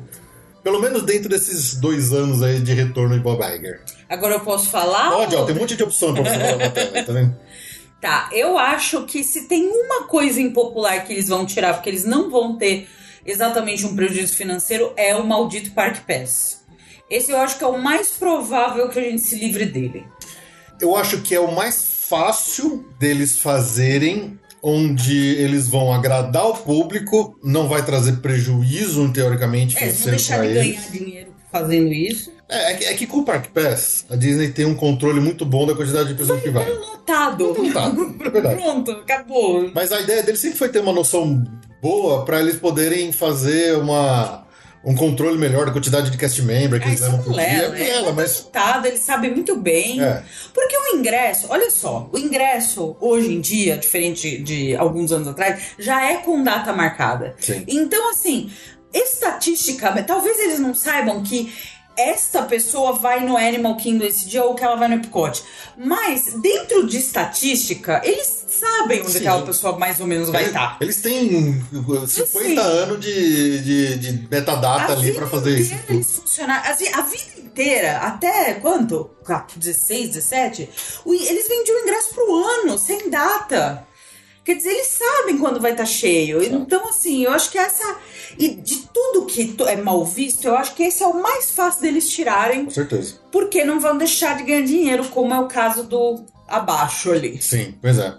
Pelo 0.63 0.79
menos 0.79 1.01
dentro 1.01 1.27
desses 1.27 1.73
dois 1.77 2.13
anos 2.13 2.43
aí 2.43 2.59
de 2.59 2.73
retorno 2.75 3.15
de 3.15 3.21
Bob 3.21 3.41
Iger. 3.43 3.81
Agora 4.07 4.35
eu 4.35 4.39
posso 4.41 4.69
falar? 4.69 5.09
Pode, 5.09 5.35
ó, 5.35 5.39
ou- 5.39 5.45
tem 5.47 5.55
um 5.55 5.59
monte 5.61 5.75
de 5.75 5.81
opção 5.81 6.13
pra 6.13 6.21
você 6.23 6.37
falar 6.37 6.57
na 6.57 6.69
tela, 6.69 7.03
tá 7.03 7.13
vendo? 7.13 7.35
Tá, 7.99 8.29
eu 8.33 8.59
acho 8.59 9.03
que 9.05 9.23
se 9.23 9.47
tem 9.47 9.67
uma 9.67 10.03
coisa 10.03 10.39
impopular 10.39 11.03
que 11.07 11.13
eles 11.13 11.27
vão 11.27 11.43
tirar, 11.43 11.73
porque 11.73 11.89
eles 11.89 12.05
não 12.05 12.29
vão 12.29 12.55
ter 12.55 12.87
exatamente 13.25 13.83
um 13.83 13.95
prejuízo 13.95 14.35
financeiro, 14.35 14.93
é 14.95 15.15
o 15.15 15.25
maldito 15.25 15.71
Park 15.71 16.01
Pass. 16.05 16.63
Esse 17.09 17.31
eu 17.31 17.37
acho 17.37 17.57
que 17.57 17.63
é 17.63 17.67
o 17.67 17.81
mais 17.81 18.09
provável 18.11 18.89
que 18.89 18.99
a 18.99 19.01
gente 19.03 19.21
se 19.21 19.35
livre 19.35 19.65
dele. 19.65 20.05
Eu 20.81 20.95
acho 20.95 21.21
que 21.21 21.33
é 21.35 21.39
o 21.39 21.53
mais 21.53 21.87
fácil 22.09 22.85
deles 22.99 23.37
fazerem, 23.37 24.39
onde 24.61 25.15
eles 25.35 25.67
vão 25.67 25.93
agradar 25.93 26.47
o 26.47 26.53
público, 26.57 27.37
não 27.43 27.67
vai 27.67 27.85
trazer 27.85 28.17
prejuízo, 28.17 29.11
teoricamente, 29.13 29.77
É, 29.77 29.83
eles 29.83 29.95
vão 29.95 30.03
financeiro 30.17 30.41
deixar 30.43 30.61
de 30.63 30.67
eles. 30.69 30.89
ganhar 30.89 30.91
dinheiro 31.05 31.31
fazendo 31.51 31.93
isso. 31.93 32.33
É, 32.49 32.71
é 32.71 32.75
que, 32.75 32.85
é 32.85 32.93
que 32.93 33.07
com 33.07 33.19
o 33.19 33.25
Park 33.25 33.47
Pass, 33.47 34.05
a 34.09 34.15
Disney 34.15 34.49
tem 34.49 34.65
um 34.65 34.75
controle 34.75 35.19
muito 35.19 35.45
bom 35.45 35.65
da 35.65 35.73
quantidade 35.73 36.09
de 36.09 36.15
pessoas 36.15 36.41
que 36.41 36.49
vai. 36.49 36.69
Lotado. 36.69 37.53
Lotado, 37.59 38.15
é 38.23 38.29
verdade. 38.29 38.55
Pronto, 38.61 38.91
acabou. 38.91 39.71
Mas 39.73 39.91
a 39.91 39.99
ideia 40.01 40.21
deles 40.21 40.39
sempre 40.41 40.57
foi 40.57 40.69
ter 40.69 40.79
uma 40.79 40.93
noção 40.93 41.43
boa 41.81 42.23
pra 42.25 42.39
eles 42.39 42.55
poderem 42.57 43.11
fazer 43.11 43.77
uma, 43.77 44.44
um 44.85 44.95
controle 44.95 45.37
melhor 45.37 45.65
da 45.65 45.71
quantidade 45.71 46.09
de 46.11 46.17
cast 46.17 46.41
member 46.43 46.79
que 46.79 46.85
Ah, 46.85 46.89
eles 46.89 47.01
é 47.01 47.05
levam 47.05 47.23
por 47.23 47.33
dia. 47.33 47.43
balela, 47.43 47.77
É 47.77 47.81
é 47.81 47.93
balela, 47.93 48.13
mas 48.13 48.43
Lotado, 48.43 48.85
eles 48.85 48.99
sabem 49.01 49.31
muito 49.31 49.55
bem. 49.57 50.01
É. 50.01 50.23
Porque 50.53 50.77
o 50.77 50.95
ingresso, 50.97 51.47
olha 51.49 51.71
só, 51.71 52.09
o 52.13 52.17
ingresso 52.17 52.95
hoje 53.01 53.33
em 53.33 53.41
dia, 53.41 53.77
diferente 53.77 54.37
de 54.37 54.75
alguns 54.75 55.11
anos 55.11 55.27
atrás, 55.27 55.61
já 55.79 56.03
é 56.09 56.17
com 56.17 56.43
data 56.43 56.71
marcada. 56.71 57.35
Sim. 57.39 57.63
Então, 57.67 58.11
assim, 58.11 58.51
estatisticamente, 58.93 60.07
talvez 60.07 60.37
eles 60.39 60.59
não 60.59 60.73
saibam 60.73 61.23
que 61.23 61.51
esta 61.97 62.43
pessoa 62.43 62.93
vai 62.93 63.25
no 63.25 63.37
Animal 63.37 63.75
Kingdom 63.77 64.05
esse 64.05 64.27
dia 64.27 64.43
ou 64.43 64.53
que 64.55 64.63
ela 64.63 64.75
vai 64.75 64.87
no 64.87 64.95
Epcot. 64.95 65.43
Mas, 65.77 66.33
dentro 66.41 66.85
de 66.87 66.97
estatística, 66.97 68.01
eles 68.03 68.45
sabem 68.47 69.01
onde 69.01 69.11
Sim. 69.11 69.17
aquela 69.19 69.41
pessoa 69.45 69.77
mais 69.77 69.99
ou 69.99 70.07
menos 70.07 70.29
vai 70.29 70.43
eles, 70.43 70.53
estar. 70.53 70.77
eles 70.79 71.01
têm 71.01 71.61
50 72.07 72.07
Sim. 72.27 72.57
anos 72.57 72.99
de, 72.99 73.59
de, 73.59 73.95
de 73.97 74.27
metadata 74.29 74.93
ali 74.93 75.13
pra 75.13 75.27
fazer 75.27 75.57
isso. 75.59 75.73
Eles 75.89 76.11
funcionaram, 76.17 76.69
assim, 76.71 76.87
a 76.93 77.01
vida 77.01 77.39
inteira, 77.39 77.97
até 77.97 78.53
quanto? 78.55 79.09
16, 79.55 80.09
17? 80.11 80.69
o- 81.05 81.13
Eles 81.13 81.47
vendiam 81.47 81.81
ingresso 81.81 82.13
pro 82.13 82.43
ano, 82.43 82.77
sem 82.77 83.09
data. 83.09 83.85
Quer 84.45 84.55
dizer, 84.57 84.69
eles 84.69 84.87
sabem 84.87 85.37
quando 85.39 85.59
vai 85.59 85.71
estar 85.71 85.85
cheio. 85.87 86.43
Então, 86.43 86.87
assim, 86.87 87.23
eu 87.23 87.31
acho 87.31 87.49
que 87.51 87.57
essa. 87.57 87.97
E 88.37 88.49
de 88.49 88.87
tudo 88.93 89.25
que 89.25 89.55
é 89.67 89.75
mal 89.77 90.05
visto, 90.05 90.45
eu 90.45 90.55
acho 90.55 90.75
que 90.75 90.83
esse 90.83 91.01
é 91.01 91.07
o 91.07 91.19
mais 91.21 91.49
fácil 91.51 91.81
deles 91.81 92.09
tirarem, 92.09 92.65
Com 92.65 92.71
certeza. 92.71 93.15
porque 93.31 93.65
não 93.65 93.79
vão 93.79 93.97
deixar 93.97 94.37
de 94.37 94.43
ganhar 94.43 94.61
dinheiro, 94.65 95.05
como 95.09 95.33
é 95.33 95.39
o 95.39 95.47
caso 95.47 95.83
do 95.83 96.23
abaixo 96.47 97.11
ali. 97.11 97.41
Sim, 97.41 97.73
pois 97.81 97.97
é. 97.97 98.15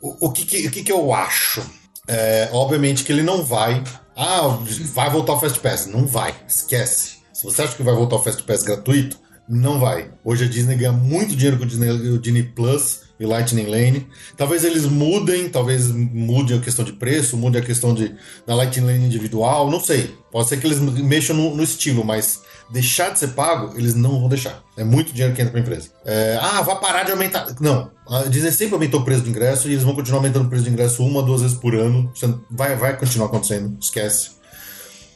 O, 0.00 0.28
o 0.28 0.32
que, 0.32 0.46
que- 0.46 0.66
o 0.68 0.70
que, 0.70 0.82
que 0.82 0.92
eu 0.92 1.12
acho? 1.12 1.62
É, 2.06 2.48
obviamente 2.52 3.04
que 3.04 3.12
ele 3.12 3.22
não 3.22 3.44
vai. 3.44 3.84
Ah, 4.16 4.58
vai 4.94 5.10
voltar 5.10 5.34
o 5.34 5.40
Fast 5.40 5.60
Pass. 5.60 5.86
Não 5.86 6.06
vai. 6.06 6.34
Esquece. 6.48 7.18
Se 7.32 7.44
você 7.44 7.62
acha 7.62 7.76
que 7.76 7.82
vai 7.82 7.94
voltar 7.94 8.16
o 8.16 8.22
Fast 8.22 8.42
Pass 8.44 8.62
gratuito, 8.62 9.18
não 9.48 9.78
vai. 9.78 10.10
Hoje 10.24 10.44
a 10.44 10.48
Disney 10.48 10.76
ganha 10.76 10.92
muito 10.92 11.36
dinheiro 11.36 11.58
com 11.58 11.64
o 11.64 11.66
Disney, 11.66 11.90
o 11.90 12.18
Disney 12.18 12.42
Plus 12.42 13.00
e 13.18 13.26
Lightning 13.26 13.66
Lane. 13.66 14.06
Talvez 14.36 14.64
eles 14.64 14.84
mudem, 14.84 15.48
talvez 15.48 15.88
mude 15.88 16.54
a 16.54 16.60
questão 16.60 16.84
de 16.84 16.92
preço, 16.92 17.36
mude 17.36 17.58
a 17.58 17.62
questão 17.62 17.94
de 17.94 18.14
da 18.46 18.54
Lightning 18.54 18.86
Lane 18.86 19.06
individual, 19.06 19.70
não 19.70 19.80
sei. 19.80 20.14
Pode 20.30 20.48
ser 20.48 20.58
que 20.58 20.66
eles 20.66 20.78
mexam 20.78 21.34
no, 21.34 21.56
no 21.56 21.62
estilo, 21.62 22.04
mas 22.04 22.42
deixar 22.70 23.10
de 23.10 23.18
ser 23.18 23.28
pago, 23.28 23.76
eles 23.78 23.94
não 23.94 24.20
vão 24.20 24.28
deixar. 24.28 24.62
É 24.76 24.84
muito 24.84 25.12
dinheiro 25.12 25.34
que 25.34 25.40
entra 25.40 25.52
pra 25.52 25.60
empresa. 25.60 25.88
É, 26.04 26.38
ah, 26.40 26.62
vai 26.62 26.78
parar 26.78 27.04
de 27.04 27.12
aumentar. 27.12 27.54
Não. 27.60 27.90
A 28.08 28.24
Disney 28.24 28.52
sempre 28.52 28.74
aumentou 28.74 29.00
o 29.00 29.04
preço 29.04 29.22
do 29.22 29.30
ingresso 29.30 29.68
e 29.68 29.72
eles 29.72 29.84
vão 29.84 29.94
continuar 29.94 30.18
aumentando 30.18 30.46
o 30.46 30.48
preço 30.48 30.64
do 30.64 30.70
ingresso 30.70 31.04
uma, 31.04 31.22
duas 31.22 31.42
vezes 31.42 31.56
por 31.56 31.74
ano. 31.74 32.10
Isso 32.14 32.44
Vai, 32.50 32.76
vai 32.76 32.96
continuar 32.96 33.26
acontecendo, 33.26 33.76
esquece. 33.80 34.30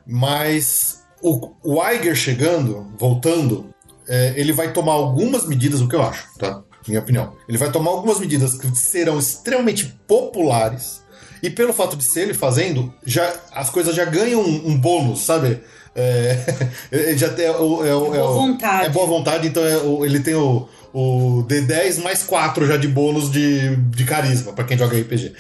Mas 0.07 1.03
o, 1.23 1.55
o 1.63 1.89
Iger 1.89 2.15
chegando, 2.15 2.87
voltando, 2.99 3.73
é, 4.09 4.35
ele 4.37 4.53
vai 4.53 4.73
tomar 4.73 4.93
algumas 4.93 5.47
medidas, 5.47 5.81
o 5.81 5.89
que 5.89 5.95
eu 5.95 6.03
acho, 6.03 6.27
tá? 6.39 6.63
Minha 6.89 7.01
opinião. 7.01 7.33
Ele 7.49 7.59
vai 7.59 7.70
tomar 7.70 7.91
algumas 7.91 8.18
medidas 8.18 8.55
que 8.55 8.66
serão 8.76 9.18
extremamente 9.18 9.87
populares. 10.07 11.01
E 11.43 11.51
pelo 11.51 11.72
fato 11.72 11.97
de 11.97 12.05
ser 12.05 12.22
ele 12.22 12.35
fazendo, 12.35 12.93
já, 13.05 13.33
as 13.53 13.68
coisas 13.68 13.95
já 13.97 14.05
ganham 14.05 14.41
um, 14.41 14.68
um 14.68 14.76
bônus, 14.78 15.20
sabe? 15.20 15.61
É, 15.95 16.39
já 17.16 17.28
tem 17.30 17.47
é, 17.47 17.51
o- 17.51 17.85
É 17.85 17.91
boa 17.93 18.33
vontade. 18.33 18.87
É 18.87 18.89
boa 18.89 19.07
vontade, 19.07 19.49
então 19.49 19.62
é 19.64 20.05
ele 20.07 20.20
tem 20.20 20.35
o, 20.35 20.68
o 20.95 21.45
D10 21.49 22.01
mais 22.03 22.22
4 22.22 22.66
já 22.66 22.76
de 22.76 22.87
bônus 22.89 23.30
de, 23.30 23.74
de 23.76 24.05
carisma, 24.05 24.53
pra 24.53 24.64
quem 24.64 24.78
joga 24.78 24.97
RPG. 24.97 25.33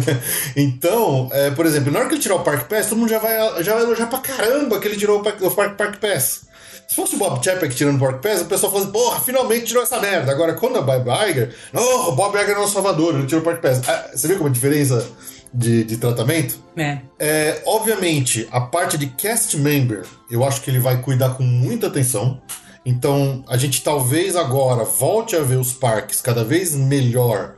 então, 0.56 1.28
é, 1.32 1.50
por 1.50 1.66
exemplo, 1.66 1.92
na 1.92 2.00
hora 2.00 2.08
que 2.08 2.14
ele 2.14 2.22
tirar 2.22 2.36
o 2.36 2.40
Park 2.40 2.68
Pass, 2.68 2.86
todo 2.86 2.98
mundo 2.98 3.10
já 3.10 3.18
vai, 3.18 3.62
já 3.62 3.74
vai 3.74 3.82
elogiar 3.82 4.06
pra 4.06 4.18
caramba 4.20 4.80
que 4.80 4.88
ele 4.88 4.96
tirou 4.96 5.20
o 5.20 5.22
Park, 5.22 5.40
o 5.42 5.50
Park, 5.50 5.76
Park 5.76 5.96
Pass. 6.00 6.42
Se 6.88 6.96
fosse 6.96 7.14
o 7.14 7.18
Bob 7.18 7.42
Chapek 7.44 7.74
tirando 7.74 7.96
o 7.96 7.98
Park 7.98 8.22
Pass, 8.22 8.42
o 8.42 8.46
pessoal 8.46 8.72
fala 8.72 8.84
assim, 8.84 8.92
porra, 8.92 9.20
finalmente 9.20 9.66
tirou 9.66 9.82
essa 9.82 9.98
merda. 9.98 10.30
Agora, 10.30 10.54
quando 10.54 10.78
é 10.78 10.82
Bob 10.82 11.08
Iger, 11.28 11.54
oh, 11.74 12.10
o 12.10 12.12
Bob 12.12 12.36
Iger 12.36 12.50
é 12.50 12.54
nosso 12.54 12.74
salvador, 12.74 13.14
ele 13.14 13.26
tirou 13.26 13.40
o 13.40 13.44
Park 13.44 13.60
Pass. 13.60 13.80
Ah, 13.88 14.10
você 14.14 14.28
viu 14.28 14.36
como 14.36 14.48
a 14.48 14.52
diferença 14.52 15.06
de, 15.52 15.84
de 15.84 15.96
tratamento? 15.96 16.58
É. 16.76 16.98
É, 17.18 17.62
obviamente, 17.66 18.48
a 18.50 18.60
parte 18.60 18.96
de 18.96 19.06
cast 19.06 19.56
member, 19.56 20.02
eu 20.30 20.44
acho 20.44 20.60
que 20.60 20.70
ele 20.70 20.80
vai 20.80 21.00
cuidar 21.00 21.30
com 21.30 21.42
muita 21.42 21.86
atenção. 21.86 22.40
Então, 22.84 23.44
a 23.48 23.56
gente 23.56 23.82
talvez 23.82 24.34
agora 24.34 24.84
volte 24.84 25.36
a 25.36 25.40
ver 25.40 25.56
os 25.56 25.72
parques 25.72 26.20
cada 26.20 26.42
vez 26.42 26.74
melhor 26.74 27.54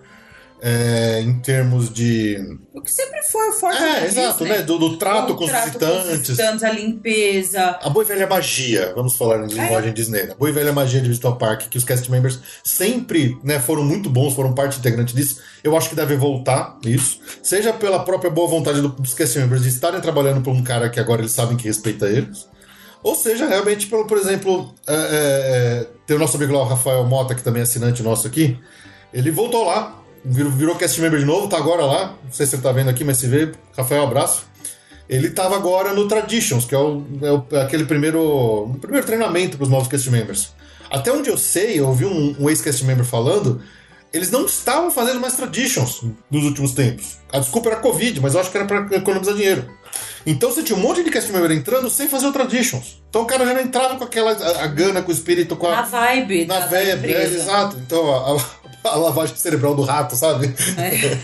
é, 0.66 1.20
em 1.20 1.38
termos 1.40 1.92
de. 1.92 2.38
O 2.72 2.80
que 2.80 2.90
sempre 2.90 3.22
foi 3.22 3.50
o 3.50 3.52
forte 3.52 3.82
É, 3.82 4.06
exato, 4.06 4.38
Disney. 4.44 4.56
né? 4.58 4.62
Do, 4.62 4.78
do 4.78 4.96
trato 4.96 5.34
com 5.34 5.44
os 5.44 5.50
trato 5.50 5.76
os 5.76 6.06
visitantes. 6.08 6.62
a 6.62 6.70
limpeza. 6.72 7.78
A 7.82 7.90
boa 7.90 8.02
e 8.02 8.08
velha 8.08 8.26
magia, 8.26 8.92
vamos 8.96 9.14
falar 9.14 9.44
em 9.44 9.48
linguagem 9.48 9.92
Disney. 9.92 10.30
A 10.30 10.34
boa 10.34 10.48
e 10.48 10.52
velha 10.54 10.72
magia 10.72 11.02
de 11.02 11.08
Visitor 11.08 11.36
Park, 11.36 11.68
que 11.68 11.76
os 11.76 11.84
cast 11.84 12.10
members 12.10 12.38
sempre 12.64 13.36
né, 13.44 13.60
foram 13.60 13.84
muito 13.84 14.08
bons, 14.08 14.32
foram 14.34 14.54
parte 14.54 14.78
integrante 14.78 15.14
disso. 15.14 15.38
Eu 15.62 15.76
acho 15.76 15.90
que 15.90 15.94
deve 15.94 16.16
voltar 16.16 16.78
isso. 16.86 17.20
Seja 17.42 17.70
pela 17.74 18.02
própria 18.02 18.30
boa 18.30 18.48
vontade 18.48 18.80
do- 18.80 18.88
dos 18.88 19.12
cast 19.12 19.38
members 19.38 19.62
de 19.64 19.68
estarem 19.68 20.00
trabalhando 20.00 20.40
por 20.40 20.50
um 20.54 20.64
cara 20.64 20.88
que 20.88 20.98
agora 20.98 21.20
eles 21.20 21.32
sabem 21.32 21.58
que 21.58 21.64
respeita 21.68 22.06
eles. 22.06 22.48
Ou 23.02 23.14
seja, 23.14 23.46
realmente, 23.46 23.86
pelo, 23.86 24.06
por 24.06 24.16
exemplo, 24.16 24.74
é, 24.88 24.94
é, 24.94 24.98
é, 25.82 25.86
tem 26.06 26.16
o 26.16 26.18
nosso 26.18 26.38
amigo 26.38 26.54
lá, 26.54 26.60
o 26.60 26.64
Rafael 26.68 27.04
Mota, 27.04 27.34
que 27.34 27.42
também 27.42 27.60
é 27.60 27.64
assinante 27.64 28.02
nosso 28.02 28.26
aqui. 28.26 28.58
Ele 29.12 29.30
voltou 29.30 29.66
lá, 29.66 30.02
virou, 30.24 30.50
virou 30.52 30.74
cast 30.76 31.00
member 31.00 31.18
de 31.20 31.26
novo, 31.26 31.48
tá 31.48 31.56
agora 31.56 31.84
lá. 31.84 32.14
Não 32.24 32.32
sei 32.32 32.46
se 32.46 32.56
ele 32.56 32.62
tá 32.62 32.72
vendo 32.72 32.90
aqui, 32.90 33.04
mas 33.04 33.18
se 33.18 33.26
vê, 33.26 33.52
Rafael, 33.76 34.02
abraço. 34.04 34.44
Ele 35.08 35.30
tava 35.30 35.54
agora 35.56 35.92
no 35.92 36.08
Traditions, 36.08 36.64
que 36.64 36.74
é, 36.74 36.78
o, 36.78 37.04
é 37.22 37.30
o- 37.32 37.44
é 37.52 37.62
aquele 37.62 37.84
primeiro, 37.84 38.20
o 38.22 38.78
primeiro 38.80 39.06
treinamento 39.06 39.56
para 39.56 39.64
os 39.64 39.70
novos 39.70 39.86
cast 39.88 40.08
members. 40.10 40.52
Até 40.90 41.12
onde 41.12 41.28
eu 41.28 41.36
sei, 41.36 41.78
eu 41.78 41.86
ouvi 41.88 42.04
um, 42.06 42.34
um 42.40 42.48
ex-cast 42.48 42.84
member 42.84 43.04
falando, 43.04 43.60
eles 44.12 44.30
não 44.30 44.46
estavam 44.46 44.90
fazendo 44.90 45.20
mais 45.20 45.34
Traditions 45.34 46.02
nos 46.30 46.44
últimos 46.44 46.72
tempos. 46.72 47.18
A 47.32 47.38
desculpa 47.38 47.68
era 47.68 47.76
Covid, 47.80 48.18
mas 48.20 48.34
eu 48.34 48.40
acho 48.40 48.50
que 48.50 48.56
era 48.56 48.66
para 48.66 48.96
economizar 48.96 49.34
dinheiro. 49.34 49.68
Então 50.24 50.50
você 50.50 50.62
tinha 50.62 50.78
um 50.78 50.80
monte 50.80 51.04
de 51.04 51.10
cast 51.10 51.30
member 51.30 51.50
entrando 51.52 51.90
sem 51.90 52.08
fazer 52.08 52.26
o 52.26 52.32
Traditions. 52.32 53.02
Então 53.10 53.22
o 53.22 53.26
cara 53.26 53.44
já 53.44 53.52
não 53.54 53.60
entrava 53.60 53.96
com 53.96 54.04
aquela 54.04 54.32
a, 54.32 54.64
a 54.64 54.66
gana, 54.68 55.02
com 55.02 55.10
o 55.10 55.14
espírito, 55.14 55.54
com 55.56 55.66
a, 55.66 55.76
Na 56.46 56.60
vibe 56.66 56.96
na 56.96 57.02
da 57.04 57.12
é, 57.12 57.24
exato. 57.34 57.76
Então, 57.84 58.10
a, 58.10 58.36
a- 58.36 58.63
a 58.88 58.96
lavagem 58.96 59.36
cerebral 59.36 59.74
do 59.74 59.82
rato, 59.82 60.14
sabe? 60.16 60.54
É. 60.76 61.18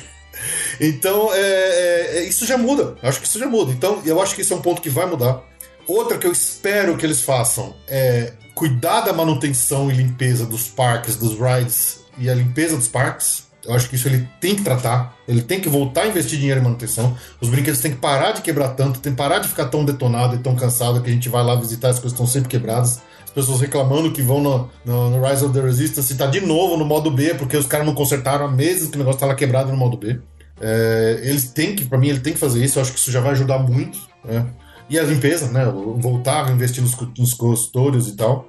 então, 0.80 1.32
é, 1.32 1.38
é, 1.40 2.18
é, 2.18 2.24
isso 2.24 2.46
já 2.46 2.56
muda. 2.56 2.96
Eu 3.02 3.08
acho 3.08 3.20
que 3.20 3.26
isso 3.26 3.38
já 3.38 3.46
muda. 3.46 3.72
Então, 3.72 4.02
eu 4.04 4.20
acho 4.20 4.34
que 4.34 4.40
isso 4.42 4.52
é 4.52 4.56
um 4.56 4.62
ponto 4.62 4.80
que 4.80 4.90
vai 4.90 5.06
mudar. 5.06 5.42
Outra 5.86 6.18
que 6.18 6.26
eu 6.26 6.32
espero 6.32 6.96
que 6.96 7.04
eles 7.04 7.20
façam 7.20 7.74
é 7.86 8.32
cuidar 8.54 9.02
da 9.02 9.12
manutenção 9.12 9.90
e 9.90 9.94
limpeza 9.94 10.46
dos 10.46 10.68
parques, 10.68 11.16
dos 11.16 11.32
rides 11.32 12.00
e 12.16 12.30
a 12.30 12.34
limpeza 12.34 12.76
dos 12.76 12.88
parques. 12.88 13.49
Eu 13.66 13.74
acho 13.74 13.88
que 13.88 13.96
isso 13.96 14.08
ele 14.08 14.26
tem 14.40 14.54
que 14.56 14.62
tratar. 14.62 15.14
Ele 15.28 15.42
tem 15.42 15.60
que 15.60 15.68
voltar 15.68 16.02
a 16.02 16.06
investir 16.08 16.38
dinheiro 16.38 16.60
em 16.60 16.64
manutenção. 16.64 17.14
Os 17.40 17.48
brinquedos 17.48 17.80
têm 17.80 17.90
que 17.92 17.98
parar 17.98 18.32
de 18.32 18.40
quebrar 18.42 18.70
tanto, 18.70 19.00
tem 19.00 19.12
que 19.12 19.18
parar 19.18 19.38
de 19.38 19.48
ficar 19.48 19.66
tão 19.66 19.84
detonado 19.84 20.34
e 20.34 20.38
tão 20.38 20.54
cansado 20.56 21.00
que 21.02 21.10
a 21.10 21.12
gente 21.12 21.28
vai 21.28 21.44
lá 21.44 21.54
visitar 21.54 21.88
as 21.90 21.96
coisas 21.98 22.12
estão 22.12 22.26
sempre 22.26 22.48
quebradas. 22.48 23.00
As 23.24 23.30
pessoas 23.30 23.60
reclamando 23.60 24.10
que 24.12 24.22
vão 24.22 24.40
no, 24.40 24.70
no- 24.84 25.10
no 25.10 25.24
Rise 25.26 25.44
of 25.44 25.54
the 25.54 25.60
Resistance 25.60 26.12
e 26.12 26.16
tá 26.16 26.26
de 26.26 26.40
novo 26.40 26.76
no 26.76 26.84
modo 26.84 27.10
B, 27.10 27.34
porque 27.34 27.56
os 27.56 27.66
caras 27.66 27.86
não 27.86 27.94
consertaram 27.94 28.46
há 28.46 28.50
meses 28.50 28.88
que 28.88 28.96
o 28.96 28.98
negócio 28.98 29.20
tava 29.20 29.34
quebrado 29.34 29.70
no 29.70 29.76
modo 29.76 29.96
B. 29.96 30.18
É, 30.60 31.20
eles 31.22 31.50
têm 31.52 31.74
que, 31.76 31.84
pra 31.84 31.96
mim, 31.98 32.08
ele 32.08 32.20
tem 32.20 32.32
que 32.32 32.38
fazer 32.38 32.64
isso. 32.64 32.78
Eu 32.78 32.82
acho 32.82 32.92
que 32.92 32.98
isso 32.98 33.10
já 33.12 33.20
vai 33.20 33.32
ajudar 33.32 33.58
muito. 33.58 33.98
né? 34.24 34.46
E 34.88 34.98
a 34.98 35.02
limpeza, 35.04 35.46
né? 35.52 35.64
Voltar 35.98 36.46
a 36.48 36.50
investir 36.50 36.82
nos, 36.82 36.96
nos 37.16 37.32
custódios 37.34 38.08
e 38.08 38.16
tal. 38.16 38.48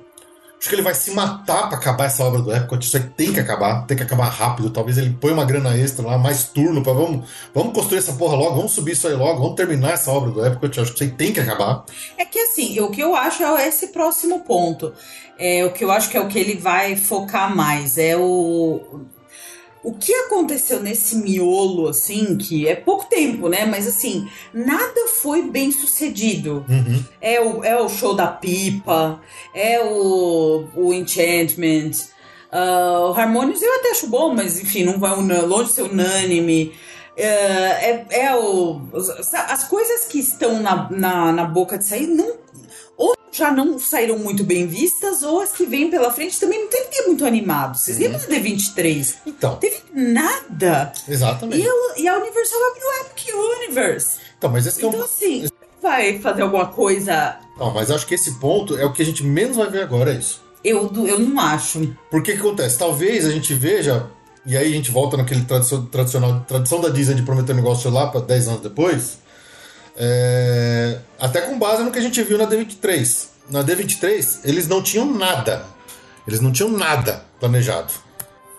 Acho 0.62 0.70
que 0.70 0.76
ele 0.76 0.84
vai 0.84 0.94
se 0.94 1.10
matar 1.10 1.70
pra 1.70 1.78
acabar 1.80 2.06
essa 2.06 2.24
obra 2.24 2.40
do 2.40 2.56
Epcot. 2.56 2.86
Isso 2.86 2.96
aí 2.96 3.02
tem 3.02 3.34
que 3.34 3.40
acabar, 3.40 3.84
tem 3.88 3.98
que 3.98 4.04
acabar 4.04 4.26
rápido. 4.26 4.70
Talvez 4.70 4.96
ele 4.96 5.10
põe 5.20 5.34
uma 5.34 5.44
grana 5.44 5.76
extra 5.76 6.06
lá, 6.06 6.20
mais 6.20 6.44
turno 6.44 6.84
pra 6.84 6.94
vamos, 6.94 7.28
vamos 7.52 7.74
construir 7.74 7.98
essa 7.98 8.14
porra 8.14 8.36
logo, 8.36 8.58
vamos 8.58 8.72
subir 8.72 8.92
isso 8.92 9.08
aí 9.08 9.16
logo, 9.16 9.42
vamos 9.42 9.56
terminar 9.56 9.94
essa 9.94 10.12
obra 10.12 10.30
do 10.30 10.46
Epcot. 10.46 10.80
Acho 10.80 10.92
que 10.94 11.04
isso 11.04 11.04
aí 11.04 11.18
tem 11.18 11.34
que 11.34 11.40
acabar. 11.40 11.84
É 12.16 12.26
que 12.26 12.38
assim, 12.38 12.80
o 12.80 12.92
que 12.92 13.02
eu 13.02 13.16
acho 13.16 13.42
é 13.44 13.68
esse 13.68 13.88
próximo 13.88 14.42
ponto. 14.42 14.94
É 15.36 15.66
o 15.66 15.74
que 15.74 15.84
eu 15.84 15.90
acho 15.90 16.12
que 16.12 16.18
é 16.18 16.22
o 16.22 16.28
que 16.28 16.38
ele 16.38 16.56
vai 16.56 16.96
focar 16.96 17.56
mais. 17.56 17.98
É 17.98 18.16
o. 18.16 19.02
O 19.84 19.94
que 19.94 20.14
aconteceu 20.14 20.80
nesse 20.80 21.16
miolo, 21.16 21.88
assim, 21.88 22.38
que 22.38 22.68
é 22.68 22.76
pouco 22.76 23.06
tempo, 23.06 23.50
né? 23.50 23.66
Mas 23.66 23.88
assim, 23.88 24.30
nada 24.54 25.08
foi 25.22 25.42
bem 25.42 25.72
sucedido. 25.72 26.64
Uhum. 26.70 27.04
É 27.20 27.42
o, 27.42 27.64
é 27.64 27.82
o 27.82 27.90
show 27.90 28.14
da 28.14 28.28
pipa, 28.28 29.20
é 29.54 29.84
o, 29.84 30.66
o 30.76 30.94
Enchantment. 30.94 31.92
ah, 32.52 33.08
o 33.10 33.14
Harmonious 33.20 33.62
eu 33.62 33.74
até 33.76 33.92
acho 33.92 34.08
bom, 34.08 34.34
mas 34.36 34.60
enfim, 34.60 34.84
não 34.84 35.00
vai 35.00 35.16
longe 35.16 35.70
de 35.70 35.76
ser 35.76 35.84
unânime. 35.84 36.74
É, 37.18 37.26
é, 37.28 38.06
é 38.26 38.36
o, 38.36 38.82
as 39.48 39.64
coisas 39.66 40.06
que 40.06 40.20
estão 40.20 40.62
na, 40.62 40.90
na, 40.92 41.32
na 41.32 41.44
boca 41.46 41.78
de 41.78 41.86
sair 41.86 42.08
não, 42.08 42.36
já 43.32 43.52
não 43.52 43.80
saíram 43.80 44.18
muito 44.18 44.44
bem 44.44 44.68
vistas, 44.68 45.24
ou 45.24 45.42
as 45.42 45.52
que 45.52 45.66
vêm 45.66 45.90
pela 45.90 46.12
frente 46.12 46.40
também 46.40 46.60
não 46.62 46.68
tem 46.70 46.84
ninguém 46.86 47.08
muito 47.08 47.26
animado. 47.26 47.78
Vocês 47.78 47.98
lembram 47.98 48.20
do 48.20 48.28
D23? 48.28 49.16
Então, 49.26 49.56
teve 49.56 49.78
nada. 49.94 50.92
exatamente. 51.08 51.62
E, 51.64 51.68
a- 51.68 51.94
e 52.00 52.08
a 52.08 52.18
Universal 52.18 52.60
abriu 52.72 52.84
o 52.88 53.02
Epic 53.06 53.36
Universe. 53.60 54.20
Então, 54.38 54.50
mas 54.52 54.66
esse 54.66 54.80
que 54.80 54.86
é 54.86 54.88
um- 54.88 54.92
Então, 54.92 55.04
assim, 55.04 55.48
vai 55.82 56.20
fazer 56.20 56.42
alguma 56.42 56.68
coisa. 56.68 57.38
Não, 57.58 57.74
mas 57.74 57.90
acho 57.92 58.06
que 58.06 58.16
esse 58.16 58.40
ponto 58.40 58.78
é 58.78 58.86
o 58.86 58.92
que 58.94 59.02
a 59.02 59.06
gente 59.06 59.24
menos 59.24 59.58
vai 59.58 59.70
ver 59.70 59.84
agora, 59.84 60.14
é 60.14 60.18
isso. 60.18 60.42
Eu, 60.64 60.92
eu 61.08 61.20
não 61.20 61.40
acho. 61.40 61.96
Porque 62.10 62.34
que 62.34 62.38
acontece? 62.40 62.78
Talvez 62.78 63.26
a 63.26 63.32
gente 63.32 63.54
veja, 63.54 64.08
e 64.46 64.56
aí 64.56 64.72
a 64.72 64.76
gente 64.76 64.92
volta 64.92 65.18
naquele 65.18 65.42
tradicio- 65.44 65.84
tradicional, 65.92 66.46
tradição 66.48 66.80
da 66.80 66.90
Disney 66.90 67.16
de 67.16 67.24
prometer 67.24 67.54
um 67.54 67.56
negócio 67.56 67.90
lá 67.90 68.08
para 68.08 68.22
10 68.22 68.48
anos 68.48 68.62
depois, 68.62 69.18
é, 69.96 70.98
até 71.20 71.42
com 71.42 71.58
base 71.60 71.84
no 71.84 71.92
que 71.92 72.00
a 72.00 72.02
gente 72.02 72.22
viu 72.24 72.38
na 72.38 72.48
D23. 72.48 73.26
Na 73.50 73.64
D23, 73.64 74.40
eles 74.46 74.68
não 74.68 74.82
tinham 74.82 75.06
nada. 75.06 75.66
Eles 76.28 76.40
não 76.40 76.52
tinham 76.52 76.70
nada 76.72 77.26
planejado. 77.40 77.92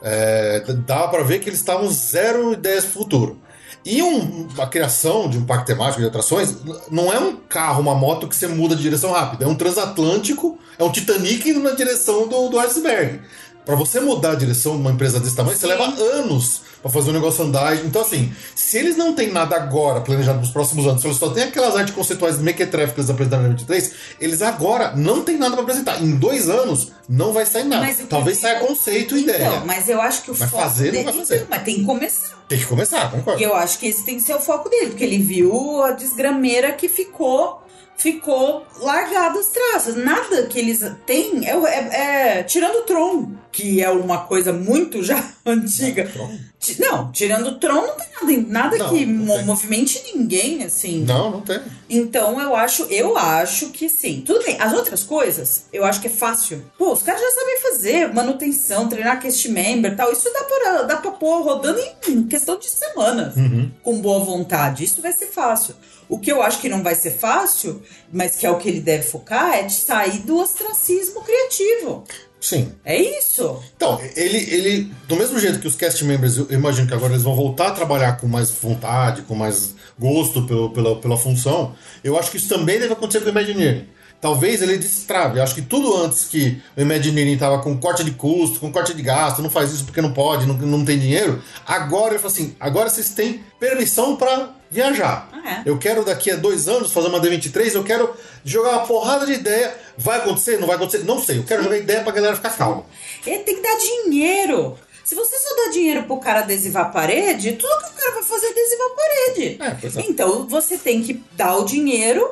É, 0.03 0.65
dava 0.87 1.09
para 1.09 1.23
ver 1.23 1.39
que 1.39 1.49
eles 1.49 1.61
estavam 1.61 1.89
zero 1.91 2.53
ideias 2.53 2.85
pro 2.85 2.95
futuro. 2.95 3.39
E 3.85 4.03
um- 4.03 4.49
a 4.59 4.67
criação 4.67 5.29
de 5.29 5.39
um 5.39 5.45
parque 5.45 5.67
temático 5.67 6.01
de 6.01 6.07
atrações 6.07 6.55
não 6.91 7.13
é 7.13 7.19
um 7.19 7.37
carro, 7.37 7.81
uma 7.81 7.95
moto 7.95 8.29
que 8.29 8.37
você 8.37 8.47
muda 8.47 8.77
de 8.77 8.83
direção 8.83 9.11
rápida. 9.13 9.45
É 9.45 9.49
um 9.49 9.55
transatlântico, 9.55 10.59
é 10.79 10.85
um 10.85 10.91
Titanic 10.93 11.49
indo 11.49 11.61
na 11.61 11.71
direção 11.73 12.29
do, 12.29 12.49
do 12.49 12.59
iceberg. 12.61 13.21
Para 13.65 13.75
você 13.77 14.01
mudar 14.01 14.33
a 14.33 14.37
direção 14.37 14.73
de 14.75 14.81
uma 14.81 14.91
empresa 14.91 15.19
desse 15.21 15.37
tamanho, 15.37 15.57
você 15.57 15.67
Sim. 15.67 15.73
leva 15.73 15.85
anos 15.85 16.63
para 16.83 16.91
fazer 16.91 17.11
o 17.11 17.13
negócio 17.13 17.45
andar. 17.45 17.77
Então, 17.85 18.03
assim, 18.03 18.35
se 18.55 18.77
eles 18.77 18.97
não 18.97 19.15
têm 19.15 19.31
nada 19.31 19.55
agora 19.57 20.01
planejado 20.01 20.39
para 20.39 20.47
os 20.47 20.53
próximos 20.53 20.87
anos, 20.87 21.01
se 21.01 21.07
eles 21.07 21.17
só 21.17 21.31
têm 21.31 21.45
aquelas 21.45 21.77
artes 21.77 21.95
conceituais 21.95 22.39
mequetréficas 22.39 23.09
apresentadas 23.09 23.45
na 23.47 23.51
23, 23.51 23.93
eles 24.21 24.43
agora 24.43 24.95
não 24.97 25.23
têm 25.23 25.39
nada 25.39 25.53
para 25.55 25.63
apresentar. 25.63 26.03
Em 26.03 26.17
dois 26.17 26.51
anos, 26.51 26.91
não 27.09 27.33
vai 27.33 27.47
sair 27.47 27.65
nada. 27.65 27.87
Talvez 28.09 28.39
saia 28.39 28.59
conceito 28.61 29.17
e 29.17 29.23
ideia. 29.23 29.47
Então, 29.47 29.67
mas 29.67 29.89
eu 29.89 30.01
acho 30.03 30.23
que 30.23 30.31
o 30.33 30.37
Mas 30.39 30.51
foco 30.51 30.63
fazer 30.63 30.87
não 30.87 30.91
dele. 30.93 31.05
vai 31.05 31.13
fazer. 31.15 31.37
Então, 31.37 31.47
mas 31.51 31.63
tem 31.63 31.75
que 31.77 31.85
começar. 31.85 32.43
Tem 32.49 32.59
que 32.59 32.67
começar, 32.67 33.11
concordo. 33.11 33.41
E 33.41 33.45
eu 33.45 33.55
acho 33.55 33.79
que 33.79 33.87
esse 33.87 34.05
tem 34.05 34.17
que 34.17 34.23
ser 34.23 34.35
o 34.35 34.41
foco 34.41 34.69
dele, 34.69 34.89
porque 34.89 35.05
ele 35.05 35.19
viu 35.19 35.83
a 35.85 35.93
desgrameira 35.93 36.73
que 36.73 36.89
ficou 36.89 37.63
ficou 37.97 38.67
largado 38.81 39.39
as 39.39 39.47
traças. 39.47 39.97
Nada 39.97 40.45
que 40.47 40.59
eles 40.59 40.81
têm 41.07 41.49
é, 41.49 41.53
é- 41.57 42.39
é- 42.39 42.43
tirando 42.43 42.77
o 42.81 42.83
Tron, 42.83 43.31
que 43.53 43.81
é 43.83 43.91
uma 43.91 44.19
coisa 44.25 44.53
muito 44.53 45.03
já 45.03 45.23
antiga. 45.47 46.11
Ti- 46.59 46.81
Não, 46.81 47.11
tirando 47.13 47.47
o 47.49 47.55
Tron 47.59 47.87
não 47.87 47.97
tem 47.97 48.43
nada, 48.43 48.49
nada 48.49 48.79
Não, 48.79 48.89
que 48.91 49.05
não 49.07 49.43
movimente 49.45 50.01
ninguém 50.15 50.63
assim. 50.65 51.05
Não, 51.05 51.31
não 51.31 51.41
tem. 51.41 51.61
Então 51.91 52.41
eu 52.41 52.55
acho, 52.57 52.85
eu 52.85 53.17
acho 53.17 53.71
que 53.71 53.89
sim. 53.89 54.23
Tudo 54.25 54.45
bem, 54.45 54.57
as 54.61 54.73
outras 54.73 55.03
coisas, 55.03 55.67
eu 55.73 55.85
acho 55.85 56.01
que 56.01 56.07
é 56.07 56.11
fácil. 56.11 56.65
Pô, 56.79 56.93
os 56.93 57.03
caras 57.03 57.21
já 57.21 57.31
sabem 57.33 57.61
fazer 57.61 58.13
manutenção, 58.15 58.89
treinar 58.89 59.21
cast 59.21 59.49
member 59.49 59.93
e 59.93 59.97
tal. 59.97 60.13
Isso 60.13 60.31
dá 60.33 60.45
pra, 60.45 60.83
dá 60.83 60.97
pra 60.97 61.11
pôr 61.13 61.43
rodando 61.43 61.81
em 62.09 62.25
questão 62.29 62.57
de 62.59 62.69
semanas. 62.69 63.35
Com 63.83 64.01
boa 64.01 64.25
vontade. 64.25 64.85
Isso 64.85 65.03
vai 65.03 65.13
ser 65.13 65.27
fácil. 65.27 65.75
O 66.13 66.19
que 66.19 66.31
eu 66.31 66.43
acho 66.43 66.61
que 66.61 66.69
não 66.69 66.83
vai 66.83 66.95
ser 66.95 67.13
fácil, 67.13 67.83
mas 68.13 68.37
que 68.37 68.45
é 68.45 68.51
o 68.51 68.59
que 68.59 68.69
ele 68.69 68.81
deve 68.81 69.03
focar, 69.03 69.55
é 69.55 69.63
de 69.63 69.73
sair 69.73 70.19
do 70.19 70.37
ostracismo 70.41 71.23
criativo. 71.23 72.05
Sim. 72.39 72.71
É 72.85 73.01
isso. 73.01 73.59
Então, 73.75 73.99
ele, 74.15 74.37
ele, 74.37 74.93
do 75.09 75.17
mesmo 75.17 75.39
jeito 75.39 75.59
que 75.59 75.67
os 75.67 75.75
cast 75.75 76.05
members, 76.05 76.37
eu 76.37 76.49
imagino 76.51 76.87
que 76.87 76.93
agora 76.93 77.15
eles 77.15 77.23
vão 77.23 77.35
voltar 77.35 77.69
a 77.69 77.71
trabalhar 77.71 78.19
com 78.19 78.29
mais 78.29 78.51
vontade, 78.51 79.23
com 79.23 79.35
mais 79.35 79.75
gosto 79.99 80.43
pelo, 80.43 80.69
pela, 80.69 81.01
pela 81.01 81.17
função, 81.17 81.75
eu 82.05 82.19
acho 82.19 82.31
que 82.31 82.37
isso 82.37 82.49
também 82.49 82.79
deve 82.79 82.93
acontecer 82.93 83.21
com 83.21 83.27
o 83.27 83.31
Imagineering. 83.31 83.89
talvez 84.21 84.61
ele 84.61 84.77
destrave. 84.77 85.41
Acho 85.41 85.55
que 85.55 85.63
tudo 85.63 85.97
antes 85.97 86.25
que 86.25 86.61
o 86.77 86.83
Imagineering 86.83 87.39
tava 87.39 87.63
com 87.63 87.75
corte 87.79 88.05
de 88.05 88.11
custo, 88.11 88.61
com 88.61 88.71
corte 88.71 88.93
de 88.93 89.01
gasto, 89.01 89.41
não 89.41 89.49
faz 89.49 89.73
isso 89.73 89.87
porque 89.87 90.03
não 90.03 90.13
pode, 90.13 90.45
não, 90.45 90.59
não 90.59 90.85
tem 90.85 90.99
dinheiro. 90.99 91.43
Agora 91.67 92.11
ele 92.11 92.19
falou 92.19 92.35
assim: 92.35 92.55
agora 92.61 92.91
vocês 92.91 93.09
têm 93.09 93.43
permissão 93.59 94.15
para 94.15 94.61
viajar. 94.73 95.29
Ah, 95.33 95.51
é? 95.51 95.63
Eu 95.67 95.79
quero 95.79 96.03
daqui 96.05 96.31
a 96.31 96.37
dois 96.37 96.67
anos 96.67 96.93
fazer 96.93 97.09
uma 97.09 97.21
D23, 97.21 97.75
eu 97.75 97.85
quero 97.85 98.13
jogar 98.45 98.71
uma 98.71 98.87
porrada 98.87 99.27
de 99.27 99.35
ideia. 99.35 99.77
Vai 99.99 100.19
acontecer? 100.19 100.59
Não 100.59 100.67
vai 100.67 100.77
acontecer? 100.77 101.05
Não 101.05 101.23
sei. 101.23 101.39
Eu 101.39 101.45
quero 101.45 101.63
jogar 101.63 101.77
ideia 101.77 102.03
pra 102.03 102.13
galera 102.13 102.35
ficar 102.35 102.57
calma. 102.57 102.87
Ele 103.27 103.45
tem 103.45 103.57
que 103.57 103.63
dar 103.63 103.77
dinheiro. 103.77 104.79
Se 105.05 105.15
você 105.15 105.37
só 105.37 105.55
dá 105.57 105.73
dinheiro 105.73 106.05
pro 106.05 106.17
cara 106.19 106.41
adesivar 106.41 106.87
a 106.87 106.89
parede, 106.89 107.53
tudo 107.53 107.85
que 107.85 107.91
o 107.91 108.03
cara 108.03 108.15
vai 108.15 108.23
fazer 108.23 108.47
é 108.47 108.51
adesivar 108.51 108.87
a 108.87 108.95
parede. 108.95 109.59
É, 109.61 110.01
é. 110.01 110.07
Então 110.09 110.49
você 110.49 110.79
tem 110.79 111.03
que 111.03 111.23
dar 111.33 111.57
o 111.59 111.65
dinheiro, 111.65 112.27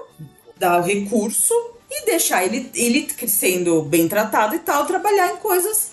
dar 0.57 0.81
o 0.81 0.83
recurso 0.83 1.53
e 1.91 2.07
deixar 2.07 2.45
ele, 2.45 2.71
ele 2.75 3.09
sendo 3.29 3.83
bem 3.83 4.09
tratado 4.09 4.55
e 4.55 4.61
tal, 4.61 4.87
trabalhar 4.87 5.33
em 5.35 5.37
coisas. 5.37 5.90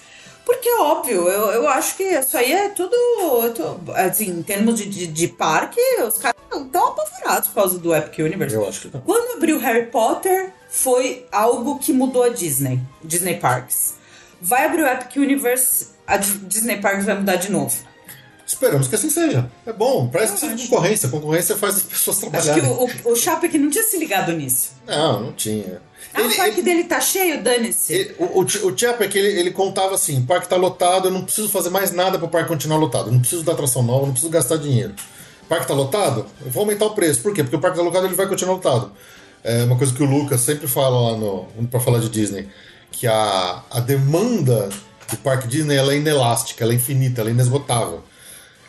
Porque, 0.47 0.69
óbvio, 0.79 1.27
eu, 1.27 1.51
eu 1.51 1.67
acho 1.67 1.97
que 1.97 2.03
isso 2.03 2.37
aí 2.37 2.53
é 2.53 2.69
tudo. 2.69 2.95
eu 3.43 3.53
tô- 3.53 3.91
assim, 3.93 4.29
em 4.29 4.41
termos 4.41 4.75
de, 4.75 4.85
de, 4.87 5.05
de 5.05 5.27
parque, 5.27 5.77
os 6.07 6.17
caras 6.17 6.37
estão 6.49 6.87
apavorados 6.87 7.49
por 7.49 7.55
causa 7.55 7.77
do 7.77 7.93
Epic 7.93 8.19
Universe. 8.19 8.55
Eu 8.55 8.65
acho 8.65 8.81
que 8.87 8.95
não. 8.95 9.01
Quando 9.01 9.35
abriu 9.35 9.59
Harry 9.59 9.87
Potter, 9.87 10.53
foi 10.69 11.25
algo 11.33 11.77
que 11.79 11.91
mudou 11.91 12.23
a 12.23 12.29
Disney, 12.29 12.79
Disney 13.03 13.35
Parks. 13.35 13.95
Vai 14.41 14.65
abrir 14.65 14.83
o 14.83 14.87
Epic 14.87 15.17
Universe, 15.17 15.87
a 16.07 16.15
Di- 16.15 16.37
Disney 16.45 16.77
Parks 16.77 17.03
vai 17.03 17.15
mudar 17.15 17.35
de 17.35 17.51
novo. 17.51 17.75
Esperamos 18.45 18.87
que 18.87 18.95
assim 18.95 19.09
seja. 19.09 19.51
É 19.65 19.73
bom, 19.73 20.07
parece 20.07 20.31
que 20.35 20.39
seja 20.39 20.55
concorrência. 20.69 21.09
Concorrência 21.09 21.57
faz 21.57 21.75
as 21.75 21.83
pessoas 21.83 22.17
Acho 22.23 22.29
trabalharem. 22.31 22.63
que 22.63 22.69
o, 22.69 23.09
o, 23.09 23.11
o 23.11 23.15
Chapek 23.17 23.57
não 23.57 23.69
tinha 23.69 23.83
se 23.83 23.97
ligado 23.97 24.31
nisso. 24.31 24.71
Não, 24.85 25.19
não 25.19 25.33
tinha. 25.33 25.81
Ah, 26.13 26.21
Ele- 26.21 26.33
o 26.33 26.37
parque 26.37 26.61
dele 26.61 26.83
tá 26.85 26.99
cheio, 26.99 27.43
dane-se. 27.43 27.93
Ele- 27.93 28.15
o, 28.17 28.41
o, 28.41 28.41
o 28.43 28.77
Chapek, 28.77 29.17
ele, 29.17 29.39
ele 29.39 29.51
contava 29.51 29.95
assim: 29.95 30.19
o 30.19 30.25
parque 30.25 30.47
tá 30.47 30.55
lotado, 30.55 31.07
eu 31.07 31.11
não 31.11 31.23
preciso 31.23 31.49
fazer 31.49 31.69
mais 31.69 31.91
nada 31.91 32.17
pro 32.17 32.27
parque 32.27 32.47
continuar 32.49 32.77
lotado. 32.77 33.07
Eu 33.09 33.13
não 33.13 33.19
preciso 33.19 33.43
dar 33.43 33.53
atração 33.53 33.83
nova, 33.83 34.01
eu 34.03 34.05
não 34.07 34.13
preciso 34.13 34.31
gastar 34.31 34.57
dinheiro. 34.57 34.93
O 35.43 35.45
parque 35.47 35.67
tá 35.67 35.73
lotado? 35.73 36.25
Eu 36.43 36.51
vou 36.51 36.61
aumentar 36.61 36.85
o 36.85 36.91
preço. 36.91 37.21
Por 37.21 37.33
quê? 37.33 37.43
Porque 37.43 37.55
o 37.55 37.59
parque 37.59 37.77
tá 37.77 37.83
lotado, 37.83 38.05
ele 38.05 38.15
vai 38.15 38.27
continuar 38.27 38.55
lotado. 38.55 38.91
É 39.43 39.63
uma 39.63 39.77
coisa 39.77 39.93
que 39.93 40.03
o 40.03 40.05
Lucas 40.05 40.41
sempre 40.41 40.67
fala 40.67 41.11
lá 41.11 41.17
no, 41.17 41.47
pra 41.69 41.79
falar 41.79 41.99
de 41.99 42.09
Disney: 42.09 42.47
que 42.91 43.05
a, 43.07 43.61
a 43.69 43.79
demanda 43.79 44.69
do 45.09 45.17
parque 45.17 45.47
Disney 45.47 45.75
ela 45.75 45.93
é 45.93 45.97
inelástica, 45.97 46.63
ela 46.63 46.73
é 46.73 46.75
infinita, 46.75 47.21
ela 47.21 47.29
é 47.29 47.33
inesgotável. 47.33 48.01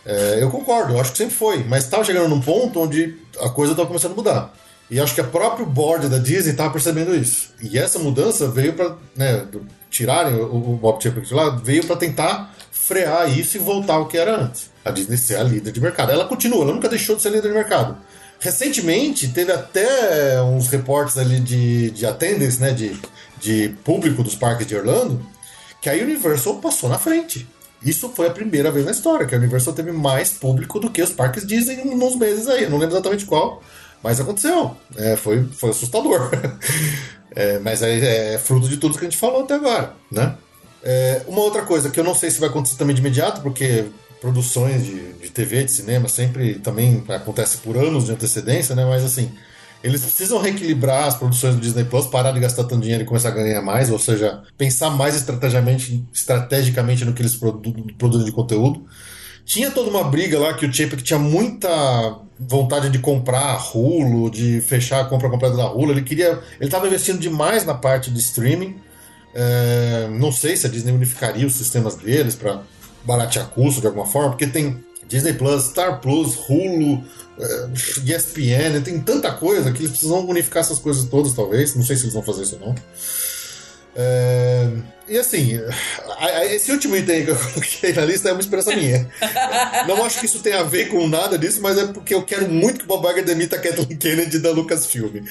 É, 0.06 0.38
eu 0.40 0.50
concordo, 0.50 0.94
eu 0.94 1.00
acho 1.00 1.12
que 1.12 1.18
sempre 1.18 1.34
foi, 1.34 1.64
mas 1.64 1.84
estava 1.84 2.04
chegando 2.04 2.28
num 2.28 2.40
ponto 2.40 2.80
onde 2.80 3.16
a 3.40 3.48
coisa 3.50 3.72
estava 3.72 3.86
começando 3.88 4.12
a 4.12 4.16
mudar. 4.16 4.54
E 4.90 4.98
acho 4.98 5.14
que 5.14 5.20
o 5.20 5.28
próprio 5.28 5.66
board 5.66 6.08
da 6.08 6.18
Disney 6.18 6.52
estava 6.52 6.70
percebendo 6.70 7.14
isso. 7.14 7.50
E 7.60 7.78
essa 7.78 7.98
mudança 7.98 8.48
veio 8.48 8.72
para 8.72 8.96
né, 9.14 9.46
tirarem 9.90 10.34
o, 10.34 10.72
o 10.72 10.76
Bob 10.76 11.02
Chapek 11.02 11.26
de 11.26 11.34
lá, 11.34 11.50
veio 11.50 11.84
para 11.84 11.96
tentar 11.96 12.54
frear 12.70 13.28
isso 13.38 13.56
e 13.56 13.60
voltar 13.60 13.94
ao 13.94 14.06
que 14.06 14.16
era 14.16 14.34
antes. 14.34 14.70
A 14.84 14.90
Disney 14.90 15.18
ser 15.18 15.36
a 15.36 15.42
líder 15.42 15.72
de 15.72 15.80
mercado. 15.80 16.10
Ela 16.10 16.24
continua, 16.24 16.62
ela 16.62 16.72
nunca 16.72 16.88
deixou 16.88 17.16
de 17.16 17.22
ser 17.22 17.30
líder 17.30 17.48
de 17.48 17.54
mercado. 17.54 17.98
Recentemente, 18.40 19.28
teve 19.28 19.52
até 19.52 20.40
uns 20.42 20.68
reportes 20.68 21.18
ali 21.18 21.40
de, 21.40 21.90
de 21.90 22.06
attendance, 22.06 22.60
né, 22.60 22.72
de, 22.72 22.98
de 23.40 23.70
público 23.84 24.22
dos 24.22 24.36
parques 24.36 24.66
de 24.66 24.76
Orlando, 24.76 25.20
que 25.82 25.90
a 25.90 25.92
Universal 25.92 26.56
passou 26.56 26.88
na 26.88 26.98
frente. 26.98 27.46
Isso 27.84 28.08
foi 28.08 28.26
a 28.26 28.30
primeira 28.30 28.70
vez 28.70 28.84
na 28.84 28.90
história 28.92 29.26
que 29.26 29.34
a 29.34 29.38
Universal 29.38 29.74
teve 29.74 29.92
mais 29.92 30.30
público 30.30 30.80
do 30.80 30.90
que 30.90 31.02
os 31.02 31.12
parques 31.12 31.46
Disney 31.46 31.84
nos 31.84 32.16
meses 32.16 32.48
aí. 32.48 32.64
Eu 32.64 32.70
não 32.70 32.78
lembro 32.78 32.94
exatamente 32.94 33.24
qual, 33.24 33.62
mas 34.02 34.20
aconteceu. 34.20 34.76
É, 34.96 35.16
foi, 35.16 35.44
foi 35.44 35.70
assustador. 35.70 36.30
É, 37.36 37.58
mas 37.58 37.82
aí 37.82 38.00
é 38.04 38.38
fruto 38.38 38.68
de 38.68 38.78
tudo 38.78 38.98
que 38.98 39.04
a 39.04 39.08
gente 39.08 39.18
falou 39.18 39.42
até 39.42 39.54
agora, 39.54 39.92
né? 40.10 40.34
É, 40.82 41.22
uma 41.28 41.40
outra 41.40 41.62
coisa 41.62 41.90
que 41.90 42.00
eu 42.00 42.02
não 42.02 42.14
sei 42.14 42.30
se 42.30 42.40
vai 42.40 42.48
acontecer 42.48 42.76
também 42.76 42.94
de 42.94 43.00
imediato, 43.00 43.42
porque 43.42 43.84
produções 44.20 44.84
de, 44.84 45.12
de 45.12 45.30
TV, 45.30 45.64
de 45.64 45.70
cinema, 45.70 46.08
sempre 46.08 46.54
também 46.54 47.04
acontece 47.08 47.58
por 47.58 47.76
anos 47.76 48.06
de 48.06 48.12
antecedência, 48.12 48.74
né? 48.74 48.84
Mas 48.84 49.04
assim, 49.04 49.30
eles 49.82 50.00
precisam 50.00 50.40
reequilibrar 50.40 51.04
as 51.04 51.16
produções 51.16 51.54
do 51.54 51.60
Disney 51.60 51.84
Plus, 51.84 52.06
parar 52.06 52.32
de 52.32 52.40
gastar 52.40 52.64
tanto 52.64 52.82
dinheiro 52.82 53.04
e 53.04 53.06
começar 53.06 53.28
a 53.28 53.32
ganhar 53.32 53.62
mais, 53.62 53.90
ou 53.90 53.98
seja, 53.98 54.42
pensar 54.56 54.90
mais 54.90 55.14
estrategicamente, 55.14 56.04
estrategicamente 56.12 57.04
no 57.04 57.12
que 57.12 57.22
eles 57.22 57.36
produ 57.36 57.72
produzem 57.96 58.26
de 58.26 58.32
conteúdo. 58.32 58.84
Tinha 59.44 59.70
toda 59.70 59.88
uma 59.88 60.04
briga 60.04 60.38
lá 60.38 60.54
que 60.54 60.66
o 60.66 60.72
Chapek 60.72 61.02
tinha 61.02 61.18
muita 61.18 62.18
vontade 62.38 62.88
de 62.88 62.98
comprar 62.98 63.58
Hulu, 63.74 64.30
de 64.30 64.60
fechar 64.60 65.00
a 65.00 65.04
compra 65.04 65.28
completa 65.28 65.56
da 65.56 65.70
Hulu. 65.70 65.92
Ele 65.92 66.02
queria. 66.02 66.40
Ele 66.58 66.66
estava 66.66 66.86
investindo 66.86 67.18
demais 67.18 67.64
na 67.64 67.74
parte 67.74 68.10
de 68.10 68.18
streaming. 68.20 68.76
É, 69.34 70.08
não 70.10 70.32
sei 70.32 70.56
se 70.56 70.66
a 70.66 70.70
Disney 70.70 70.92
unificaria 70.92 71.46
os 71.46 71.54
sistemas 71.54 71.96
deles 71.96 72.34
para 72.34 72.62
baratear 73.04 73.48
custo 73.48 73.80
de 73.80 73.86
alguma 73.86 74.06
forma, 74.06 74.30
porque 74.30 74.46
tem 74.46 74.82
Disney 75.06 75.32
Plus, 75.32 75.64
Star 75.64 76.00
Plus, 76.00 76.36
Hulu, 76.48 77.02
é, 77.38 77.68
ESPN, 78.04 78.80
tem 78.82 79.00
tanta 79.00 79.32
coisa 79.32 79.70
que 79.70 79.80
eles 79.80 79.90
precisam 79.90 80.26
unificar 80.26 80.62
essas 80.62 80.78
coisas 80.78 81.04
todas, 81.08 81.32
talvez. 81.32 81.74
Não 81.74 81.82
sei 81.82 81.96
se 81.96 82.04
eles 82.04 82.14
vão 82.14 82.22
fazer 82.22 82.42
isso 82.42 82.58
ou 82.60 82.68
não. 82.68 82.74
É, 83.96 84.68
e 85.08 85.18
assim, 85.18 85.58
esse 86.50 86.70
último 86.70 86.96
item 86.96 87.24
que 87.24 87.30
eu 87.30 87.36
coloquei 87.54 87.92
na 87.92 88.04
lista 88.04 88.28
é 88.28 88.32
uma 88.32 88.40
inspiração 88.40 88.74
minha. 88.74 89.08
Não 89.86 90.04
acho 90.04 90.20
que 90.20 90.26
isso 90.26 90.40
tenha 90.40 90.60
a 90.60 90.64
ver 90.64 90.88
com 90.88 91.08
nada 91.08 91.38
disso, 91.38 91.60
mas 91.62 91.78
é 91.78 91.86
porque 91.86 92.14
eu 92.14 92.24
quero 92.24 92.48
muito 92.48 92.80
que 92.80 92.84
o 92.84 92.88
Bob 92.88 93.08
Iger 93.10 93.24
demita 93.24 93.56
a 93.56 93.60
Kathleen 93.60 93.96
Kennedy 93.96 94.38
da 94.38 94.50
Lucasfilm. 94.50 95.24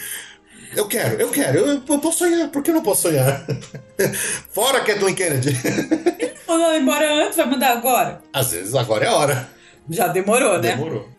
Eu 0.76 0.88
quero, 0.88 1.20
eu 1.20 1.30
quero, 1.30 1.60
eu, 1.60 1.82
eu 1.88 2.00
posso 2.00 2.20
sonhar, 2.20 2.50
por 2.50 2.62
que 2.62 2.72
eu 2.72 2.76
não 2.76 2.84
posso 2.84 3.04
sonhar? 3.04 3.46
Fora 4.52 4.82
Kathleen 4.82 5.16
Kennedy! 5.16 5.56
Mandou 6.48 6.76
embora 6.76 7.26
antes, 7.26 7.38
vai 7.38 7.46
mandar 7.46 7.78
agora? 7.78 8.22
Às 8.34 8.52
vezes 8.52 8.76
agora 8.76 9.06
é 9.06 9.08
a 9.08 9.16
hora. 9.16 9.50
Já 9.90 10.08
demorou, 10.08 10.60
né? 10.60 10.76
Demorou. 10.76 11.10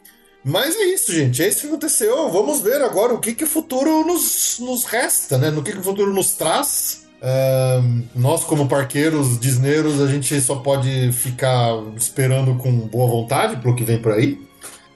Mas 0.45 0.77
é 0.77 0.85
isso, 0.85 1.13
gente. 1.13 1.43
É 1.43 1.49
isso 1.49 1.63
que 1.63 1.67
aconteceu. 1.67 2.31
Vamos 2.31 2.61
ver 2.61 2.81
agora 2.83 3.13
o 3.13 3.21
que, 3.21 3.35
que 3.35 3.45
o 3.45 3.49
futuro 3.49 4.05
nos, 4.07 4.59
nos 4.61 4.85
resta, 4.85 5.37
né? 5.37 5.51
No 5.51 5.63
que, 5.63 5.73
que 5.73 5.79
o 5.79 5.83
futuro 5.83 6.13
nos 6.13 6.33
traz. 6.33 7.08
Nós, 8.15 8.45
como 8.45 8.69
parqueiros 8.69 9.39
disneiros, 9.39 10.01
a 10.01 10.07
gente 10.07 10.41
só 10.41 10.57
pode 10.57 11.13
ficar 11.13 11.73
esperando 11.97 12.55
com 12.57 12.73
boa 12.73 13.09
vontade 13.09 13.57
pro 13.57 13.75
que 13.75 13.85
vem 13.85 14.01
por 14.01 14.13
aí. 14.13 14.41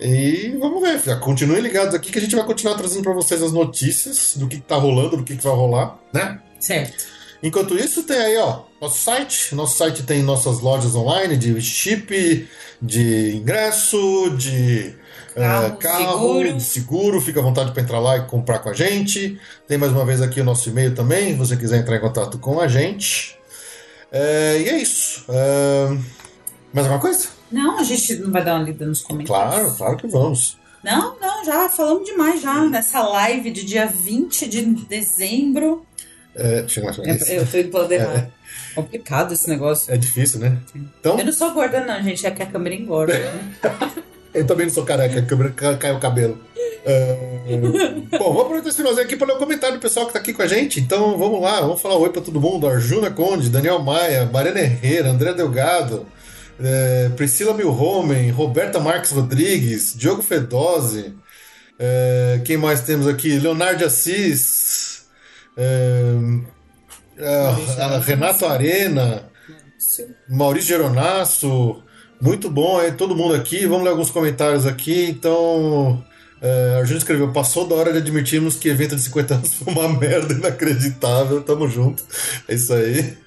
E 0.00 0.56
vamos 0.58 0.80
ver. 0.80 1.20
Continuem 1.20 1.60
ligados 1.60 1.94
aqui 1.94 2.10
que 2.10 2.18
a 2.18 2.22
gente 2.22 2.34
vai 2.34 2.44
continuar 2.44 2.74
trazendo 2.74 3.02
para 3.02 3.12
vocês 3.12 3.42
as 3.42 3.52
notícias 3.52 4.36
do 4.36 4.48
que, 4.48 4.56
que 4.56 4.62
tá 4.62 4.76
rolando, 4.76 5.16
do 5.16 5.24
que, 5.24 5.36
que 5.36 5.42
vai 5.42 5.54
rolar, 5.54 5.98
né? 6.12 6.40
Certo. 6.58 7.04
Enquanto 7.42 7.76
isso, 7.76 8.04
tem 8.04 8.16
aí, 8.16 8.36
ó, 8.36 8.62
nosso 8.80 8.98
site. 9.02 9.54
Nosso 9.54 9.76
site 9.76 10.04
tem 10.04 10.22
nossas 10.22 10.60
lojas 10.60 10.94
online 10.94 11.36
de 11.36 11.60
chip, 11.60 12.48
de 12.80 13.36
ingresso, 13.36 14.30
de 14.36 14.94
Carro, 15.34 15.66
eh, 15.66 15.76
carro, 15.80 16.12
seguro. 16.42 16.60
seguro. 16.60 17.20
Fica 17.20 17.40
à 17.40 17.42
vontade 17.42 17.72
para 17.72 17.82
entrar 17.82 17.98
lá 17.98 18.16
e 18.18 18.26
comprar 18.26 18.58
com 18.58 18.68
a 18.68 18.72
gente. 18.72 19.38
Tem 19.66 19.78
mais 19.78 19.92
uma 19.92 20.04
vez 20.04 20.20
aqui 20.20 20.40
o 20.40 20.44
nosso 20.44 20.68
e-mail 20.68 20.94
também, 20.94 21.32
se 21.32 21.38
você 21.38 21.56
quiser 21.56 21.78
entrar 21.78 21.96
em 21.96 22.00
contato 22.00 22.38
com 22.38 22.60
a 22.60 22.68
gente. 22.68 23.36
Eh, 24.10 24.62
e 24.66 24.68
é 24.68 24.76
isso. 24.78 25.24
Eh, 25.28 25.96
mais 26.72 26.86
alguma 26.86 27.00
coisa? 27.00 27.28
Não, 27.50 27.78
a 27.78 27.82
gente 27.82 28.16
não 28.16 28.30
vai 28.30 28.44
dar 28.44 28.54
uma 28.56 28.64
lida 28.64 28.84
nos 28.86 29.02
comentários. 29.02 29.54
Claro, 29.54 29.74
claro 29.76 29.96
que 29.96 30.06
vamos. 30.06 30.56
Não, 30.82 31.16
não, 31.20 31.44
já 31.44 31.68
falamos 31.68 32.08
demais 32.08 32.42
já 32.42 32.64
nessa 32.64 33.00
live 33.02 33.50
de 33.50 33.64
dia 33.64 33.86
20 33.86 34.48
de 34.48 34.62
dezembro. 34.62 35.86
Eh, 36.34 36.64
chega 36.66 36.86
mais 36.86 36.98
uma 36.98 37.06
Eu, 37.08 37.36
eu 37.42 37.46
tô 37.46 37.58
indo 37.58 37.78
lado 37.78 37.92
errado. 37.92 38.32
Complicado 38.74 39.32
esse 39.32 39.48
negócio. 39.48 39.92
É 39.92 39.96
difícil, 39.96 40.40
né? 40.40 40.56
Então, 40.74 41.18
Eu 41.18 41.26
não 41.26 41.32
sou 41.32 41.50
gorda, 41.52 41.84
não, 41.84 42.02
gente. 42.02 42.26
É 42.26 42.30
que 42.30 42.42
a 42.42 42.46
câmera 42.46 42.74
engorda. 42.74 43.12
né? 43.18 43.54
Eu 44.34 44.46
também 44.46 44.66
não 44.66 44.72
sou 44.72 44.84
careca, 44.84 45.18
a 45.18 45.22
câmera 45.22 45.50
ca- 45.50 45.76
cai 45.76 45.92
o 45.92 46.00
cabelo. 46.00 46.38
É, 46.84 47.16
Bom, 48.18 48.32
vou 48.32 48.42
aproveitar 48.42 48.68
esse 48.68 48.78
finalzinho 48.78 49.04
aqui 49.04 49.14
para 49.16 49.28
ler 49.28 49.34
o 49.34 49.38
comentário 49.38 49.76
do 49.76 49.80
pessoal 49.80 50.06
que 50.06 50.12
tá 50.14 50.18
aqui 50.18 50.32
com 50.32 50.42
a 50.42 50.46
gente. 50.46 50.80
Então 50.80 51.16
vamos 51.18 51.40
lá, 51.40 51.60
vamos 51.60 51.80
falar 51.80 51.96
oi 51.96 52.10
para 52.10 52.22
todo 52.22 52.40
mundo. 52.40 52.66
Arjuna 52.66 53.10
Conde, 53.10 53.48
Daniel 53.50 53.78
Maia, 53.80 54.24
Mariana 54.26 54.60
Herrera, 54.60 55.10
André 55.10 55.32
Delgado, 55.34 56.06
é, 56.60 57.10
Priscila 57.16 57.52
Milhomen, 57.54 58.30
Roberta 58.30 58.80
Marques 58.80 59.10
Rodrigues, 59.12 59.94
Diogo 59.96 60.22
Fedose. 60.22 61.14
é, 61.78 62.40
quem 62.44 62.56
mais 62.56 62.80
temos 62.80 63.06
aqui? 63.06 63.38
Leonardo 63.38 63.84
Assis. 63.84 65.04
é, 65.56 66.14
é, 67.18 67.82
a 67.82 67.98
Renato 67.98 68.46
Arena. 68.46 69.30
Maurício 70.28 70.68
Geronasso, 70.68 71.82
muito 72.22 72.48
bom 72.48 72.78
aí, 72.78 72.92
todo 72.92 73.16
mundo 73.16 73.34
aqui. 73.34 73.66
Vamos 73.66 73.82
ler 73.82 73.90
alguns 73.90 74.10
comentários 74.10 74.64
aqui. 74.64 75.06
Então, 75.10 76.02
é, 76.40 76.78
a 76.80 76.84
gente 76.84 76.98
escreveu: 76.98 77.32
passou 77.32 77.66
da 77.66 77.74
hora 77.74 77.92
de 77.92 77.98
admitirmos 77.98 78.54
que 78.54 78.68
evento 78.68 78.94
de 78.94 79.02
50 79.02 79.34
anos 79.34 79.54
foi 79.54 79.72
uma 79.72 79.88
merda 79.98 80.32
inacreditável. 80.32 81.42
Tamo 81.42 81.68
junto. 81.68 82.04
É 82.46 82.54
isso 82.54 82.72
aí. 82.72 83.18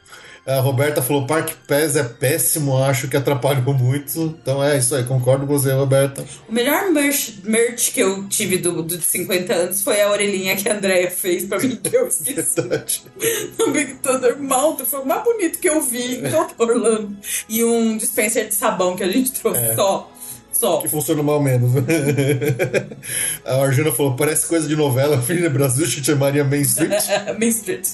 A 0.46 0.60
Roberta 0.60 1.02
falou: 1.02 1.26
Park 1.26 1.54
Pass 1.68 1.96
é 1.96 2.04
péssimo, 2.04 2.78
acho 2.84 3.08
que 3.08 3.18
atrapalhou 3.18 3.74
muito. 3.74 4.38
Então 4.42 4.64
é 4.64 4.78
isso 4.78 4.94
aí, 4.94 5.04
concordo 5.04 5.48
com 5.48 5.58
você, 5.58 5.72
Roberta. 5.72 6.24
O 6.48 6.54
melhor 6.54 6.92
merch, 6.92 7.40
merch 7.44 7.92
que 7.92 8.00
eu 8.00 8.28
tive 8.30 8.58
do, 8.58 8.84
do 8.84 8.98
de 8.98 9.04
50 9.04 9.54
anos 9.54 9.82
foi 9.82 10.02
a 10.02 10.10
orelhinha 10.10 10.56
que 10.56 10.70
a 10.70 10.76
Andrea 10.76 11.10
fez 11.10 11.46
pra 11.46 11.58
mim, 11.58 11.76
que 11.78 11.96
eu 11.96 12.06
esqueci. 12.08 12.62
Verdade. 12.62 13.04
no 13.58 13.72
Big 13.72 13.96
Thunder 13.96 14.38
Mountain. 14.40 14.86
Foi 14.86 15.00
o 15.00 15.06
mais 15.06 15.24
bonito 15.24 15.58
que 15.58 15.68
eu 15.68 15.82
vi 15.82 16.20
em 16.20 16.30
todo 16.30 16.54
Orlando. 16.60 17.18
E 17.50 17.64
um 17.64 17.98
dispenser 17.98 18.48
de 18.48 18.54
sabão 18.54 18.96
que 18.96 19.04
a 19.04 19.12
gente 19.12 19.32
trouxe 19.32 19.76
só. 19.76 20.12
Só. 20.60 20.78
Que 20.82 20.88
funciona 20.88 21.22
mal 21.22 21.42
menos. 21.42 21.72
a 23.46 23.56
Arjuna 23.56 23.92
falou: 23.92 24.16
parece 24.16 24.48
coisa 24.48 24.68
de 24.68 24.76
novela. 24.76 25.22
Filha 25.22 25.50
Brasil 25.50 25.86
te 25.88 26.04
chamaria 26.04 26.44
Main 26.46 26.62
Street. 26.62 26.92
Main 27.38 27.50
Street. 27.50 27.88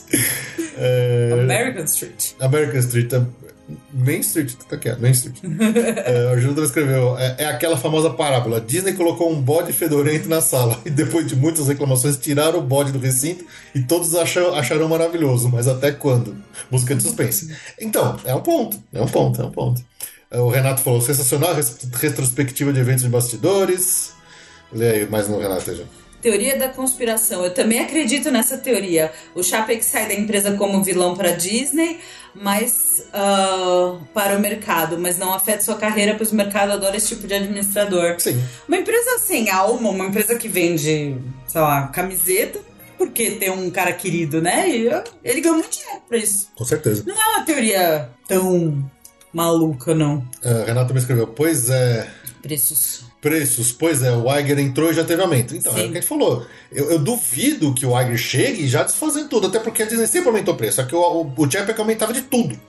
É, 0.78 1.32
American 1.34 1.84
Street. 1.86 2.34
American 2.40 2.80
Street. 2.80 3.14
Main 3.94 4.20
Street, 4.20 4.54
tá 4.70 4.78
quieto, 4.78 5.00
Main 5.02 5.12
Street. 5.12 5.38
é, 6.06 6.28
a 6.28 6.32
Arjuna 6.32 6.62
escreveu: 6.64 7.18
é, 7.18 7.36
é 7.40 7.46
aquela 7.46 7.78
famosa 7.78 8.12
parábola. 8.12 8.62
Disney 8.62 8.94
colocou 8.94 9.32
um 9.32 9.42
bode 9.42 9.74
fedorento 9.74 10.30
na 10.30 10.40
sala 10.40 10.80
e 10.86 10.90
depois 10.92 11.26
de 11.26 11.36
muitas 11.36 11.68
reclamações 11.68 12.18
tiraram 12.18 12.60
o 12.60 12.62
bode 12.62 12.92
do 12.92 13.00
recinto 13.00 13.44
e 13.74 13.82
todos 13.82 14.14
acham, 14.14 14.54
acharam 14.54 14.88
maravilhoso. 14.88 15.50
Mas 15.50 15.68
até 15.68 15.92
quando? 15.92 16.36
Música 16.70 16.94
de 16.94 17.02
suspense. 17.02 17.56
Então, 17.80 18.18
é 18.24 18.36
um 18.36 18.42
ponto. 18.42 18.78
É 18.94 19.02
um 19.02 19.08
ponto, 19.08 19.42
é 19.42 19.46
um 19.46 19.52
ponto. 19.52 19.91
É, 20.32 20.40
O 20.40 20.50
Renato 20.50 20.82
falou: 20.82 21.02
sensacional 21.02 21.54
retrospectiva 22.00 22.72
de 22.72 22.80
eventos 22.80 23.04
de 23.04 23.10
bastidores. 23.10 24.14
Lê 24.72 24.90
aí 24.90 25.10
mais 25.10 25.28
no 25.28 25.38
Renato 25.38 25.76
já. 25.76 25.84
Teoria 26.22 26.58
da 26.58 26.70
conspiração. 26.70 27.44
Eu 27.44 27.54
também 27.54 27.80
acredito 27.80 28.30
nessa 28.32 28.58
teoria. 28.58 29.12
O 29.36 29.44
Chapek 29.44 29.84
sai 29.84 30.08
da 30.08 30.14
empresa 30.14 30.52
como 30.52 30.84
vilão 30.84 31.16
para 31.16 31.32
Disney, 31.32 32.00
mas 32.36 33.04
ah, 33.12 33.98
para 34.14 34.38
o 34.38 34.40
mercado, 34.40 35.00
mas 35.00 35.18
não 35.18 35.34
afeta 35.34 35.64
sua 35.64 35.76
carreira, 35.76 36.14
pois 36.16 36.32
o 36.32 36.36
mercado 36.36 36.74
adora 36.74 36.96
esse 36.96 37.10
tipo 37.10 37.28
de 37.28 37.34
administrador. 37.34 38.16
Sim. 38.20 38.42
Uma 38.68 38.78
empresa 38.78 39.18
sem 39.18 39.50
alma, 39.50 39.90
uma 39.90 40.06
empresa 40.06 40.36
que 40.36 40.48
vende, 40.48 41.18
sei 41.48 41.62
lá, 41.62 41.88
camiseta, 41.88 42.60
porque 43.00 43.32
tem 43.32 43.50
um 43.50 43.72
cara 43.72 43.92
querido, 43.92 44.40
né? 44.44 44.70
E 44.70 44.88
ele 45.24 45.42
ganha 45.42 45.56
muito 45.56 45.72
dinheiro 45.72 46.04
pra 46.08 46.18
isso. 46.20 46.50
Com 46.56 46.64
certeza. 46.64 47.04
Não 47.06 47.20
é 47.20 47.28
uma 47.36 47.44
teoria 47.44 48.10
tão 48.28 48.88
maluca, 49.34 49.94
não. 49.96 50.18
Uh, 50.44 50.66
Renato 50.66 50.94
me 50.94 51.00
escreveu, 51.00 51.28
pois 51.28 51.70
é, 51.70 52.08
Preços. 52.42 53.02
preços, 53.22 53.72
pois 53.72 54.02
é, 54.02 54.12
o 54.12 54.26
Iger 54.38 54.60
entrou 54.60 54.90
e 54.92 54.94
já 54.94 55.04
teve 55.04 55.22
aumento. 55.22 55.56
Então, 55.56 55.72
é 55.74 55.76
Sim. 55.76 55.82
o 55.82 55.92
que 55.92 55.98
a 55.98 56.02
gente 56.02 56.10
falou. 56.10 56.46
Eu, 56.72 56.92
eu 56.92 57.00
duvido 57.00 57.74
que 57.74 57.86
o 57.86 58.00
Iger 58.00 58.18
chegue 58.18 58.68
já 58.68 58.84
desfazendo 58.84 59.30
tudo, 59.30 59.48
até 59.48 59.60
porque 59.60 59.84
a 59.84 59.86
Disney 59.86 60.08
sempre 60.08 60.30
aumentou 60.30 60.54
o 60.54 60.58
preço. 60.58 60.78
Só 60.78 60.84
que 60.84 60.96
o, 60.96 61.00
o, 61.00 61.34
o 61.38 61.52
Chapek 61.52 61.80
aumentava 61.80 62.14
de 62.14 62.22
tudo. 62.22 62.60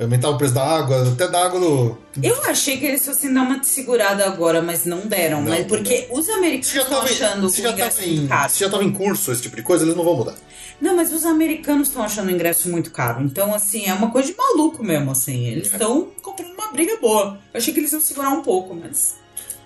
Aumentava 0.00 0.34
o 0.34 0.38
preço 0.38 0.54
da 0.54 0.64
água, 0.64 1.08
até 1.08 1.26
da 1.26 1.44
água 1.44 1.58
do. 1.58 1.98
Eu 2.22 2.44
achei 2.44 2.78
que 2.78 2.86
eles 2.86 3.04
fossem 3.04 3.34
dar 3.34 3.42
uma 3.42 3.62
segurada 3.64 4.24
agora, 4.26 4.62
mas 4.62 4.84
não 4.84 5.00
deram. 5.00 5.42
Não, 5.42 5.50
mas 5.50 5.60
não 5.60 5.66
porque 5.66 6.06
os 6.12 6.28
americanos 6.28 6.84
estão 6.84 7.02
achando 7.02 7.50
se 7.50 7.62
já 7.62 7.70
ingresso 7.72 7.96
tava 7.98 8.08
em, 8.08 8.26
caro. 8.28 8.50
se 8.50 8.60
já 8.60 8.70
tava 8.70 8.84
em 8.84 8.92
curso 8.92 9.32
esse 9.32 9.42
tipo 9.42 9.56
de 9.56 9.62
coisa, 9.62 9.84
eles 9.84 9.96
não 9.96 10.04
vão 10.04 10.16
mudar. 10.16 10.36
Não, 10.80 10.94
mas 10.94 11.12
os 11.12 11.26
americanos 11.26 11.88
estão 11.88 12.02
achando 12.02 12.28
o 12.28 12.30
ingresso 12.30 12.68
muito 12.68 12.92
caro. 12.92 13.24
Então, 13.24 13.52
assim, 13.52 13.86
é 13.86 13.92
uma 13.92 14.12
coisa 14.12 14.30
de 14.30 14.38
maluco 14.38 14.84
mesmo, 14.84 15.10
assim. 15.10 15.48
É. 15.48 15.52
Eles 15.52 15.72
estão 15.72 16.08
comprando 16.22 16.52
uma 16.52 16.70
briga 16.70 16.96
boa. 17.00 17.36
Eu 17.52 17.58
achei 17.58 17.74
que 17.74 17.80
eles 17.80 17.92
iam 17.92 18.00
segurar 18.00 18.30
um 18.30 18.42
pouco, 18.42 18.76
mas... 18.76 19.16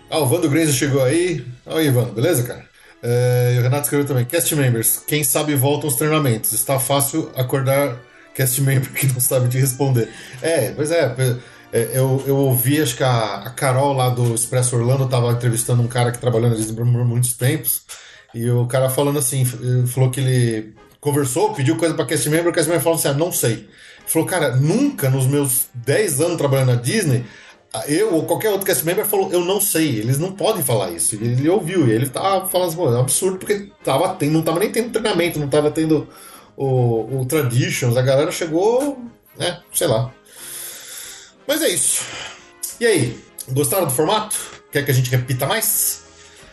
Ah, 0.09 0.19
o 0.19 0.27
Vando 0.27 0.49
Grenzo 0.49 0.73
chegou 0.73 1.03
aí. 1.05 1.45
Oi, 1.67 1.91
Vando, 1.91 2.13
beleza, 2.13 2.43
cara? 2.45 2.65
É, 3.03 3.53
e 3.55 3.59
o 3.59 3.63
Renato 3.63 3.83
escreveu 3.83 4.07
também. 4.07 4.25
Cast 4.25 4.55
members, 4.57 5.03
quem 5.07 5.23
sabe 5.23 5.55
voltam 5.55 5.89
os 5.89 5.97
treinamentos. 5.97 6.53
Está 6.53 6.79
fácil 6.79 7.31
acordar 7.35 7.99
cast 8.35 8.61
member 8.61 8.93
que 8.93 9.07
não 9.07 9.21
sabe 9.21 9.49
te 9.49 9.59
responder. 9.59 10.09
É, 10.41 10.71
pois 10.73 10.91
é. 10.91 11.15
é, 11.73 11.91
eu, 11.95 12.23
eu 12.27 12.37
ouvi, 12.37 12.81
acho 12.81 12.97
que 12.97 13.05
a, 13.05 13.43
a 13.47 13.51
Carol 13.51 13.93
lá 13.93 14.09
do 14.11 14.35
Expresso 14.35 14.77
Orlando 14.77 15.05
estava 15.05 15.33
entrevistando 15.33 15.83
um 15.83 15.89
cara 15.89 16.13
que 16.13 16.19
trabalhou 16.19 16.51
na 16.51 16.57
Disney 16.57 16.77
por 16.77 16.85
muitos 16.85 17.35
tempos. 17.35 17.83
E 18.35 18.49
o 18.51 18.67
cara 18.67 18.89
falando 18.89 19.19
assim, 19.19 19.47
ele 19.61 19.87
falou 19.87 20.11
que 20.11 20.21
ele 20.21 20.75
conversou, 21.01 21.53
pediu 21.53 21.77
coisa 21.77 21.95
pra 21.95 22.07
cast 22.07 22.29
member, 22.31 22.49
o 22.49 22.53
cast 22.53 22.69
member 22.69 22.83
falou 22.83 22.99
assim, 22.99 23.09
ah, 23.09 23.15
não 23.15 23.31
sei. 23.31 23.53
Ele 23.53 23.69
falou, 24.07 24.27
cara, 24.27 24.57
nunca 24.57 25.11
nos 25.11 25.27
meus 25.27 25.67
10 25.75 26.21
anos 26.21 26.39
trabalhando 26.39 26.69
na 26.69 26.81
Disney, 26.81 27.25
eu 27.89 28.15
ou 28.15 28.25
qualquer 28.25 28.51
outro 28.51 28.67
cast 28.67 28.85
member 28.85 29.05
falou, 29.05 29.31
eu 29.33 29.45
não 29.45 29.61
sei, 29.61 29.99
eles 29.99 30.19
não 30.19 30.33
podem 30.33 30.63
falar 30.63 30.91
isso. 30.93 31.17
Ele 31.17 31.49
ouviu, 31.49 31.89
e 31.89 31.91
ele 31.91 32.09
tava 32.09 32.49
falando 32.49 32.69
assim, 32.69 32.81
é 32.81 32.85
um 32.85 33.01
absurdo, 33.01 33.39
porque 33.39 33.69
tava 33.85 34.15
tendo, 34.15 34.33
não 34.33 34.43
tava 34.43 34.61
nem 34.61 34.71
tendo 34.71 34.91
treinamento, 34.91 35.39
não 35.39 35.49
tava 35.49 35.71
tendo 35.71 36.09
o, 36.57 37.21
o 37.21 37.27
Traditions, 37.27 37.97
a 37.97 38.03
galera 38.03 38.31
chegou, 38.31 38.99
né, 39.39 39.61
sei 39.73 39.87
lá. 39.87 40.13
Mas 41.47 41.63
é 41.63 41.69
isso. 41.69 42.05
E 42.81 42.87
aí, 42.87 43.19
gostaram 43.51 43.87
do 43.87 43.93
formato? 43.93 44.37
Quer 44.71 44.85
que 44.85 44.91
a 44.91 44.95
gente 44.95 45.11
repita 45.11 45.47
mais? 45.47 46.03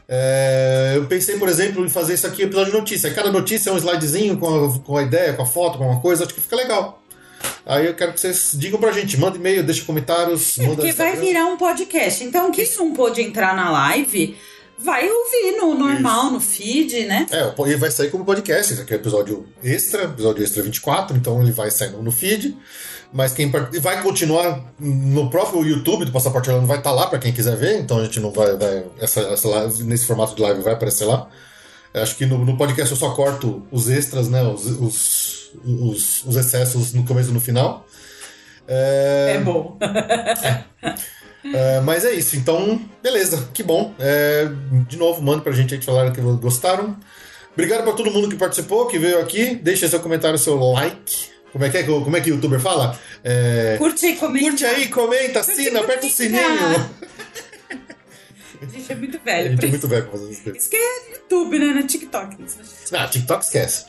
É, 0.07 0.93
eu 0.95 1.05
pensei, 1.05 1.37
por 1.37 1.47
exemplo, 1.47 1.85
em 1.85 1.89
fazer 1.89 2.15
isso 2.15 2.25
aqui 2.25 2.41
episódio 2.41 2.71
de 2.71 2.77
notícia. 2.79 3.13
Cada 3.13 3.31
notícia 3.31 3.69
é 3.69 3.73
um 3.73 3.77
slidezinho 3.77 4.37
com 4.37 4.65
a, 4.65 4.79
com 4.79 4.97
a 4.97 5.03
ideia, 5.03 5.33
com 5.33 5.43
a 5.43 5.45
foto, 5.45 5.77
com 5.77 5.87
uma 5.87 6.01
coisa, 6.01 6.25
acho 6.25 6.33
que 6.33 6.41
fica 6.41 6.55
legal. 6.55 7.01
Aí 7.65 7.85
eu 7.85 7.93
quero 7.93 8.13
que 8.13 8.19
vocês 8.19 8.51
digam 8.55 8.79
pra 8.79 8.91
gente, 8.91 9.17
manda 9.19 9.37
e-mail, 9.37 9.63
deixa 9.63 9.85
comentários, 9.85 10.57
É 10.57 10.65
porque 10.65 10.91
vai 10.91 11.15
virar 11.15 11.45
um 11.45 11.57
podcast. 11.57 12.23
Então, 12.23 12.51
quem 12.51 12.67
não 12.77 12.93
pôde 12.93 13.21
entrar 13.21 13.55
na 13.55 13.69
live, 13.69 14.35
vai 14.79 15.09
ouvir 15.09 15.57
no 15.57 15.75
normal, 15.75 16.31
no 16.31 16.39
feed, 16.39 17.05
né? 17.05 17.27
É, 17.31 17.53
ele 17.67 17.77
vai 17.77 17.91
sair 17.91 18.09
como 18.09 18.25
podcast, 18.25 18.73
esse 18.73 18.81
aqui 18.81 18.93
é 18.93 18.97
o 18.97 18.99
episódio 18.99 19.47
extra, 19.63 20.03
episódio 20.03 20.43
extra 20.43 20.63
24, 20.63 21.17
então 21.17 21.41
ele 21.41 21.51
vai 21.51 21.69
sair 21.69 21.91
no 21.91 22.11
feed. 22.11 22.57
Mas 23.11 23.33
quem 23.33 23.49
vai 23.49 24.03
continuar 24.03 24.71
no 24.79 25.29
próprio 25.31 25.65
YouTube 25.65 26.05
do 26.05 26.11
Passaporte 26.11 26.49
Orlando, 26.49 26.67
vai 26.67 26.77
estar 26.77 26.91
lá 26.91 27.07
para 27.07 27.17
quem 27.17 27.33
quiser 27.33 27.57
ver, 27.57 27.79
então 27.79 27.97
a 27.97 28.03
gente 28.03 28.19
não 28.19 28.31
vai. 28.31 28.55
vai 28.55 28.85
essa, 28.99 29.21
essa 29.21 29.47
live, 29.47 29.83
nesse 29.83 30.05
formato 30.05 30.35
de 30.35 30.41
live 30.41 30.61
vai 30.61 30.73
aparecer 30.73 31.05
lá. 31.05 31.27
Acho 31.91 32.15
que 32.15 32.25
no, 32.27 32.45
no 32.45 32.55
podcast 32.55 32.91
eu 32.91 32.97
só 32.97 33.09
corto 33.15 33.65
os 33.71 33.89
extras, 33.89 34.29
né? 34.29 34.43
Os, 34.43 34.65
os, 34.65 35.51
os, 35.65 36.23
os 36.23 36.35
excessos 36.35 36.93
no 36.93 37.03
começo 37.03 37.31
e 37.31 37.33
no 37.33 37.41
final. 37.41 37.83
É, 38.67 39.33
É 39.37 39.39
bom. 39.39 39.75
é, 39.81 40.63
mas 41.83 42.05
é 42.05 42.13
isso, 42.13 42.35
então, 42.35 42.81
beleza, 43.01 43.49
que 43.53 43.63
bom. 43.63 43.93
É, 43.99 44.47
de 44.87 44.97
novo, 44.97 45.21
manda 45.21 45.41
pra 45.41 45.51
gente 45.53 45.73
aí 45.73 45.79
que 45.79 45.85
falaram 45.85 46.11
que 46.11 46.19
gostaram. 46.21 46.97
Obrigado 47.53 47.83
pra 47.83 47.93
todo 47.93 48.11
mundo 48.11 48.29
que 48.29 48.35
participou, 48.35 48.87
que 48.87 48.97
veio 48.99 49.19
aqui. 49.19 49.55
Deixa 49.55 49.87
seu 49.87 49.99
comentário, 49.99 50.37
seu 50.37 50.55
like. 50.57 51.29
Como 51.51 51.65
é 51.65 51.69
que 51.69 51.77
é 51.77 51.83
como 51.83 52.15
é 52.15 52.21
que 52.21 52.29
o 52.31 52.35
youtuber 52.35 52.59
fala? 52.59 52.97
É, 53.23 53.75
Curte 53.79 54.05
aí, 54.05 54.15
comenta. 54.17 54.45
curte 54.49 54.65
aí, 54.65 54.87
comenta, 54.87 55.39
assina, 55.39 55.79
aperta 55.79 56.05
o 56.05 56.09
sininho. 56.09 56.41
A 58.61 58.65
gente 58.65 58.91
é 58.91 58.95
muito 58.95 59.17
A 59.17 59.21
velho. 59.23 59.49
gente 59.51 59.57
pra 59.57 59.65
é 59.65 59.69
isso. 59.69 59.69
muito 59.69 59.87
velho 59.87 60.03
pra 60.03 60.11
fazer 60.11 60.25
coisas. 60.43 60.61
Isso 60.61 60.69
que 60.69 60.75
é 60.75 61.11
YouTube, 61.13 61.59
né? 61.59 61.65
Não 61.73 61.79
é 61.79 61.83
TikTok. 61.83 62.37
Ah, 62.93 63.07
TikTok 63.07 63.43
esquece. 63.45 63.85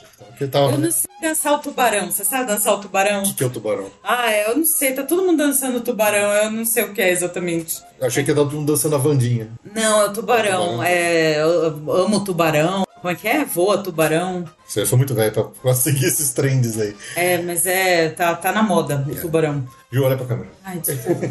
Tava... 0.51 0.73
Eu 0.73 0.79
não 0.79 0.91
sei 0.91 1.11
dançar 1.21 1.53
o 1.53 1.59
tubarão. 1.59 2.11
Você 2.11 2.25
sabe 2.25 2.47
dançar 2.47 2.75
o 2.75 2.81
tubarão? 2.81 3.23
O 3.23 3.35
que 3.35 3.45
é 3.45 3.47
o 3.47 3.51
tubarão? 3.51 3.91
Ah, 4.03 4.33
eu 4.33 4.57
não 4.57 4.65
sei. 4.65 4.93
Tá 4.93 5.03
todo 5.03 5.23
mundo 5.23 5.37
dançando 5.37 5.79
o 5.79 5.81
tubarão. 5.83 6.33
Eu 6.33 6.51
não 6.51 6.65
sei 6.65 6.85
o 6.85 6.95
que 6.95 7.03
é 7.03 7.11
exatamente. 7.11 7.83
Eu 8.01 8.07
achei 8.07 8.25
que 8.25 8.31
ia 8.31 8.35
todo 8.35 8.57
mundo 8.57 8.73
dançando 8.73 8.95
a 8.95 8.99
Vandinha. 8.99 9.51
Não, 9.75 10.01
é 10.01 10.05
o 10.07 10.13
tubarão. 10.13 10.71
Tubarão. 10.71 10.83
É, 10.83 11.43
eu 11.43 11.67
amo 11.93 12.17
o 12.17 12.25
tubarão. 12.25 12.87
Como 13.01 13.13
é 13.13 13.15
que 13.15 13.27
é? 13.27 13.45
Voa 13.45 13.79
tubarão. 13.79 14.45
Eu 14.77 14.87
sou 14.87 14.99
muito 14.99 15.15
velho 15.15 15.53
pra, 15.63 15.75
seguir 15.75 16.05
esses 16.07 16.33
trends 16.33 16.79
aí. 16.79 16.95
É, 17.17 17.39
mas 17.39 17.65
é. 17.67 18.11
Tá, 18.11 18.35
tá 18.35 18.53
na 18.53 18.63
moda 18.63 19.05
o 19.09 19.15
tubarão. 19.15 19.67
Viu? 19.91 20.05
Olha 20.05 20.17
pra 20.17 20.27
câmera. 20.27 20.51
Ai, 20.65 20.79
desculpa. 20.79 21.27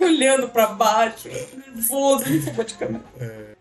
olhando 0.04 0.48
pra 0.48 0.66
baixo. 0.68 1.28
Nervoso. 1.28 2.24
Boa 2.52 2.64
de 2.64 2.74
câmera. 2.74 3.04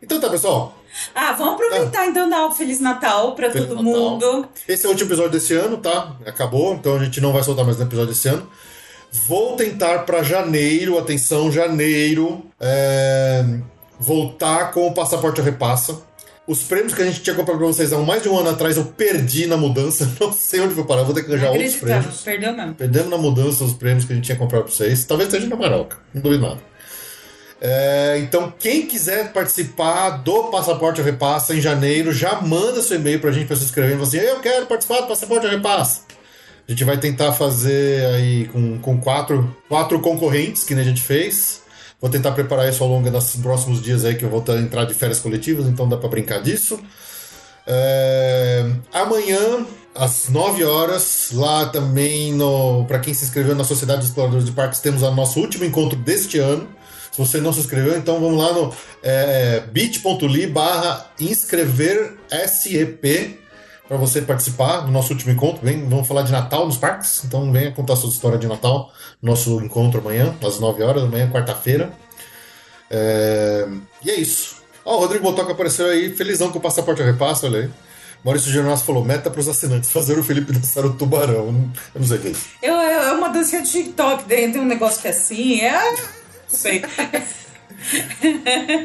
Então 0.02 0.20
tá, 0.20 0.30
pessoal. 0.30 0.78
Ah, 1.14 1.34
vamos 1.34 1.56
aproveitar 1.56 2.08
então 2.08 2.30
dar 2.30 2.46
um 2.48 2.52
Feliz 2.52 2.80
Natal 2.80 3.36
pra 3.36 3.52
Feliz 3.52 3.68
todo 3.68 3.84
Natal. 3.84 4.02
mundo. 4.02 4.48
Esse 4.68 4.86
é 4.86 4.88
o 4.88 4.92
último 4.92 5.10
episódio 5.10 5.32
desse 5.32 5.54
ano, 5.54 5.78
tá? 5.78 6.16
Acabou, 6.26 6.74
então 6.74 6.96
a 6.96 7.04
gente 7.04 7.22
não 7.22 7.32
vai 7.34 7.44
soltar 7.44 7.66
mais 7.66 7.80
um 7.80 7.84
episódio 7.84 8.14
desse 8.14 8.28
ano. 8.28 8.50
Vou 9.28 9.56
tentar 9.56 10.00
pra 10.00 10.24
janeiro, 10.24 10.98
atenção, 10.98 11.52
janeiro, 11.52 12.44
é, 12.60 13.46
voltar 14.00 14.72
com 14.72 14.88
o 14.88 14.94
passaporte 14.94 15.42
repassa. 15.42 16.02
Os 16.48 16.62
prêmios 16.62 16.94
que 16.94 17.02
a 17.02 17.06
gente 17.06 17.22
tinha 17.22 17.36
comprado 17.36 17.58
pra 17.58 17.68
vocês 17.68 17.92
há 17.92 17.98
mais 17.98 18.22
de 18.22 18.30
um 18.30 18.38
ano 18.38 18.50
atrás 18.50 18.78
eu 18.78 18.86
perdi 18.86 19.48
na 19.48 19.58
mudança. 19.58 20.10
Não 20.22 20.32
sei 20.32 20.60
onde 20.62 20.76
foi 20.76 20.84
parar, 20.84 21.04
vou 21.04 21.14
ter 21.14 21.24
que 21.24 21.32
arranjar 21.32 21.52
outros 21.52 21.76
prêmios. 21.76 22.22
Perdeu 22.22 22.54
mesmo. 22.54 22.76
Perdemos 22.76 23.10
na 23.10 23.18
mudança 23.18 23.64
os 23.64 23.74
prêmios 23.74 24.06
que 24.06 24.14
a 24.14 24.16
gente 24.16 24.26
tinha 24.26 24.38
comprado 24.38 24.64
pra 24.66 24.72
vocês. 24.72 25.06
Talvez 25.06 25.28
esteja 25.28 25.50
na 25.50 25.56
Maroca, 25.56 25.98
não 26.14 26.22
duvido 26.22 26.48
nada. 26.48 26.62
É, 27.60 28.20
então, 28.20 28.54
quem 28.60 28.86
quiser 28.86 29.32
participar 29.32 30.18
do 30.18 30.46
Passaporte 30.46 31.00
ao 31.00 31.06
Repassa 31.06 31.56
em 31.56 31.62
janeiro, 31.62 32.12
já 32.12 32.40
manda 32.42 32.82
seu 32.82 32.98
e-mail 32.98 33.20
pra 33.20 33.32
gente 33.32 33.48
pra 33.48 33.56
se 33.56 33.64
inscrever. 33.64 33.98
e 33.98 34.02
assim: 34.02 34.18
Eu 34.18 34.40
quero 34.40 34.68
participar 34.68 35.02
do 35.02 35.08
Passaporte 35.08 35.48
ao 35.48 35.52
Repassa. 35.52 36.02
A 36.68 36.72
gente 36.72 36.84
vai 36.84 36.98
tentar 36.98 37.32
fazer 37.32 38.06
aí 38.14 38.48
com, 38.50 38.78
com 38.80 39.00
quatro, 39.00 39.56
quatro 39.70 40.00
concorrentes, 40.00 40.64
que 40.64 40.76
nem 40.76 40.84
a 40.84 40.88
gente 40.88 41.02
fez. 41.02 41.62
Vou 42.06 42.12
tentar 42.12 42.34
preparar 42.34 42.70
isso 42.70 42.84
ao 42.84 42.90
longo 42.90 43.10
dos 43.10 43.36
próximos 43.38 43.82
dias 43.82 44.06
aí, 44.06 44.14
que 44.14 44.24
eu 44.24 44.30
vou 44.30 44.44
entrar 44.60 44.86
de 44.86 44.94
férias 44.94 45.20
coletivas, 45.20 45.66
então 45.66 45.90
dá 45.90 45.98
pra 45.98 46.08
brincar 46.08 46.40
disso. 46.40 46.80
É, 47.66 48.64
amanhã 48.94 49.66
às 49.96 50.30
9 50.30 50.64
horas, 50.66 51.32
lá 51.34 51.66
também 51.66 52.32
no 52.32 52.86
para 52.86 53.00
quem 53.00 53.12
se 53.12 53.26
inscreveu 53.26 53.56
na 53.56 53.64
Sociedade 53.64 54.02
dos 54.02 54.10
Exploradores 54.10 54.46
de 54.46 54.52
Parques, 54.52 54.80
temos 54.82 55.02
o 55.02 55.10
nosso 55.10 55.40
último 55.40 55.66
encontro 55.66 55.98
deste 55.98 56.38
ano. 56.38 56.68
Se 57.12 57.18
você 57.18 57.42
não 57.42 57.52
se 57.52 57.62
inscreveu, 57.62 57.98
então 57.98 58.20
vamos 58.20 58.38
lá 58.38 58.54
no 58.54 58.72
é, 59.02 59.64
bit.ly 59.72 60.46
barra 60.46 61.10
inscrever 61.20 62.20
SEP 62.30 63.40
para 63.88 63.98
você 63.98 64.22
participar 64.22 64.82
do 64.82 64.92
nosso 64.92 65.14
último 65.14 65.32
encontro. 65.32 65.64
Vem, 65.64 65.88
vamos 65.88 66.08
falar 66.08 66.24
de 66.24 66.32
Natal 66.32 66.66
nos 66.66 66.78
parques, 66.78 67.24
então 67.24 67.52
venha 67.52 67.72
contar 67.72 67.96
sua 67.96 68.10
história 68.10 68.38
de 68.38 68.48
Natal. 68.48 68.92
Nosso 69.22 69.60
encontro 69.62 70.00
amanhã, 70.00 70.36
às 70.46 70.60
9 70.60 70.82
horas 70.84 71.04
da 71.04 71.10
manhã, 71.10 71.30
quarta-feira. 71.32 71.92
É, 72.90 73.68
E 74.04 74.10
é 74.12 74.16
isso. 74.20 74.56
Ó, 74.84 74.98
o 74.98 75.00
Rodrigo 75.00 75.24
Botoca 75.24 75.52
apareceu 75.52 75.88
aí, 75.88 76.16
felizão 76.16 76.52
com 76.52 76.60
o 76.60 76.62
passaporte 76.62 77.02
a 77.02 77.06
repasso, 77.06 77.46
olha 77.48 77.62
aí. 77.62 77.70
Maurício 78.24 78.52
Geronasso 78.52 78.84
falou: 78.86 79.04
meta 79.06 79.30
para 79.30 79.40
os 79.40 79.48
assinantes, 79.48 79.92
fazer 79.92 80.18
o 80.18 80.24
Felipe 80.24 80.52
dançar 80.52 80.84
o 80.86 80.94
tubarão. 80.94 81.72
Eu 81.94 82.02
não- 82.02 82.08
sei 82.08 82.18
o 82.18 82.22
que 82.22 82.28
é 82.28 82.32
isso. 82.32 82.46
Eu, 82.62 82.74
eu, 82.74 83.02
é 83.04 83.12
uma 83.12 83.30
dancinha 83.30 83.62
de 83.62 83.72
TikTok, 83.72 84.24
tem 84.26 84.60
um 84.60 84.66
negócio 84.66 85.02
que 85.02 85.08
é 85.08 85.12
assim, 85.12 85.62
é. 85.62 85.92
Não 85.92 86.00
sei. 86.60 86.84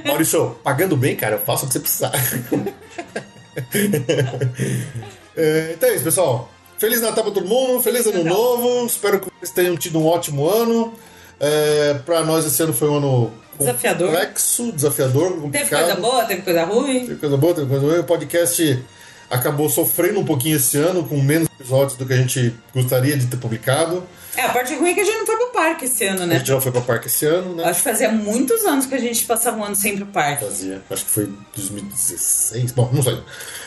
Maurício, 0.06 0.50
pagando 0.62 0.96
bem, 0.96 1.16
cara, 1.16 1.36
eu 1.36 1.40
faço 1.40 1.64
o 1.64 1.68
que 1.68 1.72
você 1.74 1.80
precisar. 1.80 2.12
É, 5.36 5.72
então 5.74 5.88
é 5.88 5.94
isso, 5.94 6.04
pessoal. 6.04 6.50
Feliz 6.76 7.00
Natal 7.00 7.22
pra 7.24 7.32
todo 7.32 7.46
mundo, 7.46 7.82
feliz 7.82 8.04
ano 8.06 8.24
novo. 8.24 8.84
Espero 8.86 9.20
que 9.20 9.28
vocês 9.38 9.52
tenham 9.52 9.76
tido 9.76 9.98
um 9.98 10.06
ótimo 10.06 10.48
ano. 10.48 10.92
É, 11.38 11.94
pra 12.04 12.22
nós, 12.24 12.44
esse 12.44 12.62
ano 12.62 12.72
foi 12.72 12.88
um 12.88 12.96
ano 12.96 13.32
Desafiador. 13.58 14.08
complexo, 14.08 14.72
desafiador, 14.72 15.28
Teve 15.30 15.40
complicado. 15.40 15.84
coisa 15.84 15.94
boa, 16.00 16.24
teve 16.24 16.42
coisa 16.42 16.64
ruim. 16.64 17.00
Teve 17.06 17.16
coisa 17.16 17.36
boa, 17.36 17.54
teve 17.54 17.66
coisa 17.68 17.86
ruim. 17.86 17.98
O 18.00 18.04
podcast 18.04 18.84
acabou 19.30 19.68
sofrendo 19.68 20.20
um 20.20 20.24
pouquinho 20.24 20.56
esse 20.56 20.76
ano, 20.76 21.04
com 21.04 21.16
menos 21.22 21.48
episódios 21.58 21.96
do 21.96 22.04
que 22.04 22.12
a 22.12 22.16
gente 22.16 22.54
gostaria 22.74 23.16
de 23.16 23.26
ter 23.26 23.36
publicado. 23.36 24.02
É, 24.40 24.46
a 24.46 24.48
parte 24.50 24.74
ruim 24.74 24.90
é 24.90 24.94
que 24.94 25.00
a 25.00 25.04
gente 25.04 25.18
não 25.18 25.26
foi 25.26 25.36
pro 25.36 25.46
parque 25.48 25.84
esse 25.84 26.04
ano, 26.04 26.22
A 26.22 26.26
né? 26.26 26.38
gente 26.38 26.48
já 26.48 26.60
foi 26.60 26.72
pra 26.72 26.80
parque 26.80 27.06
esse 27.08 27.26
ano, 27.26 27.54
né? 27.56 27.64
Acho 27.64 27.82
que 27.82 27.88
fazia 27.90 28.10
muitos 28.10 28.64
anos 28.64 28.86
que 28.86 28.94
a 28.94 28.98
gente 28.98 29.24
passava 29.24 29.56
um 29.58 29.64
ano 29.64 29.76
sem 29.76 29.96
pro 29.96 30.06
parque. 30.06 30.44
Fazia. 30.44 30.80
Acho 30.90 31.04
que 31.04 31.10
foi 31.10 31.28
2016. 31.54 32.72
Bom, 32.72 32.88
não 32.92 33.02
sei. 33.02 33.18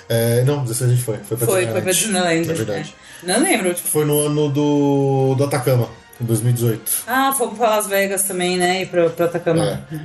É, 0.09 0.43
não, 0.43 0.63
16 0.63 0.89
a 0.89 0.93
gente 0.93 1.05
foi. 1.05 1.17
Foi 1.17 1.37
pra 1.37 1.47
Foi, 1.47 1.67
foi 1.67 1.81
pra 1.81 1.91
Disneyland. 1.91 2.49
É 2.49 2.53
verdade. 2.53 2.95
né? 3.23 3.37
Não 3.37 3.43
lembro. 3.43 3.73
Tipo, 3.73 3.87
Foi 3.87 4.05
no 4.05 4.19
ano 4.19 4.49
do, 4.49 5.35
do 5.37 5.43
Atacama, 5.45 5.89
em 6.19 6.25
2018. 6.25 6.91
ah, 7.07 7.33
fomos 7.37 7.57
pra 7.57 7.69
Las 7.69 7.87
Vegas 7.87 8.23
também, 8.23 8.57
né? 8.57 8.81
E 8.81 8.85
pro, 8.85 9.09
pro 9.09 9.25
Atacama. 9.25 9.65
É. 9.91 9.97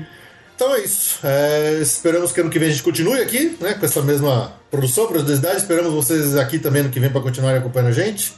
Então 0.55 0.74
é 0.74 0.81
isso. 0.81 1.19
É, 1.23 1.78
esperamos 1.81 2.32
que 2.32 2.40
ano 2.40 2.51
que 2.51 2.59
vem 2.59 2.69
a 2.69 2.70
gente 2.73 2.82
continue 2.82 3.20
aqui, 3.20 3.57
né? 3.61 3.74
Com 3.74 3.86
essa 3.86 4.03
mesma 4.03 4.53
produção, 4.70 5.07
produtividade. 5.07 5.59
Esperamos 5.59 5.93
vocês 5.93 6.36
aqui 6.36 6.59
também 6.59 6.82
ano 6.82 6.90
que 6.90 6.99
vem 7.01 7.11
para 7.11 7.20
continuarem 7.20 7.61
acompanhando 7.61 7.90
a 7.90 7.93
gente. 7.93 8.32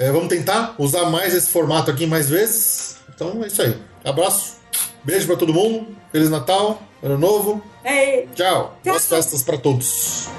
É, 0.00 0.10
vamos 0.10 0.28
tentar 0.28 0.74
usar 0.78 1.10
mais 1.10 1.34
esse 1.34 1.50
formato 1.50 1.90
aqui 1.90 2.06
mais 2.06 2.30
vezes. 2.30 2.96
Então 3.14 3.44
é 3.44 3.48
isso 3.48 3.60
aí. 3.60 3.76
Abraço. 4.02 4.56
Beijo 5.04 5.26
para 5.26 5.36
todo 5.36 5.52
mundo. 5.52 5.88
Feliz 6.10 6.30
Natal. 6.30 6.80
Ano 7.02 7.18
novo. 7.18 7.62
É. 7.84 8.24
Tchau. 8.34 8.78
Boas 8.82 9.06
festas 9.06 9.42
para 9.42 9.58
todos. 9.58 10.30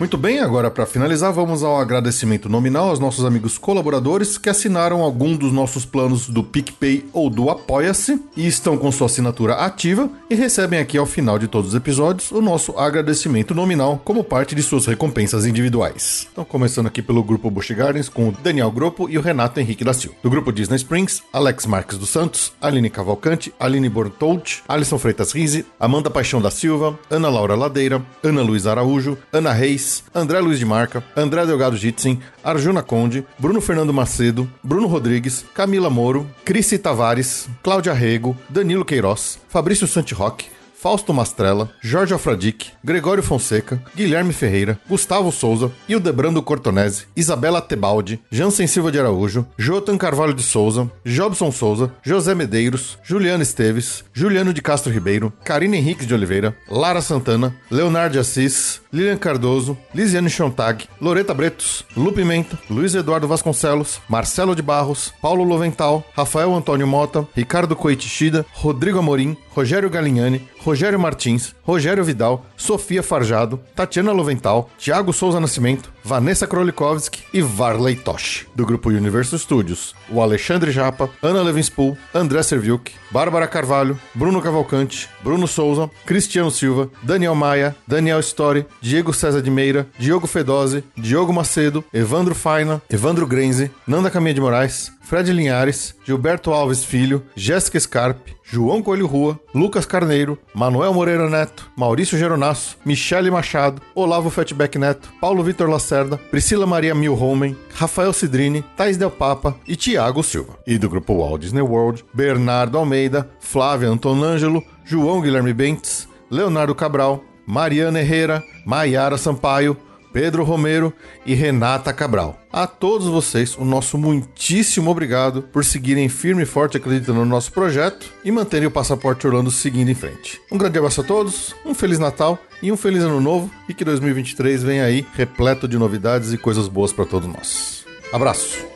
Muito 0.00 0.18
bem, 0.18 0.40
agora 0.40 0.70
para 0.70 0.86
finalizar, 0.86 1.32
vamos 1.32 1.62
ao 1.62 1.78
agradecimento 1.78 2.48
nominal 2.48 2.88
aos 2.88 2.98
nossos 2.98 3.24
amigos 3.24 3.56
colaboradores 3.56 4.36
que 4.36 4.48
assinaram 4.48 5.02
algum 5.02 5.36
dos 5.36 5.52
nossos 5.52 5.84
planos 5.84 6.28
do 6.28 6.42
PicPay 6.42 7.06
ou 7.12 7.30
do 7.30 7.48
Apoia-se 7.48 8.20
e 8.36 8.46
estão 8.46 8.76
com 8.76 8.90
sua 8.90 9.06
assinatura 9.06 9.54
ativa 9.54 10.10
e 10.28 10.34
recebem 10.34 10.80
aqui 10.80 10.98
ao 10.98 11.06
final 11.06 11.38
de 11.38 11.46
todos 11.46 11.70
os 11.70 11.74
episódios 11.76 12.32
o 12.32 12.40
nosso 12.40 12.76
agradecimento 12.76 13.54
nominal 13.54 14.00
como 14.04 14.24
parte 14.24 14.54
de 14.54 14.62
suas 14.62 14.84
recompensas 14.86 15.46
individuais. 15.46 16.26
Então, 16.32 16.44
começando 16.44 16.86
aqui 16.86 17.00
pelo 17.00 17.22
grupo 17.22 17.50
Busch 17.50 17.70
Gardens 17.70 18.08
com 18.08 18.28
o 18.28 18.32
Daniel 18.32 18.72
Gropo 18.72 19.08
e 19.08 19.16
o 19.16 19.22
Renato 19.22 19.60
Henrique 19.60 19.84
da 19.84 19.92
Silva. 19.92 20.16
Do 20.22 20.30
grupo 20.30 20.52
Disney 20.52 20.76
Springs, 20.76 21.22
Alex 21.32 21.66
Marques 21.66 21.98
dos 21.98 22.08
Santos, 22.08 22.52
Aline 22.60 22.90
Cavalcante, 22.90 23.54
Aline 23.60 23.88
Bortolt, 23.88 24.58
Alisson 24.68 24.98
Freitas 24.98 25.32
Rize, 25.32 25.64
Amanda 25.78 26.10
Paixão 26.10 26.42
da 26.42 26.50
Silva, 26.50 26.98
Ana 27.08 27.28
Laura 27.28 27.54
Ladeira, 27.54 28.02
Ana 28.22 28.42
Luiz 28.42 28.66
Araújo, 28.66 29.16
Ana 29.32 29.52
Reis, 29.52 29.83
André 30.14 30.40
Luiz 30.40 30.58
de 30.58 30.64
Marca, 30.64 31.02
André 31.16 31.46
Delgado 31.46 31.76
Jitsin, 31.76 32.20
Arjuna 32.42 32.82
Conde, 32.82 33.24
Bruno 33.38 33.60
Fernando 33.60 33.92
Macedo, 33.92 34.48
Bruno 34.62 34.86
Rodrigues, 34.88 35.44
Camila 35.54 35.90
Moro, 35.90 36.26
Crici 36.44 36.78
Tavares, 36.78 37.48
Cláudia 37.62 37.92
Rego, 37.92 38.36
Danilo 38.48 38.84
Queiroz, 38.84 39.38
Fabrício 39.48 39.86
Santiroque, 39.86 40.46
Fausto 40.84 41.14
Mastrella, 41.14 41.70
Jorge 41.82 42.12
Alfradique, 42.12 42.72
Gregório 42.84 43.22
Fonseca, 43.22 43.82
Guilherme 43.96 44.34
Ferreira, 44.34 44.78
Gustavo 44.86 45.32
Souza, 45.32 45.72
Hildebrando 45.88 46.42
Cortonese, 46.42 47.06
Isabela 47.16 47.62
Tebaldi, 47.62 48.20
Jansen 48.30 48.66
Silva 48.66 48.92
de 48.92 49.00
Araújo, 49.00 49.46
Jotan 49.58 49.96
Carvalho 49.96 50.34
de 50.34 50.42
Souza, 50.42 50.90
Jobson 51.02 51.50
Souza, 51.50 51.90
José 52.06 52.34
Medeiros, 52.34 52.98
Juliana 53.02 53.42
Esteves, 53.42 54.04
Juliano 54.14 54.52
de 54.52 54.60
Castro 54.60 54.92
Ribeiro, 54.92 55.32
Karina 55.42 55.78
Henriques 55.78 56.06
de 56.06 56.12
Oliveira, 56.12 56.54
Lara 56.68 57.00
Santana, 57.00 57.56
Leonardo 57.70 58.20
Assis, 58.20 58.82
Lilian 58.94 59.18
Cardoso, 59.18 59.76
Lisiane 59.92 60.30
Chontag, 60.30 60.84
Loreta 61.00 61.34
Bretos, 61.34 61.84
Lu 61.96 62.12
Pimenta, 62.12 62.56
Luiz 62.70 62.94
Eduardo 62.94 63.26
Vasconcelos, 63.26 64.00
Marcelo 64.08 64.54
de 64.54 64.62
Barros, 64.62 65.12
Paulo 65.20 65.42
Lovental, 65.42 66.04
Rafael 66.16 66.54
Antônio 66.54 66.86
Mota, 66.86 67.26
Ricardo 67.34 67.74
Coitichida, 67.74 68.46
Rodrigo 68.54 69.00
Amorim, 69.00 69.36
Rogério 69.52 69.90
Galignani, 69.90 70.48
Rogério 70.64 70.98
Martins, 71.00 71.56
Rogério 71.66 72.04
Vidal, 72.04 72.44
Sofia 72.56 73.02
Farjado, 73.02 73.58
Tatiana 73.74 74.12
Lovental, 74.12 74.68
Thiago 74.78 75.12
Souza 75.12 75.40
Nascimento, 75.40 75.90
Vanessa 76.04 76.46
Krolikowski 76.46 77.24
e 77.32 77.40
Varley 77.40 77.96
Tosh. 77.96 78.46
Do 78.54 78.66
grupo 78.66 78.90
Universo 78.90 79.38
Studios, 79.38 79.94
o 80.10 80.20
Alexandre 80.20 80.70
Japa, 80.70 81.08
Ana 81.22 81.42
Levinspool, 81.42 81.96
André 82.12 82.42
Serviuk, 82.42 82.90
Bárbara 83.10 83.46
Carvalho, 83.46 83.98
Bruno 84.14 84.42
Cavalcante, 84.42 85.08
Bruno 85.22 85.46
Souza, 85.46 85.90
Cristiano 86.04 86.50
Silva, 86.50 86.90
Daniel 87.02 87.34
Maia, 87.34 87.74
Daniel 87.88 88.20
Story, 88.20 88.66
Diego 88.82 89.12
César 89.14 89.40
de 89.40 89.50
Meira, 89.50 89.86
Diogo 89.98 90.26
Fedose, 90.26 90.84
Diogo 90.94 91.32
Macedo, 91.32 91.82
Evandro 91.92 92.34
Faina, 92.34 92.82
Evandro 92.90 93.26
Grenze, 93.26 93.70
Nanda 93.86 94.10
Caminha 94.10 94.34
de 94.34 94.40
Moraes, 94.40 94.92
Fred 95.04 95.30
Linhares, 95.30 95.94
Gilberto 96.04 96.52
Alves 96.52 96.84
Filho, 96.84 97.22
Jéssica 97.36 97.78
Scarpe, 97.78 98.34
João 98.42 98.82
Coelho 98.82 99.06
Rua, 99.06 99.38
Lucas 99.54 99.84
Carneiro, 99.84 100.38
Manuel 100.54 100.94
Moreira 100.94 101.28
Neto, 101.28 101.70
Maurício 101.76 102.18
Geronasso, 102.18 102.76
Michele 102.84 103.30
Machado, 103.30 103.82
Olavo 103.94 104.30
Fatback 104.30 104.78
Neto, 104.78 105.10
Paulo 105.20 105.42
Vitor 105.42 105.68
Lacerda, 105.68 106.16
Priscila 106.16 106.66
Maria 106.66 106.94
Milhomen, 106.94 107.56
Rafael 107.74 108.12
Cidrini, 108.12 108.64
Thais 108.76 108.96
Del 108.96 109.10
Papa 109.10 109.54
e 109.66 109.76
Tiago 109.76 110.22
Silva. 110.22 110.58
E 110.66 110.78
do 110.78 110.88
grupo 110.88 111.14
Walt 111.14 111.40
Disney 111.40 111.62
World, 111.62 112.04
Bernardo 112.12 112.78
Almeida, 112.78 113.28
Flávia 113.40 113.88
Antonângelo, 113.88 114.62
João 114.84 115.20
Guilherme 115.20 115.52
Bentes, 115.52 116.08
Leonardo 116.30 116.74
Cabral, 116.74 117.22
Mariana 117.46 118.00
Herrera, 118.00 118.42
Maiara 118.64 119.18
Sampaio, 119.18 119.76
Pedro 120.14 120.44
Romero 120.44 120.92
e 121.26 121.34
Renata 121.34 121.92
Cabral. 121.92 122.38
A 122.52 122.68
todos 122.68 123.08
vocês, 123.08 123.58
o 123.58 123.64
nosso 123.64 123.98
muitíssimo 123.98 124.88
obrigado 124.88 125.42
por 125.42 125.64
seguirem 125.64 126.08
firme 126.08 126.44
e 126.44 126.46
forte 126.46 126.76
acreditando 126.76 127.18
no 127.18 127.26
nosso 127.26 127.50
projeto 127.50 128.06
e 128.24 128.30
manterem 128.30 128.68
o 128.68 128.70
Passaporte 128.70 129.26
Orlando 129.26 129.50
seguindo 129.50 129.90
em 129.90 129.94
frente. 129.94 130.40
Um 130.52 130.56
grande 130.56 130.78
abraço 130.78 131.00
a 131.00 131.04
todos, 131.04 131.52
um 131.66 131.74
Feliz 131.74 131.98
Natal 131.98 132.38
e 132.62 132.70
um 132.70 132.76
Feliz 132.76 133.02
Ano 133.02 133.20
Novo 133.20 133.50
e 133.68 133.74
que 133.74 133.84
2023 133.84 134.62
venha 134.62 134.84
aí 134.84 135.04
repleto 135.14 135.66
de 135.66 135.76
novidades 135.76 136.32
e 136.32 136.38
coisas 136.38 136.68
boas 136.68 136.92
para 136.92 137.04
todos 137.04 137.28
nós. 137.28 137.84
Abraço! 138.12 138.73